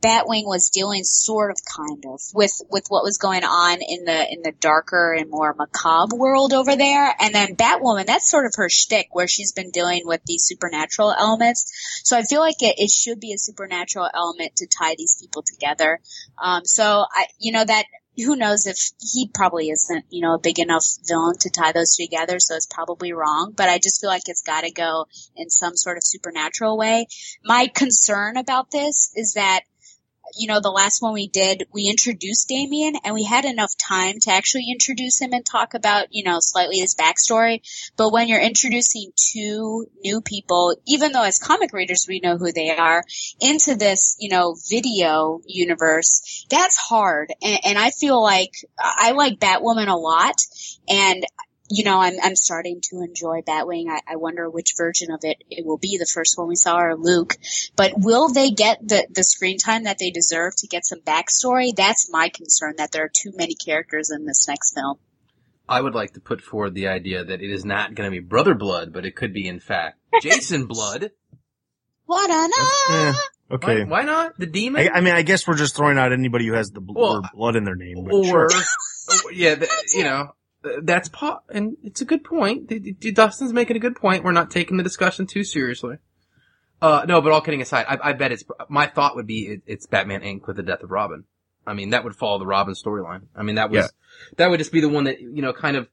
Batwing 0.00 0.46
was 0.46 0.70
dealing 0.70 1.02
sort 1.02 1.50
of 1.50 1.56
kind 1.76 2.04
of 2.06 2.20
with 2.32 2.60
with 2.70 2.86
what 2.88 3.02
was 3.02 3.18
going 3.18 3.42
on 3.42 3.78
in 3.82 4.04
the 4.04 4.32
in 4.32 4.42
the 4.42 4.52
darker 4.52 5.12
and 5.12 5.28
more 5.28 5.54
macabre 5.58 6.16
world 6.16 6.52
over 6.52 6.76
there. 6.76 7.12
And 7.20 7.34
then 7.34 7.56
Batwoman, 7.56 8.06
that's 8.06 8.30
sort 8.30 8.46
of 8.46 8.52
her 8.56 8.68
shtick 8.68 9.08
where 9.10 9.26
she's 9.26 9.52
been 9.52 9.70
dealing 9.70 10.02
with 10.04 10.20
these 10.24 10.44
supernatural 10.44 11.12
elements. 11.18 11.72
So 12.04 12.16
I 12.16 12.22
feel 12.22 12.40
like 12.40 12.62
it, 12.62 12.76
it 12.78 12.90
should 12.90 13.18
be 13.18 13.32
a 13.32 13.38
supernatural 13.38 14.08
element 14.14 14.56
to 14.56 14.68
tie 14.68 14.94
these 14.96 15.16
people 15.20 15.42
together. 15.42 15.98
Um 16.40 16.64
so 16.64 17.04
I 17.10 17.26
you 17.40 17.50
know 17.50 17.64
that 17.64 17.84
who 18.24 18.36
knows 18.36 18.66
if 18.66 18.78
he 19.00 19.30
probably 19.32 19.70
isn't, 19.70 20.04
you 20.10 20.22
know, 20.22 20.34
a 20.34 20.38
big 20.38 20.58
enough 20.58 20.84
villain 21.06 21.36
to 21.40 21.50
tie 21.50 21.72
those 21.72 21.96
two 21.96 22.04
together, 22.04 22.38
so 22.38 22.54
it's 22.54 22.66
probably 22.66 23.12
wrong. 23.12 23.52
But 23.56 23.68
I 23.68 23.78
just 23.78 24.00
feel 24.00 24.10
like 24.10 24.22
it's 24.26 24.42
gotta 24.42 24.70
go 24.70 25.06
in 25.36 25.50
some 25.50 25.76
sort 25.76 25.96
of 25.96 26.04
supernatural 26.04 26.76
way. 26.76 27.06
My 27.44 27.68
concern 27.74 28.36
about 28.36 28.70
this 28.70 29.12
is 29.14 29.34
that 29.34 29.60
you 30.36 30.48
know, 30.48 30.60
the 30.60 30.70
last 30.70 31.02
one 31.02 31.12
we 31.12 31.28
did, 31.28 31.66
we 31.72 31.88
introduced 31.88 32.48
Damian 32.48 32.94
and 33.04 33.14
we 33.14 33.24
had 33.24 33.44
enough 33.44 33.72
time 33.76 34.18
to 34.20 34.32
actually 34.32 34.66
introduce 34.70 35.20
him 35.20 35.32
and 35.32 35.44
talk 35.44 35.74
about, 35.74 36.08
you 36.10 36.24
know, 36.24 36.38
slightly 36.40 36.78
his 36.78 36.94
backstory. 36.94 37.60
But 37.96 38.12
when 38.12 38.28
you're 38.28 38.40
introducing 38.40 39.12
two 39.16 39.86
new 40.02 40.20
people, 40.20 40.76
even 40.86 41.12
though 41.12 41.24
as 41.24 41.38
comic 41.38 41.72
readers 41.72 42.06
we 42.08 42.20
know 42.20 42.36
who 42.36 42.52
they 42.52 42.70
are, 42.70 43.04
into 43.40 43.74
this, 43.74 44.16
you 44.18 44.30
know, 44.30 44.56
video 44.68 45.40
universe, 45.46 46.46
that's 46.50 46.76
hard. 46.76 47.32
And, 47.42 47.58
and 47.64 47.78
I 47.78 47.90
feel 47.90 48.22
like 48.22 48.52
I 48.78 49.12
like 49.12 49.38
Batwoman 49.38 49.88
a 49.88 49.96
lot 49.96 50.36
and 50.88 51.24
you 51.70 51.84
know, 51.84 52.00
I'm 52.00 52.14
I'm 52.22 52.36
starting 52.36 52.80
to 52.90 53.02
enjoy 53.02 53.42
Batwing. 53.42 53.88
I, 53.88 54.00
I 54.06 54.16
wonder 54.16 54.48
which 54.48 54.74
version 54.76 55.10
of 55.10 55.20
it 55.22 55.42
it 55.50 55.66
will 55.66 55.78
be. 55.78 55.98
The 55.98 56.10
first 56.12 56.38
one 56.38 56.48
we 56.48 56.56
saw 56.56 56.78
or 56.78 56.96
Luke. 56.96 57.34
But 57.76 57.92
will 57.96 58.28
they 58.32 58.50
get 58.50 58.78
the 58.86 59.06
the 59.10 59.22
screen 59.22 59.58
time 59.58 59.84
that 59.84 59.98
they 59.98 60.10
deserve 60.10 60.54
to 60.58 60.66
get 60.66 60.84
some 60.84 61.00
backstory? 61.00 61.74
That's 61.74 62.10
my 62.10 62.30
concern. 62.30 62.74
That 62.78 62.92
there 62.92 63.04
are 63.04 63.10
too 63.14 63.32
many 63.36 63.54
characters 63.54 64.10
in 64.10 64.24
this 64.24 64.46
next 64.48 64.74
film. 64.74 64.98
I 65.68 65.80
would 65.80 65.94
like 65.94 66.14
to 66.14 66.20
put 66.20 66.40
forward 66.40 66.74
the 66.74 66.88
idea 66.88 67.24
that 67.24 67.42
it 67.42 67.50
is 67.50 67.64
not 67.64 67.94
going 67.94 68.10
to 68.10 68.10
be 68.10 68.20
Brother 68.26 68.54
Blood, 68.54 68.92
but 68.92 69.04
it 69.04 69.14
could 69.14 69.34
be, 69.34 69.46
in 69.46 69.60
fact, 69.60 69.98
Jason 70.22 70.64
Blood. 70.68 71.10
What 72.06 72.30
on 72.30 72.50
Eh, 72.90 73.12
okay. 73.50 73.84
Why, 73.84 73.90
why 73.90 74.02
not? 74.04 74.38
The 74.38 74.46
demon? 74.46 74.88
I, 74.88 74.96
I 74.96 75.00
mean, 75.02 75.12
I 75.12 75.20
guess 75.20 75.46
we're 75.46 75.58
just 75.58 75.76
throwing 75.76 75.98
out 75.98 76.10
anybody 76.10 76.46
who 76.46 76.54
has 76.54 76.70
the 76.70 76.80
bl- 76.80 76.94
Well, 76.98 77.22
blood 77.34 77.56
in 77.56 77.64
their 77.64 77.76
name. 77.76 78.02
But 78.02 78.14
or, 78.14 78.24
sure. 78.24 78.48
or- 79.26 79.32
yeah, 79.32 79.56
the, 79.56 79.68
you 79.94 80.04
know, 80.04 80.32
that's 80.82 81.08
po- 81.08 81.40
and 81.50 81.76
it's 81.82 82.00
a 82.00 82.04
good 82.04 82.24
point. 82.24 82.70
Dustin's 83.14 83.52
making 83.52 83.76
a 83.76 83.80
good 83.80 83.96
point. 83.96 84.24
We're 84.24 84.32
not 84.32 84.50
taking 84.50 84.76
the 84.76 84.82
discussion 84.82 85.26
too 85.26 85.44
seriously. 85.44 85.96
Uh, 86.80 87.04
no, 87.08 87.20
but 87.20 87.32
all 87.32 87.40
kidding 87.40 87.60
aside, 87.62 87.86
I, 87.88 88.10
I 88.10 88.12
bet 88.12 88.30
it's, 88.32 88.44
my 88.68 88.86
thought 88.86 89.16
would 89.16 89.26
be 89.26 89.46
it, 89.48 89.62
it's 89.66 89.86
Batman 89.86 90.20
Inc. 90.22 90.46
with 90.46 90.56
the 90.56 90.62
death 90.62 90.82
of 90.82 90.90
Robin. 90.90 91.24
I 91.66 91.74
mean, 91.74 91.90
that 91.90 92.04
would 92.04 92.14
follow 92.14 92.38
the 92.38 92.46
Robin 92.46 92.74
storyline. 92.74 93.22
I 93.34 93.42
mean, 93.42 93.56
that 93.56 93.70
was, 93.70 93.84
Yeah. 93.84 93.88
that 94.36 94.50
would 94.50 94.58
just 94.58 94.72
be 94.72 94.80
the 94.80 94.88
one 94.88 95.04
that, 95.04 95.20
you 95.20 95.42
know, 95.42 95.52
kind 95.52 95.76
of 95.76 95.88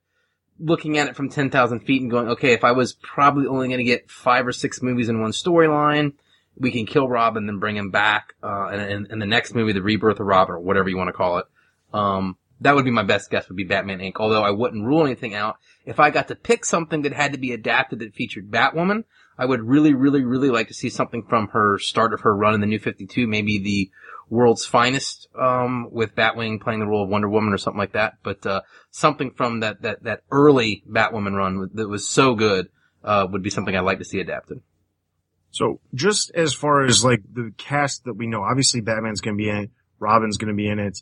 looking 0.60 0.98
at 0.98 1.08
it 1.08 1.16
from 1.16 1.30
10,000 1.30 1.80
feet 1.82 2.02
and 2.02 2.12
going, 2.12 2.30
okay, 2.30 2.54
if 2.54 2.64
I 2.64 2.72
was 2.72 2.94
probably 2.94 3.48
only 3.48 3.68
going 3.68 3.80
to 3.80 3.84
get 3.84 4.10
five 4.10 4.46
or 4.48 4.52
six 4.54 4.82
movies 4.82 5.10
in 5.10 5.20
one 5.22 5.32
storyline, 5.32 6.14
we 6.58 6.72
can 6.72 6.86
kill 6.86 7.10
Robin, 7.10 7.40
and 7.44 7.50
then 7.50 7.60
bring 7.60 7.76
him 7.76 7.90
back, 7.92 8.34
uh, 8.42 8.68
and, 8.72 8.82
and, 8.82 9.08
and 9.12 9.22
the 9.22 9.26
next 9.26 9.54
movie, 9.54 9.74
the 9.74 9.82
rebirth 9.82 10.20
of 10.22 10.26
Robin, 10.26 10.56
or 10.56 10.60
whatever 10.60 10.88
you 10.88 10.96
want 10.96 11.10
to 11.10 11.14
call 11.14 11.40
it. 11.40 11.46
Um, 11.94 12.38
that 12.62 12.76
would 12.76 12.86
be 12.86 12.92
my 12.92 13.04
best 13.04 13.30
guess 13.30 13.48
would 13.48 13.58
be 13.58 13.64
Batman 13.64 14.00
Inc. 14.00 14.14
Although 14.18 14.44
I 14.44 14.52
wouldn't 14.52 14.86
rule 14.86 15.06
anything 15.06 15.34
out. 15.34 15.58
If 15.86 16.00
I 16.00 16.10
got 16.10 16.30
to 16.30 16.36
pick 16.36 16.66
something 16.66 17.02
that 17.04 17.14
had 17.14 17.34
to 17.34 17.38
be 17.38 17.52
adapted 17.52 18.00
that 18.00 18.16
featured 18.16 18.50
Batwoman, 18.50 19.04
I 19.38 19.46
would 19.46 19.62
really, 19.62 19.94
really, 19.94 20.24
really 20.24 20.50
like 20.50 20.70
to 20.70 20.74
see 20.74 20.90
something 20.90 21.24
from 21.24 21.50
her 21.50 21.78
start 21.78 22.14
of 22.14 22.22
her 22.22 22.36
run 22.36 22.54
in 22.54 22.62
the 22.62 22.68
New 22.68 22.80
52, 22.80 23.28
maybe 23.28 23.60
the 23.60 23.92
world's 24.30 24.66
finest, 24.66 25.28
um, 25.38 25.90
with 25.92 26.16
Batwing 26.16 26.62
playing 26.62 26.80
the 26.80 26.88
role 26.88 27.04
of 27.04 27.10
Wonder 27.10 27.30
Woman 27.30 27.54
or 27.54 27.58
something 27.58 27.80
like 27.80 27.94
that. 27.94 28.14
But, 28.24 28.46
uh, 28.46 28.62
something 28.90 29.32
from 29.32 29.60
that, 29.60 29.82
that, 29.82 30.04
that 30.04 30.22
early 30.32 30.84
Batwoman 30.90 31.36
run 31.36 31.70
that 31.74 31.90
was 31.90 32.08
so 32.10 32.34
good, 32.34 32.70
uh, 33.04 33.28
would 33.30 33.44
be 33.44 33.50
something 33.50 33.76
I'd 33.76 33.82
like 33.82 34.00
to 34.00 34.06
see 34.06 34.20
adapted. 34.20 34.62
So 35.52 35.80
just 35.94 36.32
as 36.36 36.54
far 36.54 36.84
as 36.84 37.06
like 37.06 37.22
the 37.32 37.54
cast 37.58 38.06
that 38.06 38.16
we 38.16 38.28
know, 38.28 38.44
obviously 38.44 38.82
Batman's 38.82 39.22
going 39.22 39.38
to 39.38 39.42
be 39.42 39.50
in 39.50 39.56
it. 39.56 39.70
Robin's 40.00 40.38
going 40.38 40.50
to 40.50 40.54
be 40.54 40.68
in 40.68 40.80
it. 40.80 41.02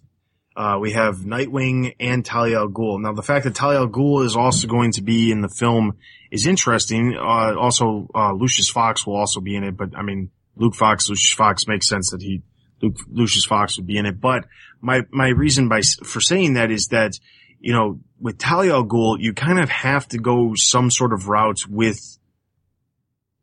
Uh, 0.55 0.77
we 0.79 0.91
have 0.91 1.17
Nightwing 1.17 1.95
and 1.99 2.23
Talia 2.23 2.59
al 2.59 2.69
Ghul. 2.69 3.01
Now 3.01 3.13
the 3.13 3.23
fact 3.23 3.45
that 3.45 3.55
Talia 3.55 3.79
al 3.79 3.87
Ghul 3.87 4.23
is 4.25 4.35
also 4.35 4.67
going 4.67 4.91
to 4.93 5.01
be 5.01 5.31
in 5.31 5.41
the 5.41 5.49
film 5.49 5.97
is 6.29 6.45
interesting. 6.45 7.17
Uh, 7.17 7.55
also, 7.57 8.07
uh, 8.13 8.33
Lucius 8.33 8.69
Fox 8.69 9.05
will 9.05 9.15
also 9.15 9.39
be 9.41 9.55
in 9.55 9.63
it, 9.63 9.75
but 9.75 9.97
I 9.97 10.03
mean, 10.03 10.29
Luke 10.55 10.75
Fox, 10.75 11.09
Lucius 11.09 11.33
Fox 11.33 11.67
makes 11.67 11.89
sense 11.89 12.11
that 12.11 12.21
he, 12.21 12.43
Luke, 12.81 12.97
Lucius 13.09 13.45
Fox 13.45 13.77
would 13.77 13.87
be 13.87 13.97
in 13.97 14.05
it. 14.05 14.21
But 14.21 14.45
my, 14.79 15.01
my 15.09 15.29
reason 15.29 15.69
by, 15.69 15.81
for 15.81 16.21
saying 16.21 16.53
that 16.53 16.69
is 16.69 16.89
that, 16.89 17.13
you 17.59 17.73
know, 17.73 17.99
with 18.19 18.37
Talia 18.37 18.73
al 18.73 18.85
Ghul, 18.85 19.19
you 19.19 19.33
kind 19.33 19.59
of 19.59 19.69
have 19.69 20.07
to 20.09 20.19
go 20.19 20.53
some 20.53 20.91
sort 20.91 21.13
of 21.13 21.27
route 21.27 21.67
with, 21.67 22.19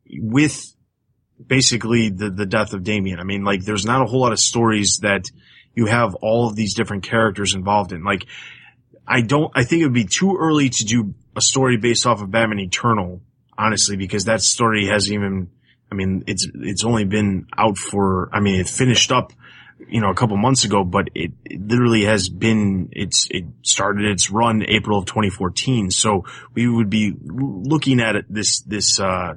with 0.09 0.73
basically 1.45 2.09
the, 2.09 2.29
the 2.29 2.45
death 2.45 2.73
of 2.73 2.83
Damian. 2.83 3.19
I 3.19 3.23
mean, 3.23 3.43
like, 3.43 3.65
there's 3.65 3.85
not 3.85 4.01
a 4.01 4.05
whole 4.05 4.21
lot 4.21 4.31
of 4.31 4.39
stories 4.39 4.99
that 5.01 5.25
you 5.75 5.85
have 5.85 6.15
all 6.15 6.47
of 6.47 6.55
these 6.55 6.73
different 6.73 7.03
characters 7.03 7.53
involved 7.53 7.91
in. 7.91 8.03
Like, 8.03 8.25
I 9.07 9.21
don't, 9.21 9.51
I 9.55 9.63
think 9.63 9.81
it 9.81 9.85
would 9.85 9.93
be 9.93 10.05
too 10.05 10.37
early 10.39 10.69
to 10.69 10.85
do 10.85 11.13
a 11.35 11.41
story 11.41 11.77
based 11.77 12.05
off 12.05 12.21
of 12.21 12.31
Batman 12.31 12.59
Eternal, 12.59 13.21
honestly, 13.57 13.95
because 13.95 14.25
that 14.25 14.41
story 14.41 14.87
hasn't 14.87 15.13
even, 15.13 15.49
I 15.91 15.95
mean, 15.95 16.23
it's, 16.27 16.47
it's 16.53 16.85
only 16.85 17.05
been 17.05 17.47
out 17.57 17.77
for, 17.77 18.29
I 18.33 18.39
mean, 18.39 18.59
it 18.59 18.67
finished 18.67 19.11
up, 19.11 19.33
you 19.87 19.99
know, 19.99 20.09
a 20.09 20.15
couple 20.15 20.37
months 20.37 20.65
ago, 20.65 20.83
but 20.83 21.09
it, 21.15 21.31
it 21.45 21.67
literally 21.67 22.05
has 22.05 22.29
been, 22.29 22.89
it's, 22.91 23.27
it 23.31 23.45
started 23.63 24.05
its 24.05 24.29
run 24.29 24.63
April 24.67 24.99
of 24.99 25.05
2014. 25.05 25.91
So 25.91 26.25
we 26.53 26.67
would 26.67 26.89
be 26.89 27.13
looking 27.19 27.99
at 27.99 28.25
this, 28.29 28.61
this, 28.61 28.99
uh, 28.99 29.35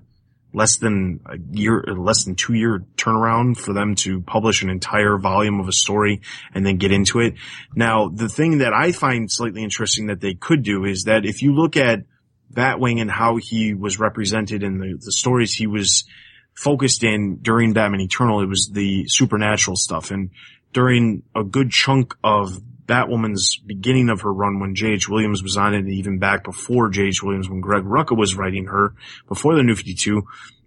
less 0.54 0.76
than 0.78 1.20
a 1.26 1.36
year, 1.50 1.82
less 1.82 2.24
than 2.24 2.36
two 2.36 2.54
year 2.54 2.84
turnaround 2.96 3.58
for 3.58 3.72
them 3.72 3.96
to 3.96 4.22
publish 4.22 4.62
an 4.62 4.70
entire 4.70 5.18
volume 5.18 5.60
of 5.60 5.68
a 5.68 5.72
story 5.72 6.22
and 6.54 6.64
then 6.64 6.76
get 6.76 6.92
into 6.92 7.18
it. 7.20 7.34
Now, 7.74 8.08
the 8.08 8.28
thing 8.28 8.58
that 8.58 8.72
I 8.72 8.92
find 8.92 9.30
slightly 9.30 9.64
interesting 9.64 10.06
that 10.06 10.20
they 10.20 10.34
could 10.34 10.62
do 10.62 10.84
is 10.84 11.04
that 11.04 11.26
if 11.26 11.42
you 11.42 11.54
look 11.54 11.76
at 11.76 12.04
Batwing 12.52 13.00
and 13.00 13.10
how 13.10 13.36
he 13.36 13.74
was 13.74 13.98
represented 13.98 14.62
in 14.62 14.78
the, 14.78 14.96
the 15.04 15.12
stories 15.12 15.52
he 15.52 15.66
was 15.66 16.04
focused 16.54 17.02
in 17.02 17.38
during 17.42 17.72
Batman 17.72 18.00
Eternal, 18.00 18.40
it 18.40 18.48
was 18.48 18.70
the 18.72 19.06
supernatural 19.08 19.76
stuff. 19.76 20.12
And 20.12 20.30
during 20.72 21.24
a 21.34 21.42
good 21.42 21.70
chunk 21.70 22.14
of 22.22 22.60
Batwoman's 22.86 23.56
beginning 23.56 24.08
of 24.10 24.20
her 24.22 24.32
run 24.32 24.60
when 24.60 24.74
J.H. 24.74 25.08
Williams 25.08 25.42
was 25.42 25.56
on 25.56 25.74
it, 25.74 25.78
and 25.78 25.90
even 25.92 26.18
back 26.18 26.44
before 26.44 26.88
J.H. 26.90 27.22
Williams, 27.22 27.48
when 27.48 27.60
Greg 27.60 27.84
Rucka 27.84 28.16
was 28.16 28.34
writing 28.36 28.66
her, 28.66 28.94
before 29.28 29.54
the 29.56 29.62
New 29.62 29.74
52, 29.74 30.22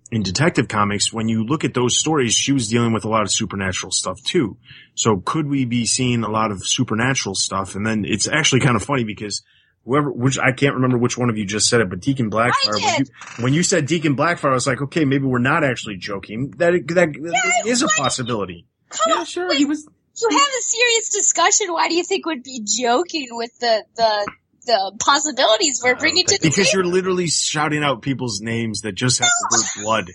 in 0.09 0.23
Detective 0.23 0.67
Comics, 0.67 1.11
when 1.11 1.27
you 1.27 1.43
look 1.43 1.63
at 1.65 1.73
those 1.73 1.99
stories, 1.99 2.33
she 2.33 2.53
was 2.53 2.69
dealing 2.69 2.93
with 2.93 3.03
a 3.03 3.09
lot 3.09 3.23
of 3.23 3.31
supernatural 3.31 3.91
stuff 3.91 4.21
too. 4.23 4.57
So 4.95 5.17
could 5.25 5.47
we 5.47 5.65
be 5.65 5.85
seeing 5.85 6.23
a 6.23 6.29
lot 6.29 6.51
of 6.51 6.65
supernatural 6.65 7.35
stuff? 7.35 7.75
And 7.75 7.85
then 7.85 8.05
it's 8.05 8.27
actually 8.27 8.61
kind 8.61 8.77
of 8.77 8.83
funny 8.83 9.03
because 9.03 9.43
whoever, 9.83 10.09
which 10.09 10.39
I 10.39 10.53
can't 10.53 10.75
remember 10.75 10.97
which 10.97 11.17
one 11.17 11.29
of 11.29 11.37
you 11.37 11.45
just 11.45 11.67
said 11.67 11.81
it, 11.81 11.89
but 11.89 11.99
Deacon 11.99 12.31
Blackfire. 12.31 12.71
When 12.73 12.81
you, 12.83 12.97
did. 12.97 13.09
when 13.39 13.53
you 13.53 13.63
said 13.63 13.85
Deacon 13.85 14.15
Blackfire, 14.15 14.51
I 14.51 14.53
was 14.53 14.65
like, 14.65 14.81
okay, 14.81 15.03
maybe 15.03 15.25
we're 15.25 15.39
not 15.39 15.65
actually 15.65 15.97
joking. 15.97 16.51
That 16.51 16.71
that, 16.87 17.11
that 17.13 17.63
is 17.65 17.81
a 17.81 17.87
possibility. 17.89 18.65
Come 18.89 18.99
Yeah, 19.09 19.19
on, 19.19 19.25
sure. 19.25 19.49
wait, 19.49 19.57
He 19.57 19.65
was. 19.65 19.89
You 20.19 20.29
have 20.29 20.47
a 20.47 20.61
serious 20.61 21.09
discussion. 21.09 21.71
Why 21.73 21.87
do 21.89 21.95
you 21.95 22.03
think 22.03 22.25
would 22.25 22.43
be 22.43 22.61
joking 22.65 23.27
with 23.31 23.51
the 23.59 23.83
the 23.95 24.31
the 24.65 24.97
possibilities 24.99 25.81
we're 25.83 25.95
bringing 25.95 26.25
to 26.25 26.37
the 26.37 26.49
Because 26.49 26.69
table? 26.71 26.83
you're 26.85 26.91
literally 26.93 27.27
shouting 27.27 27.83
out 27.83 28.01
people's 28.01 28.41
names 28.41 28.81
that 28.81 28.93
just 28.93 29.19
have 29.19 29.29
the 29.49 29.57
word 29.77 29.83
blood. 29.83 30.09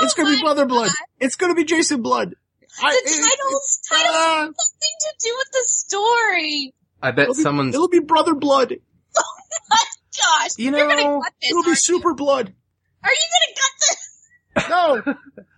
It's 0.00 0.14
Oh 0.18 0.22
gonna 0.22 0.30
be 0.30 0.36
my 0.36 0.42
Brother 0.42 0.66
Blood. 0.66 0.90
It's 1.20 1.36
gonna 1.36 1.54
be 1.54 1.64
Jason 1.64 2.00
Blood. 2.02 2.30
The 2.30 2.86
it- 2.86 3.04
titles, 3.04 3.80
it- 3.82 3.88
titles 3.94 4.14
ah, 4.16 4.38
have 4.40 4.46
something 4.46 4.96
to 5.00 5.14
do 5.20 5.34
with 5.36 5.48
the 5.52 5.64
story. 5.66 6.74
I 7.02 7.10
bet 7.10 7.24
it'll 7.24 7.34
be- 7.34 7.42
It'll 7.74 7.88
be 7.88 8.00
Brother 8.00 8.34
Blood. 8.34 8.74
Oh 9.18 9.22
my 9.70 9.78
gosh, 10.40 10.50
You 10.58 10.70
you're 10.70 10.88
gonna 10.88 11.02
know, 11.02 11.20
cut 11.20 11.32
this. 11.40 11.50
It'll 11.50 11.62
be 11.62 11.68
aren't 11.70 11.78
Super 11.78 12.14
Blood. 12.14 12.54
Are 13.04 13.10
you 13.10 13.26
gonna 14.64 14.64
cut 14.64 15.02
this? 15.04 15.16
No. 15.36 15.44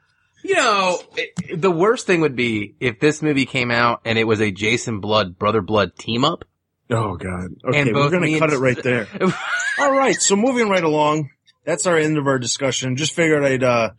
You 0.45 0.57
know, 0.57 0.99
it, 1.17 1.61
the 1.61 1.71
worst 1.71 2.07
thing 2.07 2.21
would 2.21 2.37
be 2.37 2.75
if 2.79 3.01
this 3.01 3.23
movie 3.23 3.47
came 3.47 3.71
out 3.71 4.03
and 4.05 4.19
it 4.19 4.25
was 4.25 4.41
a 4.41 4.51
Jason 4.51 5.01
Blood, 5.01 5.39
Brother 5.39 5.63
Blood 5.63 5.97
team 5.97 6.23
up. 6.23 6.45
Oh 6.91 7.17
God. 7.17 7.49
Okay, 7.67 7.81
And 7.81 7.95
we're 7.95 8.03
both 8.05 8.13
gonna 8.13 8.39
cut 8.39 8.53
it 8.53 8.59
right 8.59 8.81
there. 8.83 9.09
All 9.81 9.91
right, 9.93 10.15
so 10.15 10.37
moving 10.37 10.69
right 10.69 10.85
along. 10.85 11.31
That's 11.65 11.87
our 11.87 11.97
end 11.97 12.19
of 12.19 12.27
our 12.27 12.39
discussion. 12.39 12.97
Just 12.97 13.15
figured 13.15 13.43
I'd 13.43 13.63
uh 13.65 13.91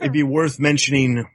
it'd 0.00 0.12
be 0.12 0.22
worth 0.22 0.60
mentioning 0.60 1.26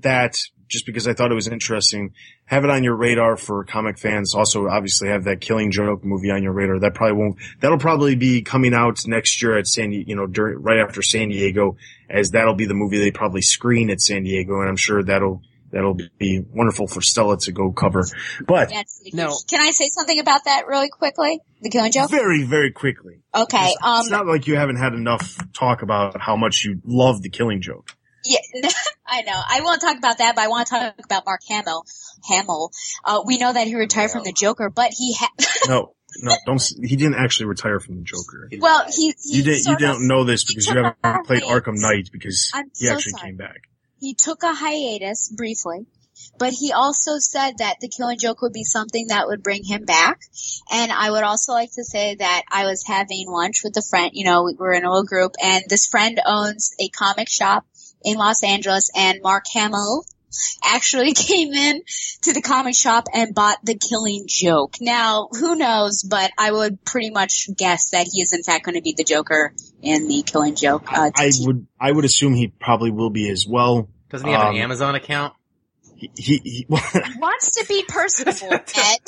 that 0.00 0.36
just 0.68 0.86
because 0.86 1.08
I 1.08 1.14
thought 1.14 1.32
it 1.32 1.34
was 1.34 1.48
interesting. 1.48 2.12
Have 2.44 2.64
it 2.64 2.70
on 2.70 2.84
your 2.84 2.94
radar 2.94 3.36
for 3.36 3.64
comic 3.64 3.98
fans. 3.98 4.34
Also, 4.34 4.68
obviously, 4.68 5.08
have 5.08 5.24
that 5.24 5.40
Killing 5.40 5.70
Joke 5.70 6.04
movie 6.04 6.30
on 6.30 6.42
your 6.42 6.52
radar. 6.52 6.78
That 6.80 6.94
probably 6.94 7.16
won't. 7.16 7.36
That'll 7.60 7.78
probably 7.78 8.14
be 8.14 8.42
coming 8.42 8.74
out 8.74 9.06
next 9.06 9.42
year 9.42 9.56
at 9.56 9.66
San. 9.66 9.92
You 9.92 10.14
know, 10.14 10.26
during 10.26 10.62
right 10.62 10.78
after 10.78 11.02
San 11.02 11.30
Diego, 11.30 11.76
as 12.08 12.30
that'll 12.30 12.54
be 12.54 12.66
the 12.66 12.74
movie 12.74 12.98
they 12.98 13.10
probably 13.10 13.42
screen 13.42 13.90
at 13.90 14.00
San 14.00 14.22
Diego, 14.24 14.60
and 14.60 14.68
I'm 14.68 14.76
sure 14.76 15.02
that'll 15.02 15.42
that'll 15.70 15.98
be 16.18 16.42
wonderful 16.54 16.86
for 16.86 17.00
Stella 17.02 17.38
to 17.38 17.52
go 17.52 17.72
cover. 17.72 18.06
But 18.46 18.70
Yes. 18.70 19.02
No. 19.12 19.36
Can 19.48 19.60
I 19.60 19.70
say 19.72 19.88
something 19.90 20.18
about 20.18 20.44
that 20.44 20.66
really 20.66 20.88
quickly? 20.88 21.40
The 21.60 21.70
killing 21.70 21.92
joke? 21.92 22.10
very, 22.10 22.44
very 22.44 22.70
quickly. 22.70 23.20
Okay. 23.34 23.66
It's, 23.66 23.76
Um. 23.82 24.00
it's 24.00 24.10
not 24.10 24.26
like 24.26 24.46
you 24.46 24.56
haven't 24.56 24.76
had 24.76 24.94
enough 24.94 25.36
talk 25.52 25.82
about 25.82 26.20
how 26.20 26.36
much 26.36 26.64
you 26.64 26.80
love 26.84 27.20
the 27.22 27.28
Killing 27.28 27.60
Joke. 27.60 27.94
Yeah, 28.24 28.38
I 29.06 29.22
know. 29.22 29.40
I 29.48 29.60
won't 29.62 29.80
talk 29.80 29.96
about 29.96 30.18
that, 30.18 30.34
but 30.34 30.42
I 30.42 30.48
want 30.48 30.66
to 30.68 30.74
talk 30.74 30.94
about 31.04 31.24
Mark 31.26 31.40
Hamill. 31.48 31.84
Hamill. 32.28 32.70
Uh, 33.04 33.22
we 33.24 33.38
know 33.38 33.52
that 33.52 33.66
he 33.66 33.74
retired 33.74 34.10
from 34.10 34.24
the 34.24 34.32
Joker, 34.32 34.70
but 34.70 34.90
he 34.96 35.14
ha- 35.14 35.30
No, 35.68 35.94
no, 36.18 36.34
don't. 36.46 36.62
He 36.82 36.96
didn't 36.96 37.14
actually 37.14 37.46
retire 37.46 37.80
from 37.80 37.96
the 37.96 38.02
Joker. 38.02 38.48
well, 38.60 38.84
he, 38.88 39.14
he 39.22 39.36
You 39.38 39.42
didn't. 39.44 39.66
You 39.66 39.76
don't 39.76 40.08
know 40.08 40.24
this 40.24 40.44
because 40.44 40.66
you 40.66 40.74
haven't 40.76 41.26
played. 41.26 41.42
Arkham 41.42 41.74
Knight 41.76 42.10
because 42.12 42.50
I'm 42.54 42.70
he 42.76 42.86
so 42.86 42.92
actually 42.94 43.12
sorry. 43.12 43.28
came 43.28 43.36
back. 43.36 43.60
he 44.00 44.14
took 44.14 44.42
a 44.42 44.52
hiatus 44.52 45.32
briefly, 45.34 45.86
but 46.38 46.52
he 46.52 46.72
also 46.72 47.18
said 47.18 47.58
that 47.58 47.76
the 47.80 47.88
Killing 47.88 48.18
Joke 48.18 48.42
would 48.42 48.52
be 48.52 48.64
something 48.64 49.06
that 49.08 49.28
would 49.28 49.42
bring 49.44 49.62
him 49.64 49.84
back. 49.84 50.20
And 50.72 50.90
I 50.90 51.10
would 51.12 51.22
also 51.22 51.52
like 51.52 51.70
to 51.74 51.84
say 51.84 52.16
that 52.16 52.42
I 52.50 52.64
was 52.66 52.82
having 52.84 53.26
lunch 53.28 53.62
with 53.62 53.76
a 53.76 53.82
friend. 53.82 54.10
You 54.12 54.24
know, 54.24 54.42
we 54.42 54.54
were 54.54 54.72
in 54.72 54.84
a 54.84 54.90
little 54.90 55.04
group, 55.06 55.32
and 55.42 55.62
this 55.68 55.86
friend 55.86 56.20
owns 56.26 56.72
a 56.80 56.88
comic 56.88 57.28
shop 57.28 57.64
in 58.04 58.16
Los 58.16 58.42
Angeles, 58.44 58.90
and 58.96 59.18
Mark 59.22 59.44
Hamill 59.52 60.04
actually 60.64 61.12
came 61.14 61.52
in 61.52 61.82
to 62.22 62.32
the 62.32 62.42
comic 62.42 62.74
shop 62.74 63.04
and 63.14 63.34
bought 63.34 63.58
the 63.64 63.76
Killing 63.76 64.24
Joke. 64.28 64.74
Now, 64.80 65.28
who 65.32 65.54
knows? 65.56 66.02
But 66.02 66.30
I 66.38 66.52
would 66.52 66.84
pretty 66.84 67.10
much 67.10 67.48
guess 67.56 67.90
that 67.90 68.06
he 68.12 68.20
is 68.20 68.32
in 68.32 68.42
fact 68.42 68.64
going 68.64 68.74
to 68.76 68.82
be 68.82 68.94
the 68.96 69.04
Joker 69.04 69.52
in 69.82 70.06
the 70.08 70.22
Killing 70.22 70.54
Joke. 70.54 70.92
Uh, 70.92 71.10
I 71.16 71.30
t- 71.30 71.44
would. 71.46 71.66
I 71.80 71.90
would 71.92 72.04
assume 72.04 72.34
he 72.34 72.48
probably 72.48 72.90
will 72.90 73.10
be 73.10 73.30
as 73.30 73.46
well. 73.48 73.88
Doesn't 74.10 74.26
he 74.26 74.32
have 74.32 74.48
Um, 74.48 74.54
an 74.56 74.60
Amazon 74.62 74.94
account? 74.94 75.34
He. 75.96 76.10
he, 76.16 76.40
he 76.44 76.66
He 76.68 77.18
wants 77.18 77.50
to 77.58 77.66
be 77.68 77.84
personable, 77.88 78.52
Ed. 78.52 78.98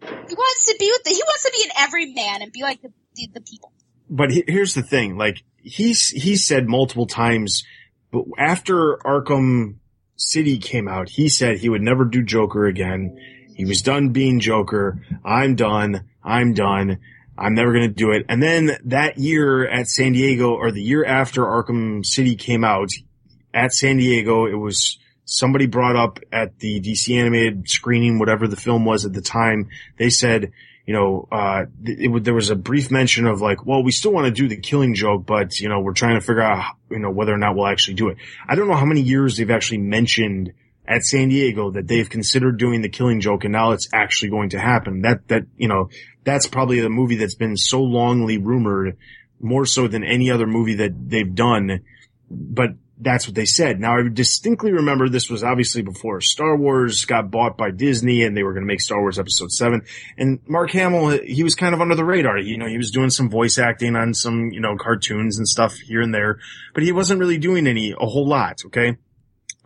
He 0.00 0.34
wants 0.34 0.64
to 0.66 0.76
be 0.78 0.90
with 0.92 1.02
the, 1.04 1.10
he 1.10 1.22
wants 1.22 1.42
to 1.44 1.52
be 1.56 1.64
an 1.64 1.70
everyman 1.84 2.42
and 2.42 2.52
be 2.52 2.62
like 2.62 2.80
the, 2.80 2.92
the, 3.16 3.28
the 3.34 3.40
people. 3.40 3.72
but 4.08 4.30
he, 4.30 4.44
here's 4.46 4.74
the 4.74 4.82
thing. 4.82 5.16
Like 5.18 5.42
he's 5.60 6.08
he 6.08 6.36
said 6.36 6.68
multiple 6.68 7.06
times, 7.06 7.64
but 8.10 8.24
after 8.38 8.96
Arkham 9.04 9.76
City 10.16 10.58
came 10.58 10.88
out, 10.88 11.08
he 11.08 11.28
said 11.28 11.58
he 11.58 11.68
would 11.68 11.82
never 11.82 12.04
do 12.04 12.22
Joker 12.22 12.66
again. 12.66 13.18
He 13.54 13.64
was 13.64 13.82
done 13.82 14.10
being 14.10 14.40
Joker. 14.40 15.02
I'm 15.24 15.54
done. 15.54 16.08
I'm 16.22 16.54
done. 16.54 16.98
I'm 17.36 17.54
never 17.54 17.72
going 17.72 17.88
to 17.88 17.94
do 17.94 18.10
it. 18.10 18.26
And 18.28 18.42
then 18.42 18.78
that 18.86 19.18
year 19.18 19.66
at 19.68 19.88
San 19.88 20.12
Diego, 20.12 20.54
or 20.54 20.72
the 20.72 20.82
year 20.82 21.04
after 21.04 21.42
Arkham 21.42 22.04
City 22.04 22.34
came 22.34 22.64
out, 22.64 22.88
at 23.54 23.72
San 23.72 23.96
Diego, 23.96 24.46
it 24.46 24.54
was 24.54 24.98
somebody 25.24 25.66
brought 25.66 25.96
up 25.96 26.20
at 26.32 26.58
the 26.58 26.80
DC 26.80 27.16
animated 27.18 27.68
screening, 27.68 28.18
whatever 28.18 28.48
the 28.48 28.56
film 28.56 28.84
was 28.84 29.04
at 29.04 29.12
the 29.12 29.20
time. 29.20 29.68
They 29.98 30.10
said, 30.10 30.52
you 30.88 30.94
know, 30.94 31.28
uh, 31.30 31.66
th- 31.84 31.98
it, 32.00 32.24
there 32.24 32.32
was 32.32 32.48
a 32.48 32.56
brief 32.56 32.90
mention 32.90 33.26
of 33.26 33.42
like, 33.42 33.66
well, 33.66 33.82
we 33.82 33.92
still 33.92 34.10
want 34.10 34.24
to 34.24 34.30
do 34.30 34.48
the 34.48 34.56
killing 34.56 34.94
joke, 34.94 35.26
but 35.26 35.60
you 35.60 35.68
know, 35.68 35.80
we're 35.80 35.92
trying 35.92 36.18
to 36.18 36.22
figure 36.22 36.40
out, 36.40 36.76
you 36.90 36.98
know, 36.98 37.10
whether 37.10 37.30
or 37.30 37.36
not 37.36 37.54
we'll 37.54 37.66
actually 37.66 37.92
do 37.92 38.08
it. 38.08 38.16
I 38.48 38.54
don't 38.54 38.68
know 38.68 38.74
how 38.74 38.86
many 38.86 39.02
years 39.02 39.36
they've 39.36 39.50
actually 39.50 39.78
mentioned 39.78 40.54
at 40.86 41.02
San 41.02 41.28
Diego 41.28 41.72
that 41.72 41.88
they've 41.88 42.08
considered 42.08 42.56
doing 42.56 42.80
the 42.80 42.88
killing 42.88 43.20
joke 43.20 43.44
and 43.44 43.52
now 43.52 43.72
it's 43.72 43.90
actually 43.92 44.30
going 44.30 44.48
to 44.48 44.58
happen. 44.58 45.02
That, 45.02 45.28
that, 45.28 45.42
you 45.58 45.68
know, 45.68 45.90
that's 46.24 46.46
probably 46.46 46.80
the 46.80 46.88
movie 46.88 47.16
that's 47.16 47.34
been 47.34 47.58
so 47.58 47.82
longly 47.82 48.42
rumored 48.42 48.96
more 49.40 49.66
so 49.66 49.88
than 49.88 50.04
any 50.04 50.30
other 50.30 50.46
movie 50.46 50.76
that 50.76 50.92
they've 51.10 51.34
done. 51.34 51.82
But 52.30 52.70
that's 53.00 53.26
what 53.26 53.34
they 53.34 53.44
said. 53.44 53.80
Now 53.80 53.98
I 53.98 54.08
distinctly 54.08 54.72
remember 54.72 55.08
this 55.08 55.30
was 55.30 55.44
obviously 55.44 55.82
before 55.82 56.20
Star 56.20 56.56
Wars 56.56 57.04
got 57.04 57.30
bought 57.30 57.56
by 57.56 57.70
Disney 57.70 58.24
and 58.24 58.36
they 58.36 58.42
were 58.42 58.52
going 58.52 58.64
to 58.64 58.68
make 58.68 58.80
Star 58.80 59.00
Wars 59.00 59.18
episode 59.18 59.52
seven. 59.52 59.82
And 60.16 60.40
Mark 60.48 60.70
Hamill, 60.72 61.18
he 61.22 61.44
was 61.44 61.54
kind 61.54 61.74
of 61.74 61.80
under 61.80 61.94
the 61.94 62.04
radar. 62.04 62.38
You 62.38 62.58
know, 62.58 62.66
he 62.66 62.76
was 62.76 62.90
doing 62.90 63.10
some 63.10 63.30
voice 63.30 63.58
acting 63.58 63.94
on 63.94 64.14
some, 64.14 64.50
you 64.52 64.60
know, 64.60 64.76
cartoons 64.76 65.38
and 65.38 65.46
stuff 65.46 65.74
here 65.76 66.02
and 66.02 66.12
there, 66.12 66.38
but 66.74 66.82
he 66.82 66.92
wasn't 66.92 67.20
really 67.20 67.38
doing 67.38 67.66
any, 67.66 67.92
a 67.92 68.06
whole 68.06 68.26
lot. 68.26 68.62
Okay. 68.66 68.96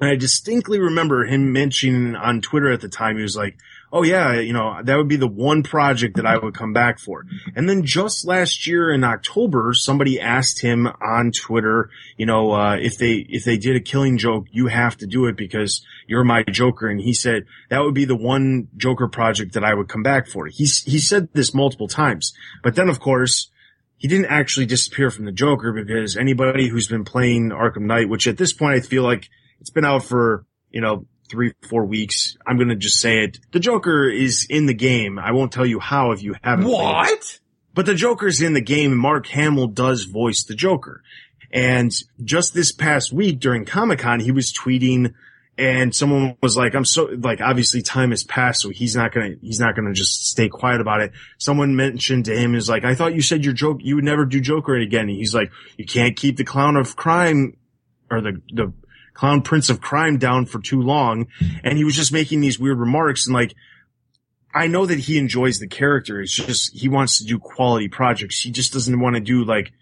And 0.00 0.10
I 0.10 0.16
distinctly 0.16 0.80
remember 0.80 1.24
him 1.24 1.52
mentioning 1.52 2.16
on 2.16 2.40
Twitter 2.40 2.72
at 2.72 2.80
the 2.80 2.88
time, 2.88 3.16
he 3.16 3.22
was 3.22 3.36
like, 3.36 3.56
Oh 3.94 4.02
yeah, 4.02 4.40
you 4.40 4.54
know, 4.54 4.80
that 4.82 4.96
would 4.96 5.08
be 5.08 5.16
the 5.16 5.28
one 5.28 5.62
project 5.62 6.16
that 6.16 6.24
I 6.24 6.38
would 6.38 6.54
come 6.54 6.72
back 6.72 6.98
for. 6.98 7.26
And 7.54 7.68
then 7.68 7.84
just 7.84 8.26
last 8.26 8.66
year 8.66 8.90
in 8.90 9.04
October, 9.04 9.74
somebody 9.74 10.18
asked 10.18 10.62
him 10.62 10.86
on 10.86 11.30
Twitter, 11.30 11.90
you 12.16 12.24
know, 12.24 12.52
uh, 12.52 12.76
if 12.80 12.96
they, 12.96 13.26
if 13.28 13.44
they 13.44 13.58
did 13.58 13.76
a 13.76 13.80
killing 13.80 14.16
joke, 14.16 14.46
you 14.50 14.68
have 14.68 14.96
to 14.98 15.06
do 15.06 15.26
it 15.26 15.36
because 15.36 15.84
you're 16.06 16.24
my 16.24 16.42
Joker. 16.42 16.88
And 16.88 17.02
he 17.02 17.12
said 17.12 17.44
that 17.68 17.80
would 17.80 17.92
be 17.92 18.06
the 18.06 18.16
one 18.16 18.68
Joker 18.78 19.08
project 19.08 19.52
that 19.52 19.64
I 19.64 19.74
would 19.74 19.88
come 19.88 20.02
back 20.02 20.26
for. 20.26 20.46
He's, 20.46 20.82
he 20.84 20.98
said 20.98 21.28
this 21.34 21.52
multiple 21.52 21.88
times, 21.88 22.32
but 22.62 22.74
then 22.74 22.88
of 22.88 22.98
course, 22.98 23.50
he 23.98 24.08
didn't 24.08 24.26
actually 24.26 24.66
disappear 24.66 25.10
from 25.10 25.26
the 25.26 25.32
Joker 25.32 25.70
because 25.70 26.16
anybody 26.16 26.66
who's 26.66 26.88
been 26.88 27.04
playing 27.04 27.50
Arkham 27.50 27.82
Knight, 27.82 28.08
which 28.08 28.26
at 28.26 28.38
this 28.38 28.54
point 28.54 28.74
I 28.74 28.80
feel 28.80 29.02
like 29.02 29.28
it's 29.60 29.70
been 29.70 29.84
out 29.84 30.02
for, 30.02 30.44
you 30.70 30.80
know, 30.80 31.06
three, 31.32 31.54
four 31.62 31.86
weeks. 31.86 32.36
I'm 32.46 32.58
going 32.58 32.68
to 32.68 32.76
just 32.76 33.00
say 33.00 33.24
it. 33.24 33.40
The 33.52 33.58
Joker 33.58 34.08
is 34.08 34.46
in 34.48 34.66
the 34.66 34.74
game. 34.74 35.18
I 35.18 35.32
won't 35.32 35.50
tell 35.50 35.66
you 35.66 35.80
how 35.80 36.12
if 36.12 36.22
you 36.22 36.36
haven't. 36.42 36.66
What? 36.66 37.40
But 37.74 37.86
the 37.86 37.94
Joker's 37.94 38.42
in 38.42 38.52
the 38.52 38.60
game 38.60 38.92
and 38.92 39.00
Mark 39.00 39.26
Hamill 39.28 39.68
does 39.68 40.04
voice 40.04 40.44
the 40.44 40.54
Joker. 40.54 41.02
And 41.50 41.90
just 42.22 42.52
this 42.52 42.70
past 42.70 43.12
week 43.12 43.40
during 43.40 43.64
Comic 43.64 44.00
Con, 44.00 44.20
he 44.20 44.30
was 44.30 44.52
tweeting 44.52 45.14
and 45.56 45.94
someone 45.94 46.36
was 46.42 46.56
like, 46.56 46.74
I'm 46.74 46.84
so, 46.84 47.04
like, 47.04 47.40
obviously 47.40 47.82
time 47.82 48.10
has 48.10 48.24
passed, 48.24 48.62
so 48.62 48.70
he's 48.70 48.96
not 48.96 49.12
gonna, 49.12 49.36
he's 49.40 49.60
not 49.60 49.74
gonna 49.76 49.92
just 49.92 50.26
stay 50.26 50.48
quiet 50.48 50.80
about 50.80 51.00
it. 51.00 51.12
Someone 51.38 51.76
mentioned 51.76 52.26
to 52.26 52.36
him 52.36 52.54
is 52.54 52.68
like, 52.68 52.84
I 52.84 52.94
thought 52.94 53.14
you 53.14 53.22
said 53.22 53.44
your 53.44 53.54
joke, 53.54 53.78
you 53.80 53.96
would 53.96 54.04
never 54.04 54.24
do 54.24 54.40
Joker 54.40 54.76
again. 54.76 55.08
And 55.08 55.16
he's 55.16 55.34
like, 55.34 55.50
you 55.76 55.84
can't 55.84 56.16
keep 56.16 56.36
the 56.36 56.44
clown 56.44 56.76
of 56.76 56.96
crime 56.96 57.56
or 58.10 58.20
the, 58.20 58.40
the 58.52 58.72
clown 59.14 59.42
prince 59.42 59.70
of 59.70 59.80
crime 59.80 60.18
down 60.18 60.46
for 60.46 60.60
too 60.60 60.80
long. 60.80 61.26
And 61.62 61.76
he 61.76 61.84
was 61.84 61.94
just 61.94 62.12
making 62.12 62.40
these 62.40 62.58
weird 62.58 62.78
remarks 62.78 63.26
and 63.26 63.34
like, 63.34 63.54
I 64.54 64.66
know 64.66 64.84
that 64.84 64.98
he 64.98 65.18
enjoys 65.18 65.58
the 65.58 65.68
character. 65.68 66.20
It's 66.20 66.34
just 66.34 66.76
he 66.76 66.88
wants 66.88 67.18
to 67.18 67.24
do 67.24 67.38
quality 67.38 67.88
projects. 67.88 68.40
He 68.40 68.50
just 68.50 68.72
doesn't 68.72 69.00
want 69.00 69.16
to 69.16 69.20
do 69.20 69.44
like 69.44 69.72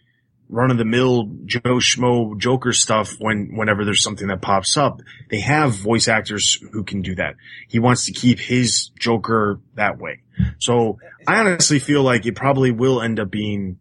run 0.49 0.71
of 0.71 0.79
the 0.79 0.85
mill 0.85 1.31
Joe 1.45 1.79
Schmo 1.79 2.37
Joker 2.37 2.73
stuff 2.73 3.15
when 3.19 3.51
whenever 3.57 3.85
there's 3.85 4.03
something 4.03 4.29
that 4.29 4.43
pops 4.43 4.77
up. 4.77 5.01
They 5.29 5.41
have 5.41 5.75
voice 5.75 6.09
actors 6.09 6.59
who 6.73 6.85
can 6.85 7.03
do 7.03 7.17
that. 7.17 7.35
He 7.69 7.79
wants 7.79 8.07
to 8.07 8.13
keep 8.13 8.39
his 8.39 8.91
Joker 8.99 9.61
that 9.75 9.99
way. 9.99 10.23
So 10.59 10.99
I 11.27 11.41
honestly 11.41 11.79
feel 11.79 12.03
like 12.03 12.27
it 12.27 12.37
probably 12.37 12.71
will 12.71 13.03
end 13.03 13.19
up 13.19 13.31
being 13.31 13.79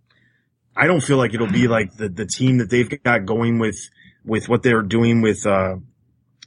I 0.76 0.88
don't 0.88 1.02
feel 1.02 1.18
like 1.18 1.34
it'll 1.34 1.52
be 1.52 1.68
like 1.68 1.96
the 1.96 2.08
the 2.08 2.26
team 2.26 2.60
that 2.60 2.70
they've 2.70 3.04
got 3.04 3.26
going 3.26 3.60
with 3.60 3.90
with 4.26 4.48
what 4.50 4.64
they're 4.64 4.82
doing 4.84 5.22
with 5.22 5.46
uh 5.46 5.76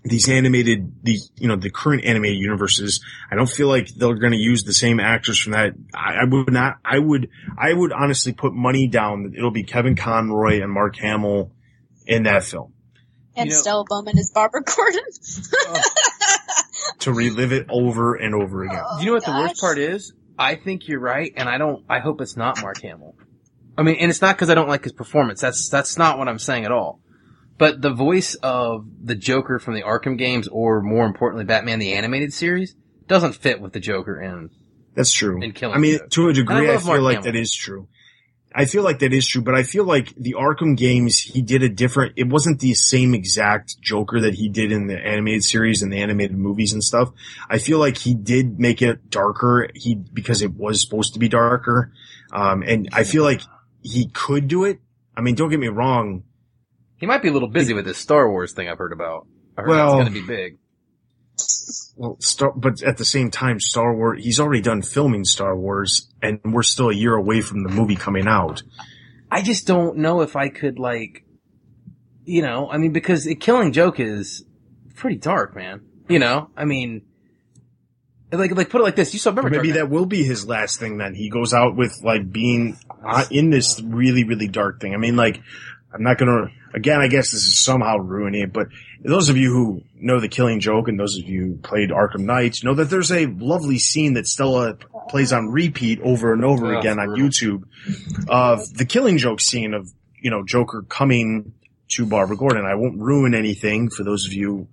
these 0.05 0.29
animated, 0.29 0.93
these, 1.05 1.31
you 1.37 1.47
know, 1.47 1.55
the 1.55 1.71
current 1.71 2.05
animated 2.05 2.37
universes. 2.39 3.05
I 3.31 3.37
don't 3.37 3.49
feel 3.49 3.69
like 3.69 3.87
they're 3.95 4.17
going 4.17 4.33
to 4.33 4.37
use 4.39 4.65
the 4.65 4.75
same 4.75 4.99
actors 4.99 5.39
from 5.39 5.53
that. 5.53 5.75
I, 5.95 6.15
I 6.23 6.25
would 6.29 6.53
not, 6.53 6.79
I 6.85 6.99
would, 6.99 7.29
I 7.57 7.73
would 7.73 7.93
honestly 7.93 8.33
put 8.33 8.53
money 8.53 8.89
down 8.89 9.23
that 9.23 9.35
it'll 9.37 9.53
be 9.53 9.63
Kevin 9.63 9.95
Conroy 9.95 10.61
and 10.61 10.73
Mark 10.73 10.97
Hamill 10.97 11.53
in 12.05 12.25
that 12.25 12.43
film 12.43 12.73
And 13.37 13.49
You 13.49 13.55
know- 13.55 13.61
Stella 13.61 13.85
Bowman 13.89 14.19
is 14.19 14.33
Barbara 14.35 14.63
Gordon. 14.77 15.05
to 17.01 17.13
relive 17.13 17.53
it 17.53 17.67
over 17.71 18.15
and 18.15 18.35
over 18.35 18.65
again. 18.65 18.83
Do 18.99 19.05
you 19.05 19.11
know 19.11 19.15
what 19.15 19.25
the 19.25 19.31
worst 19.33 19.61
part 19.61 19.79
is? 19.79 20.13
I 20.39 20.57
think 20.57 20.89
you're 20.89 21.01
right, 21.01 21.33
and 21.37 21.49
I 21.49 21.59
don't. 21.59 21.85
I 21.89 22.01
hope 22.01 22.21
it's 22.21 22.37
not 22.37 22.61
Mark 22.63 22.81
Hamill. 22.83 23.15
I 23.77 23.83
mean, 23.83 23.97
and 24.01 24.11
it's 24.11 24.21
not 24.21 24.35
because 24.35 24.51
I 24.51 24.55
don't 24.55 24.69
like 24.69 24.83
his 24.83 24.93
performance. 24.93 25.41
That's 25.41 25.69
that's 25.69 25.97
not 25.97 26.19
what 26.19 26.29
I'm 26.29 26.39
saying 26.39 26.65
at 26.65 26.73
all. 26.73 27.01
But 27.63 27.81
the 27.81 27.93
voice 27.93 28.35
of 28.43 28.87
the 29.05 29.15
Joker 29.15 29.61
from 29.61 29.75
the 29.75 29.83
Arkham 29.83 30.19
games, 30.19 30.49
or 30.49 30.83
more 30.83 31.07
importantly, 31.07 31.45
Batman 31.45 31.79
the 31.79 31.93
animated 31.93 32.33
series, 32.33 32.75
doesn't 33.07 33.37
fit 33.37 33.61
with 33.61 33.73
the 33.73 33.79
Joker 33.79 34.21
in. 34.21 34.51
That's 34.97 35.13
true. 35.13 35.41
And 35.41 35.55
Killing 35.55 35.77
I 35.77 35.79
mean, 35.79 35.99
Joke. 35.99 36.11
to 36.11 36.29
a 36.31 36.33
degree, 36.33 36.69
I, 36.69 36.73
love 36.73 36.83
feel 36.83 36.89
Mark 36.89 37.03
like 37.03 37.17
Hamill. 37.19 37.33
that 37.33 37.39
is 37.39 37.55
true. 37.55 37.87
I 38.53 38.65
feel 38.65 38.83
like 38.83 38.99
that 38.99 39.13
is 39.13 39.29
true, 39.29 39.43
but 39.43 39.55
I 39.55 39.63
feel 39.63 39.85
like 39.85 40.13
the 40.17 40.35
Arkham 40.37 40.77
games, 40.77 41.21
he 41.21 41.41
did 41.41 41.63
a 41.63 41.69
different, 41.69 42.15
it 42.17 42.29
wasn't 42.29 42.59
the 42.59 42.75
same 42.75 43.15
exact 43.15 43.81
Joker 43.81 44.23
that 44.23 44.35
he 44.35 44.49
did 44.49 44.73
in 44.73 44.89
the 44.89 44.99
animated 44.99 45.45
series 45.45 45.83
and 45.83 45.93
the 45.93 46.03
animated 46.03 46.37
movies 46.37 46.73
and 46.73 46.83
stuff. 46.83 47.13
I 47.49 47.59
feel 47.59 47.79
like 47.79 47.97
he 47.97 48.13
did 48.13 48.59
make 48.59 48.83
it 48.83 49.09
darker, 49.09 49.69
he, 49.77 49.95
because 49.95 50.43
it 50.43 50.53
was 50.53 50.81
supposed 50.81 51.13
to 51.13 51.21
be 51.21 51.29
darker. 51.29 51.93
Um, 52.33 52.65
and 52.65 52.89
I 52.93 53.05
feel 53.05 53.23
like 53.23 53.43
he 53.83 54.09
could 54.09 54.49
do 54.49 54.65
it. 54.65 54.81
I 55.17 55.21
mean, 55.21 55.37
don't 55.37 55.49
get 55.49 55.61
me 55.61 55.69
wrong. 55.69 56.25
He 57.03 57.07
might 57.07 57.21
be 57.21 57.27
a 57.27 57.33
little 57.33 57.49
busy 57.49 57.75
with 57.75 57.85
this 57.85 57.99
Star 57.99 58.31
Wars 58.31 58.53
thing 58.53 58.69
I've 58.69 58.79
heard 58.79 58.93
about. 58.93 59.27
I 59.59 59.63
heard 59.63 59.71
Well- 59.71 59.99
it's 59.99 60.09
going 60.09 60.15
to 60.15 60.21
be 60.21 60.25
big. 60.25 60.59
Well, 61.97 62.17
Star, 62.21 62.53
but 62.53 62.81
at 62.85 62.97
the 62.97 63.05
same 63.05 63.33
time, 63.33 63.59
Star 63.59 63.93
Wars, 63.93 64.23
he's 64.23 64.39
already 64.39 64.61
done 64.61 64.83
filming 64.83 65.25
Star 65.25 65.57
Wars 65.59 66.09
and 66.23 66.39
we're 66.45 66.63
still 66.63 66.91
a 66.91 66.95
year 66.95 67.17
away 67.17 67.41
from 67.41 67.65
the 67.65 67.71
movie 67.71 67.97
coming 67.97 68.29
out. 68.29 68.63
I 69.33 69.43
just 69.43 69.67
don't 69.67 69.97
know 69.97 70.21
if 70.21 70.37
I 70.37 70.49
could 70.49 70.79
like, 70.79 71.25
you 72.25 72.41
know, 72.41 72.71
I 72.71 72.79
mean, 72.79 72.93
because 72.93 73.27
it, 73.27 73.41
Killing 73.41 73.73
Joke 73.73 73.99
is 73.99 74.45
pretty 74.95 75.17
dark, 75.17 75.57
man. 75.57 75.81
You 76.09 76.21
know, 76.21 76.51
I 76.57 76.67
mean, 76.67 77.03
like, 78.31 78.55
like 78.55 78.71
put 78.71 78.81
it 78.81 78.85
like 78.85 78.95
this. 78.95 79.13
You 79.13 79.19
saw 79.19 79.31
remember 79.31 79.51
Maybe 79.51 79.73
that 79.73 79.91
will 79.91 80.07
be 80.07 80.23
his 80.23 80.47
last 80.47 80.79
thing 80.79 80.99
then. 80.99 81.15
He 81.15 81.31
goes 81.31 81.53
out 81.53 81.75
with 81.75 81.99
like 82.05 82.31
being 82.31 82.79
uh, 83.05 83.25
in 83.29 83.51
this 83.51 83.81
really, 83.81 84.23
really 84.23 84.47
dark 84.47 84.81
thing. 84.81 84.95
I 84.95 84.99
mean, 84.99 85.17
like, 85.17 85.43
I'm 85.93 86.05
not 86.05 86.17
gonna, 86.17 86.51
again, 86.75 87.01
I 87.01 87.09
guess 87.09 87.31
this 87.31 87.43
is 87.43 87.65
somehow 87.65 87.97
ruining 87.99 88.43
it, 88.43 88.53
but 88.53 88.69
those 89.05 89.29
of 89.29 89.37
you 89.37 89.53
who 89.53 89.83
know 89.95 90.21
the 90.21 90.29
killing 90.29 90.61
joke 90.61 90.89
and 90.89 90.99
those 90.99 91.19
of 91.19 91.29
you 91.29 91.41
who 91.41 91.57
played 91.57 91.91
Arkham 91.91 92.21
Knight 92.21 92.59
know 92.63 92.75
that 92.75 92.91
there's 92.91 93.13
a 93.13 93.27
lovely 93.27 93.79
scene 93.79 94.15
that 94.15 94.27
Stella 94.27 94.77
plays 95.09 95.33
on 95.33 95.49
repeat 95.49 96.01
over 96.01 96.33
and 96.33 96.45
over 96.45 96.75
again 96.75 96.99
on 96.99 97.09
brutal. 97.09 97.29
YouTube 97.29 97.63
of 98.29 98.73
the 98.75 98.85
killing 98.85 99.19
joke 99.19 99.41
scene 99.41 99.75
of, 99.75 99.89
you 100.21 100.31
know, 100.31 100.45
Joker 100.45 100.85
coming 100.89 101.55
to 101.89 102.07
Barbara 102.07 102.37
Gordon. 102.37 102.65
I 102.65 102.75
won't 102.75 102.99
ruin 102.99 103.35
anything 103.35 103.91
for 103.91 104.05
those 104.05 104.27
of 104.27 104.33
you 104.33 104.69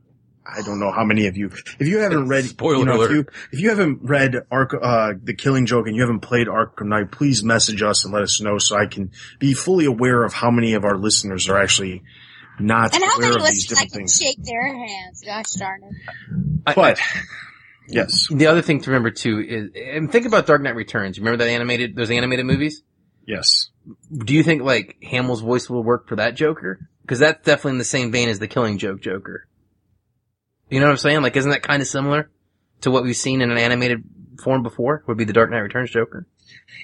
I 0.58 0.62
don't 0.62 0.80
know 0.80 0.92
how 0.92 1.04
many 1.04 1.28
of 1.28 1.38
you, 1.38 1.48
if 1.80 1.88
you 1.88 2.00
haven't 2.00 2.28
read, 2.28 2.46
Spoiler 2.46 2.80
you 2.80 2.86
know, 2.86 3.02
if 3.04 3.12
you, 3.12 3.26
if 3.52 3.60
you 3.60 3.70
haven't 3.70 4.00
read 4.04 4.36
Ark, 4.52 4.74
uh, 4.82 5.14
The 5.24 5.34
Killing 5.34 5.66
Joke 5.66 5.88
and 5.88 5.96
you 5.96 6.02
haven't 6.02 6.20
played 6.22 6.48
Arkham 6.48 6.88
Knight, 6.88 7.12
please 7.12 7.44
message 7.44 7.82
us 7.84 8.06
and 8.06 8.14
let 8.14 8.24
us 8.24 8.42
know 8.42 8.58
so 8.58 8.78
I 8.78 8.86
can 8.88 9.12
be 9.40 9.54
fully 9.54 9.86
aware 9.86 10.24
of 10.24 10.34
how 10.34 10.52
many 10.52 10.74
of 10.74 10.84
our 10.86 10.98
listeners 10.98 11.48
are 11.50 11.58
actually 11.58 12.04
not 12.60 12.94
And 12.94 13.04
how 13.04 13.16
aware 13.18 13.30
many 13.30 13.42
of 13.42 13.48
these 13.48 13.70
listeners 13.70 13.80
I 13.80 13.82
can 13.84 13.90
things. 14.00 14.18
shake 14.22 14.44
their 14.44 14.68
hands? 14.78 15.22
Gosh 15.26 15.52
darn 15.54 15.82
it. 15.84 15.96
I- 16.68 16.74
But, 16.74 17.00
yes, 17.88 18.28
The 18.32 18.48
other 18.48 18.62
thing 18.62 18.82
to 18.82 18.90
remember 18.92 19.12
too 19.12 19.40
is, 19.40 19.70
and 19.96 20.12
think 20.12 20.26
about 20.26 20.46
Dark 20.46 20.62
Knight 20.62 20.76
Returns. 20.76 21.18
You 21.18 21.24
remember 21.24 21.44
that 21.44 21.50
animated, 21.50 21.96
those 21.96 22.12
animated 22.12 22.46
movies? 22.46 22.82
yes. 23.26 23.70
Do 24.16 24.34
you 24.36 24.44
think 24.44 24.62
like 24.62 24.98
Hamill's 25.04 25.42
voice 25.42 25.68
will 25.70 25.84
work 25.84 26.08
for 26.08 26.16
that 26.18 26.36
Joker? 26.36 26.80
Cause 27.08 27.18
that's 27.20 27.44
definitely 27.44 27.72
in 27.72 27.78
the 27.80 27.84
same 27.86 28.12
vein 28.12 28.30
as 28.30 28.38
the 28.38 28.48
Killing 28.48 28.78
Joke 28.78 29.02
Joker. 29.02 29.48
You 30.70 30.80
know 30.80 30.88
what 30.88 30.92
I'm 30.92 30.98
saying? 30.98 31.22
Like, 31.22 31.36
isn't 31.36 31.52
that 31.52 31.64
kind 31.64 31.82
of 31.82 31.88
similar 31.88 32.30
to 32.82 32.92
what 32.92 33.04
we've 33.04 33.16
seen 33.16 33.42
in 33.42 33.52
an 33.52 33.58
animated 33.58 34.04
form 34.42 34.64
before? 34.64 35.04
Would 35.08 35.18
be 35.18 35.26
the 35.26 35.34
Dark 35.34 35.50
Knight 35.50 35.60
Returns 35.60 35.92
Joker. 35.92 36.28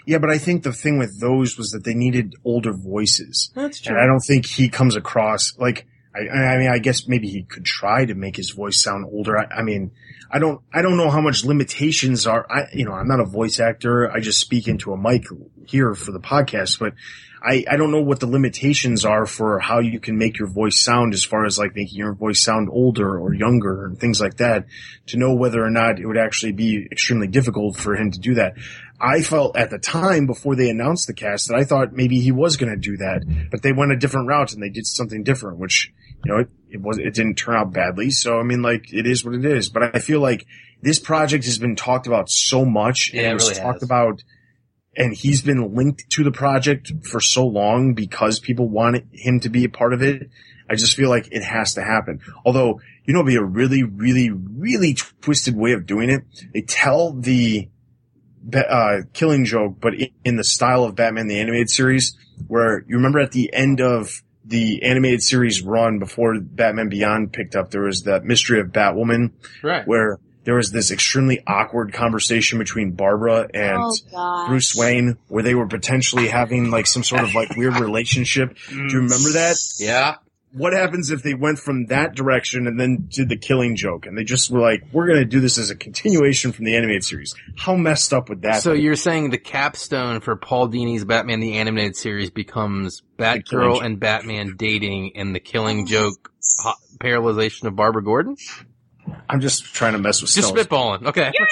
Yeah, 0.06 0.20
but 0.20 0.30
I 0.30 0.38
think 0.38 0.64
the 0.64 0.74
thing 0.74 1.00
with 1.00 1.20
those 1.20 1.58
was 1.58 1.72
that 1.72 1.84
they 1.84 1.94
needed 1.94 2.36
older 2.44 2.74
voices. 2.74 3.52
That's 3.56 3.80
true. 3.80 3.96
And 3.96 4.04
I 4.04 4.08
don't 4.08 4.20
think 4.20 4.46
he 4.46 4.70
comes 4.70 4.96
across 4.96 5.58
like 5.58 5.88
I, 6.16 6.30
I 6.30 6.58
mean 6.58 6.70
I 6.70 6.80
guess 6.80 7.08
maybe 7.08 7.30
he 7.30 7.44
could 7.44 7.66
try 7.66 8.06
to 8.06 8.16
make 8.16 8.36
his 8.36 8.52
voice 8.52 8.82
sound 8.82 9.06
older. 9.06 9.38
I, 9.38 9.46
I 9.60 9.62
mean 9.64 9.92
I 10.32 10.40
don't 10.40 10.62
I 10.74 10.82
don't 10.82 10.98
know 10.98 11.10
how 11.10 11.22
much 11.22 11.44
limitations 11.44 12.26
are. 12.28 12.46
I 12.50 12.68
you 12.74 12.86
know 12.86 12.94
I'm 12.94 13.08
not 13.08 13.20
a 13.20 13.26
voice 13.26 13.60
actor. 13.60 14.12
I 14.12 14.20
just 14.20 14.40
speak 14.40 14.68
into 14.68 14.94
a 14.94 14.98
mic 14.98 15.26
here 15.66 15.94
for 15.94 16.12
the 16.12 16.20
podcast, 16.20 16.80
but 16.80 16.94
I 17.44 17.66
I 17.70 17.78
don't 17.78 17.92
know 17.92 18.02
what 18.02 18.20
the 18.20 18.28
limitations 18.28 19.06
are 19.06 19.26
for 19.26 19.60
how 19.60 19.80
you 19.80 20.00
can 20.00 20.18
make 20.18 20.40
your 20.40 20.48
voice 20.48 20.82
sound 20.82 21.14
as 21.14 21.24
far 21.24 21.46
as 21.46 21.60
like 21.60 21.76
making 21.76 21.98
your 21.98 22.14
voice 22.14 22.42
sound 22.42 22.70
older 22.72 23.20
or 23.20 23.34
younger 23.34 23.86
and 23.86 24.00
things 24.00 24.22
like 24.22 24.38
that. 24.38 24.66
To 25.08 25.18
know 25.18 25.36
whether 25.36 25.64
or 25.64 25.70
not 25.70 26.00
it 26.00 26.08
would 26.08 26.18
actually 26.18 26.54
be 26.54 26.88
extremely 26.92 27.28
difficult 27.28 27.78
for 27.78 27.96
him 27.96 28.12
to 28.12 28.20
do 28.20 28.36
that. 28.36 28.56
I 29.00 29.22
felt 29.22 29.58
at 29.58 29.70
the 29.70 29.78
time 29.78 30.26
before 30.26 30.56
they 30.56 30.70
announced 30.70 31.08
the 31.08 31.14
cast 31.14 31.50
that 31.50 31.58
I 31.58 31.66
thought 31.66 31.92
maybe 31.92 32.20
he 32.22 32.32
was 32.32 32.56
going 32.56 32.72
to 32.72 32.78
do 32.78 32.98
that, 32.98 33.24
but 33.52 33.62
they 33.62 33.74
went 33.74 33.92
a 33.92 33.98
different 33.98 34.28
route 34.28 34.54
and 34.54 34.64
they 34.64 34.70
did 34.70 34.88
something 34.88 35.24
different, 35.24 35.58
which, 35.58 35.94
you 36.24 36.32
know, 36.32 36.40
it, 36.40 36.50
it 36.70 36.82
was, 36.82 36.98
it 36.98 37.14
didn't 37.14 37.36
turn 37.36 37.56
out 37.56 37.74
badly. 37.74 38.12
So, 38.12 38.40
I 38.40 38.44
mean, 38.44 38.62
like, 38.62 38.94
it 38.94 39.06
is 39.08 39.26
what 39.26 39.36
it 39.36 39.46
is, 39.46 39.70
but 39.70 39.96
I 39.96 40.00
feel 40.00 40.20
like 40.20 40.46
this 40.82 41.00
project 41.00 41.46
has 41.46 41.58
been 41.58 41.76
talked 41.76 42.08
about 42.08 42.30
so 42.30 42.66
much 42.66 43.12
and 43.12 43.22
Yeah, 43.22 43.28
it 43.28 43.32
it 43.32 43.34
was 43.36 43.50
really 43.50 43.62
talked 43.62 43.82
has. 43.82 43.84
about 43.84 44.24
and 44.98 45.14
he's 45.14 45.42
been 45.42 45.76
linked 45.76 46.10
to 46.12 46.24
the 46.24 46.32
project 46.32 46.92
for 47.04 47.20
so 47.20 47.46
long 47.46 47.94
because 47.94 48.40
people 48.40 48.70
wanted 48.70 49.08
him 49.12 49.42
to 49.42 49.50
be 49.50 49.66
a 49.66 49.70
part 49.70 49.94
of 49.94 50.02
it. 50.02 50.30
I 50.70 50.76
just 50.76 50.96
feel 50.96 51.10
like 51.10 51.28
it 51.32 51.44
has 51.44 51.74
to 51.74 51.84
happen. 51.84 52.22
Although, 52.46 52.80
you 53.04 53.14
know, 53.14 53.20
it'd 53.20 53.28
be 53.28 53.36
a 53.36 53.44
really, 53.44 53.84
really, 53.84 54.32
really 54.32 54.96
twisted 55.22 55.56
way 55.56 55.74
of 55.74 55.86
doing 55.86 56.10
it. 56.10 56.24
They 56.54 56.62
tell 56.62 57.12
the, 57.12 57.68
uh, 58.54 59.02
killing 59.14 59.44
joke, 59.44 59.78
but 59.80 59.94
in 60.24 60.38
the 60.38 60.44
style 60.44 60.84
of 60.86 60.96
Batman 60.96 61.28
the 61.28 61.40
animated 61.40 61.70
series, 61.70 62.18
where 62.48 62.86
you 62.88 62.96
remember 62.96 63.20
at 63.20 63.32
the 63.32 63.54
end 63.54 63.82
of 63.82 64.22
the 64.48 64.84
animated 64.84 65.24
series 65.24 65.62
run 65.62 66.00
before 66.00 66.40
Batman 66.40 66.90
Beyond 66.90 67.34
picked 67.34 67.56
up, 67.56 67.72
there 67.72 67.82
was 67.82 68.04
that 68.04 68.24
mystery 68.24 68.60
of 68.60 68.68
Batwoman, 68.68 69.32
Right. 69.64 69.88
where 69.88 70.20
there 70.44 70.56
was 70.56 70.72
this 70.72 70.92
extremely 70.92 71.42
awkward 71.48 71.92
conversation 71.94 72.60
between 72.60 72.92
Barbara 72.92 73.50
and 73.54 73.80
oh. 74.14 74.46
Bruce 74.48 74.76
Wayne, 74.76 75.18
where 75.28 75.42
they 75.42 75.56
were 75.56 75.66
potentially 75.68 76.28
having 76.28 76.70
like 76.70 76.86
some 76.86 77.04
sort 77.04 77.24
of 77.24 77.34
like 77.34 77.56
weird 77.56 77.80
relationship. 77.80 78.56
Do 78.70 78.76
you 78.76 78.84
remember 78.84 79.32
that? 79.34 79.56
Yeah. 79.80 80.16
What 80.58 80.72
happens 80.74 81.12
if 81.12 81.22
they 81.22 81.34
went 81.34 81.60
from 81.60 81.88
that 81.88 82.16
direction 82.16 82.66
and 82.66 82.80
then 82.80 83.08
did 83.12 83.28
the 83.28 83.36
killing 83.36 83.76
joke 83.76 84.06
and 84.06 84.18
they 84.18 84.24
just 84.24 84.50
were 84.50 84.62
like, 84.62 84.84
we're 84.94 85.06
going 85.06 85.20
to 85.20 85.26
do 85.26 85.42
this 85.42 85.58
as 85.58 85.70
a 85.70 85.76
continuation 85.76 86.52
from 86.54 86.64
the 86.64 86.76
animated 86.78 87.04
series? 87.04 87.36
How 87.58 87.76
messed 87.76 88.14
up 88.14 88.30
would 88.30 88.44
that 88.44 88.64
So 88.64 88.74
be? 88.74 88.82
you're 88.82 88.96
saying 88.96 89.32
the 89.32 89.38
capstone 89.38 90.22
for 90.22 90.36
Paul 90.38 90.68
Dini's 90.68 91.04
Batman 91.04 91.42
the 91.42 91.58
Animated 91.58 91.98
Series 91.98 92.30
becomes 92.30 93.02
Batgirl 93.18 93.84
and 93.84 94.00
Batman 94.00 94.56
dating 94.58 95.12
and 95.16 95.36
the 95.36 95.42
Killing 95.42 95.88
Joke 95.88 96.32
ho- 96.60 96.74
paralyzation 97.00 97.66
of 97.66 97.76
Barbara 97.76 98.04
Gordon? 98.04 98.38
I'm 99.30 99.42
just 99.42 99.66
trying 99.74 99.94
to 99.94 100.00
mess 100.00 100.22
with 100.22 100.32
Just 100.32 100.54
spitballing. 100.56 101.06
Okay. 101.06 101.32
You're, 101.38 101.48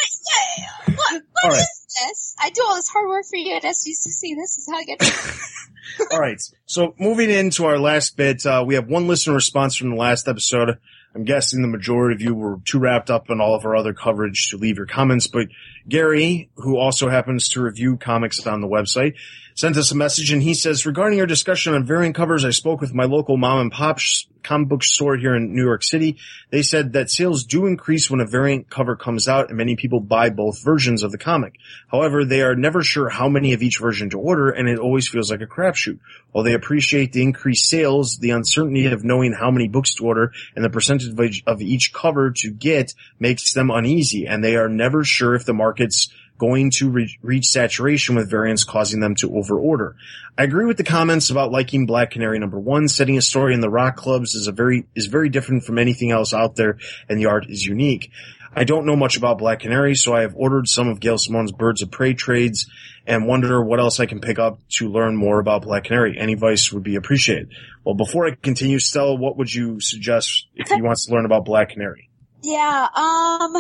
yeah, 0.57 0.95
what, 0.95 1.21
what 1.32 1.32
All 1.43 1.49
right. 1.49 1.59
is 1.59 1.87
this? 2.07 2.35
I 2.39 2.49
do 2.49 2.63
all 2.67 2.75
this 2.75 2.89
hard 2.89 3.07
work 3.07 3.25
for 3.29 3.37
you 3.37 3.55
at 3.55 3.63
SDCC. 3.63 4.35
This 4.35 4.57
is 4.57 4.67
how 4.69 4.77
I 4.77 4.83
get 4.83 5.01
All 6.11 6.19
right. 6.19 6.41
So 6.65 6.95
moving 6.97 7.29
into 7.29 7.65
our 7.65 7.77
last 7.77 8.15
bit, 8.17 8.45
uh, 8.45 8.63
we 8.65 8.75
have 8.75 8.87
one 8.87 9.07
listener 9.07 9.33
response 9.33 9.75
from 9.75 9.89
the 9.91 9.95
last 9.95 10.27
episode. 10.27 10.77
I'm 11.15 11.25
guessing 11.25 11.61
the 11.61 11.67
majority 11.67 12.15
of 12.15 12.21
you 12.21 12.33
were 12.33 12.59
too 12.65 12.79
wrapped 12.79 13.11
up 13.11 13.29
in 13.29 13.39
all 13.39 13.55
of 13.55 13.65
our 13.65 13.75
other 13.75 13.93
coverage 13.93 14.49
to 14.49 14.57
leave 14.57 14.77
your 14.77 14.87
comments, 14.87 15.27
but 15.27 15.47
Gary, 15.87 16.49
who 16.55 16.77
also 16.77 17.09
happens 17.09 17.49
to 17.49 17.61
review 17.61 17.97
comics 17.97 18.45
on 18.47 18.61
the 18.61 18.67
website, 18.67 19.15
sent 19.55 19.77
us 19.77 19.91
a 19.91 19.95
message 19.95 20.31
and 20.31 20.41
he 20.41 20.53
says, 20.53 20.85
regarding 20.85 21.17
your 21.17 21.27
discussion 21.27 21.73
on 21.73 21.85
variant 21.85 22.15
covers, 22.15 22.45
I 22.45 22.51
spoke 22.51 22.81
with 22.81 22.93
my 22.93 23.05
local 23.05 23.37
mom 23.37 23.59
and 23.59 23.71
pop 23.71 23.99
sh- 23.99 24.25
comic 24.41 24.67
book 24.67 24.83
store 24.83 25.15
here 25.15 25.35
in 25.35 25.55
New 25.55 25.63
York 25.63 25.83
City. 25.83 26.17
They 26.49 26.63
said 26.63 26.93
that 26.93 27.09
sales 27.09 27.45
do 27.45 27.65
increase 27.65 28.11
when 28.11 28.19
a 28.19 28.25
variant 28.25 28.69
cover 28.69 28.95
comes 28.95 29.27
out 29.27 29.47
and 29.47 29.57
many 29.57 29.77
people 29.77 30.01
buy 30.01 30.29
both 30.29 30.61
versions 30.61 31.01
of 31.01 31.11
the 31.11 31.17
comic. 31.17 31.55
However, 31.87 32.25
they 32.25 32.41
are 32.41 32.55
never 32.55 32.83
sure 32.83 33.09
how 33.09 33.29
many 33.29 33.53
of 33.53 33.63
each 33.63 33.79
version 33.79 34.09
to 34.09 34.19
order 34.19 34.49
and 34.49 34.67
it 34.67 34.79
always 34.79 35.07
feels 35.07 35.31
like 35.31 35.41
a 35.41 35.47
crapshoot. 35.47 35.99
While 36.31 36.43
they 36.43 36.53
appreciate 36.53 37.13
the 37.13 37.21
increased 37.21 37.69
sales, 37.69 38.17
the 38.17 38.31
uncertainty 38.31 38.85
of 38.87 39.03
knowing 39.03 39.33
how 39.33 39.51
many 39.51 39.67
books 39.67 39.95
to 39.95 40.05
order 40.05 40.33
and 40.55 40.65
the 40.65 40.69
percentage 40.69 41.43
of 41.47 41.61
each 41.61 41.93
cover 41.93 42.31
to 42.31 42.51
get 42.51 42.93
makes 43.19 43.53
them 43.53 43.71
uneasy 43.71 44.27
and 44.27 44.43
they 44.43 44.55
are 44.55 44.69
never 44.69 45.03
sure 45.03 45.35
if 45.35 45.45
the 45.45 45.53
market's 45.73 46.09
going 46.37 46.71
to 46.71 46.89
re- 46.89 47.17
reach 47.21 47.47
saturation 47.47 48.15
with 48.15 48.29
variants 48.29 48.63
causing 48.63 48.99
them 48.99 49.15
to 49.15 49.29
overorder. 49.29 49.93
I 50.37 50.43
agree 50.43 50.65
with 50.65 50.77
the 50.77 50.83
comments 50.83 51.29
about 51.29 51.51
liking 51.51 51.85
Black 51.85 52.11
Canary 52.11 52.37
number 52.37 52.59
one. 52.59 52.87
Setting 52.87 53.17
a 53.17 53.21
story 53.21 53.53
in 53.53 53.61
the 53.61 53.69
rock 53.69 53.95
clubs 53.95 54.35
is 54.35 54.47
a 54.47 54.51
very, 54.51 54.85
is 54.95 55.07
very 55.07 55.29
different 55.29 55.63
from 55.63 55.79
anything 55.79 56.11
else 56.11 56.33
out 56.33 56.55
there 56.55 56.77
and 57.09 57.19
the 57.19 57.27
art 57.27 57.45
is 57.49 57.65
unique. 57.65 58.11
I 58.55 58.65
don't 58.65 58.85
know 58.85 58.95
much 58.95 59.17
about 59.17 59.39
Black 59.39 59.61
Canary, 59.61 59.95
so 59.95 60.13
I 60.13 60.21
have 60.21 60.35
ordered 60.35 60.67
some 60.67 60.87
of 60.87 60.99
Gail 60.99 61.17
Simone's 61.17 61.51
Birds 61.51 61.81
of 61.81 61.89
Prey 61.89 62.13
trades 62.13 62.69
and 63.07 63.25
wonder 63.25 63.63
what 63.63 63.79
else 63.79 63.99
I 63.99 64.05
can 64.05 64.21
pick 64.21 64.37
up 64.37 64.59
to 64.77 64.89
learn 64.89 65.15
more 65.15 65.39
about 65.39 65.63
Black 65.63 65.85
Canary. 65.85 66.19
Any 66.19 66.33
advice 66.33 66.71
would 66.71 66.83
be 66.83 66.95
appreciated. 66.95 67.51
Well, 67.83 67.95
before 67.95 68.27
I 68.27 68.35
continue, 68.35 68.77
Stella, 68.77 69.15
what 69.15 69.37
would 69.37 69.51
you 69.51 69.79
suggest 69.79 70.47
if 70.53 70.67
he 70.69 70.81
wants 70.83 71.07
to 71.07 71.13
learn 71.13 71.25
about 71.25 71.45
Black 71.45 71.69
Canary? 71.69 72.09
Yeah, 72.43 72.87
um, 72.95 73.55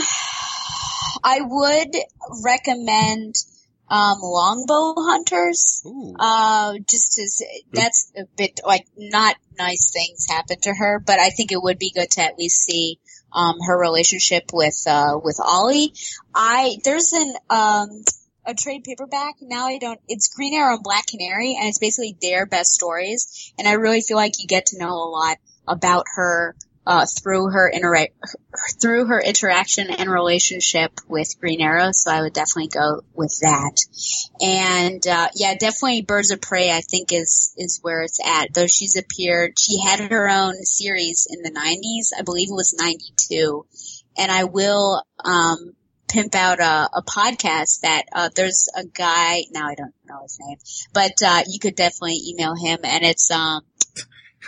I 1.23 1.39
would 1.41 1.95
recommend 2.43 3.35
um, 3.89 4.19
longbow 4.21 4.95
hunters. 4.97 5.83
Uh, 6.19 6.75
just 6.89 7.19
as 7.19 7.41
that's 7.71 8.11
a 8.17 8.23
bit 8.37 8.59
like 8.65 8.87
not 8.97 9.35
nice 9.57 9.91
things 9.91 10.25
happen 10.27 10.59
to 10.61 10.73
her, 10.73 10.99
but 10.99 11.19
I 11.19 11.29
think 11.29 11.51
it 11.51 11.61
would 11.61 11.79
be 11.79 11.91
good 11.93 12.09
to 12.11 12.21
at 12.21 12.37
least 12.37 12.63
see 12.63 12.99
um, 13.31 13.57
her 13.65 13.79
relationship 13.79 14.51
with 14.53 14.81
uh, 14.87 15.19
with 15.23 15.39
Ollie. 15.43 15.93
I 16.33 16.77
there's 16.83 17.13
an 17.13 17.33
um, 17.49 17.89
a 18.45 18.53
trade 18.53 18.83
paperback 18.83 19.35
now. 19.41 19.67
I 19.67 19.77
don't. 19.77 19.99
It's 20.07 20.33
Green 20.33 20.53
Arrow 20.53 20.75
and 20.75 20.83
Black 20.83 21.07
Canary, 21.07 21.55
and 21.57 21.67
it's 21.67 21.79
basically 21.79 22.17
their 22.21 22.45
best 22.45 22.71
stories. 22.71 23.53
And 23.57 23.67
I 23.67 23.73
really 23.73 24.01
feel 24.01 24.17
like 24.17 24.33
you 24.39 24.47
get 24.47 24.67
to 24.67 24.79
know 24.79 24.91
a 24.91 25.09
lot 25.09 25.37
about 25.67 26.05
her 26.15 26.55
uh, 26.85 27.05
through 27.05 27.49
her 27.49 27.71
intera- 27.73 28.11
through 28.81 29.05
her 29.05 29.21
interaction 29.21 29.89
and 29.89 30.09
relationship 30.09 30.91
with 31.07 31.39
Green 31.39 31.61
Arrow. 31.61 31.91
So 31.91 32.11
I 32.11 32.21
would 32.21 32.33
definitely 32.33 32.67
go 32.67 33.01
with 33.13 33.39
that. 33.41 33.77
And 34.41 35.05
uh, 35.07 35.29
yeah, 35.35 35.55
definitely 35.55 36.01
Birds 36.01 36.31
of 36.31 36.41
Prey. 36.41 36.71
I 36.71 36.81
think 36.81 37.13
is 37.13 37.53
is 37.57 37.79
where 37.81 38.03
it's 38.03 38.19
at. 38.23 38.53
Though 38.53 38.67
she's 38.67 38.97
appeared, 38.97 39.57
she 39.57 39.79
had 39.81 40.11
her 40.11 40.29
own 40.29 40.55
series 40.65 41.27
in 41.29 41.41
the 41.41 41.51
'90s. 41.51 42.17
I 42.17 42.23
believe 42.23 42.49
it 42.49 42.55
was 42.55 42.75
'92. 42.77 43.65
And 44.17 44.31
I 44.31 44.43
will 44.43 45.03
um, 45.23 45.73
pimp 46.07 46.35
out 46.35 46.59
a, 46.59 46.89
a 46.93 47.01
podcast 47.01 47.81
that 47.81 48.03
uh, 48.13 48.29
there's 48.35 48.69
a 48.75 48.85
guy. 48.85 49.43
Now 49.51 49.67
I 49.67 49.75
don't 49.75 49.93
know 50.05 50.21
his 50.21 50.37
name, 50.39 50.57
but 50.93 51.13
uh, 51.25 51.41
you 51.47 51.59
could 51.59 51.75
definitely 51.75 52.19
email 52.29 52.55
him, 52.55 52.79
and 52.83 53.03
it's 53.03 53.31
um. 53.31 53.61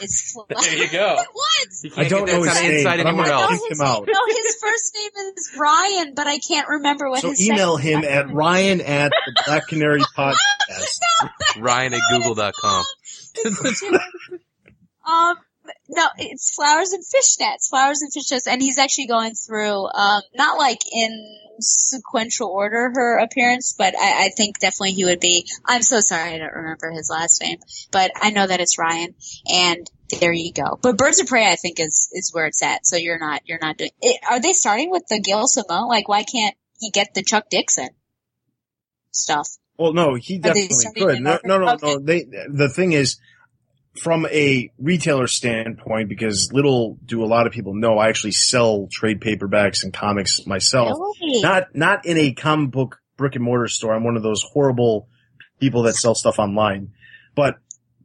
It's 0.01 0.35
There 0.49 0.75
you 0.75 0.89
go. 0.89 1.15
what? 1.33 1.67
I 1.97 2.07
don't 2.07 2.25
know 2.25 2.43
that 2.43 2.57
his 2.57 2.57
kind 2.57 2.67
of 2.67 2.73
name, 2.73 2.83
but 2.83 2.99
I'm 2.99 3.07
anywhere 3.07 3.25
gonna 3.27 3.27
No, 3.27 3.41
else. 3.41 3.59
kick 3.59 3.69
his, 3.69 3.79
him 3.79 3.85
out. 3.85 4.07
no, 4.07 4.25
his 4.27 4.55
first 4.61 4.95
name 4.95 5.11
is 5.37 5.51
Ryan, 5.57 6.13
but 6.15 6.27
I 6.27 6.37
can't 6.39 6.67
remember 6.67 7.09
what 7.09 7.21
So 7.21 7.29
his 7.29 7.47
email 7.47 7.77
second 7.77 8.03
him 8.03 8.09
at 8.09 8.33
Ryan 8.33 8.81
at 8.81 9.11
the 9.25 9.43
Black 9.45 9.67
Canary 9.67 10.01
podcast. 10.01 10.35
Ryan 11.59 11.93
at 11.93 12.01
google.com. 12.11 12.83
Um, 15.07 15.35
no, 15.89 16.07
it's 16.17 16.53
flowers 16.53 16.91
and 16.91 17.03
fishnets, 17.03 17.69
flowers 17.69 18.01
and 18.01 18.11
fishnets, 18.11 18.47
and 18.47 18.61
he's 18.61 18.77
actually 18.77 19.07
going 19.07 19.33
through, 19.33 19.87
um, 19.87 20.21
not 20.35 20.57
like 20.57 20.81
in 20.91 21.37
sequential 21.59 22.49
order 22.49 22.91
her 22.93 23.17
appearance, 23.19 23.73
but 23.77 23.95
I, 23.97 24.25
I 24.25 24.29
think 24.29 24.59
definitely 24.59 24.91
he 24.91 25.05
would 25.05 25.19
be. 25.19 25.47
I'm 25.65 25.81
so 25.81 25.99
sorry, 25.99 26.33
I 26.33 26.37
don't 26.37 26.53
remember 26.53 26.91
his 26.91 27.09
last 27.09 27.41
name, 27.41 27.59
but 27.91 28.11
I 28.15 28.31
know 28.31 28.45
that 28.45 28.59
it's 28.59 28.77
Ryan, 28.77 29.15
and 29.47 29.89
there 30.19 30.33
you 30.33 30.51
go. 30.53 30.77
But 30.81 30.97
Birds 30.97 31.19
of 31.19 31.27
Prey, 31.27 31.49
I 31.49 31.55
think 31.55 31.79
is 31.79 32.09
is 32.11 32.33
where 32.33 32.45
it's 32.47 32.61
at. 32.61 32.85
So 32.85 32.97
you're 32.97 33.19
not 33.19 33.41
you're 33.45 33.59
not 33.61 33.77
doing. 33.77 33.91
It, 34.01 34.19
are 34.29 34.39
they 34.41 34.53
starting 34.53 34.89
with 34.91 35.07
the 35.07 35.19
Gail 35.19 35.47
Simone? 35.47 35.87
Like, 35.87 36.07
why 36.07 36.23
can't 36.23 36.55
he 36.79 36.89
get 36.91 37.13
the 37.13 37.23
Chuck 37.23 37.49
Dixon 37.49 37.89
stuff? 39.11 39.47
Well, 39.77 39.93
no, 39.93 40.15
he 40.15 40.37
definitely 40.39 40.85
could. 40.95 41.21
No, 41.21 41.39
no, 41.43 41.57
no, 41.57 41.73
Okay. 41.73 41.95
no. 41.95 41.99
They, 41.99 42.23
the 42.23 42.71
thing 42.73 42.93
is, 42.93 43.17
from 43.99 44.25
a 44.27 44.71
retailer 44.77 45.27
standpoint, 45.27 46.09
because 46.09 46.51
little 46.51 46.97
do 47.05 47.23
a 47.23 47.27
lot 47.27 47.47
of 47.47 47.53
people 47.53 47.73
know, 47.73 47.97
I 47.97 48.09
actually 48.09 48.33
sell 48.33 48.87
trade 48.91 49.21
paperbacks 49.21 49.83
and 49.83 49.93
comics 49.93 50.45
myself. 50.45 50.97
Really? 51.21 51.41
Not, 51.41 51.75
not 51.75 52.05
in 52.05 52.17
a 52.17 52.33
comic 52.33 52.71
book 52.71 53.01
brick 53.17 53.35
and 53.35 53.43
mortar 53.43 53.67
store. 53.67 53.93
I'm 53.93 54.03
one 54.03 54.17
of 54.17 54.23
those 54.23 54.43
horrible 54.43 55.07
people 55.59 55.83
that 55.83 55.95
sell 55.95 56.15
stuff 56.15 56.39
online. 56.39 56.91
But 57.35 57.57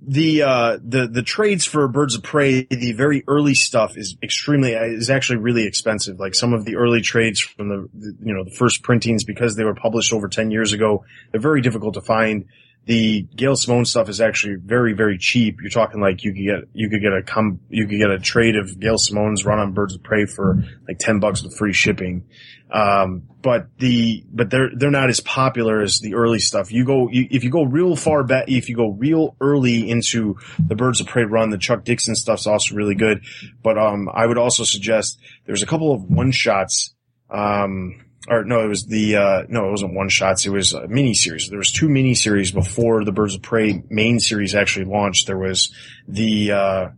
the, 0.02 0.42
uh, 0.42 0.78
the, 0.82 1.08
the 1.08 1.22
trades 1.22 1.64
for 1.64 1.86
Birds 1.88 2.14
of 2.14 2.22
Prey, 2.22 2.66
the 2.70 2.92
very 2.92 3.22
early 3.26 3.54
stuff 3.54 3.96
is 3.96 4.16
extremely, 4.22 4.72
is 4.72 5.10
actually 5.10 5.38
really 5.38 5.66
expensive. 5.66 6.18
Like 6.18 6.34
some 6.34 6.52
of 6.52 6.64
the 6.64 6.76
early 6.76 7.00
trades 7.00 7.40
from 7.40 7.68
the, 7.68 7.88
the, 7.92 8.16
you 8.22 8.34
know, 8.34 8.44
the 8.44 8.50
first 8.50 8.82
printings 8.82 9.24
because 9.24 9.56
they 9.56 9.64
were 9.64 9.74
published 9.74 10.12
over 10.12 10.28
10 10.28 10.50
years 10.50 10.72
ago, 10.72 11.04
they're 11.30 11.40
very 11.40 11.60
difficult 11.60 11.94
to 11.94 12.00
find. 12.00 12.46
The 12.86 13.22
Gail 13.36 13.56
Simone 13.56 13.84
stuff 13.84 14.08
is 14.08 14.20
actually 14.20 14.56
very, 14.56 14.94
very 14.94 15.18
cheap. 15.18 15.58
You're 15.60 15.70
talking 15.70 16.00
like 16.00 16.24
you 16.24 16.32
could 16.32 16.42
get, 16.42 16.68
you 16.72 16.88
could 16.88 17.02
get 17.02 17.12
a 17.12 17.22
com, 17.22 17.60
you 17.68 17.86
could 17.86 17.98
get 17.98 18.10
a 18.10 18.18
trade 18.18 18.56
of 18.56 18.80
Gail 18.80 18.98
Simone's 18.98 19.44
run 19.44 19.58
on 19.58 19.72
Birds 19.72 19.94
of 19.94 20.02
Prey 20.02 20.26
for 20.26 20.64
like 20.88 20.98
10 20.98 21.20
bucks 21.20 21.42
with 21.42 21.56
free 21.56 21.72
shipping. 21.72 22.24
Um, 22.72 23.24
but 23.42 23.66
the, 23.78 24.24
but 24.32 24.50
they're, 24.50 24.70
they're 24.74 24.90
not 24.90 25.10
as 25.10 25.20
popular 25.20 25.80
as 25.82 26.00
the 26.00 26.14
early 26.14 26.38
stuff. 26.38 26.72
You 26.72 26.84
go, 26.84 27.08
you, 27.10 27.26
if 27.30 27.44
you 27.44 27.50
go 27.50 27.64
real 27.64 27.96
far 27.96 28.24
back, 28.24 28.44
if 28.48 28.68
you 28.68 28.76
go 28.76 28.88
real 28.88 29.36
early 29.40 29.88
into 29.88 30.36
the 30.58 30.74
Birds 30.74 31.00
of 31.00 31.06
Prey 31.06 31.24
run, 31.24 31.50
the 31.50 31.58
Chuck 31.58 31.84
Dixon 31.84 32.14
stuff's 32.14 32.46
also 32.46 32.74
really 32.74 32.94
good. 32.94 33.22
But, 33.62 33.78
um, 33.78 34.08
I 34.12 34.26
would 34.26 34.38
also 34.38 34.64
suggest 34.64 35.18
there's 35.46 35.62
a 35.62 35.66
couple 35.66 35.92
of 35.92 36.04
one 36.04 36.32
shots, 36.32 36.94
um, 37.30 38.04
or 38.28 38.44
no, 38.44 38.60
it 38.64 38.68
was 38.68 38.86
the, 38.86 39.16
uh, 39.16 39.42
no, 39.48 39.66
it 39.68 39.70
wasn't 39.70 39.94
one 39.94 40.08
shots. 40.08 40.44
It 40.46 40.50
was 40.50 40.72
a 40.74 40.86
mini 40.88 41.14
series. 41.14 41.48
There 41.48 41.58
was 41.58 41.72
two 41.72 41.88
mini 41.88 42.14
series 42.14 42.52
before 42.52 43.04
the 43.04 43.12
Birds 43.12 43.34
of 43.34 43.42
Prey 43.42 43.82
main 43.88 44.20
series 44.20 44.54
actually 44.54 44.84
launched. 44.86 45.26
There 45.26 45.38
was 45.38 45.72
the, 46.06 46.52
uh, 46.52 46.88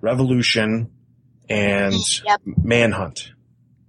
Revolution 0.00 0.90
and 1.48 1.94
Yep. 2.24 2.40
Manhunt. 2.62 3.32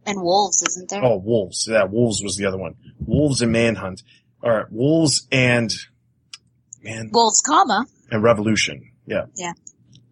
And 0.06 0.20
wolves, 0.22 0.64
isn't 0.68 0.90
there? 0.90 1.04
Oh, 1.06 1.18
Wolves. 1.18 1.68
Yeah, 1.70 1.84
Wolves 1.84 2.24
was 2.24 2.36
the 2.38 2.46
other 2.46 2.58
one. 2.58 2.74
Wolves 3.06 3.42
and 3.44 3.52
Manhunt. 3.52 4.02
All 4.44 4.50
right, 4.52 4.66
Wolves 4.72 5.28
and 5.32 5.72
man 6.82 7.10
Wolves, 7.14 7.42
comma. 7.42 7.86
and 8.10 8.24
Revolution. 8.24 8.90
Yeah. 9.06 9.26
Yeah. 9.36 9.52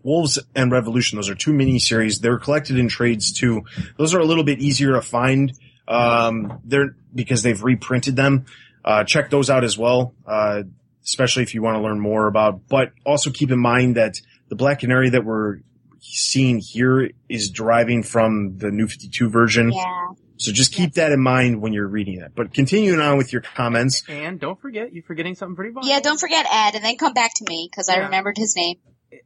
Wolves 0.04 0.38
and 0.56 0.72
Revolution. 0.72 1.16
Those 1.18 1.30
are 1.30 1.36
two 1.36 1.54
mini 1.54 1.80
series. 1.80 2.20
They're 2.20 2.38
collected 2.38 2.78
in 2.78 2.88
trades 2.90 3.34
too. 3.34 3.64
Those 3.98 4.14
are 4.14 4.20
a 4.20 4.26
little 4.26 4.44
bit 4.44 4.60
easier 4.60 4.94
to 4.94 5.02
find. 5.02 5.54
Um, 5.88 6.60
they're 6.66 6.96
because 7.14 7.44
they've 7.44 7.62
reprinted 7.62 8.16
them. 8.16 8.46
Uh, 8.84 9.04
check 9.04 9.30
those 9.30 9.50
out 9.50 9.64
as 9.64 9.78
well. 9.78 10.14
Uh, 10.26 10.64
especially 11.04 11.44
if 11.44 11.54
you 11.54 11.62
want 11.62 11.76
to 11.78 11.82
learn 11.82 12.00
more 12.00 12.28
about, 12.28 12.68
but 12.68 12.92
also 13.06 13.32
keep 13.32 13.50
in 13.50 13.60
mind 13.60 13.96
that 13.96 14.16
the 14.50 14.56
Black 14.56 14.80
Canary 14.80 15.10
that 15.10 15.24
we're 15.24 15.60
seeing 16.00 16.60
here 16.60 17.10
is 17.30 17.50
deriving 17.50 18.04
from 18.04 18.58
the 18.58 18.72
new 18.72 18.88
52 18.88 19.30
version. 19.30 19.72
Yeah. 19.72 20.10
So 20.38 20.52
just 20.52 20.74
keep 20.74 20.94
that 20.94 21.12
in 21.12 21.22
mind 21.22 21.62
when 21.62 21.74
you're 21.74 21.88
reading 21.88 22.22
it. 22.22 22.34
But 22.36 22.54
continuing 22.54 23.00
on 23.00 23.18
with 23.18 23.34
your 23.34 23.42
comments, 23.42 24.04
And 24.08 24.40
don't 24.40 24.60
forget, 24.60 24.94
you're 24.94 25.04
forgetting 25.04 25.36
something 25.36 25.56
pretty 25.56 25.72
vital. 25.72 25.90
Yeah, 25.90 26.00
don't 26.00 26.20
forget 26.20 26.46
Ed, 26.52 26.76
and 26.76 26.84
then 26.84 26.98
come 26.98 27.14
back 27.14 27.32
to 27.38 27.46
me, 27.50 27.68
because 27.72 27.90
I 27.90 27.98
remembered 27.98 28.38
his 28.38 28.56
name. 28.56 28.76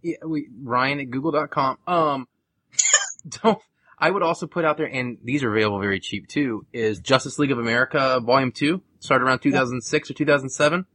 yeah, 0.02 0.18
we, 0.26 0.48
Ryan 0.64 1.00
at 1.02 1.10
google.com. 1.10 1.78
Um, 1.86 2.28
don't, 3.44 3.60
I 4.02 4.10
would 4.10 4.24
also 4.24 4.48
put 4.48 4.66
out 4.66 4.78
there, 4.78 4.88
and 4.88 5.20
these 5.24 5.44
are 5.44 5.52
available 5.56 5.80
very 5.80 6.00
cheap 6.00 6.28
too, 6.28 6.66
is 6.74 7.00
Justice 7.00 7.38
League 7.38 7.52
of 7.52 7.60
America 7.60 8.20
Volume 8.20 8.52
2, 8.52 8.82
started 9.00 9.24
around 9.24 9.40
2006 9.40 10.10
or 10.10 10.14
2007, 10.16 10.86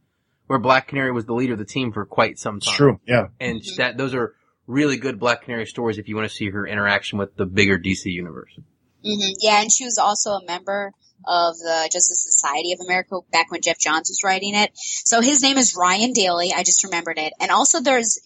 where 0.47 0.59
Black 0.59 0.89
Canary 0.89 1.13
was 1.13 1.25
the 1.25 1.33
leader 1.33 1.53
of 1.53 1.59
the 1.59 1.65
team 1.65 1.93
for 1.93 2.05
quite 2.05 2.37
some 2.37 2.57
it's 2.57 2.65
time. 2.65 2.75
true. 2.75 2.99
Yeah. 3.07 3.27
And 3.39 3.61
that, 3.77 3.97
those 3.97 4.13
are 4.13 4.35
really 4.67 4.97
good 4.97 5.19
Black 5.19 5.43
Canary 5.43 5.65
stories 5.65 5.97
if 5.97 6.09
you 6.09 6.15
want 6.17 6.29
to 6.29 6.35
see 6.35 6.49
her 6.49 6.67
interaction 6.67 7.17
with 7.17 7.35
the 7.37 7.45
bigger 7.45 7.79
DC 7.79 8.05
universe. 8.05 8.51
hmm 9.03 9.29
Yeah, 9.39 9.61
and 9.61 9.71
she 9.71 9.85
was 9.85 9.97
also 9.97 10.31
a 10.31 10.45
member 10.45 10.91
of 11.25 11.57
the 11.57 11.89
Justice 11.91 12.23
Society 12.23 12.73
of 12.73 12.79
America 12.79 13.19
back 13.31 13.51
when 13.51 13.61
Geoff 13.61 13.79
Johns 13.79 14.09
was 14.09 14.21
writing 14.23 14.55
it. 14.55 14.71
So 14.75 15.21
his 15.21 15.41
name 15.41 15.57
is 15.57 15.75
Ryan 15.75 16.13
Daly. 16.13 16.53
I 16.55 16.63
just 16.63 16.83
remembered 16.83 17.17
it. 17.17 17.33
And 17.39 17.51
also 17.51 17.81
there's, 17.81 18.19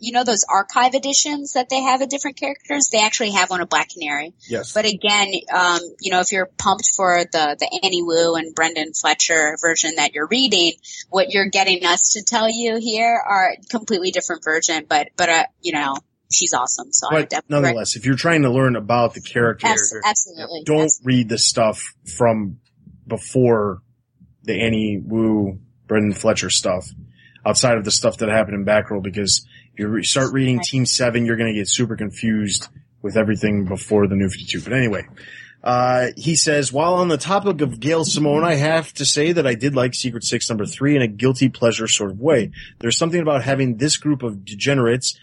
you 0.00 0.12
know, 0.12 0.24
those 0.24 0.44
archive 0.48 0.94
editions 0.94 1.52
that 1.52 1.68
they 1.68 1.82
have 1.82 2.00
of 2.00 2.08
different 2.08 2.38
characters? 2.38 2.88
They 2.90 3.00
actually 3.00 3.32
have 3.32 3.50
one 3.50 3.60
of 3.60 3.68
Black 3.68 3.90
Canary. 3.90 4.34
Yes. 4.48 4.72
But 4.72 4.86
again, 4.86 5.32
um, 5.54 5.80
you 6.00 6.10
know, 6.10 6.20
if 6.20 6.32
you're 6.32 6.50
pumped 6.58 6.90
for 6.96 7.24
the, 7.24 7.56
the 7.58 7.80
Annie 7.82 8.02
Wu 8.02 8.34
and 8.34 8.54
Brenden 8.54 8.98
Fletcher 8.98 9.56
version 9.60 9.96
that 9.96 10.14
you're 10.14 10.28
reading, 10.28 10.72
what 11.10 11.30
you're 11.30 11.48
getting 11.48 11.84
us 11.84 12.12
to 12.12 12.22
tell 12.22 12.48
you 12.50 12.78
here 12.80 13.20
are 13.24 13.54
completely 13.70 14.10
different 14.10 14.44
version, 14.44 14.86
but, 14.88 15.08
but, 15.16 15.28
uh, 15.28 15.44
you 15.60 15.72
know, 15.72 15.96
she's 16.32 16.52
awesome. 16.52 16.92
So 16.92 17.08
but 17.10 17.30
definitely, 17.30 17.62
nonetheless, 17.62 17.96
if 17.96 18.04
you're 18.06 18.16
trying 18.16 18.42
to 18.42 18.50
learn 18.50 18.76
about 18.76 19.14
the 19.14 19.20
character, 19.20 19.66
Abs- 19.66 19.94
absolutely. 20.04 20.62
don't 20.64 20.84
Abs- 20.84 21.00
read 21.04 21.28
the 21.28 21.38
stuff 21.38 21.82
from 22.16 22.58
before 23.06 23.82
the 24.42 24.60
Annie 24.60 25.00
Wu, 25.04 25.58
Brenden 25.88 26.16
Fletcher 26.16 26.50
stuff, 26.50 26.88
outside 27.44 27.78
of 27.78 27.84
the 27.84 27.90
stuff 27.90 28.18
that 28.18 28.28
happened 28.28 28.56
in 28.56 28.64
Backroll, 28.64 29.02
because 29.02 29.46
if 29.72 29.78
you 29.80 29.88
re- 29.88 30.02
start 30.04 30.32
reading 30.32 30.56
Right. 30.58 30.66
Team 30.66 30.86
7, 30.86 31.24
you're 31.26 31.36
going 31.36 31.52
to 31.52 31.58
get 31.58 31.68
super 31.68 31.96
confused 31.96 32.68
with 33.02 33.16
everything 33.16 33.66
before 33.66 34.08
the 34.08 34.16
New 34.16 34.28
52. 34.28 34.62
But 34.62 34.72
anyway, 34.72 35.04
Uh, 35.62 36.08
he 36.16 36.36
says, 36.36 36.72
while 36.72 36.94
on 36.94 37.08
the 37.08 37.16
topic 37.16 37.60
of 37.60 37.80
Gail 37.80 38.04
Simone, 38.04 38.44
I 38.44 38.54
have 38.54 38.92
to 38.94 39.04
say 39.04 39.32
that 39.32 39.48
I 39.48 39.54
did 39.54 39.74
like 39.74 39.94
Secret 39.94 40.22
Six 40.22 40.48
number 40.48 40.64
three 40.64 40.94
in 40.94 41.02
a 41.02 41.08
guilty 41.08 41.48
pleasure 41.48 41.88
sort 41.88 42.12
of 42.12 42.20
way. 42.20 42.52
There's 42.78 42.96
something 42.96 43.20
about 43.20 43.42
having 43.42 43.76
this 43.78 43.96
group 43.96 44.22
of 44.22 44.44
degenerates 44.44 45.18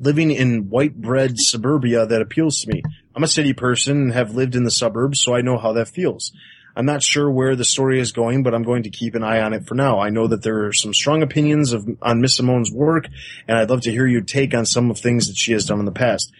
living 0.00 0.30
in 0.30 0.70
white 0.70 1.00
bread 1.00 1.38
suburbia 1.38 2.06
that 2.06 2.22
appeals 2.22 2.60
to 2.60 2.72
me. 2.72 2.82
I'm 3.14 3.22
a 3.22 3.28
city 3.28 3.52
person 3.52 3.98
and 3.98 4.12
have 4.12 4.34
lived 4.34 4.56
in 4.56 4.64
the 4.64 4.70
suburbs, 4.70 5.22
so 5.22 5.34
I 5.34 5.42
know 5.42 5.58
how 5.58 5.72
that 5.74 5.88
feels. 5.88 6.32
I'm 6.74 6.86
not 6.86 7.02
sure 7.02 7.30
where 7.30 7.56
the 7.56 7.64
story 7.64 8.00
is 8.00 8.12
going, 8.12 8.42
but 8.42 8.54
I'm 8.54 8.62
going 8.62 8.84
to 8.84 8.90
keep 8.90 9.14
an 9.14 9.22
eye 9.24 9.40
on 9.40 9.52
it 9.52 9.66
for 9.66 9.74
now. 9.74 10.00
I 10.00 10.10
know 10.10 10.26
that 10.28 10.42
there 10.42 10.66
are 10.66 10.72
some 10.72 10.94
strong 10.94 11.22
opinions 11.22 11.72
of, 11.72 11.86
on 12.00 12.20
Miss 12.20 12.36
Simone's 12.36 12.72
work, 12.72 13.06
and 13.46 13.58
I'd 13.58 13.68
love 13.68 13.82
to 13.82 13.90
hear 13.90 14.06
your 14.06 14.22
take 14.22 14.54
on 14.54 14.64
some 14.64 14.90
of 14.90 14.98
things 14.98 15.26
that 15.26 15.36
she 15.36 15.52
has 15.52 15.66
done 15.66 15.80
in 15.80 15.84
the 15.84 15.92
past. 15.92 16.32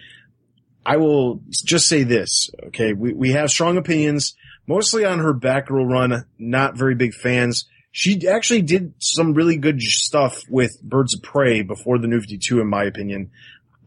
I 0.87 0.97
will 0.97 1.43
just 1.51 1.89
say 1.89 2.05
this, 2.05 2.49
okay? 2.69 2.95
We, 2.95 3.13
we 3.13 3.33
have 3.33 3.51
strong 3.51 3.77
opinions, 3.77 4.35
mostly 4.67 5.05
on 5.05 5.19
her 5.19 5.35
Batgirl 5.35 5.91
run, 5.91 6.25
not 6.39 6.77
very 6.77 6.95
big 6.95 7.13
fans. 7.13 7.69
She 7.93 8.29
actually 8.29 8.63
did 8.63 8.95
some 8.99 9.35
really 9.35 9.57
good 9.57 9.83
stuff 9.83 10.45
with 10.49 10.81
Birds 10.83 11.15
of 11.15 11.23
Prey 11.23 11.63
before 11.63 11.99
the 11.99 12.07
New 12.07 12.21
52, 12.21 12.61
in 12.61 12.69
my 12.69 12.85
opinion. 12.85 13.31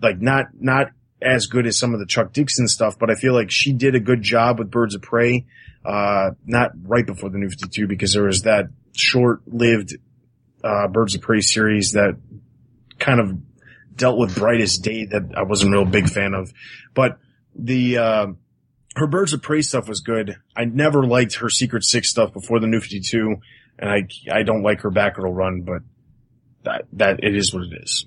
Like 0.01 0.19
not, 0.19 0.47
not 0.59 0.91
as 1.21 1.47
good 1.47 1.65
as 1.65 1.79
some 1.79 1.93
of 1.93 1.99
the 1.99 2.05
Chuck 2.05 2.33
Dixon 2.33 2.67
stuff, 2.67 2.99
but 2.99 3.09
I 3.09 3.15
feel 3.15 3.33
like 3.33 3.49
she 3.49 3.71
did 3.71 3.95
a 3.95 3.99
good 3.99 4.21
job 4.21 4.59
with 4.59 4.69
Birds 4.69 4.93
of 4.95 5.01
Prey. 5.01 5.45
Uh, 5.85 6.31
not 6.45 6.71
right 6.83 7.05
before 7.05 7.29
the 7.29 7.37
New 7.37 7.49
52 7.49 7.87
because 7.87 8.13
there 8.13 8.23
was 8.23 8.43
that 8.43 8.65
short-lived, 8.93 9.97
uh, 10.63 10.87
Birds 10.87 11.15
of 11.15 11.21
Prey 11.21 11.41
series 11.41 11.93
that 11.93 12.17
kind 12.99 13.19
of 13.19 13.37
dealt 13.95 14.17
with 14.17 14.35
Brightest 14.35 14.83
Day 14.83 15.05
that 15.05 15.33
I 15.35 15.43
wasn't 15.43 15.73
a 15.73 15.77
real 15.77 15.85
big 15.85 16.09
fan 16.09 16.33
of. 16.33 16.51
But 16.93 17.19
the, 17.55 17.97
uh, 17.97 18.27
her 18.95 19.07
Birds 19.07 19.33
of 19.33 19.41
Prey 19.41 19.61
stuff 19.61 19.87
was 19.87 20.01
good. 20.01 20.37
I 20.55 20.65
never 20.65 21.05
liked 21.05 21.35
her 21.35 21.49
Secret 21.49 21.83
Six 21.83 22.09
stuff 22.09 22.33
before 22.33 22.59
the 22.59 22.67
New 22.67 22.79
52 22.79 23.37
and 23.83 23.91
I, 23.91 24.07
I 24.31 24.43
don't 24.43 24.63
like 24.63 24.79
her 24.81 24.91
Batgirl 24.91 25.35
run, 25.35 25.63
but 25.63 25.81
that, 26.63 26.85
that 26.93 27.21
it 27.21 27.35
is 27.35 27.53
what 27.53 27.63
it 27.63 27.83
is. 27.83 28.05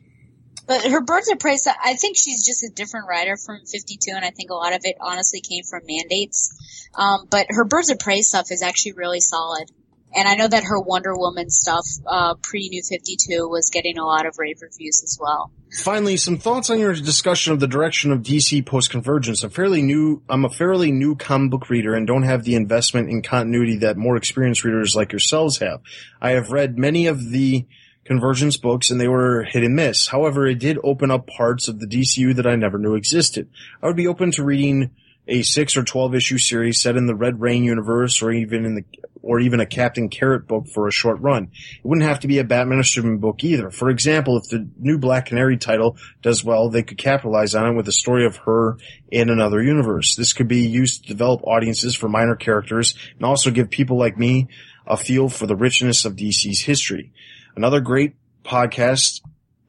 But 0.67 0.83
her 0.83 1.03
Birds 1.03 1.31
of 1.31 1.39
Prey, 1.39 1.57
stuff, 1.57 1.77
I 1.85 1.95
think 1.95 2.17
she's 2.17 2.47
just 2.47 2.65
a 2.65 2.71
different 2.75 3.09
writer 3.09 3.37
from 3.37 3.61
52, 3.67 4.11
and 4.15 4.25
I 4.25 4.31
think 4.31 4.51
a 4.51 4.55
lot 4.55 4.73
of 4.73 4.81
it 4.85 4.97
honestly 5.01 5.43
came 5.43 5.65
from 5.65 5.83
mandates. 5.87 6.89
Um, 6.95 7.27
but 7.31 7.47
her 7.51 7.67
Birds 7.67 7.91
of 7.91 7.99
Prey 7.99 8.23
stuff 8.23 8.47
is 8.51 8.63
actually 8.63 8.93
really 8.93 9.21
solid. 9.21 9.71
And 10.17 10.27
I 10.27 10.35
know 10.35 10.49
that 10.49 10.65
her 10.65 10.81
Wonder 10.81 11.15
Woman 11.15 11.51
stuff, 11.51 11.87
uh, 12.07 12.35
pre 12.43 12.71
New 12.71 12.83
52 12.83 13.47
was 13.49 13.69
getting 13.69 13.99
a 13.99 14.05
lot 14.05 14.25
of 14.25 14.39
rave 14.39 14.63
reviews 14.63 15.03
as 15.05 15.19
well. 15.21 15.51
Finally, 15.83 16.17
some 16.17 16.39
thoughts 16.39 16.71
on 16.71 16.81
your 16.81 16.95
discussion 16.95 17.53
of 17.53 17.61
the 17.61 17.67
direction 17.67 18.11
of 18.11 18.23
DC 18.23 18.65
post-convergence. 18.65 19.43
I'm 19.43 19.51
fairly 19.51 19.83
new, 19.83 20.23
I'm 20.29 20.47
a 20.47 20.49
fairly 20.49 20.91
new 20.91 21.17
comic 21.17 21.51
book 21.51 21.69
reader 21.69 21.95
and 21.95 22.07
don't 22.07 22.23
have 22.23 22.45
the 22.45 22.55
investment 22.55 23.11
in 23.11 23.21
continuity 23.21 23.77
that 23.79 23.99
more 23.99 24.17
experienced 24.17 24.65
readers 24.65 24.97
like 24.97 25.13
yourselves 25.13 25.59
have. 25.59 25.83
I 26.19 26.31
have 26.31 26.51
read 26.51 26.79
many 26.79 27.07
of 27.07 27.31
the 27.31 27.67
Convergence 28.07 28.57
books 28.57 28.89
and 28.89 29.01
they 29.01 29.09
were 29.09 29.43
hit 29.43 29.65
and 29.65 29.75
miss. 29.75 30.07
However, 30.07 30.47
it 30.47 30.61
did 30.61 30.79
open 30.83 31.11
up 31.11 31.27
parts 31.27 31.69
of 31.69 31.81
the 31.81 31.87
DCU 31.87 32.37
that 32.37 32.47
I 32.47 32.55
never 32.55 32.79
knew 32.79 32.95
existed. 32.95 33.51
I 33.83 33.87
would 33.87 33.97
be 33.97 34.07
open 34.07 34.31
to 34.33 34.45
reading 34.45 34.93
a 35.29 35.43
six 35.43 35.77
or 35.77 35.83
twelve 35.83 36.15
issue 36.15 36.39
series 36.39 36.81
set 36.81 36.97
in 36.97 37.07
the 37.07 37.15
Red 37.15 37.41
Rain 37.41 37.65
universe 37.65 38.23
or 38.23 38.33
even 38.33 38.65
in 38.65 38.75
the 38.77 38.85
or 39.27 39.41
even 39.41 39.61
a 39.61 39.67
Captain 39.67 40.09
Carrot 40.09 40.47
book 40.47 40.69
for 40.69 40.87
a 40.87 40.93
short 40.93 41.21
run. 41.21 41.51
It 41.53 41.85
wouldn't 41.85 42.07
have 42.07 42.21
to 42.21 42.29
be 42.29 42.39
a 42.39 42.45
Batman 42.45 42.79
or 42.79 42.85
Superman 42.85 43.19
book 43.19 43.43
either. 43.43 43.71
For 43.71 43.91
example, 43.91 44.37
if 44.37 44.49
the 44.49 44.69
new 44.79 44.99
Black 44.99 45.27
Canary 45.27 45.59
title 45.59 45.97
does 46.23 46.45
well, 46.45 46.69
they 46.69 46.85
could 46.85 46.99
capitalize 46.99 47.55
on 47.55 47.73
it 47.73 47.77
with 47.77 47.89
a 47.89 47.93
story 47.93 48.25
of 48.25 48.37
her 48.39 48.79
in 49.11 49.29
another 49.29 49.63
universe. 49.63 50.15
This 50.15 50.33
could 50.33 50.49
be 50.49 50.67
used 50.67 51.03
to 51.03 51.09
develop 51.09 51.43
audiences 51.43 51.97
for 51.97 52.09
minor 52.09 52.37
characters 52.37 52.95
and 53.17 53.25
also 53.25 53.51
give 53.51 53.69
people 53.69 53.99
like 53.99 54.17
me 54.17 54.47
a 54.87 54.97
feel 54.97 55.29
for 55.29 55.47
the 55.47 55.57
richness 55.57 56.05
of 56.05 56.15
DC's 56.15 56.61
history. 56.61 57.13
Another 57.57 57.81
great 57.81 58.15
podcast. 58.45 59.23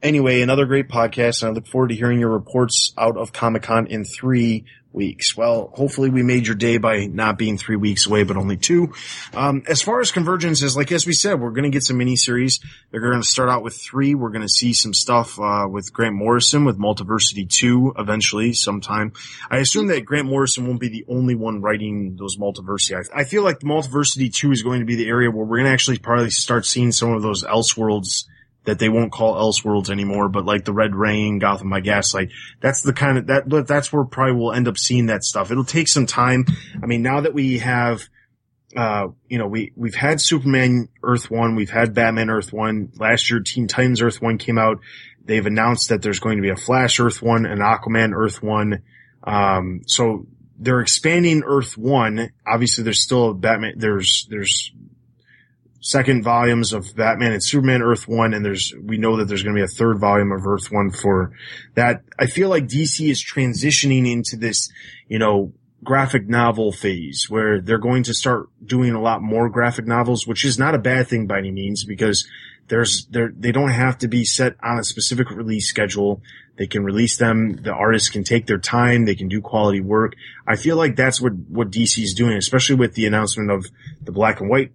Anyway, 0.04 0.42
another 0.42 0.66
great 0.66 0.88
podcast, 0.88 1.42
and 1.42 1.50
I 1.50 1.54
look 1.54 1.66
forward 1.66 1.88
to 1.88 1.96
hearing 1.96 2.20
your 2.20 2.30
reports 2.30 2.94
out 2.98 3.18
of 3.18 3.34
Comic 3.34 3.64
Con 3.64 3.88
in 3.88 4.06
three 4.06 4.66
weeks. 4.92 5.38
Well, 5.38 5.72
hopefully 5.74 6.10
we 6.10 6.24
made 6.24 6.48
your 6.48 6.56
day 6.56 6.78
by 6.78 7.06
not 7.06 7.38
being 7.38 7.58
three 7.58 7.76
weeks 7.76 8.08
away, 8.08 8.24
but 8.24 8.38
only 8.38 8.58
two. 8.58 8.94
Um, 9.34 9.64
as 9.68 9.82
far 9.82 10.00
as 10.00 10.12
convergence 10.12 10.62
is, 10.64 10.76
like 10.76 10.92
as 10.92 11.06
we 11.06 11.14
said, 11.14 11.40
we're 11.40 11.52
going 11.52 11.64
to 11.64 11.70
get 11.70 11.84
some 11.84 11.98
miniseries. 11.98 12.62
They're 12.90 13.02
going 13.02 13.22
to 13.22 13.28
start 13.28 13.50
out 13.50 13.64
with 13.64 13.76
three. 13.76 14.16
We're 14.16 14.32
going 14.32 14.42
to 14.42 14.50
see 14.50 14.74
some 14.74 14.94
stuff 14.94 15.40
uh, 15.40 15.68
with 15.70 15.94
Grant 15.94 16.16
Morrison 16.16 16.66
with 16.66 16.80
Multiversity 16.80 17.50
two 17.50 17.94
eventually 17.98 18.54
sometime. 18.54 19.14
I 19.50 19.58
assume 19.58 19.88
that 19.88 20.06
Grant 20.06 20.28
Morrison 20.28 20.68
won't 20.68 20.80
be 20.80 20.90
the 20.90 21.06
only 21.08 21.36
one 21.36 21.62
writing 21.62 22.16
those 22.18 22.38
Multiversity. 22.38 23.06
I, 23.14 23.22
I 23.22 23.24
feel 23.24 23.44
like 23.44 23.60
Multiversity 23.60 24.34
two 24.34 24.52
is 24.52 24.64
going 24.64 24.80
to 24.80 24.86
be 24.86 24.96
the 24.96 25.08
area 25.08 25.30
where 25.30 25.46
we're 25.46 25.58
going 25.58 25.68
to 25.68 25.74
actually 25.74 26.00
probably 26.00 26.32
start 26.32 26.66
seeing 26.66 26.92
some 26.92 27.14
of 27.14 27.22
those 27.22 27.44
Elseworlds 27.44 28.26
that 28.68 28.80
they 28.80 28.90
won't 28.90 29.14
call 29.14 29.36
Elseworlds 29.36 29.90
anymore, 29.90 30.28
but 30.28 30.44
like 30.44 30.66
the 30.66 30.74
Red 30.74 30.94
Rain, 30.94 31.40
Gotham 31.40 31.70
by 31.70 31.80
Gaslight. 31.80 32.32
That's 32.60 32.82
the 32.82 32.92
kind 32.92 33.18
of 33.18 33.28
that 33.28 33.66
that's 33.66 33.94
where 33.94 34.04
probably 34.04 34.36
we'll 34.36 34.52
end 34.52 34.68
up 34.68 34.78
seeing 34.78 35.06
that 35.06 35.24
stuff. 35.24 35.52
It'll 35.52 35.64
take 35.64 35.88
some 35.88 36.06
time. 36.06 36.46
I 36.84 36.86
mean, 36.86 37.02
now 37.02 37.22
that 37.22 37.34
we 37.34 37.60
have, 37.60 38.04
uh, 38.76 39.08
you 39.30 39.38
know, 39.38 39.48
we 39.48 39.72
we've 39.78 39.96
had 39.96 40.20
Superman 40.20 40.90
Earth 41.02 41.32
One, 41.32 41.56
we've 41.56 41.70
had 41.70 41.94
Batman 41.94 42.30
Earth 42.30 42.52
One. 42.52 42.92
Last 43.00 43.32
year, 43.32 43.40
Teen 43.40 43.70
Titans 43.70 44.02
Earth 44.02 44.22
One 44.22 44.38
came 44.38 44.58
out. 44.58 44.80
They've 45.24 45.46
announced 45.46 45.88
that 45.88 46.02
there's 46.02 46.20
going 46.20 46.36
to 46.36 46.42
be 46.42 46.50
a 46.50 46.58
Flash 46.58 47.00
Earth 47.00 47.22
One, 47.22 47.46
an 47.46 47.60
Aquaman 47.60 48.12
Earth 48.14 48.44
One. 48.44 48.84
Um, 49.24 49.84
so 49.88 50.28
they're 50.60 50.82
expanding 50.82 51.44
Earth 51.46 51.78
One. 51.78 52.32
Obviously, 52.46 52.84
there's 52.84 53.02
still 53.02 53.34
Batman. 53.34 53.76
There's 53.78 54.28
there's 54.30 54.74
second 55.80 56.24
volumes 56.24 56.74
of 56.74 56.96
Batman 56.96 57.34
and 57.34 57.44
Superman 57.44 57.82
Earth 57.82 58.08
1 58.08 58.34
and 58.34 58.44
there's, 58.44 58.74
we 58.82 58.98
know 58.98 59.18
that 59.18 59.26
there's 59.26 59.44
going 59.44 59.56
to 59.56 59.60
be 59.60 59.64
a 59.64 59.68
third 59.68 60.00
volume 60.00 60.32
of 60.32 60.46
Earth 60.46 60.72
1 60.72 60.92
for 60.92 61.32
that. 61.76 62.04
I 62.18 62.26
feel 62.26 62.50
like 62.50 62.66
DC 62.66 63.10
is 63.10 63.24
transitioning 63.24 64.12
into 64.12 64.38
this, 64.38 64.70
you 65.08 65.20
know, 65.20 65.54
graphic 65.84 66.28
novel 66.28 66.72
phase 66.72 67.28
where 67.30 67.62
they're 67.62 67.78
going 67.78 68.04
to 68.04 68.14
start 68.14 68.50
doing 68.66 68.94
a 68.94 69.02
lot 69.02 69.22
more 69.22 69.50
graphic 69.50 69.86
novels, 69.86 70.26
which 70.26 70.44
is 70.44 70.58
not 70.58 70.74
a 70.74 70.80
bad 70.80 71.08
thing 71.08 71.28
by 71.28 71.38
any 71.38 71.52
means 71.52 71.86
because 71.86 72.28
there's, 72.68 73.06
there, 73.12 73.32
they 73.38 73.52
don't 73.52 73.70
have 73.70 73.98
to 74.00 74.08
be 74.08 74.26
set 74.26 74.56
on 74.62 74.80
a 74.80 74.84
specific 74.84 75.30
release 75.30 75.70
schedule. 75.70 76.22
They 76.58 76.68
can 76.68 76.84
release 76.84 77.18
them. 77.18 77.56
The 77.56 77.72
artists 77.72 78.10
can 78.10 78.24
take 78.24 78.48
their 78.48 78.58
time. 78.58 79.06
They 79.06 79.16
can 79.16 79.30
do 79.30 79.40
quality 79.40 79.80
work. 79.80 80.16
I 80.46 80.56
feel 80.56 80.76
like 80.76 80.96
that's 80.96 81.22
what, 81.22 81.34
what 81.34 81.70
DC 81.70 82.04
is 82.04 82.16
doing, 82.16 82.36
especially 82.36 82.76
with 82.76 82.96
the 82.96 83.06
announcement 83.06 83.52
of 83.52 83.68
the 84.02 84.12
black 84.12 84.42
and 84.42 84.50
white 84.50 84.72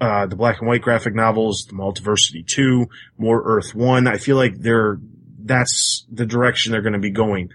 uh, 0.00 0.26
the 0.26 0.36
black 0.36 0.60
and 0.60 0.68
white 0.68 0.82
graphic 0.82 1.14
novels, 1.14 1.66
the 1.68 1.74
Multiversity 1.74 2.46
2, 2.46 2.86
more 3.16 3.42
Earth 3.44 3.74
1. 3.74 4.06
I 4.06 4.16
feel 4.16 4.36
like 4.36 4.58
they're, 4.58 4.98
that's 5.44 6.06
the 6.10 6.26
direction 6.26 6.72
they're 6.72 6.82
going 6.82 6.92
to 6.92 6.98
be 6.98 7.10
going. 7.10 7.50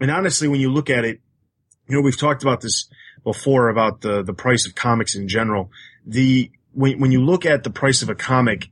And 0.00 0.10
honestly, 0.10 0.46
when 0.48 0.60
you 0.60 0.70
look 0.70 0.90
at 0.90 1.04
it, 1.04 1.20
you 1.88 1.96
know, 1.96 2.02
we've 2.02 2.18
talked 2.18 2.42
about 2.42 2.60
this 2.60 2.88
before 3.24 3.68
about 3.68 4.00
the, 4.02 4.22
the 4.22 4.34
price 4.34 4.66
of 4.66 4.74
comics 4.74 5.16
in 5.16 5.26
general. 5.26 5.70
The, 6.06 6.50
when, 6.72 7.00
when 7.00 7.12
you 7.12 7.24
look 7.24 7.44
at 7.44 7.64
the 7.64 7.70
price 7.70 8.02
of 8.02 8.10
a 8.10 8.14
comic, 8.14 8.68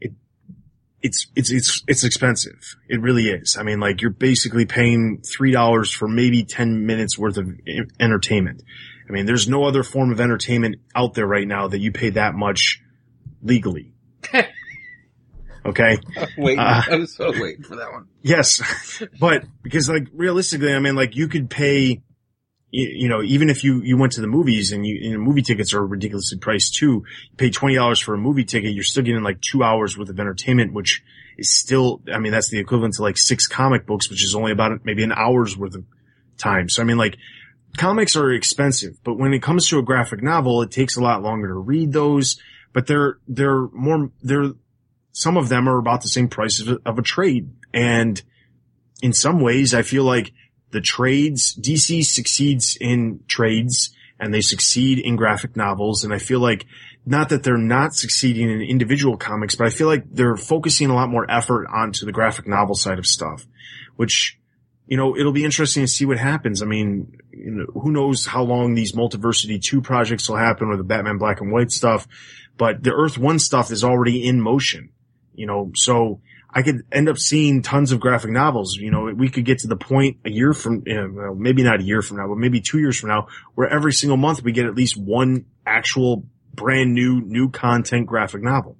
it, 0.00 0.12
it's, 1.00 1.28
it's, 1.34 1.50
it's, 1.50 1.82
it's 1.86 2.04
expensive. 2.04 2.76
It 2.88 3.00
really 3.00 3.28
is. 3.28 3.56
I 3.56 3.62
mean, 3.62 3.80
like 3.80 4.02
you're 4.02 4.10
basically 4.10 4.66
paying 4.66 5.22
$3 5.22 5.94
for 5.94 6.06
maybe 6.06 6.44
10 6.44 6.84
minutes 6.84 7.16
worth 7.16 7.38
of 7.38 7.48
entertainment. 7.98 8.62
I 9.08 9.12
mean, 9.12 9.26
there's 9.26 9.48
no 9.48 9.64
other 9.64 9.82
form 9.82 10.12
of 10.12 10.20
entertainment 10.20 10.76
out 10.94 11.14
there 11.14 11.26
right 11.26 11.46
now 11.46 11.68
that 11.68 11.78
you 11.80 11.92
pay 11.92 12.10
that 12.10 12.34
much 12.34 12.82
legally. 13.42 13.92
okay. 15.64 15.98
Wait, 16.38 16.58
Uh, 16.58 16.82
I 16.90 16.96
was 16.96 17.14
so 17.14 17.30
waiting 17.32 17.62
for 17.62 17.76
that 17.76 17.90
one. 17.92 18.06
Yes, 18.22 19.02
but 19.20 19.44
because 19.62 19.88
like 19.88 20.08
realistically, 20.12 20.74
I 20.74 20.78
mean, 20.78 20.94
like 20.94 21.16
you 21.16 21.28
could 21.28 21.48
pay, 21.48 22.02
you, 22.70 22.88
you 22.88 23.08
know, 23.08 23.22
even 23.22 23.48
if 23.48 23.64
you 23.64 23.80
you 23.82 23.96
went 23.96 24.12
to 24.12 24.20
the 24.20 24.26
movies 24.26 24.72
and 24.72 24.86
you, 24.86 24.96
you 24.96 25.12
know, 25.12 25.18
movie 25.18 25.42
tickets 25.42 25.72
are 25.72 25.86
ridiculously 25.86 26.38
priced 26.38 26.74
too. 26.74 27.04
You 27.30 27.36
pay 27.36 27.50
twenty 27.50 27.76
dollars 27.76 28.00
for 28.00 28.14
a 28.14 28.18
movie 28.18 28.44
ticket, 28.44 28.72
you're 28.74 28.84
still 28.84 29.02
getting 29.02 29.22
like 29.22 29.40
two 29.40 29.62
hours 29.62 29.96
worth 29.96 30.10
of 30.10 30.20
entertainment, 30.20 30.72
which 30.74 31.02
is 31.38 31.54
still, 31.54 32.02
I 32.12 32.18
mean, 32.18 32.32
that's 32.32 32.50
the 32.50 32.58
equivalent 32.58 32.94
to 32.94 33.02
like 33.02 33.16
six 33.16 33.46
comic 33.46 33.86
books, 33.86 34.10
which 34.10 34.24
is 34.24 34.34
only 34.34 34.52
about 34.52 34.84
maybe 34.84 35.04
an 35.04 35.12
hour's 35.12 35.56
worth 35.56 35.76
of 35.76 35.84
time. 36.36 36.68
So 36.68 36.82
I 36.82 36.84
mean, 36.84 36.98
like 36.98 37.16
comics 37.76 38.16
are 38.16 38.32
expensive, 38.32 39.02
but 39.04 39.18
when 39.18 39.32
it 39.32 39.42
comes 39.42 39.68
to 39.68 39.78
a 39.78 39.82
graphic 39.82 40.22
novel, 40.22 40.62
it 40.62 40.70
takes 40.70 40.96
a 40.96 41.02
lot 41.02 41.22
longer 41.22 41.48
to 41.48 41.54
read 41.54 41.92
those. 41.92 42.40
But 42.72 42.86
they're 42.86 43.18
they're 43.26 43.68
more 43.68 44.10
they're 44.22 44.52
some 45.12 45.36
of 45.36 45.48
them 45.48 45.68
are 45.68 45.78
about 45.78 46.02
the 46.02 46.08
same 46.08 46.28
price 46.28 46.60
of 46.60 46.68
a, 46.68 46.78
of 46.84 46.98
a 46.98 47.02
trade, 47.02 47.50
and 47.72 48.22
in 49.02 49.12
some 49.12 49.40
ways, 49.40 49.74
I 49.74 49.82
feel 49.82 50.04
like 50.04 50.32
the 50.70 50.80
trades 50.80 51.54
DC 51.56 52.04
succeeds 52.04 52.76
in 52.80 53.20
trades 53.26 53.94
and 54.20 54.34
they 54.34 54.40
succeed 54.40 54.98
in 54.98 55.16
graphic 55.16 55.56
novels, 55.56 56.04
and 56.04 56.12
I 56.12 56.18
feel 56.18 56.40
like 56.40 56.66
not 57.06 57.28
that 57.30 57.42
they're 57.42 57.56
not 57.56 57.94
succeeding 57.94 58.50
in 58.50 58.60
individual 58.60 59.16
comics, 59.16 59.54
but 59.54 59.66
I 59.66 59.70
feel 59.70 59.86
like 59.86 60.04
they're 60.10 60.36
focusing 60.36 60.90
a 60.90 60.94
lot 60.94 61.08
more 61.08 61.30
effort 61.30 61.66
onto 61.72 62.04
the 62.04 62.12
graphic 62.12 62.46
novel 62.46 62.74
side 62.74 62.98
of 62.98 63.06
stuff, 63.06 63.46
which 63.96 64.38
you 64.88 64.96
know, 64.96 65.16
it'll 65.16 65.32
be 65.32 65.44
interesting 65.44 65.82
to 65.82 65.88
see 65.88 66.06
what 66.06 66.18
happens. 66.18 66.62
I 66.62 66.66
mean, 66.66 67.18
you 67.30 67.50
know, 67.50 67.66
who 67.80 67.92
knows 67.92 68.24
how 68.24 68.42
long 68.42 68.74
these 68.74 68.92
Multiversity 68.92 69.62
2 69.62 69.82
projects 69.82 70.28
will 70.28 70.38
happen 70.38 70.68
or 70.68 70.78
the 70.78 70.82
Batman 70.82 71.18
Black 71.18 71.42
and 71.42 71.52
White 71.52 71.70
stuff, 71.70 72.08
but 72.56 72.82
the 72.82 72.92
Earth 72.92 73.18
1 73.18 73.38
stuff 73.38 73.70
is 73.70 73.84
already 73.84 74.26
in 74.26 74.40
motion, 74.40 74.88
you 75.34 75.46
know, 75.46 75.70
so 75.74 76.22
I 76.50 76.62
could 76.62 76.80
end 76.90 77.10
up 77.10 77.18
seeing 77.18 77.60
tons 77.60 77.92
of 77.92 78.00
graphic 78.00 78.30
novels. 78.30 78.76
You 78.76 78.90
know, 78.90 79.12
we 79.14 79.28
could 79.28 79.44
get 79.44 79.58
to 79.58 79.68
the 79.68 79.76
point 79.76 80.16
a 80.24 80.30
year 80.30 80.54
from, 80.54 80.82
you 80.86 80.94
know, 80.94 81.10
well, 81.12 81.34
maybe 81.34 81.62
not 81.62 81.80
a 81.80 81.84
year 81.84 82.00
from 82.00 82.16
now, 82.16 82.26
but 82.26 82.38
maybe 82.38 82.62
two 82.62 82.78
years 82.78 82.98
from 82.98 83.10
now, 83.10 83.28
where 83.54 83.68
every 83.68 83.92
single 83.92 84.16
month 84.16 84.42
we 84.42 84.52
get 84.52 84.64
at 84.64 84.74
least 84.74 84.96
one 84.96 85.44
actual 85.66 86.24
brand 86.54 86.94
new, 86.94 87.20
new 87.20 87.50
content 87.50 88.06
graphic 88.06 88.42
novel. 88.42 88.77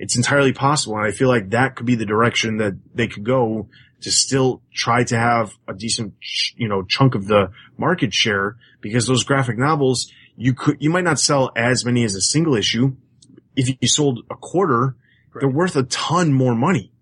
It's 0.00 0.16
entirely 0.16 0.54
possible. 0.54 0.96
And 0.96 1.06
I 1.06 1.12
feel 1.12 1.28
like 1.28 1.50
that 1.50 1.76
could 1.76 1.84
be 1.84 1.94
the 1.94 2.06
direction 2.06 2.56
that 2.56 2.72
they 2.94 3.06
could 3.06 3.22
go 3.22 3.68
to 4.00 4.10
still 4.10 4.62
try 4.72 5.04
to 5.04 5.18
have 5.18 5.52
a 5.68 5.74
decent, 5.74 6.14
you 6.56 6.68
know, 6.68 6.82
chunk 6.82 7.14
of 7.14 7.26
the 7.26 7.50
market 7.76 8.14
share 8.14 8.56
because 8.80 9.06
those 9.06 9.24
graphic 9.24 9.58
novels, 9.58 10.10
you 10.36 10.54
could, 10.54 10.78
you 10.80 10.88
might 10.88 11.04
not 11.04 11.20
sell 11.20 11.52
as 11.54 11.84
many 11.84 12.02
as 12.02 12.14
a 12.14 12.20
single 12.22 12.54
issue. 12.54 12.96
If 13.54 13.76
you 13.78 13.88
sold 13.88 14.20
a 14.30 14.36
quarter, 14.36 14.96
they're 15.38 15.50
worth 15.50 15.76
a 15.76 15.82
ton 15.82 16.32
more 16.32 16.54
money. 16.54 16.92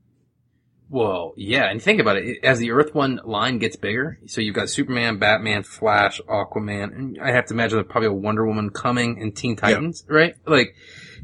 Well, 0.91 1.35
yeah, 1.37 1.71
and 1.71 1.81
think 1.81 2.01
about 2.01 2.17
it. 2.17 2.39
As 2.43 2.59
the 2.59 2.73
Earth 2.73 2.95
One 2.95 3.21
line 3.25 3.59
gets 3.59 3.77
bigger, 3.77 4.19
so 4.27 4.41
you've 4.41 4.55
got 4.55 4.71
Superman, 4.71 5.19
Batman, 5.19 5.63
Flash, 5.63 6.21
Aquaman, 6.29 6.97
and 6.97 7.19
I 7.23 7.31
have 7.31 7.47
to 7.47 7.55
imagine 7.55 7.77
there's 7.77 7.91
probably 7.91 8.09
a 8.09 8.13
Wonder 8.13 8.47
Woman 8.47 8.71
coming 8.71 9.21
and 9.21 9.37
Teen 9.37 9.55
Titans, 9.55 10.05
right? 10.09 10.35
Like, 10.47 10.75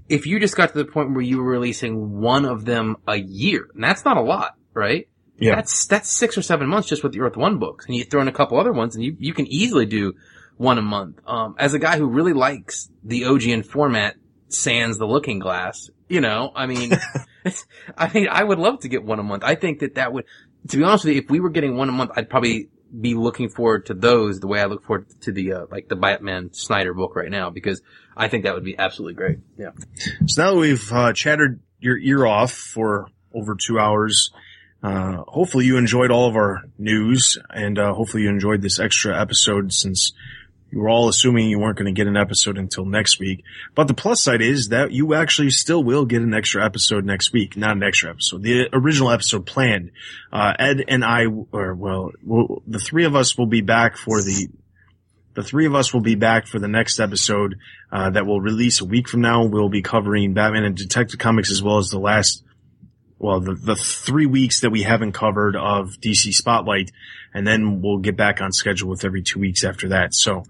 if 0.08 0.26
you 0.26 0.38
just 0.38 0.56
got 0.56 0.72
to 0.72 0.78
the 0.78 0.84
point 0.84 1.12
where 1.12 1.22
you 1.22 1.38
were 1.38 1.50
releasing 1.50 2.20
one 2.20 2.44
of 2.44 2.64
them 2.64 2.96
a 3.06 3.16
year, 3.16 3.68
and 3.74 3.82
that's 3.82 4.04
not 4.04 4.16
a 4.16 4.22
lot, 4.22 4.54
right? 4.72 5.08
Yeah. 5.36 5.56
That's, 5.56 5.86
that's 5.86 6.08
six 6.08 6.38
or 6.38 6.42
seven 6.42 6.68
months 6.68 6.88
just 6.88 7.02
with 7.02 7.12
the 7.12 7.20
Earth 7.20 7.36
One 7.36 7.58
books. 7.58 7.86
And 7.86 7.96
you 7.96 8.04
throw 8.04 8.20
in 8.20 8.28
a 8.28 8.32
couple 8.32 8.58
other 8.58 8.72
ones 8.72 8.94
and 8.94 9.04
you, 9.04 9.16
you 9.18 9.34
can 9.34 9.46
easily 9.46 9.86
do 9.86 10.14
one 10.56 10.78
a 10.78 10.82
month. 10.82 11.20
Um, 11.26 11.56
as 11.58 11.74
a 11.74 11.78
guy 11.78 11.98
who 11.98 12.06
really 12.06 12.32
likes 12.32 12.88
the 13.02 13.22
OGN 13.22 13.66
format, 13.66 14.14
sans 14.48 14.98
the 14.98 15.06
looking 15.06 15.40
glass, 15.40 15.90
you 16.08 16.20
know, 16.20 16.52
I 16.54 16.66
mean, 16.66 16.92
I 17.96 18.12
mean, 18.12 18.28
I 18.30 18.44
would 18.44 18.58
love 18.58 18.80
to 18.80 18.88
get 18.88 19.02
one 19.02 19.18
a 19.18 19.24
month. 19.24 19.42
I 19.44 19.56
think 19.56 19.80
that 19.80 19.96
that 19.96 20.12
would, 20.12 20.24
to 20.68 20.76
be 20.76 20.84
honest 20.84 21.04
with 21.04 21.14
you, 21.14 21.22
if 21.22 21.30
we 21.30 21.40
were 21.40 21.50
getting 21.50 21.76
one 21.76 21.88
a 21.88 21.92
month, 21.92 22.12
I'd 22.14 22.30
probably 22.30 22.68
be 23.00 23.14
looking 23.14 23.48
forward 23.48 23.86
to 23.86 23.94
those 23.94 24.40
the 24.40 24.46
way 24.46 24.60
I 24.60 24.66
look 24.66 24.84
forward 24.84 25.06
to 25.22 25.32
the, 25.32 25.52
uh, 25.52 25.66
like 25.70 25.88
the 25.88 25.96
Batman 25.96 26.52
Snyder 26.52 26.94
book 26.94 27.16
right 27.16 27.30
now 27.30 27.50
because 27.50 27.82
I 28.16 28.28
think 28.28 28.44
that 28.44 28.54
would 28.54 28.64
be 28.64 28.78
absolutely 28.78 29.14
great. 29.14 29.38
Yeah. 29.58 29.70
So 30.26 30.42
now 30.42 30.54
that 30.54 30.60
we've 30.60 30.92
uh, 30.92 31.12
chattered 31.12 31.60
your 31.80 31.98
ear 31.98 32.26
off 32.26 32.52
for 32.52 33.08
over 33.32 33.56
two 33.56 33.78
hours, 33.78 34.30
uh, 34.82 35.24
hopefully 35.26 35.64
you 35.64 35.76
enjoyed 35.76 36.10
all 36.10 36.28
of 36.28 36.36
our 36.36 36.62
news 36.78 37.38
and 37.50 37.78
uh, 37.78 37.94
hopefully 37.94 38.24
you 38.24 38.28
enjoyed 38.28 38.62
this 38.62 38.78
extra 38.78 39.18
episode 39.18 39.72
since 39.72 40.12
you 40.74 40.80
were 40.80 40.88
all 40.88 41.08
assuming 41.08 41.48
you 41.48 41.60
weren't 41.60 41.78
going 41.78 41.86
to 41.86 41.92
get 41.92 42.08
an 42.08 42.16
episode 42.16 42.58
until 42.58 42.84
next 42.84 43.20
week. 43.20 43.44
But 43.76 43.86
the 43.86 43.94
plus 43.94 44.20
side 44.20 44.42
is 44.42 44.70
that 44.70 44.90
you 44.90 45.14
actually 45.14 45.50
still 45.50 45.84
will 45.84 46.04
get 46.04 46.20
an 46.20 46.34
extra 46.34 46.64
episode 46.64 47.04
next 47.04 47.32
week, 47.32 47.56
not 47.56 47.76
an 47.76 47.84
extra 47.84 48.10
episode. 48.10 48.42
The 48.42 48.68
original 48.72 49.12
episode 49.12 49.46
planned. 49.46 49.92
Uh, 50.32 50.52
Ed 50.58 50.84
and 50.88 51.04
I, 51.04 51.26
or 51.52 51.74
well, 51.74 52.10
we'll, 52.24 52.62
the 52.66 52.80
three 52.80 53.04
of 53.04 53.14
us 53.14 53.38
will 53.38 53.46
be 53.46 53.60
back 53.60 53.96
for 53.96 54.20
the 54.20 54.48
the 55.34 55.44
three 55.44 55.66
of 55.66 55.74
us 55.76 55.94
will 55.94 56.00
be 56.00 56.16
back 56.16 56.46
for 56.46 56.58
the 56.58 56.68
next 56.68 56.98
episode 56.98 57.56
uh, 57.92 58.10
that 58.10 58.26
will 58.26 58.40
release 58.40 58.80
a 58.80 58.84
week 58.84 59.08
from 59.08 59.20
now. 59.20 59.44
We'll 59.44 59.68
be 59.68 59.82
covering 59.82 60.32
Batman 60.32 60.64
and 60.64 60.76
Detective 60.76 61.18
Comics 61.18 61.50
as 61.50 61.62
well 61.62 61.78
as 61.78 61.88
the 61.88 61.98
last, 61.98 62.42
well, 63.18 63.40
the, 63.40 63.54
the 63.54 63.76
three 63.76 64.26
weeks 64.26 64.60
that 64.60 64.70
we 64.70 64.82
haven't 64.82 65.12
covered 65.12 65.56
of 65.56 65.94
DC 66.00 66.32
Spotlight, 66.32 66.90
and 67.32 67.46
then 67.46 67.80
we'll 67.80 67.98
get 67.98 68.16
back 68.16 68.40
on 68.40 68.52
schedule 68.52 68.88
with 68.88 69.04
every 69.04 69.22
two 69.22 69.40
weeks 69.40 69.64
after 69.64 69.88
that. 69.88 70.14
So 70.14 70.44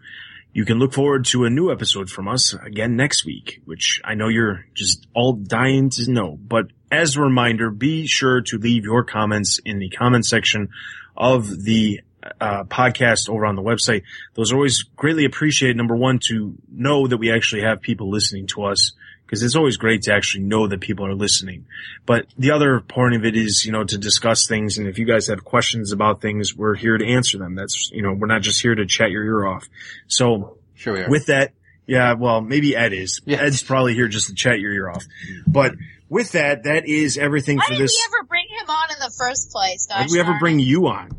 you 0.52 0.64
can 0.64 0.78
look 0.78 0.92
forward 0.92 1.24
to 1.26 1.44
a 1.44 1.50
new 1.50 1.70
episode 1.70 2.08
from 2.08 2.28
us 2.28 2.54
again 2.54 2.96
next 2.96 3.26
week, 3.26 3.60
which 3.64 4.00
I 4.04 4.14
know 4.14 4.28
you're 4.28 4.64
just 4.74 5.06
all 5.14 5.32
dying 5.32 5.90
to 5.90 6.10
know. 6.10 6.38
But 6.40 6.66
as 6.90 7.16
a 7.16 7.22
reminder, 7.22 7.70
be 7.70 8.06
sure 8.06 8.40
to 8.42 8.58
leave 8.58 8.84
your 8.84 9.04
comments 9.04 9.58
in 9.64 9.78
the 9.78 9.90
comment 9.90 10.24
section 10.24 10.68
of 11.16 11.48
the 11.64 12.00
uh, 12.40 12.64
podcast 12.64 13.28
over 13.28 13.44
on 13.44 13.56
the 13.56 13.62
website. 13.62 14.02
Those 14.34 14.52
are 14.52 14.56
always 14.56 14.82
greatly 14.82 15.24
appreciated. 15.24 15.76
Number 15.76 15.96
one, 15.96 16.20
to 16.28 16.54
know 16.72 17.06
that 17.06 17.18
we 17.18 17.32
actually 17.32 17.62
have 17.62 17.80
people 17.80 18.10
listening 18.10 18.46
to 18.48 18.64
us 18.64 18.92
because 19.26 19.42
it's 19.42 19.56
always 19.56 19.76
great 19.76 20.02
to 20.02 20.12
actually 20.14 20.44
know 20.44 20.66
that 20.68 20.80
people 20.80 21.06
are 21.06 21.14
listening. 21.14 21.66
But 22.06 22.26
the 22.38 22.50
other 22.52 22.80
part 22.80 23.14
of 23.14 23.24
it 23.24 23.36
is, 23.36 23.64
you 23.64 23.72
know, 23.72 23.84
to 23.84 23.98
discuss 23.98 24.46
things. 24.46 24.78
And 24.78 24.86
if 24.86 24.98
you 24.98 25.06
guys 25.06 25.26
have 25.28 25.44
questions 25.44 25.92
about 25.92 26.20
things, 26.20 26.54
we're 26.54 26.74
here 26.74 26.96
to 26.98 27.06
answer 27.06 27.38
them. 27.38 27.54
That's, 27.54 27.90
you 27.92 28.02
know, 28.02 28.12
we're 28.12 28.26
not 28.26 28.42
just 28.42 28.60
here 28.62 28.74
to 28.74 28.86
chat 28.86 29.10
your 29.10 29.24
ear 29.24 29.46
off. 29.46 29.64
So 30.06 30.58
Sure 30.74 30.92
we 30.94 31.00
are. 31.02 31.08
with 31.10 31.26
that, 31.26 31.52
yeah, 31.86 32.14
well, 32.14 32.40
maybe 32.40 32.74
Ed 32.76 32.92
is. 32.92 33.20
Yeah. 33.24 33.38
Ed's 33.42 33.62
probably 33.62 33.94
here 33.94 34.08
just 34.08 34.28
to 34.28 34.34
chat 34.34 34.58
your 34.60 34.72
ear 34.72 34.90
off. 34.90 35.04
But 35.46 35.74
with 36.08 36.32
that, 36.32 36.64
that 36.64 36.86
is 36.86 37.16
everything 37.18 37.56
Why 37.58 37.64
for 37.66 37.72
did 37.72 37.80
this. 37.82 37.92
we 37.92 38.14
ever 38.18 38.26
bring 38.26 38.46
him 38.48 38.68
on 38.70 38.90
in 38.90 38.98
the 39.00 39.12
first 39.18 39.50
place? 39.50 39.86
Why 39.90 40.02
did 40.02 40.12
we 40.12 40.20
ever 40.20 40.36
bring 40.38 40.58
you 40.60 40.86
on? 40.86 41.16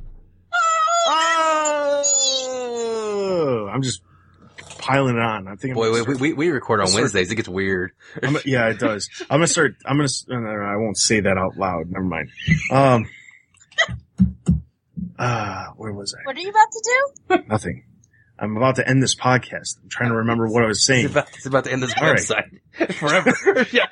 Oh, 1.08 2.04
Oh, 2.48 3.68
I'm 3.72 3.82
just 3.82 4.02
piling 4.86 5.16
it 5.16 5.22
on. 5.22 5.48
I 5.48 5.56
think 5.56 5.72
I'm 5.72 5.76
Boy, 5.76 5.86
gonna 5.90 5.92
we, 5.94 6.02
start- 6.04 6.20
we, 6.20 6.34
we 6.34 6.50
record 6.50 6.80
on 6.82 6.88
Sorry. 6.88 7.04
Wednesdays. 7.04 7.32
It 7.32 7.36
gets 7.36 7.50
weird. 7.50 7.92
I'm, 8.22 8.38
yeah, 8.46 8.70
it 8.70 8.80
does. 8.80 9.10
I'm 9.30 9.38
gonna 9.40 9.48
start. 9.48 9.76
I'm 9.86 9.98
gonna. 9.98 10.08
uh, 10.08 10.34
no, 10.34 10.40
no, 10.56 10.62
I 10.64 10.76
won't 10.78 10.98
say 10.98 11.20
that 11.22 11.38
out 11.38 11.58
loud. 11.58 11.90
Never 11.90 12.06
mind. 12.06 12.30
Um. 12.72 13.06
Ah, 15.18 15.74
where 15.78 15.94
was 15.94 16.14
I? 16.20 16.26
What 16.26 16.36
are 16.36 16.40
you 16.40 16.50
about 16.50 16.72
to 16.72 16.82
do? 17.40 17.44
Nothing. 17.50 17.86
I'm 18.38 18.58
about 18.58 18.76
to 18.76 18.88
end 18.88 19.02
this 19.02 19.16
podcast. 19.16 19.78
I'm 19.82 19.90
trying 19.90 20.10
to 20.10 20.18
remember 20.18 20.48
what 20.50 20.64
I 20.64 20.68
was 20.68 20.80
It's 20.80 20.86
saying. 20.88 21.06
about, 21.06 21.30
it's 21.36 21.46
about 21.46 21.64
to 21.64 21.72
end 21.72 21.82
this 21.82 21.94
All 22.00 22.10
right. 22.10 22.20
website 22.20 22.94
forever. 22.96 23.66
yeah. 23.72 23.88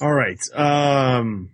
All 0.00 0.12
right. 0.12 0.38
Um, 0.54 1.50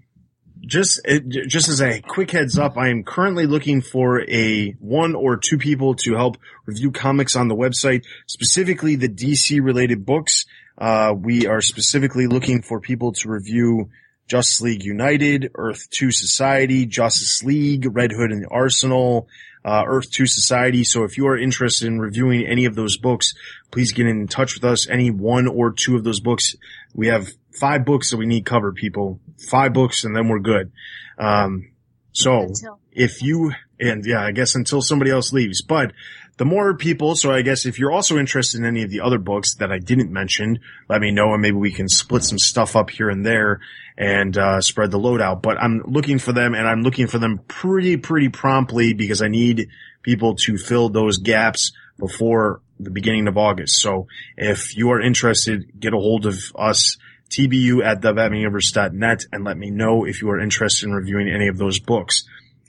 just 0.67 1.01
just 1.49 1.69
as 1.69 1.81
a 1.81 2.01
quick 2.01 2.31
heads 2.31 2.59
up, 2.59 2.77
I 2.77 2.89
am 2.89 3.05
currently 3.05 3.47
looking 3.47 3.83
for 3.83 4.23
a 4.29 4.71
one 4.81 5.15
or 5.15 5.37
two 5.37 5.59
people 5.59 5.95
to 5.97 6.15
help 6.15 6.37
review 6.67 6.91
comics 6.91 7.37
on 7.37 7.49
the 7.49 7.57
website, 7.57 8.05
specifically 8.27 8.97
the 8.97 9.09
DC 9.09 9.63
related 9.63 10.05
books. 10.05 10.47
Uh, 10.77 11.15
we 11.17 11.47
are 11.47 11.61
specifically 11.61 12.27
looking 12.27 12.63
for 12.63 12.81
people 12.81 13.13
to 13.13 13.29
review 13.29 13.91
Justice 14.27 14.61
League 14.61 14.85
United, 14.85 15.51
Earth 15.55 15.89
2 15.91 16.11
Society, 16.11 16.87
Justice 16.87 17.43
League, 17.45 17.87
Red 17.95 18.11
Hood 18.11 18.33
and 18.33 18.43
the 18.43 18.49
Arsenal, 18.49 19.29
uh, 19.65 19.85
Earth 19.87 20.11
2 20.11 20.27
Society. 20.27 20.85
So 20.85 21.05
if 21.05 21.17
you 21.17 21.27
are 21.27 21.39
interested 21.39 21.87
in 21.87 21.99
reviewing 21.99 22.47
any 22.47 22.65
of 22.67 22.75
those 22.75 22.97
books, 22.97 23.33
please 23.71 23.93
get 23.93 24.07
in 24.07 24.29
touch 24.29 24.55
with 24.55 24.65
us. 24.65 24.89
Any 24.89 25.11
one 25.11 25.47
or 25.47 25.73
two 25.73 25.97
of 25.97 26.05
those 26.05 26.21
books. 26.21 26.55
We 26.95 27.09
have 27.09 27.29
five 27.59 27.85
books 27.85 28.11
that 28.11 28.17
we 28.19 28.27
need 28.27 28.45
covered, 28.45 28.75
people. 28.75 29.21
Five 29.49 29.73
books 29.73 30.05
and 30.05 30.15
then 30.15 30.29
we're 30.29 30.41
good. 30.41 30.73
Um, 31.19 31.71
so 32.13 32.43
Until- 32.43 32.79
if 32.93 33.23
you, 33.23 33.53
and 33.81 34.05
yeah, 34.07 34.23
I 34.23 34.33
guess 34.33 34.55
until 34.55 34.81
somebody 34.83 35.11
else 35.11 35.33
leaves, 35.33 35.63
but 35.63 35.93
the 36.37 36.45
more 36.45 36.77
people, 36.77 37.15
so 37.15 37.31
I 37.31 37.43
guess 37.43 37.65
if 37.65 37.79
you're 37.79 37.93
also 37.93 38.19
interested 38.19 38.59
in 38.59 38.67
any 38.67 38.83
of 38.83 38.91
the 38.91 39.01
other 39.01 39.19
books 39.19 39.55
that 39.57 39.71
I 39.71 39.79
didn't 39.79 40.11
mention, 40.11 40.59
let 40.89 41.01
me 41.01 41.13
know 41.13 41.33
and 41.33 41.41
maybe 41.41 41.57
we 41.57 41.73
can 41.73 41.89
split 41.89 42.25
some 42.25 42.39
stuff 42.39 42.75
up 42.75 42.91
here 42.91 43.09
and 43.09 43.25
there 43.25 43.61
and, 43.97 44.37
uh, 44.37 44.61
spread 44.61 44.91
the 44.91 44.99
load 44.99 45.21
out. 45.21 45.43
But 45.43 45.59
I'm 45.63 45.83
looking 45.87 46.19
for 46.19 46.33
them 46.33 46.55
and 46.55 46.67
I'm 46.67 46.83
looking 46.83 47.07
for 47.07 47.19
them 47.19 47.39
pretty, 47.47 47.97
pretty 47.97 48.31
promptly 48.31 48.95
because 48.95 49.23
I 49.23 49.29
need 49.29 49.69
people 50.03 50.35
to 50.45 50.59
fill 50.59 50.89
those 50.89 51.19
gaps 51.19 51.73
before 51.99 52.61
the 52.81 52.91
beginning 52.91 53.29
of 53.29 53.39
August. 53.39 53.81
So 53.81 54.09
if 54.37 54.77
you 54.77 54.91
are 54.91 55.01
interested, 55.01 55.79
get 55.79 55.95
a 55.95 55.99
hold 55.99 56.27
of 56.27 56.41
us, 56.57 56.99
tbu 57.31 57.85
at 57.85 58.01
thebatmanuniverse.net 58.01 59.27
and 59.33 59.45
let 59.45 59.57
me 59.57 59.71
know 59.71 60.05
if 60.05 60.21
you 60.21 60.31
are 60.31 60.41
interested 60.41 60.87
in 60.87 60.95
reviewing 60.95 61.29
any 61.29 61.49
of 61.49 61.59
those 61.59 61.79
books. 61.79 62.25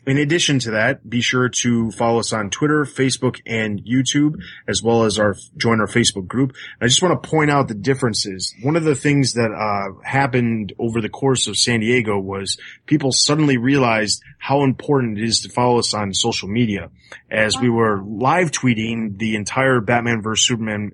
In 0.06 0.19
addition 0.19 0.60
to 0.60 0.72
that, 0.72 1.10
be 1.10 1.22
sure 1.22 1.49
to 1.49 1.90
follow 1.91 2.19
us 2.19 2.32
on 2.32 2.52
Twitter, 2.52 2.84
Facebook, 2.84 3.41
and 3.45 3.84
YouTube, 3.84 4.36
as 4.68 4.84
well 4.84 5.03
as 5.03 5.18
our 5.18 5.36
join 5.57 5.80
our 5.80 5.88
Facebook 5.88 6.27
group. 6.27 6.56
I 6.80 6.86
just 6.86 7.02
want 7.02 7.22
to 7.22 7.30
point 7.30 7.49
out 7.49 7.68
the 7.68 7.73
differences. 7.73 8.53
One 8.61 8.76
of 8.76 8.84
the 8.84 8.94
things 8.94 9.34
that 9.34 9.52
uh, 9.52 9.99
happened 10.03 10.73
over 10.77 11.02
the 11.02 11.10
course 11.10 11.48
of 11.48 11.57
San 11.57 11.80
Diego 11.80 12.19
was 12.19 12.57
people 12.86 13.11
suddenly 13.11 13.57
realized 13.57 14.22
how 14.38 14.64
important 14.64 15.18
it 15.18 15.23
is 15.23 15.41
to 15.41 15.49
follow 15.49 15.80
us 15.80 15.95
on 15.95 16.14
social 16.14 16.49
media. 16.49 16.91
As 17.32 17.60
we 17.60 17.69
were 17.69 18.03
live 18.03 18.52
tweeting 18.52 19.18
the 19.18 19.36
entire 19.36 19.82
Batman 19.82 20.22
vs 20.22 20.45
Superman 20.45 20.91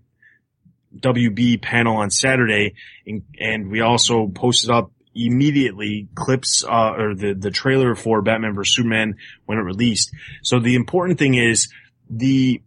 WB 0.97 1.61
panel 1.61 1.97
on 1.97 2.11
Saturday, 2.11 2.75
and, 3.05 3.23
and 3.39 3.69
we 3.69 3.81
also 3.81 4.27
posted 4.27 4.69
up 4.69 4.91
immediately 5.13 6.07
clips 6.15 6.63
uh, 6.63 6.93
or 6.97 7.15
the 7.15 7.33
the 7.33 7.51
trailer 7.51 7.95
for 7.95 8.21
Batman 8.21 8.55
vs 8.55 8.75
Superman 8.75 9.15
when 9.45 9.57
it 9.57 9.61
released. 9.61 10.11
So 10.41 10.59
the 10.59 10.75
important 10.75 11.19
thing 11.19 11.35
is 11.35 11.71
the 12.09 12.61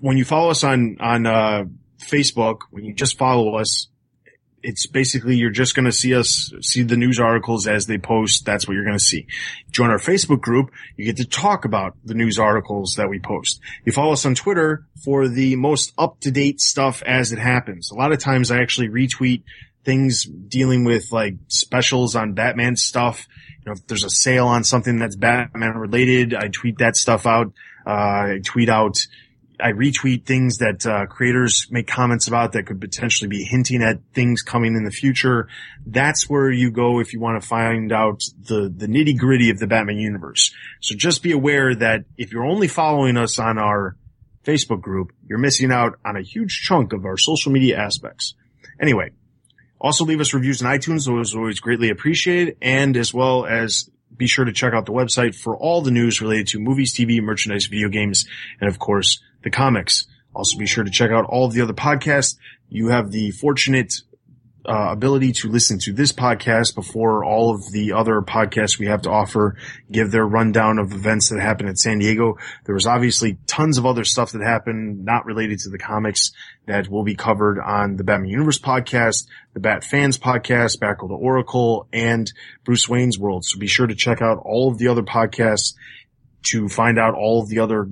when 0.00 0.16
you 0.16 0.24
follow 0.24 0.50
us 0.50 0.64
on 0.64 0.96
on 1.00 1.26
uh, 1.26 1.64
Facebook, 2.00 2.60
when 2.70 2.84
you 2.84 2.94
just 2.94 3.18
follow 3.18 3.56
us, 3.56 3.88
it's 4.62 4.86
basically 4.86 5.36
you're 5.36 5.50
just 5.50 5.74
going 5.74 5.84
to 5.84 5.92
see 5.92 6.14
us 6.14 6.52
see 6.60 6.82
the 6.82 6.96
news 6.96 7.20
articles 7.20 7.66
as 7.66 7.86
they 7.86 7.98
post. 7.98 8.46
That's 8.46 8.66
what 8.66 8.74
you're 8.74 8.84
going 8.84 8.98
to 8.98 9.04
see. 9.04 9.26
Join 9.70 9.90
our 9.90 9.98
Facebook 9.98 10.40
group. 10.40 10.70
You 10.96 11.04
get 11.04 11.18
to 11.18 11.26
talk 11.26 11.64
about 11.64 11.96
the 12.04 12.14
news 12.14 12.38
articles 12.38 12.94
that 12.96 13.08
we 13.08 13.18
post. 13.18 13.60
You 13.84 13.92
follow 13.92 14.12
us 14.12 14.24
on 14.24 14.34
Twitter 14.34 14.86
for 15.04 15.28
the 15.28 15.56
most 15.56 15.92
up 15.98 16.20
to 16.20 16.30
date 16.30 16.60
stuff 16.60 17.02
as 17.02 17.32
it 17.32 17.38
happens. 17.38 17.90
A 17.90 17.94
lot 17.94 18.12
of 18.12 18.18
times 18.18 18.50
I 18.50 18.58
actually 18.58 18.88
retweet 18.88 19.42
things 19.84 20.24
dealing 20.24 20.84
with 20.84 21.12
like 21.12 21.34
specials 21.48 22.16
on 22.16 22.34
Batman 22.34 22.76
stuff. 22.76 23.26
You 23.60 23.66
know, 23.66 23.72
if 23.72 23.86
there's 23.86 24.04
a 24.04 24.10
sale 24.10 24.46
on 24.46 24.64
something 24.64 24.98
that's 24.98 25.16
Batman 25.16 25.76
related, 25.76 26.34
I 26.34 26.48
tweet 26.48 26.78
that 26.78 26.96
stuff 26.96 27.26
out. 27.26 27.52
Uh, 27.86 27.90
I 27.90 28.40
tweet 28.44 28.68
out 28.68 28.96
I 29.60 29.72
retweet 29.72 30.26
things 30.26 30.58
that 30.58 30.84
uh, 30.84 31.06
creators 31.06 31.68
make 31.70 31.86
comments 31.86 32.26
about 32.26 32.52
that 32.52 32.66
could 32.66 32.80
potentially 32.80 33.28
be 33.28 33.44
hinting 33.44 33.82
at 33.82 34.00
things 34.12 34.42
coming 34.42 34.74
in 34.74 34.84
the 34.84 34.90
future. 34.90 35.48
That's 35.86 36.28
where 36.28 36.50
you 36.50 36.70
go 36.70 36.98
if 36.98 37.12
you 37.12 37.20
want 37.20 37.40
to 37.40 37.46
find 37.46 37.92
out 37.92 38.22
the 38.38 38.72
the 38.74 38.86
nitty 38.86 39.16
gritty 39.16 39.50
of 39.50 39.58
the 39.58 39.66
Batman 39.66 39.98
universe. 39.98 40.52
So 40.80 40.94
just 40.96 41.22
be 41.22 41.32
aware 41.32 41.74
that 41.74 42.04
if 42.16 42.32
you're 42.32 42.44
only 42.44 42.68
following 42.68 43.16
us 43.16 43.38
on 43.38 43.58
our 43.58 43.96
Facebook 44.44 44.80
group, 44.80 45.12
you're 45.26 45.38
missing 45.38 45.70
out 45.70 45.98
on 46.04 46.16
a 46.16 46.22
huge 46.22 46.62
chunk 46.64 46.92
of 46.92 47.04
our 47.04 47.16
social 47.16 47.52
media 47.52 47.78
aspects. 47.78 48.34
Anyway, 48.80 49.10
also 49.84 50.06
leave 50.06 50.20
us 50.20 50.32
reviews 50.32 50.62
on 50.62 50.72
iTunes; 50.72 51.04
those 51.04 51.34
are 51.34 51.40
always 51.40 51.60
greatly 51.60 51.90
appreciated, 51.90 52.56
and 52.62 52.96
as 52.96 53.12
well 53.12 53.44
as 53.44 53.90
be 54.16 54.26
sure 54.26 54.46
to 54.46 54.52
check 54.52 54.72
out 54.72 54.86
the 54.86 54.92
website 54.92 55.34
for 55.34 55.54
all 55.56 55.82
the 55.82 55.90
news 55.90 56.22
related 56.22 56.46
to 56.48 56.58
movies, 56.58 56.94
TV, 56.94 57.20
merchandise, 57.20 57.66
video 57.66 57.90
games, 57.90 58.24
and 58.60 58.70
of 58.70 58.78
course, 58.78 59.22
the 59.42 59.50
comics. 59.50 60.06
Also 60.34 60.56
be 60.56 60.66
sure 60.66 60.84
to 60.84 60.90
check 60.90 61.10
out 61.10 61.26
all 61.26 61.44
of 61.44 61.52
the 61.52 61.60
other 61.60 61.74
podcasts. 61.74 62.36
You 62.70 62.88
have 62.88 63.10
the 63.10 63.30
fortunate 63.32 63.92
uh, 64.66 64.88
ability 64.90 65.32
to 65.32 65.48
listen 65.48 65.78
to 65.78 65.92
this 65.92 66.12
podcast 66.12 66.74
before 66.74 67.24
all 67.24 67.54
of 67.54 67.70
the 67.72 67.92
other 67.92 68.22
podcasts 68.22 68.78
we 68.78 68.86
have 68.86 69.02
to 69.02 69.10
offer 69.10 69.56
give 69.90 70.10
their 70.10 70.26
rundown 70.26 70.78
of 70.78 70.92
events 70.92 71.28
that 71.28 71.40
happened 71.40 71.68
at 71.68 71.78
San 71.78 71.98
Diego. 71.98 72.36
There 72.64 72.74
was 72.74 72.86
obviously 72.86 73.38
tons 73.46 73.76
of 73.76 73.84
other 73.84 74.04
stuff 74.04 74.32
that 74.32 74.42
happened 74.42 75.04
not 75.04 75.26
related 75.26 75.58
to 75.60 75.70
the 75.70 75.78
comics 75.78 76.32
that 76.66 76.88
will 76.88 77.04
be 77.04 77.14
covered 77.14 77.60
on 77.60 77.96
the 77.96 78.04
Batman 78.04 78.30
Universe 78.30 78.58
podcast, 78.58 79.26
the 79.52 79.60
Bat 79.60 79.84
Fans 79.84 80.18
podcast, 80.18 80.78
Batgirl 80.78 81.08
to 81.08 81.14
Oracle, 81.14 81.86
and 81.92 82.32
Bruce 82.64 82.88
Wayne's 82.88 83.18
World. 83.18 83.44
So 83.44 83.58
be 83.58 83.66
sure 83.66 83.86
to 83.86 83.94
check 83.94 84.22
out 84.22 84.38
all 84.42 84.70
of 84.70 84.78
the 84.78 84.88
other 84.88 85.02
podcasts 85.02 85.74
to 86.44 86.68
find 86.68 86.98
out 86.98 87.14
all 87.14 87.42
of 87.42 87.48
the 87.48 87.58
other 87.58 87.88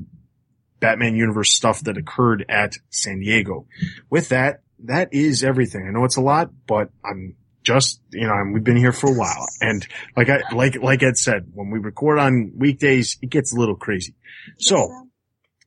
Batman 0.80 1.14
Universe 1.14 1.54
stuff 1.54 1.80
that 1.84 1.96
occurred 1.96 2.44
at 2.48 2.74
San 2.90 3.20
Diego. 3.20 3.66
With 4.10 4.30
that, 4.30 4.61
that 4.84 5.12
is 5.12 5.44
everything. 5.44 5.86
I 5.86 5.90
know 5.90 6.04
it's 6.04 6.16
a 6.16 6.22
lot, 6.22 6.50
but 6.66 6.90
I'm 7.04 7.36
just, 7.62 8.00
you 8.10 8.26
know, 8.26 8.34
we've 8.52 8.64
been 8.64 8.76
here 8.76 8.92
for 8.92 9.10
a 9.10 9.14
while. 9.14 9.46
And 9.60 9.86
like 10.16 10.28
I, 10.28 10.40
like, 10.54 10.82
like 10.82 11.02
Ed 11.02 11.16
said, 11.16 11.46
when 11.54 11.70
we 11.70 11.78
record 11.78 12.18
on 12.18 12.52
weekdays, 12.56 13.18
it 13.22 13.30
gets 13.30 13.54
a 13.54 13.58
little 13.58 13.76
crazy. 13.76 14.14
So 14.58 15.08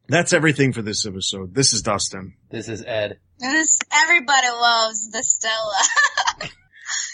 that's 0.08 0.34
everything 0.34 0.74
for 0.74 0.82
this 0.82 1.06
episode. 1.06 1.56
This 1.56 1.74
is 1.74 1.82
Dustin. 1.82 2.36
This 2.50 2.68
is 2.68 2.84
Ed. 2.84 3.20
This, 3.40 3.80
everybody 3.92 4.48
loves 4.50 5.10
the 5.12 5.24
Stella. 5.24 6.50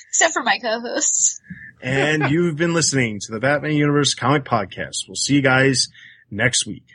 Except 0.09 0.33
for 0.33 0.43
my 0.43 0.57
co-hosts. 0.59 1.39
And 1.81 2.29
you've 2.29 2.57
been 2.57 2.73
listening 2.73 3.19
to 3.21 3.31
the 3.31 3.39
Batman 3.39 3.73
Universe 3.73 4.13
Comic 4.13 4.43
Podcast. 4.43 5.07
We'll 5.07 5.15
see 5.15 5.35
you 5.35 5.41
guys 5.41 5.87
next 6.29 6.67
week. 6.67 6.85